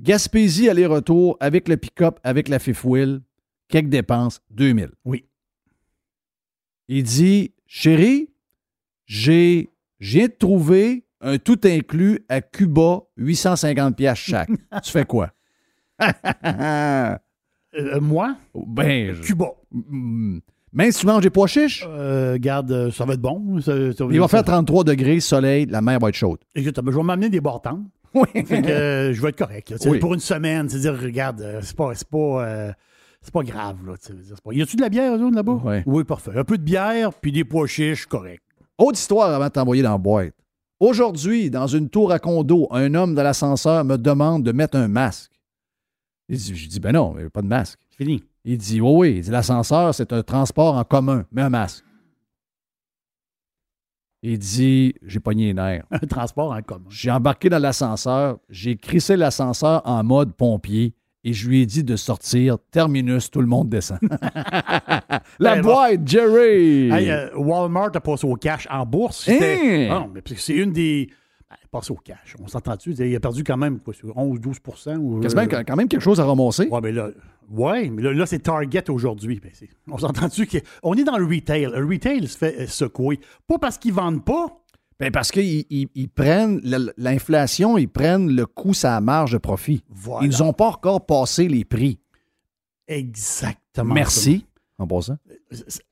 Gaspésie 0.00 0.68
aller-retour 0.68 1.36
avec 1.40 1.68
le 1.68 1.76
pick-up, 1.76 2.18
avec 2.24 2.48
la 2.48 2.58
fifth 2.58 2.84
wheel, 2.84 3.20
quelques 3.68 3.88
dépenses, 3.90 4.40
2000. 4.50 4.90
Oui. 5.04 5.24
Il 6.88 7.02
dit 7.04 7.52
Chérie, 7.66 8.30
j'ai, 9.06 9.68
de 10.00 10.26
trouver 10.38 11.04
un 11.20 11.38
tout 11.38 11.60
inclus 11.64 12.24
à 12.28 12.40
Cuba, 12.40 13.00
850 13.16 13.96
pièces 13.96 14.18
chaque. 14.18 14.48
tu 14.82 14.90
fais 14.90 15.04
quoi? 15.04 15.32
Euh, 17.78 18.00
moi? 18.00 18.36
Ben, 18.52 19.14
je- 19.14 19.22
Cuba. 19.22 19.46
Mm, 19.70 20.38
Même 20.72 20.90
si 20.92 21.00
tu 21.00 21.06
manges 21.06 21.22
des 21.22 21.30
pois 21.30 21.46
chiches, 21.46 21.84
Euh, 21.88 22.36
garde, 22.38 22.72
euh, 22.72 22.90
ça 22.90 23.04
va 23.04 23.14
être 23.14 23.20
bon. 23.20 23.60
Ça- 23.60 23.92
ça- 23.92 24.04
il 24.10 24.18
va 24.18 24.26
ça- 24.26 24.38
faire 24.38 24.44
33 24.44 24.82
degrés, 24.82 25.20
soleil, 25.20 25.66
la 25.66 25.80
mer 25.80 26.00
va 26.00 26.08
être 26.08 26.16
chaude. 26.16 26.38
Écoute, 26.56 26.74
je 26.84 26.90
vais 26.96 27.02
m'amener 27.04 27.28
des 27.28 27.40
bartends. 27.40 27.84
Oui. 28.14 28.26
Fait 28.44 28.62
que 28.62 28.68
euh, 28.68 29.12
je 29.12 29.22
vais 29.22 29.28
être 29.28 29.38
correct. 29.38 29.70
là. 29.70 29.76
Oui. 29.86 29.98
Pour 29.98 30.14
une 30.14 30.20
semaine, 30.20 30.68
c'est-à-dire, 30.68 30.98
regarde, 31.00 31.40
euh, 31.42 31.60
c'est 31.62 31.76
pas, 31.76 31.94
c'est 31.94 32.08
pas, 32.08 32.44
euh, 32.44 32.72
c'est 33.22 33.32
pas 33.32 33.42
grave. 33.42 33.76
Là, 33.86 33.94
pas- 34.42 34.52
Y 34.52 34.62
a-tu 34.62 34.76
de 34.76 34.80
la 34.82 34.88
bière, 34.88 35.14
eux 35.14 35.30
là-bas? 35.30 35.60
Oui. 35.64 35.76
Oui, 35.86 36.04
parfait. 36.04 36.32
Un 36.34 36.44
peu 36.44 36.58
de 36.58 36.62
bière, 36.62 37.12
puis 37.14 37.30
des 37.32 37.44
pois 37.44 37.66
chiches, 37.66 38.06
correct. 38.06 38.42
Autre 38.78 38.98
histoire 38.98 39.32
avant 39.32 39.44
de 39.46 39.50
t'envoyer 39.52 39.82
dans 39.82 39.92
la 39.92 39.98
boîte. 39.98 40.34
Aujourd'hui, 40.80 41.50
dans 41.50 41.66
une 41.66 41.88
tour 41.90 42.10
à 42.10 42.18
condo, 42.18 42.66
un 42.70 42.94
homme 42.94 43.14
de 43.14 43.20
l'ascenseur 43.20 43.84
me 43.84 43.96
demande 43.96 44.42
de 44.42 44.52
mettre 44.52 44.76
un 44.78 44.88
masque. 44.88 45.30
Il 46.28 46.38
dit, 46.38 46.56
je 46.56 46.68
dis, 46.68 46.80
ben 46.80 46.92
non, 46.92 47.12
il 47.16 47.20
n'y 47.20 47.26
a 47.26 47.30
pas 47.30 47.42
de 47.42 47.46
masque. 47.48 47.78
Fini. 47.98 48.22
Il 48.44 48.56
dit, 48.56 48.80
oui, 48.80 48.90
oui. 48.94 49.14
Il 49.18 49.22
dit, 49.22 49.30
l'ascenseur, 49.30 49.94
c'est 49.94 50.12
un 50.12 50.22
transport 50.22 50.76
en 50.76 50.84
commun. 50.84 51.26
Mets 51.32 51.42
un 51.42 51.50
masque. 51.50 51.84
Il 54.22 54.38
dit, 54.38 54.94
j'ai 55.02 55.18
pogné 55.20 55.46
les 55.46 55.54
nerfs. 55.54 55.84
Un 55.90 55.98
transport 56.00 56.52
en 56.52 56.60
commun. 56.60 56.84
J'ai 56.90 57.10
embarqué 57.10 57.48
dans 57.48 57.58
l'ascenseur, 57.58 58.38
j'ai 58.50 58.76
crissé 58.76 59.16
l'ascenseur 59.16 59.80
en 59.86 60.04
mode 60.04 60.34
pompier 60.34 60.94
et 61.24 61.32
je 61.32 61.48
lui 61.48 61.62
ai 61.62 61.66
dit 61.66 61.84
de 61.84 61.96
sortir. 61.96 62.58
Terminus, 62.70 63.30
tout 63.30 63.40
le 63.40 63.46
monde 63.46 63.70
descend. 63.70 63.98
La 65.38 65.56
Ben, 65.56 65.62
boîte, 65.62 66.06
Jerry! 66.06 66.90
Hey, 66.90 67.10
euh, 67.10 67.28
Walmart 67.36 67.90
a 67.94 68.00
passé 68.00 68.26
au 68.26 68.36
cash 68.36 68.66
en 68.70 68.84
bourse. 68.84 69.28
Hein? 69.28 69.88
Ah 69.90 70.06
c'est 70.36 70.54
une 70.54 70.72
des. 70.72 71.08
Passé 71.70 71.92
au 71.92 71.96
cash. 71.96 72.36
On 72.42 72.48
s'entend-tu? 72.48 72.92
Il 72.94 73.14
a 73.16 73.20
perdu 73.20 73.44
quand 73.44 73.56
même 73.56 73.80
quoi, 73.80 73.94
sur 73.94 74.08
11-12% 74.16 74.96
ou, 74.96 75.20
Quasiment, 75.20 75.42
euh, 75.42 75.62
quand 75.66 75.76
même 75.76 75.88
quelque 75.88 76.02
chose 76.02 76.20
à 76.20 76.24
ramasser. 76.24 76.66
Ouais, 76.68 76.80
mais 76.82 76.92
là, 76.92 77.10
ouais, 77.50 77.90
mais 77.90 78.02
là, 78.02 78.12
là, 78.12 78.26
c'est 78.26 78.38
Target 78.40 78.88
aujourd'hui. 78.90 79.40
Ben, 79.40 79.50
on 79.88 79.98
s'entend-tu 79.98 80.46
qu'on 80.46 80.94
est 80.94 81.04
dans 81.04 81.16
le 81.18 81.24
retail. 81.24 81.68
Le 81.72 81.84
retail 81.86 82.26
se 82.26 82.36
fait 82.38 82.60
euh, 82.62 82.66
secouer. 82.66 83.20
Pas 83.46 83.58
parce 83.58 83.78
qu'ils 83.78 83.92
vendent 83.92 84.24
pas. 84.24 84.46
Ben 84.98 85.10
parce 85.10 85.30
qu'ils 85.30 85.64
ils- 85.70 85.88
ils 85.94 86.08
prennent 86.08 86.60
l'inflation, 86.98 87.78
ils 87.78 87.88
prennent 87.88 88.28
le 88.34 88.44
coût 88.46 88.74
sa 88.74 89.00
marge 89.00 89.32
de 89.32 89.38
profit. 89.38 89.82
Voilà. 89.88 90.26
Ils 90.26 90.38
n'ont 90.40 90.52
pas 90.52 90.68
encore 90.68 91.06
passé 91.06 91.48
les 91.48 91.64
prix. 91.64 91.98
Exactement. 92.86 93.94
Merci. 93.94 94.46
En 94.78 94.86
passant. 94.86 95.16
C'est- 95.50 95.82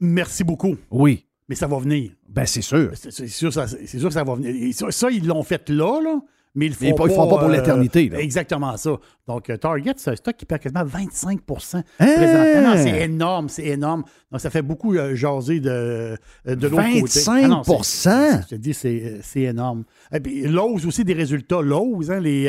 Merci 0.00 0.44
beaucoup. 0.44 0.76
Oui. 0.90 1.25
Mais 1.48 1.54
ça 1.54 1.66
va 1.66 1.78
venir. 1.78 2.10
Ben 2.28 2.44
c'est 2.46 2.62
sûr. 2.62 2.90
C'est 2.94 3.28
sûr, 3.28 3.52
ça- 3.52 3.66
sûr 3.68 4.08
que 4.08 4.14
ça 4.14 4.24
va 4.24 4.34
venir. 4.34 4.74
Ça, 4.74 4.90
ça, 4.90 5.10
ils 5.10 5.26
l'ont 5.26 5.42
fait 5.44 5.68
là, 5.68 6.00
là. 6.02 6.20
Mais 6.58 6.66
ils 6.66 6.68
le 6.70 6.74
font 6.74 6.94
pas- 6.94 7.04
ils 7.04 7.14
font 7.14 7.28
pas 7.28 7.36
pour 7.38 7.48
euh, 7.48 7.52
l'éternité. 7.52 8.10
Exactement 8.18 8.74
ça. 8.78 8.96
Donc, 9.28 9.50
euh, 9.50 9.58
Target, 9.58 9.92
c'est 9.98 10.12
un 10.12 10.16
stock 10.16 10.34
qui 10.38 10.46
perd 10.46 10.62
quasiment 10.62 10.84
25% 10.86 11.82
Hein? 12.00 12.06
présentement. 12.16 12.76
C'est 12.82 13.02
énorme, 13.02 13.48
c'est 13.50 13.66
énorme. 13.66 14.04
Donc, 14.32 14.40
ça 14.40 14.48
fait 14.48 14.62
beaucoup 14.62 14.94
euh, 14.94 15.14
jaser 15.14 15.60
de, 15.60 15.68
euh, 15.70 16.16
de 16.46 16.66
l'autre 16.66 16.82
côté. 17.00 17.20
25 17.20 17.42
Ah 17.44 17.48
non, 17.48 17.62
c'est- 17.62 18.42
Je 18.44 18.48
te 18.48 18.54
dis, 18.54 18.72
c'est 18.72 19.40
énorme. 19.42 19.84
Et 20.12 20.20
puis, 20.20 20.44
Lowe's 20.48 20.86
aussi, 20.86 21.04
des 21.04 21.12
résultats. 21.12 21.60
Lowe's, 21.60 22.08
hein, 22.08 22.20
les... 22.20 22.48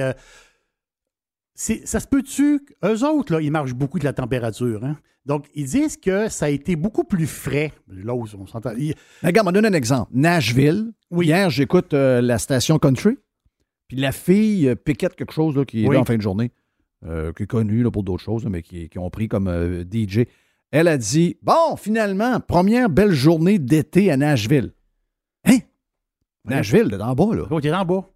ça 1.58 2.00
se 2.00 2.08
peut-tu? 2.08 2.62
Eux 2.86 3.04
autres, 3.04 3.34
là, 3.34 3.42
ils 3.42 3.52
marchent 3.52 3.74
beaucoup 3.74 4.00
de 4.00 4.04
la 4.06 4.14
température. 4.14 4.84
hein? 4.84 4.96
Donc, 5.26 5.48
ils 5.56 5.66
disent 5.66 5.98
que 5.98 6.30
ça 6.30 6.46
a 6.46 6.50
été 6.50 6.76
beaucoup 6.78 7.04
plus 7.04 7.28
frais. 7.28 7.74
Lowe's, 7.90 8.34
on 8.36 8.46
s'entend. 8.48 8.72
Regarde, 9.24 9.48
on 9.48 9.52
donne 9.52 9.66
un 9.66 9.74
exemple. 9.74 10.10
Nashville. 10.14 10.94
Hier, 11.12 11.50
j'écoute 11.50 11.94
euh, 11.94 12.22
la 12.22 12.38
station 12.38 12.80
country. 12.80 13.18
Puis 13.90 13.98
la 13.98 14.12
fille 14.14 14.70
euh, 14.70 14.76
piquette 14.76 15.16
quelque 15.16 15.34
chose 15.34 15.56
là, 15.58 15.66
qui 15.66 15.84
est 15.84 15.88
Oui. 15.88 15.96
là 15.96 16.02
en 16.02 16.06
fin 16.06 16.16
de 16.16 16.22
journée, 16.22 16.52
euh, 17.06 17.34
qui 17.34 17.44
est 17.44 17.48
connue 17.48 17.84
là, 17.84 17.92
pour 17.92 18.04
d'autres 18.04 18.24
choses, 18.24 18.44
là, 18.44 18.50
mais 18.50 18.62
qui, 18.62 18.88
qui 18.88 19.00
ont 19.00 19.10
pris 19.10 19.28
comme 19.28 19.50
DJ. 19.92 20.20
Elle 20.72 20.88
a 20.88 20.98
dit 20.98 21.38
Bon, 21.42 21.76
finalement, 21.78 22.40
première 22.40 22.90
belle 22.90 23.12
journée 23.14 23.60
d'été 23.60 24.12
à 24.12 24.18
Nashville. 24.18 24.74
Hein? 25.46 25.58
Nashville, 26.46 26.88
là, 26.90 26.98
d'en 26.98 27.14
bas, 27.16 27.36
là. 27.36 27.44
Il 27.62 27.66
est 27.68 27.74
en 27.74 27.84
bas. 27.86 28.10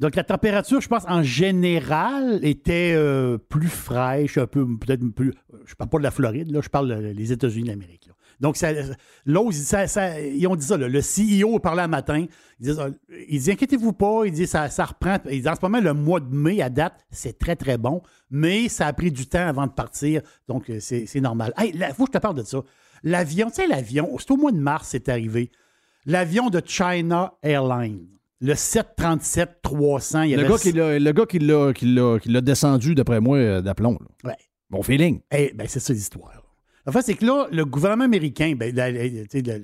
Donc, 0.00 0.16
la 0.16 0.24
température, 0.24 0.80
je 0.80 0.88
pense, 0.88 1.04
en 1.06 1.22
général, 1.22 2.40
était 2.42 2.92
euh, 2.96 3.38
plus 3.38 3.68
fraîche, 3.68 4.38
un 4.38 4.46
peu, 4.46 4.66
peut-être 4.78 5.06
plus. 5.14 5.32
Je 5.64 5.74
parle 5.74 5.90
pas 5.90 5.98
de 5.98 6.02
la 6.02 6.10
Floride, 6.10 6.58
je 6.60 6.68
parle 6.68 7.14
des 7.14 7.32
États-Unis 7.32 7.68
d'Amérique. 7.68 8.10
Donc, 8.40 8.56
ça, 8.56 8.72
ils 9.24 9.36
ont 9.36 9.48
dit 9.50 10.64
ça, 10.64 10.76
le 10.76 11.00
CEO 11.00 11.60
parlé 11.60 11.82
un 11.82 11.86
matin. 11.86 12.26
Il 12.58 12.66
dit, 12.66 12.80
il 13.28 13.40
dit 13.40 13.52
inquiétez-vous 13.52 13.92
pas, 13.92 14.22
il 14.24 14.32
dit 14.32 14.48
ça, 14.48 14.66
reprend. 14.66 15.18
Il 15.30 15.42
dit 15.42 15.48
en 15.48 15.54
ce 15.54 15.60
moment, 15.62 15.80
le 15.80 15.94
mois 15.94 16.18
de 16.18 16.34
mai 16.34 16.60
à 16.60 16.68
date, 16.68 17.06
c'est 17.12 17.38
très, 17.38 17.54
très 17.54 17.78
bon, 17.78 18.02
mais 18.30 18.68
ça 18.68 18.88
a 18.88 18.92
pris 18.92 19.12
du 19.12 19.26
temps 19.26 19.46
avant 19.46 19.68
de 19.68 19.72
partir, 19.72 20.22
donc 20.48 20.70
euh, 20.70 20.78
c'est 20.80 21.20
normal. 21.20 21.54
Il 21.62 21.78
faut 21.96 22.06
que 22.06 22.12
je 22.12 22.18
te 22.18 22.22
parle 22.22 22.34
de 22.34 22.42
ça. 22.42 22.58
L'avion, 23.04 23.48
tu 23.48 23.62
sais, 23.62 23.68
l'avion, 23.68 24.16
c'est 24.18 24.30
au 24.32 24.36
mois 24.36 24.50
de 24.52 24.58
mars, 24.58 24.88
c'est 24.90 25.08
arrivé. 25.08 25.52
L'avion 26.04 26.50
de 26.50 26.60
China 26.64 27.34
Airlines, 27.44 28.08
le 28.42 28.54
737-300, 28.54 30.24
il 30.24 30.30
y 30.30 30.34
Le 30.34 30.40
avait 30.40 30.48
gars, 30.48 30.58
qui 30.58 30.72
l'a, 30.72 30.98
le 30.98 31.12
gars 31.12 31.26
qui 31.26 31.38
l'a, 31.38 31.72
qui 31.72 31.86
l'a- 31.86 32.18
qui 32.20 32.28
l'a 32.28 32.40
descendu, 32.40 32.94
d'après 32.94 33.20
moi, 33.20 33.38
euh, 33.38 33.60
d'aplomb. 33.62 33.98
là. 34.00 34.30
Ouais. 34.30 34.36
Mon 34.70 34.82
feeling. 34.82 35.20
Eh, 35.32 35.52
ben, 35.54 35.66
c'est 35.68 35.80
ça 35.80 35.92
l'histoire. 35.92 36.42
En 36.86 36.92
fait, 36.92 37.02
c'est 37.02 37.14
que 37.14 37.24
là, 37.24 37.46
le 37.52 37.64
gouvernement 37.64 38.04
américain, 38.04 38.54
ben, 38.56 38.74
la- 38.74 38.90
la- 38.90 39.58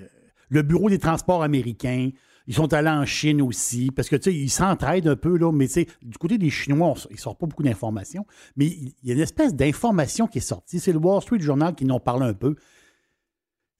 le, 0.50 0.62
Bureau 0.62 0.88
des 0.88 0.98
transports 0.98 1.42
américains, 1.42 2.10
ils 2.46 2.54
sont 2.54 2.72
allés 2.72 2.88
en 2.88 3.04
Chine 3.04 3.42
aussi, 3.42 3.90
parce 3.90 4.08
que 4.08 4.16
tu 4.16 4.30
sais, 4.30 4.36
ils 4.36 4.48
s'entraident 4.48 5.08
un 5.08 5.16
peu, 5.16 5.36
là, 5.36 5.50
mais 5.52 5.66
tu 5.66 5.72
sais, 5.74 5.86
du 6.02 6.16
côté 6.16 6.38
des 6.38 6.48
Chinois, 6.50 6.88
on 6.88 6.94
ils 7.10 7.14
ne 7.14 7.18
sortent 7.18 7.40
pas 7.40 7.46
beaucoup 7.46 7.62
d'informations, 7.64 8.24
mais 8.56 8.66
il 8.66 8.94
y 9.02 9.10
a 9.10 9.14
une 9.14 9.20
espèce 9.20 9.54
d'information 9.54 10.26
qui 10.28 10.38
est 10.38 10.42
sortie. 10.42 10.78
C'est 10.78 10.92
le 10.92 10.98
Wall 10.98 11.20
Street 11.20 11.40
Journal 11.40 11.74
qui 11.74 11.84
nous 11.84 11.94
en 11.94 12.00
parle 12.00 12.22
un 12.22 12.32
peu. 12.34 12.54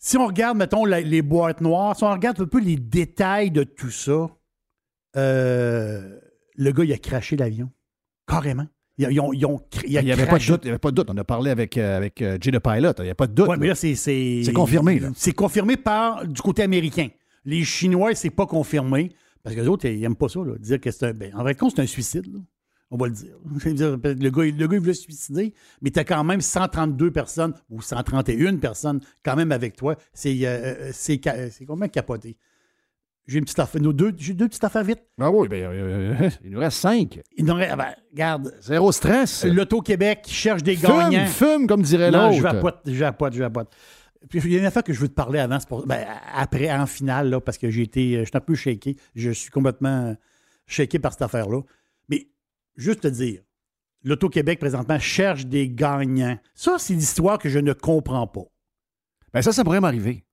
Si 0.00 0.16
on 0.16 0.26
regarde, 0.26 0.56
mettons, 0.58 0.84
la- 0.84 1.00
les 1.00 1.22
boîtes 1.22 1.60
noires, 1.60 1.96
si 1.96 2.04
on 2.04 2.10
regarde 2.12 2.40
un 2.40 2.46
peu 2.46 2.60
les 2.60 2.76
détails 2.76 3.50
de 3.50 3.62
tout 3.64 3.90
ça, 3.90 4.28
euh, 5.16 6.18
le 6.56 6.72
gars, 6.72 6.84
il 6.84 6.92
a 6.92 6.98
craché 6.98 7.36
l'avion. 7.36 7.70
Carrément. 8.26 8.66
Ils, 8.98 9.20
ont, 9.20 9.32
ils 9.32 9.46
ont, 9.46 9.60
il 9.84 9.90
n'y 9.90 10.12
avait, 10.12 10.26
pas 10.26 10.38
de 10.38 10.44
doute, 10.44 10.62
il 10.64 10.70
avait 10.70 10.78
pas 10.78 10.90
de 10.90 10.96
doute. 10.96 11.08
On 11.08 11.16
a 11.16 11.24
parlé 11.24 11.52
avec, 11.52 11.78
euh, 11.78 11.96
avec 11.96 12.20
euh, 12.20 12.36
Jay 12.40 12.50
the 12.50 12.58
Pilot. 12.58 12.94
Il 12.98 13.04
n'y 13.04 13.10
a 13.10 13.14
pas 13.14 13.28
de 13.28 13.32
doute. 13.32 13.48
Oui, 13.48 13.56
mais 13.58 13.68
là, 13.68 13.76
c'est. 13.76 13.94
C'est 13.94 14.52
confirmé. 14.52 15.00
C'est 15.14 15.32
confirmé 15.32 15.76
par 15.76 16.26
du 16.26 16.42
côté 16.42 16.62
américain. 16.62 17.08
Les 17.44 17.62
Chinois, 17.62 18.14
c'est 18.14 18.30
pas 18.30 18.46
confirmé. 18.46 19.12
Parce 19.44 19.54
que 19.54 19.60
les 19.60 19.68
autres, 19.68 19.86
ils 19.86 20.00
n'aiment 20.00 20.16
pas 20.16 20.28
ça. 20.28 20.40
Là, 20.40 20.58
dire 20.58 20.80
que 20.80 20.90
c'est 20.90 21.06
un. 21.06 21.14
Ben, 21.14 21.32
en 21.36 21.42
vrai, 21.42 21.56
c'est 21.56 21.80
un 21.80 21.86
suicide. 21.86 22.26
Là. 22.26 22.40
On 22.90 22.96
va 22.96 23.06
le 23.06 23.12
dire. 23.12 23.36
Le 23.64 24.30
gars, 24.30 24.42
le 24.44 24.66
gars, 24.66 24.76
il 24.76 24.80
voulait 24.80 24.94
se 24.94 25.02
suicider, 25.02 25.54
mais 25.80 25.90
tu 25.90 25.98
as 25.98 26.04
quand 26.04 26.24
même 26.24 26.40
132 26.40 27.10
personnes 27.10 27.54
ou 27.70 27.82
131 27.82 28.56
personnes 28.56 29.00
quand 29.24 29.36
même 29.36 29.52
avec 29.52 29.76
toi. 29.76 29.96
C'est 30.12 30.34
euh, 30.44 30.90
c'est 30.92 31.20
combien 31.66 31.88
capoté? 31.88 32.36
J'ai 33.28 33.38
une 33.38 33.44
petite 33.44 33.58
affaire. 33.58 33.82
Nos 33.82 33.92
deux, 33.92 34.14
j'ai 34.16 34.32
deux 34.32 34.48
petites 34.48 34.64
affaires 34.64 34.82
vite. 34.82 35.02
Ah 35.20 35.30
oui, 35.30 35.48
ben, 35.48 35.62
euh, 35.70 36.30
il 36.42 36.50
nous 36.50 36.58
reste 36.58 36.78
cinq. 36.78 37.20
Il 37.36 37.44
nous 37.44 37.54
reste, 37.54 37.76
ben, 37.76 37.94
regarde. 38.10 38.54
Zéro 38.62 38.90
stress. 38.90 39.44
L'Auto-Québec 39.44 40.24
cherche 40.26 40.62
des 40.62 40.76
fume, 40.76 40.88
gagnants. 40.88 41.26
Fume, 41.26 41.66
comme 41.66 41.82
dirait 41.82 42.10
l'autre. 42.10 42.32
je 42.32 42.42
vapote, 42.42 42.80
je 42.86 42.98
vapote, 42.98 43.34
je 43.34 43.40
vapote. 43.40 43.70
Puis 44.30 44.40
il 44.42 44.52
y 44.52 44.56
a 44.56 44.60
une 44.60 44.64
affaire 44.64 44.82
que 44.82 44.94
je 44.94 45.00
veux 45.00 45.08
te 45.08 45.14
parler 45.14 45.40
avant, 45.40 45.58
pour, 45.68 45.86
ben, 45.86 46.06
après, 46.34 46.72
en 46.72 46.86
finale, 46.86 47.28
là, 47.28 47.38
parce 47.38 47.58
que 47.58 47.68
j'ai 47.68 47.82
été, 47.82 48.20
je 48.20 48.24
suis 48.24 48.32
un 48.32 48.40
peu 48.40 48.54
shaké. 48.54 48.96
Je 49.14 49.30
suis 49.30 49.50
complètement 49.50 50.16
shaké 50.66 50.98
par 50.98 51.12
cette 51.12 51.22
affaire-là. 51.22 51.60
Mais 52.08 52.28
juste 52.76 53.02
te 53.02 53.08
dire, 53.08 53.42
l'Auto-Québec, 54.04 54.58
présentement, 54.58 54.98
cherche 54.98 55.44
des 55.44 55.68
gagnants. 55.68 56.38
Ça, 56.54 56.76
c'est 56.78 56.94
l'histoire 56.94 57.38
que 57.38 57.50
je 57.50 57.58
ne 57.58 57.74
comprends 57.74 58.26
pas. 58.26 58.44
Ben 59.34 59.42
ça, 59.42 59.52
ça 59.52 59.64
pourrait 59.64 59.80
m'arriver. 59.80 60.24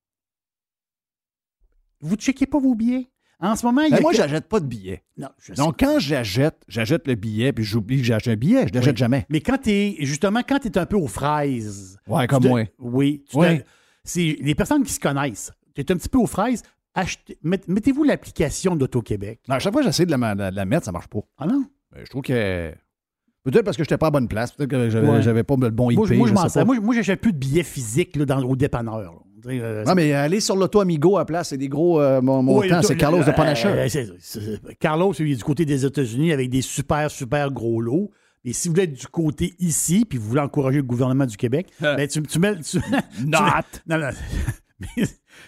Vous 2.06 2.16
ne 2.16 2.20
checkez 2.22 2.46
pas 2.46 2.60
vos 2.60 2.76
billets? 2.76 3.10
En 3.40 3.56
ce 3.58 3.66
moment, 3.66 3.82
il 3.82 3.88
y 3.88 3.92
ben 3.92 3.98
a 3.98 4.02
moi, 4.02 4.12
que- 4.12 4.18
je 4.18 4.22
n'achète 4.22 4.48
pas 4.48 4.60
de 4.62 4.66
billets. 4.66 5.04
Non, 5.18 5.28
je 5.40 5.48
sais. 5.48 5.54
Donc, 5.62 5.76
quand 5.80 6.00
j'achète, 6.00 6.56
j'achète 6.70 7.06
le 7.08 7.16
billet, 7.16 7.52
puis 7.52 7.64
j'oublie 7.66 7.98
que 7.98 8.04
j'ai 8.04 8.14
acheté 8.14 8.32
un 8.32 8.36
billet. 8.38 8.68
Je 8.68 8.74
l'achète 8.74 8.94
Oui. 8.94 8.98
jamais. 9.00 9.26
Mais 9.30 9.42
quand 9.42 9.58
tu 9.58 9.72
es, 9.72 9.96
justement, 10.00 10.40
quand 10.48 10.60
tu 10.60 10.70
es 10.70 10.78
un 10.78 10.86
peu 10.86 10.96
aux 10.96 11.08
fraises. 11.08 11.98
Ouais, 12.08 12.28
comme 12.28 12.44
te- 12.44 12.48
moi. 12.48 12.64
Oui. 12.80 13.24
te- 13.30 13.38
Ouais. 13.38 13.64
C'est 14.04 14.38
les 14.40 14.56
personnes 14.56 14.84
qui 14.84 14.94
se 14.94 15.00
connaissent. 15.00 15.52
Tu 15.76 15.82
es 15.82 15.92
un 15.92 15.96
petit 15.98 16.10
peu 16.10 16.18
aux 16.20 16.28
fraises. 16.28 16.62
achetez- 16.98 17.38
Mettez-vous 17.44 18.04
l'application 18.06 18.78
d'Auto-Québec. 18.78 19.42
Non, 19.50 19.56
à 19.56 19.60
chaque 19.60 19.74
fois 19.74 19.82
que 19.82 19.88
j'essaie 19.88 20.06
de 20.06 20.12
la, 20.16 20.34
de 20.52 20.56
la 20.56 20.66
mettre, 20.66 20.86
ça 20.86 20.94
marche 20.94 21.08
pas. 21.08 21.20
Ah 21.38 21.46
non? 21.46 21.66
Ben, 21.92 22.02
je 22.06 22.10
trouve 22.10 22.22
que. 22.22 22.72
Peut-être 23.44 23.66
parce 23.66 23.76
que 23.76 23.84
je 23.84 23.88
n'étais 23.88 23.98
pas 23.98 24.08
à 24.08 24.12
bonne 24.12 24.30
place. 24.30 24.54
Peut-être 24.54 24.70
que 24.70 24.90
j'avais 24.90 25.08
Ouais. 25.10 25.44
pas 25.44 25.56
le 25.60 25.70
bon 25.72 25.92
IP. 25.92 25.98
Moi, 25.98 26.08
je- 26.08 26.14
moi, 26.14 26.28
je 26.30 26.34
m'en 26.34 26.82
moi, 26.82 26.96
j'achète 26.96 27.20
plus 27.20 27.34
de 27.34 27.38
billets 27.38 27.64
physiques 27.64 28.16
là, 28.16 28.26
dans, 28.26 28.42
au 28.44 28.56
dépanneur. 28.56 28.98
là. 29.02 29.12
On 29.36 29.40
dirait, 29.40 29.60
euh, 29.62 29.84
Non, 29.84 29.96
mais 29.96 30.14
aller 30.14 30.40
sur 30.40 30.56
l'auto 30.56 30.80
Amigo 30.80 31.18
à 31.18 31.20
la 31.22 31.26
place, 31.26 31.50
c'est 31.50 31.58
des 31.58 31.68
gros 31.68 32.00
euh, 32.02 32.22
montants. 32.22 32.60
Oui, 32.60 32.70
c'est 32.84 32.96
Carlos 32.96 33.24
de 33.24 33.30
euh, 33.30 33.34
Panacher. 33.34 33.68
euh, 33.68 33.90
c'est- 33.90 34.10
c'est- 34.20 34.78
Carlos, 34.80 35.14
il 35.20 35.32
est 35.32 35.36
du 35.36 35.44
côté 35.44 35.66
des 35.66 35.86
États-Unis 35.86 36.32
avec 36.32 36.50
des 36.50 36.62
super, 36.62 37.12
super 37.12 37.52
gros 37.52 37.82
lots. 37.82 38.12
Et 38.46 38.54
si 38.54 38.68
vous 38.68 38.76
voulez 38.76 38.84
être 38.86 38.94
du 38.94 39.08
côté 39.08 39.56
ici, 39.60 40.06
puis 40.06 40.18
vous 40.18 40.30
voulez 40.30 40.42
encourager 40.42 40.78
le 40.78 40.84
gouvernement 40.84 41.26
du 41.26 41.36
Québec, 41.36 41.68
ben, 41.82 42.08
tu, 42.08 42.22
tu 42.24 42.40
mets. 42.40 42.56
tu- 42.60 42.80
tu 43.18 43.26
Not. 43.26 43.40
mets- 43.42 43.98
non, 43.98 43.98
non. 44.00 44.10
mais, 44.80 45.04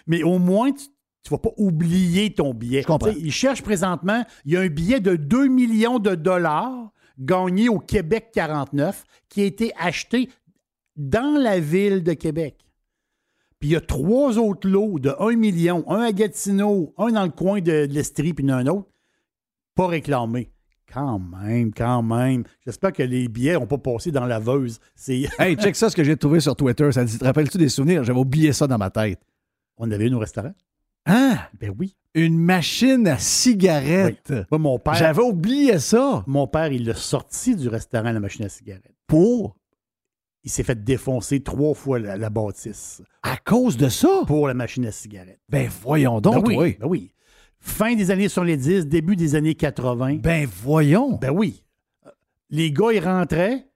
mais 0.08 0.24
au 0.24 0.40
moins, 0.40 0.72
tu 0.72 0.84
ne 1.28 1.30
vas 1.32 1.38
pas 1.38 1.52
oublier 1.58 2.34
ton 2.34 2.54
billet. 2.54 2.82
Je 2.82 2.88
comprends. 2.88 3.12
Ils 3.18 3.32
cherchent 3.32 3.62
présentement, 3.62 4.26
il 4.46 4.54
y 4.54 4.58
a 4.58 4.62
un 4.62 4.68
billet 4.68 5.00
de 5.00 5.16
2 5.16 5.48
millions 5.48 6.00
de 6.00 6.16
dollars 6.16 6.92
gagné 7.20 7.70
au 7.70 7.80
Québec 7.80 8.30
49 8.34 9.04
qui 9.30 9.42
a 9.42 9.46
été 9.46 9.72
acheté 9.80 10.30
dans 10.96 11.40
la 11.42 11.60
ville 11.60 12.04
de 12.04 12.14
Québec. 12.14 12.58
Puis 13.60 13.70
il 13.70 13.72
y 13.74 13.76
a 13.76 13.82
trois 13.82 14.38
autres 14.38 14.68
lots 14.70 15.00
de 15.00 15.14
1 15.20 15.36
million, 15.36 15.84
un 15.90 16.02
à 16.02 16.12
Gatineau, 16.12 16.94
un 16.98 17.12
dans 17.12 17.24
le 17.24 17.32
coin 17.32 17.60
de, 17.60 17.86
de 17.88 17.94
l'Estrie, 17.94 18.34
puis 18.34 18.50
un 18.52 18.68
autre, 18.68 18.88
pas 19.76 19.88
réclamés. 19.88 20.52
Quand 20.92 21.20
même, 21.20 21.74
quand 21.74 22.02
même. 22.02 22.44
J'espère 22.64 22.94
que 22.94 23.04
les 23.04 23.28
billets 23.28 23.56
n'ont 23.56 23.68
pas 23.68 23.78
passé 23.78 24.12
dans 24.12 24.26
la 24.26 24.40
veuse. 24.40 24.80
Hey, 25.40 25.56
check 25.58 25.76
ça, 25.76 25.90
ce 25.90 25.96
que 25.96 26.04
j'ai 26.04 26.16
trouvé 26.16 26.40
sur 26.40 26.56
Twitter. 26.56 26.92
Ça 26.92 27.04
dit, 27.04 27.18
te 27.18 27.26
rappelles-tu 27.26 27.58
des 27.58 27.68
souvenirs? 27.70 28.04
J'avais 28.04 28.20
oublié 28.20 28.54
ça 28.54 28.68
dans 28.68 28.78
ma 28.78 28.90
tête. 28.90 29.20
On 29.78 29.92
avait 29.92 30.08
une 30.08 30.14
au 30.16 30.20
restaurant? 30.20 30.54
Hein? 31.06 31.38
Ben 31.60 31.74
oui. 31.78 31.96
Une 32.14 32.38
machine 32.38 33.08
à 33.08 33.18
cigarettes. 33.18 34.34
Moi, 34.50 34.60
mon 34.60 34.80
père, 34.80 34.96
J'avais 34.96 35.22
oublié 35.22 35.78
ça. 35.80 36.24
mon 36.26 36.48
père, 36.48 36.72
il 36.72 36.86
l'a 36.86 36.96
sorti 36.96 37.56
du 37.56 37.68
restaurant, 37.68 38.12
la 38.12 38.20
machine 38.20 38.46
à 38.46 38.50
cigarette. 38.50 38.94
Pour? 39.08 39.56
Il 40.48 40.50
s'est 40.50 40.64
fait 40.64 40.82
défoncer 40.82 41.42
trois 41.42 41.74
fois 41.74 42.00
la, 42.00 42.16
la 42.16 42.30
bâtisse 42.30 43.02
À 43.22 43.36
cause 43.36 43.76
de 43.76 43.90
ça? 43.90 44.24
pour 44.28 44.48
la 44.48 44.54
machine 44.54 44.86
à 44.86 44.94
cigarette. 44.94 45.42
Ben 45.50 45.68
voyons 45.82 46.22
donc, 46.22 46.46
ben 46.46 46.48
oui, 46.48 46.56
oui. 46.58 46.78
ben 46.80 46.88
oui. 46.88 47.12
Fin 47.60 47.96
des 47.96 48.12
années 48.12 48.30
70, 48.30 48.88
début 48.88 49.18
des 49.18 49.36
années 49.36 49.56
80. 49.56 50.20
Ben 50.24 50.48
voyons. 50.64 51.18
Ben 51.18 51.32
oui. 51.32 51.66
Les 52.50 52.72
gars, 52.72 52.94
ils 52.94 53.04
rentraient, 53.04 53.68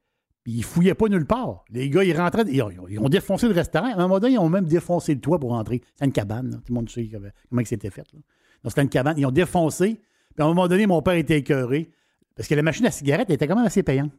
puis 0.43 0.53
ils 0.53 0.63
fouillaient 0.63 0.93
pas 0.93 1.09
nulle 1.09 1.25
part. 1.25 1.65
Les 1.71 1.89
gars, 1.89 2.05
ils 2.05 2.15
rentraient, 2.15 2.45
ils 2.47 2.61
ont, 2.63 2.69
ils 2.87 2.99
ont 2.99 3.09
défoncé 3.09 3.49
le 3.49 3.53
restaurant. 3.53 3.87
À 3.91 3.95
un 3.95 4.03
moment 4.03 4.19
donné, 4.21 4.35
ils 4.35 4.39
ont 4.39 4.47
même 4.47 4.63
défoncé 4.63 5.13
le 5.13 5.19
toit 5.19 5.39
pour 5.39 5.49
rentrer. 5.49 5.81
C'était 5.95 6.05
une 6.05 6.13
cabane, 6.13 6.51
là. 6.51 6.57
tout 6.57 6.63
le 6.69 6.75
monde 6.75 6.89
sait 6.89 7.09
comment 7.11 7.63
c'était 7.65 7.89
fait. 7.89 8.05
là. 8.13 8.19
Donc, 8.63 8.71
c'était 8.71 8.83
une 8.83 8.87
cabane. 8.89 9.17
Ils 9.17 9.25
ont 9.25 9.31
défoncé. 9.31 9.99
Puis 10.35 10.41
à 10.41 10.45
un 10.45 10.47
moment 10.47 10.69
donné, 10.69 10.87
mon 10.87 11.01
père 11.01 11.15
était 11.15 11.37
écœuré. 11.39 11.89
Parce 12.33 12.47
que 12.47 12.55
la 12.55 12.61
machine 12.61 12.85
à 12.85 12.91
cigarette 12.91 13.25
elle 13.27 13.35
était 13.35 13.45
quand 13.45 13.57
même 13.57 13.65
assez 13.65 13.83
payante. 13.83 14.13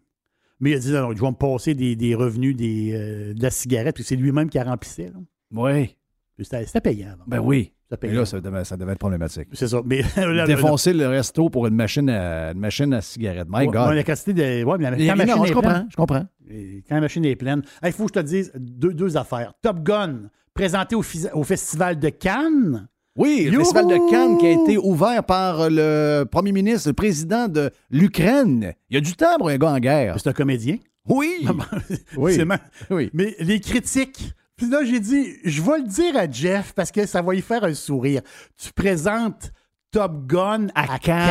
Mais 0.62 0.70
il 0.70 0.74
a 0.76 0.78
dit, 0.78 0.92
non, 0.92 1.00
non, 1.08 1.14
je 1.14 1.20
vais 1.20 1.28
me 1.30 1.34
passer 1.34 1.74
des, 1.74 1.94
des 1.96 2.14
revenus 2.14 2.56
des, 2.56 2.92
euh, 2.94 3.34
de 3.34 3.42
la 3.42 3.50
cigarette. 3.50 3.96
Puis 3.96 4.04
c'est 4.04 4.16
lui-même 4.16 4.48
qui 4.48 4.56
la 4.56 4.64
remplissait. 4.64 5.10
là. 5.12 5.20
Oui. 5.54 5.94
C'était 6.40 6.80
payant. 6.80 7.14
Ben 7.26 7.40
oui. 7.40 7.72
Mais 8.02 8.12
là, 8.12 8.24
ça 8.24 8.40
devait, 8.40 8.64
ça 8.64 8.76
devait 8.78 8.92
être 8.92 8.98
problématique. 8.98 9.48
C'est 9.52 9.68
ça. 9.68 9.82
Mais 9.84 10.00
là, 10.16 10.46
Défoncer 10.46 10.94
le 10.94 11.06
resto 11.08 11.50
pour 11.50 11.66
une 11.66 11.74
machine 11.74 12.08
à, 12.08 12.52
une 12.52 12.58
machine 12.58 12.94
à 12.94 13.02
cigarettes. 13.02 13.48
My 13.50 13.66
Ouais, 13.66 13.66
God. 13.66 13.94
la 13.94 14.02
quantité 14.02 14.32
de. 14.32 14.64
Ouais, 14.64 14.78
mais 14.78 14.90
la, 14.90 14.96
quand 14.96 15.02
non, 15.04 15.16
machine 15.16 15.46
je 15.46 15.52
comprends, 15.52 15.70
pleine- 15.70 15.86
je 15.90 15.96
comprends. 15.96 16.26
Et 16.48 16.82
quand 16.88 16.94
la 16.94 17.00
machine 17.02 17.24
est 17.26 17.36
pleine. 17.36 17.62
Il 17.84 17.92
faut 17.92 18.06
que 18.06 18.12
je 18.14 18.20
te 18.22 18.26
dise 18.26 18.50
deux, 18.56 18.94
deux 18.94 19.16
affaires. 19.18 19.52
Top 19.60 19.82
Gun, 19.82 20.30
présenté 20.54 20.94
au, 20.96 21.02
au 21.34 21.42
Festival 21.44 21.98
de 21.98 22.08
Cannes. 22.08 22.88
Oui, 23.16 23.48
le 23.50 23.58
festival 23.58 23.86
de 23.88 24.10
Cannes 24.10 24.38
qui 24.38 24.46
a 24.46 24.50
été 24.52 24.78
ouvert 24.78 25.22
par 25.24 25.68
le 25.68 26.24
premier 26.30 26.52
ministre, 26.52 26.88
le 26.88 26.94
président 26.94 27.46
de 27.46 27.70
l'Ukraine. 27.90 28.72
Il 28.88 28.94
y 28.94 28.96
a 28.96 29.00
du 29.00 29.12
temps 29.14 29.36
pour 29.36 29.48
un 29.50 29.58
gars 29.58 29.72
en 29.72 29.78
guerre. 29.78 30.14
C'est 30.18 30.30
un 30.30 30.32
comédien? 30.32 30.76
Oui. 31.08 31.46
Ma- 32.46 32.58
Oui. 32.90 33.10
Mais 33.12 33.36
les 33.40 33.60
critiques. 33.60 34.32
Puis 34.56 34.70
là, 34.70 34.84
j'ai 34.84 35.00
dit, 35.00 35.26
je 35.44 35.60
vais 35.60 35.78
le 35.78 35.88
dire 35.88 36.16
à 36.16 36.30
Jeff 36.30 36.72
parce 36.74 36.90
que 36.90 37.04
ça 37.04 37.20
va 37.20 37.32
lui 37.34 37.42
faire 37.42 37.64
un 37.64 37.74
sourire. 37.74 38.22
Tu 38.56 38.72
présentes 38.72 39.52
Top 39.90 40.26
Gun 40.26 40.68
à, 40.74 40.98
Cannes. 40.98 41.28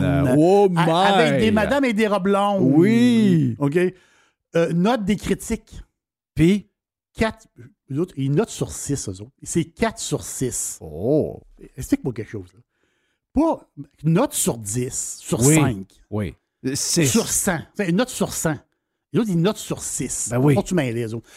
Cannes. 0.00 0.34
Oh 0.36 0.68
my. 0.70 0.90
Avec 0.90 1.40
des 1.40 1.50
madames 1.52 1.84
et 1.84 1.92
des 1.92 2.08
robes 2.08 2.24
blondes. 2.24 2.62
Oui. 2.62 3.54
OK? 3.60 3.78
Euh, 4.56 4.72
note 4.72 5.04
des 5.04 5.16
critiques. 5.16 5.82
Puis, 6.34 6.68
4. 7.16 7.46
Eux 7.92 8.00
autres, 8.00 8.14
ils 8.16 8.30
notent 8.30 8.48
sur 8.50 8.72
6, 8.72 9.08
eux 9.08 9.22
autres. 9.22 9.30
C'est 9.42 9.64
4 9.64 9.98
sur 9.98 10.22
6. 10.24 10.78
oh. 10.80 11.40
Explique-moi 11.76 12.12
quelque 12.12 12.30
chose. 12.30 12.48
Là. 12.54 12.60
Pas 13.34 13.68
note 14.04 14.32
sur 14.34 14.58
10, 14.58 15.18
sur 15.20 15.40
Oui. 15.40 15.54
5, 15.54 15.86
Oui. 16.10 16.34
C'est 16.74 17.06
sur 17.06 17.28
100. 17.28 17.58
C'est 17.76 17.88
une 17.88 17.96
note 17.96 18.08
sur 18.10 18.32
100. 18.32 18.54
Les 19.12 19.20
autres, 19.20 19.30
ils 19.30 19.40
notent 19.40 19.58
sur 19.58 19.82
6. 19.82 20.28
Ben 20.30 20.38
oui. 20.38 20.56
Tu 20.64 20.74
les 20.74 21.12
autres. 21.14 21.28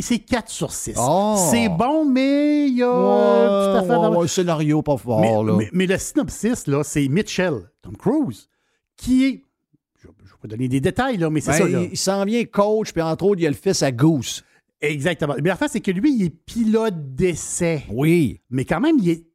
C'est 0.00 0.18
4 0.18 0.48
sur 0.48 0.72
6. 0.72 0.96
Oh. 0.98 1.36
C'est 1.50 1.68
bon, 1.68 2.04
mais 2.04 2.66
il 2.66 2.78
y 2.78 2.82
a 2.82 2.88
une 2.88 3.74
petite 3.74 3.84
affaire 3.84 4.00
dans- 4.10 4.20
un 4.22 4.26
scénario 4.26 4.82
pas 4.82 4.96
fort, 4.96 5.20
mais, 5.20 5.30
là. 5.44 5.56
mais- 5.56 5.70
mais 5.72 5.86
le 5.86 5.96
synopsis, 5.98 6.66
là, 6.66 6.82
c'est 6.82 7.06
Mitchell, 7.08 7.70
Tom 7.82 7.96
Cruise, 7.96 8.48
qui 8.96 9.26
est. 9.26 9.44
Je 10.02 10.08
ne 10.08 10.12
vais 10.12 10.30
pas 10.42 10.48
donner 10.48 10.66
des 10.68 10.80
détails, 10.80 11.18
là, 11.18 11.30
mais 11.30 11.40
c'est 11.40 11.52
Ben, 11.52 11.58
ça. 11.58 11.68
Là. 11.68 11.82
il 11.82 11.90
il 11.92 11.96
s'en 11.98 12.24
vient 12.24 12.44
coach, 12.46 12.92
puis 12.92 13.02
entre 13.02 13.24
autres, 13.26 13.40
il 13.40 13.44
y 13.44 13.46
a 13.46 13.50
le 13.50 13.54
fils 13.56 13.82
à 13.82 13.92
Goose. 13.92 14.42
Exactement. 14.80 15.34
Mais 15.42 15.48
la 15.48 15.56
fin, 15.56 15.68
c'est 15.68 15.80
que 15.80 15.90
lui, 15.90 16.14
il 16.16 16.24
est 16.24 16.30
pilote 16.30 17.14
d'essai. 17.14 17.84
Oui. 17.90 18.40
Mais 18.50 18.64
quand 18.64 18.80
même, 18.80 18.96
il, 18.98 19.10
est- 19.10 19.26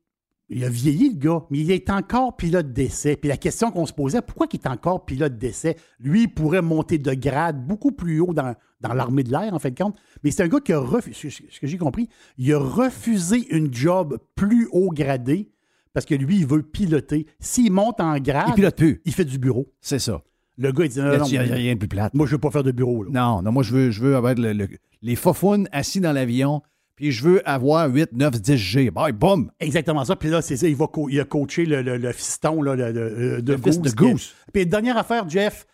il 0.50 0.64
a 0.64 0.70
vieilli, 0.70 1.10
le 1.14 1.18
gars, 1.20 1.44
mais 1.50 1.60
il 1.60 1.72
est 1.72 1.90
encore 1.90 2.36
pilote 2.36 2.72
d'essai. 2.74 3.16
Puis 3.16 3.30
la 3.30 3.38
question 3.38 3.72
qu'on 3.72 3.86
se 3.86 3.94
posait, 3.94 4.22
pourquoi 4.22 4.48
il 4.52 4.56
est 4.56 4.68
encore 4.68 5.06
pilote 5.06 5.38
d'essai? 5.38 5.76
Lui, 6.00 6.24
il 6.24 6.28
pourrait 6.34 6.62
monter 6.62 6.98
de 6.98 7.14
grade 7.14 7.66
beaucoup 7.66 7.92
plus 7.92 8.20
haut 8.20 8.34
dans, 8.34 8.56
dans 8.82 8.94
l'armée 8.94 9.24
de 9.24 9.32
l'air, 9.32 9.54
en 9.54 9.60
fait 9.60 9.72
de 9.72 9.78
compte. 9.84 9.98
Mais 10.24 10.32
c'est 10.32 10.44
un 10.44 10.48
gars 10.48 10.60
qui 10.60 10.74
a 10.74 10.80
refusé, 10.80 11.30
ce 11.30 11.44
ce 11.50 11.60
que 11.60 11.68
j'ai 11.68 11.78
compris, 11.78 12.10
il 12.38 12.52
a 12.54 12.60
refusé 12.60 13.46
une 13.56 13.74
job 13.74 14.18
plus 14.36 14.68
haut 14.72 14.90
gradé 14.90 15.52
parce 15.94 16.06
que 16.06 16.16
lui, 16.16 16.38
il 16.38 16.46
veut 16.46 16.62
piloter. 16.64 17.26
S'il 17.40 17.72
monte 17.72 18.02
en 18.02 18.18
grade, 18.20 18.50
Il 18.50 18.54
pilote 18.56 18.76
plus. 18.76 19.02
il 19.06 19.14
fait 19.14 19.26
du 19.26 19.38
bureau. 19.40 19.72
C'est 19.80 20.00
ça. 20.00 20.22
Le 20.58 20.72
gars, 20.72 20.86
il 20.86 20.90
dit, 20.90 21.00
non, 21.00 21.18
non, 21.18 21.26
il 21.26 21.34
y 21.34 21.38
a 21.38 21.42
rien 21.42 21.74
de 21.74 21.80
plus 21.80 21.88
plate. 21.88 22.14
moi, 22.14 22.26
je 22.26 22.32
veux 22.32 22.38
pas 22.38 22.52
faire 22.52 22.64
de 22.64 22.72
bureau. 22.72 23.04
là. 23.04 23.10
Non, 23.12 23.42
non, 23.42 23.52
moi, 23.52 23.64
je 23.64 23.74
veux, 23.74 23.92
je 23.92 24.02
veux 24.02 24.16
avoir 24.16 24.36
le- 24.36 24.54
le- 24.54 24.68
les 25.02 25.16
fofounes 25.16 25.68
assis 25.72 26.00
dans 26.00 26.14
l'avion, 26.14 26.62
puis 26.96 27.12
je 27.12 27.24
veux 27.24 27.48
avoir 27.50 27.90
8, 27.90 28.12
9, 28.14 28.40
10 28.42 28.56
G. 28.58 28.90
Bye, 28.92 29.12
boum! 29.12 29.52
Exactement 29.60 30.06
ça. 30.06 30.16
Puis 30.16 30.30
là, 30.30 30.42
c'est 30.42 30.56
ça, 30.56 30.68
il, 30.68 30.76
va 30.76 30.88
il 31.10 31.20
a 31.20 31.26
coaché 31.26 31.66
le, 31.66 31.82
le- 31.82 32.12
fiston 32.14 32.62
là, 32.62 32.76
le- 32.76 32.92
le- 32.94 33.42
de, 33.42 33.54
est- 33.54 33.96
Goose. 33.96 34.34
Puis 34.54 34.66
dernière 34.66 34.98
affaire, 34.98 35.28
Jeff, 35.30 35.66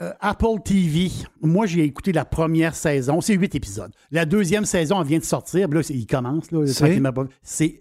euh, 0.00 0.12
Apple 0.20 0.60
TV. 0.64 1.10
Moi, 1.40 1.66
j'ai 1.66 1.84
écouté 1.84 2.12
la 2.12 2.24
première 2.24 2.74
saison. 2.74 3.20
C'est 3.20 3.34
huit 3.34 3.54
épisodes. 3.54 3.92
La 4.10 4.26
deuxième 4.26 4.64
saison, 4.64 5.00
elle 5.00 5.06
vient 5.06 5.18
de 5.18 5.24
sortir. 5.24 5.68
Puis 5.68 5.78
Là, 5.78 5.84
il 5.90 6.06
commence. 6.06 6.50
Là, 6.50 6.66
C'est? 6.66 7.00
C'est 7.42 7.80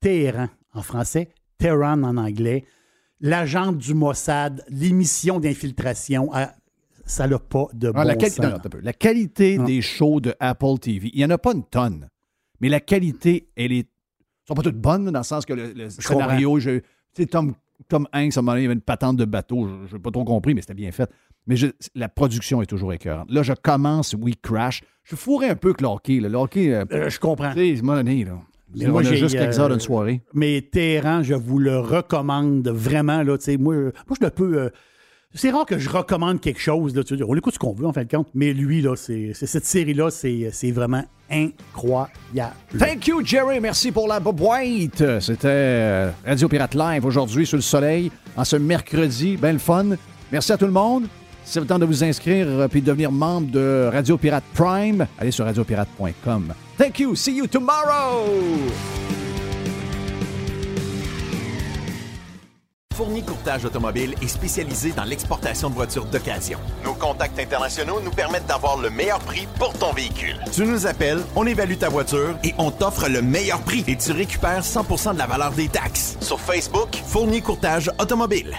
Téhéran 0.00 0.48
en 0.74 0.82
français, 0.82 1.30
Tehran 1.58 2.02
en 2.04 2.16
anglais. 2.18 2.64
L'agent 3.20 3.72
du 3.72 3.94
Mossad, 3.94 4.64
l'émission 4.68 5.40
d'infiltration. 5.40 6.32
à- 6.32 6.52
ça 7.04 7.26
n'a 7.26 7.38
pas 7.38 7.66
de 7.72 7.88
Ah, 7.88 7.92
bon 7.92 8.02
la, 8.02 8.16
quali- 8.16 8.30
sens. 8.30 8.38
non, 8.44 8.48
attends 8.54 8.66
un 8.66 8.68
peu. 8.68 8.80
La 8.82 8.92
qualité 8.92 9.56
des 9.58 9.80
shows 9.80 10.20
de 10.20 10.34
Apple 10.40 10.78
TV, 10.78 11.10
il 11.14 11.18
n'y 11.18 11.24
en 11.24 11.30
a 11.30 11.38
pas 11.38 11.52
une 11.54 11.64
tonne, 11.64 12.08
mais 12.60 12.68
la 12.68 12.80
qualité, 12.80 13.48
elle 13.56 13.72
est. 13.72 13.88
sont 14.46 14.54
pas 14.54 14.62
toutes 14.62 14.76
bonnes, 14.80 15.10
dans 15.10 15.18
le 15.20 15.24
sens 15.24 15.44
que 15.46 15.52
le, 15.54 15.72
le 15.72 15.90
scénario, 15.90 16.58
je, 16.58 16.78
tu 16.78 16.82
sais, 17.14 17.26
Tom, 17.26 17.54
Tom 17.88 18.06
Hanks, 18.14 18.36
à 18.36 18.40
un 18.40 18.42
moment 18.42 18.52
donné, 18.52 18.60
il 18.60 18.64
y 18.64 18.66
avait 18.66 18.74
une 18.74 18.80
patente 18.80 19.16
de 19.18 19.24
bateau, 19.26 19.68
je 19.86 19.94
n'ai 19.96 20.02
pas 20.02 20.10
trop 20.10 20.24
compris, 20.24 20.54
mais 20.54 20.60
c'était 20.62 20.72
bien 20.74 20.90
fait. 20.92 21.10
Mais 21.46 21.56
je- 21.56 21.66
la 21.94 22.08
production 22.08 22.60
est 22.62 22.66
toujours 22.66 22.92
écœurante. 22.92 23.30
Là, 23.30 23.42
je 23.42 23.52
commence 23.54 24.14
We 24.18 24.34
Crash. 24.42 24.82
Je 25.04 25.08
suis 25.14 25.16
fourré 25.22 25.48
un 25.50 25.56
peu 25.56 25.72
que 25.74 25.82
le 25.82 25.88
hockey. 25.88 26.20
là. 26.20 26.28
Le 26.28 26.36
hockey, 26.36 26.72
euh, 26.74 26.84
Euh, 26.92 27.08
je 27.10 27.18
comprends. 27.20 27.52
là. 27.54 28.38
Mais 28.76 28.86
on 28.86 28.90
moi, 28.92 29.00
a 29.00 29.04
j'ai, 29.04 29.16
juste 29.16 29.36
quelques 29.36 29.58
heures 29.58 29.66
euh, 29.66 29.70
d'une 29.70 29.80
soirée. 29.80 30.20
Mais 30.34 30.60
Téhéran, 30.60 31.22
je 31.22 31.34
vous 31.34 31.58
le 31.58 31.78
recommande 31.78 32.68
vraiment. 32.68 33.22
Là, 33.22 33.38
tu 33.38 33.44
sais, 33.44 33.56
moi, 33.56 33.74
euh, 33.74 33.92
moi, 34.08 34.16
je 34.20 34.24
ne 34.24 34.30
peux. 34.30 34.58
euh, 34.58 34.70
c'est 35.34 35.50
rare 35.50 35.66
que 35.66 35.78
je 35.78 35.88
recommande 35.90 36.40
quelque 36.40 36.60
chose. 36.60 36.94
Là, 36.94 37.04
tu 37.04 37.16
sais, 37.16 37.22
on 37.26 37.34
écoute 37.34 37.54
ce 37.54 37.58
qu'on 37.58 37.72
veut, 37.74 37.86
en 37.86 37.92
fin 37.92 38.04
de 38.04 38.08
compte. 38.10 38.28
Mais 38.34 38.52
lui, 38.52 38.80
là, 38.82 38.96
c'est, 38.96 39.32
c'est- 39.34 39.46
cette 39.46 39.64
série-là, 39.66 40.10
c'est, 40.10 40.48
c'est 40.52 40.70
vraiment 40.70 41.04
incroyable. 41.30 42.54
Thank 42.78 43.06
you, 43.06 43.20
Jerry. 43.24 43.60
Merci 43.60 43.92
pour 43.92 44.08
la 44.08 44.20
boîte. 44.20 45.20
C'était 45.20 46.06
Radio 46.26 46.48
Pirate 46.48 46.74
Live 46.74 47.04
aujourd'hui 47.04 47.46
sur 47.46 47.56
le 47.56 47.62
soleil, 47.62 48.10
en 48.36 48.44
ce 48.44 48.56
mercredi. 48.56 49.36
Ben 49.36 49.52
le 49.52 49.58
fun. 49.58 49.86
Merci 50.32 50.52
à 50.52 50.56
tout 50.56 50.66
le 50.66 50.72
monde. 50.72 51.04
C'est 51.50 51.60
le 51.60 51.66
temps 51.66 51.78
de 51.78 51.86
vous 51.86 52.04
inscrire 52.04 52.46
euh, 52.46 52.68
puis 52.68 52.82
de 52.82 52.86
devenir 52.86 53.10
membre 53.10 53.50
de 53.50 53.88
Radio 53.90 54.18
Pirate 54.18 54.44
Prime, 54.52 55.06
allez 55.18 55.30
sur 55.30 55.46
radiopirate.com. 55.46 56.52
Thank 56.76 57.00
you. 57.00 57.14
See 57.14 57.36
you 57.36 57.46
tomorrow. 57.46 58.26
Fournier 62.94 63.22
Courtage 63.22 63.64
Automobile 63.64 64.14
est 64.20 64.28
spécialisé 64.28 64.92
dans 64.92 65.04
l'exportation 65.04 65.70
de 65.70 65.74
voitures 65.74 66.04
d'occasion. 66.04 66.58
Nos 66.84 66.92
contacts 66.92 67.38
internationaux 67.38 68.00
nous 68.04 68.10
permettent 68.10 68.46
d'avoir 68.46 68.76
le 68.76 68.90
meilleur 68.90 69.20
prix 69.20 69.48
pour 69.58 69.72
ton 69.72 69.92
véhicule. 69.94 70.36
Tu 70.52 70.66
nous 70.66 70.86
appelles, 70.86 71.20
on 71.34 71.46
évalue 71.46 71.76
ta 71.76 71.88
voiture 71.88 72.36
et 72.44 72.52
on 72.58 72.70
t'offre 72.70 73.08
le 73.08 73.22
meilleur 73.22 73.60
prix 73.60 73.84
et 73.86 73.96
tu 73.96 74.12
récupères 74.12 74.62
100% 74.62 75.14
de 75.14 75.18
la 75.18 75.26
valeur 75.26 75.52
des 75.52 75.68
taxes. 75.68 76.18
Sur 76.20 76.40
Facebook, 76.40 76.88
Fournier 77.06 77.40
Courtage 77.40 77.90
Automobile. 77.98 78.58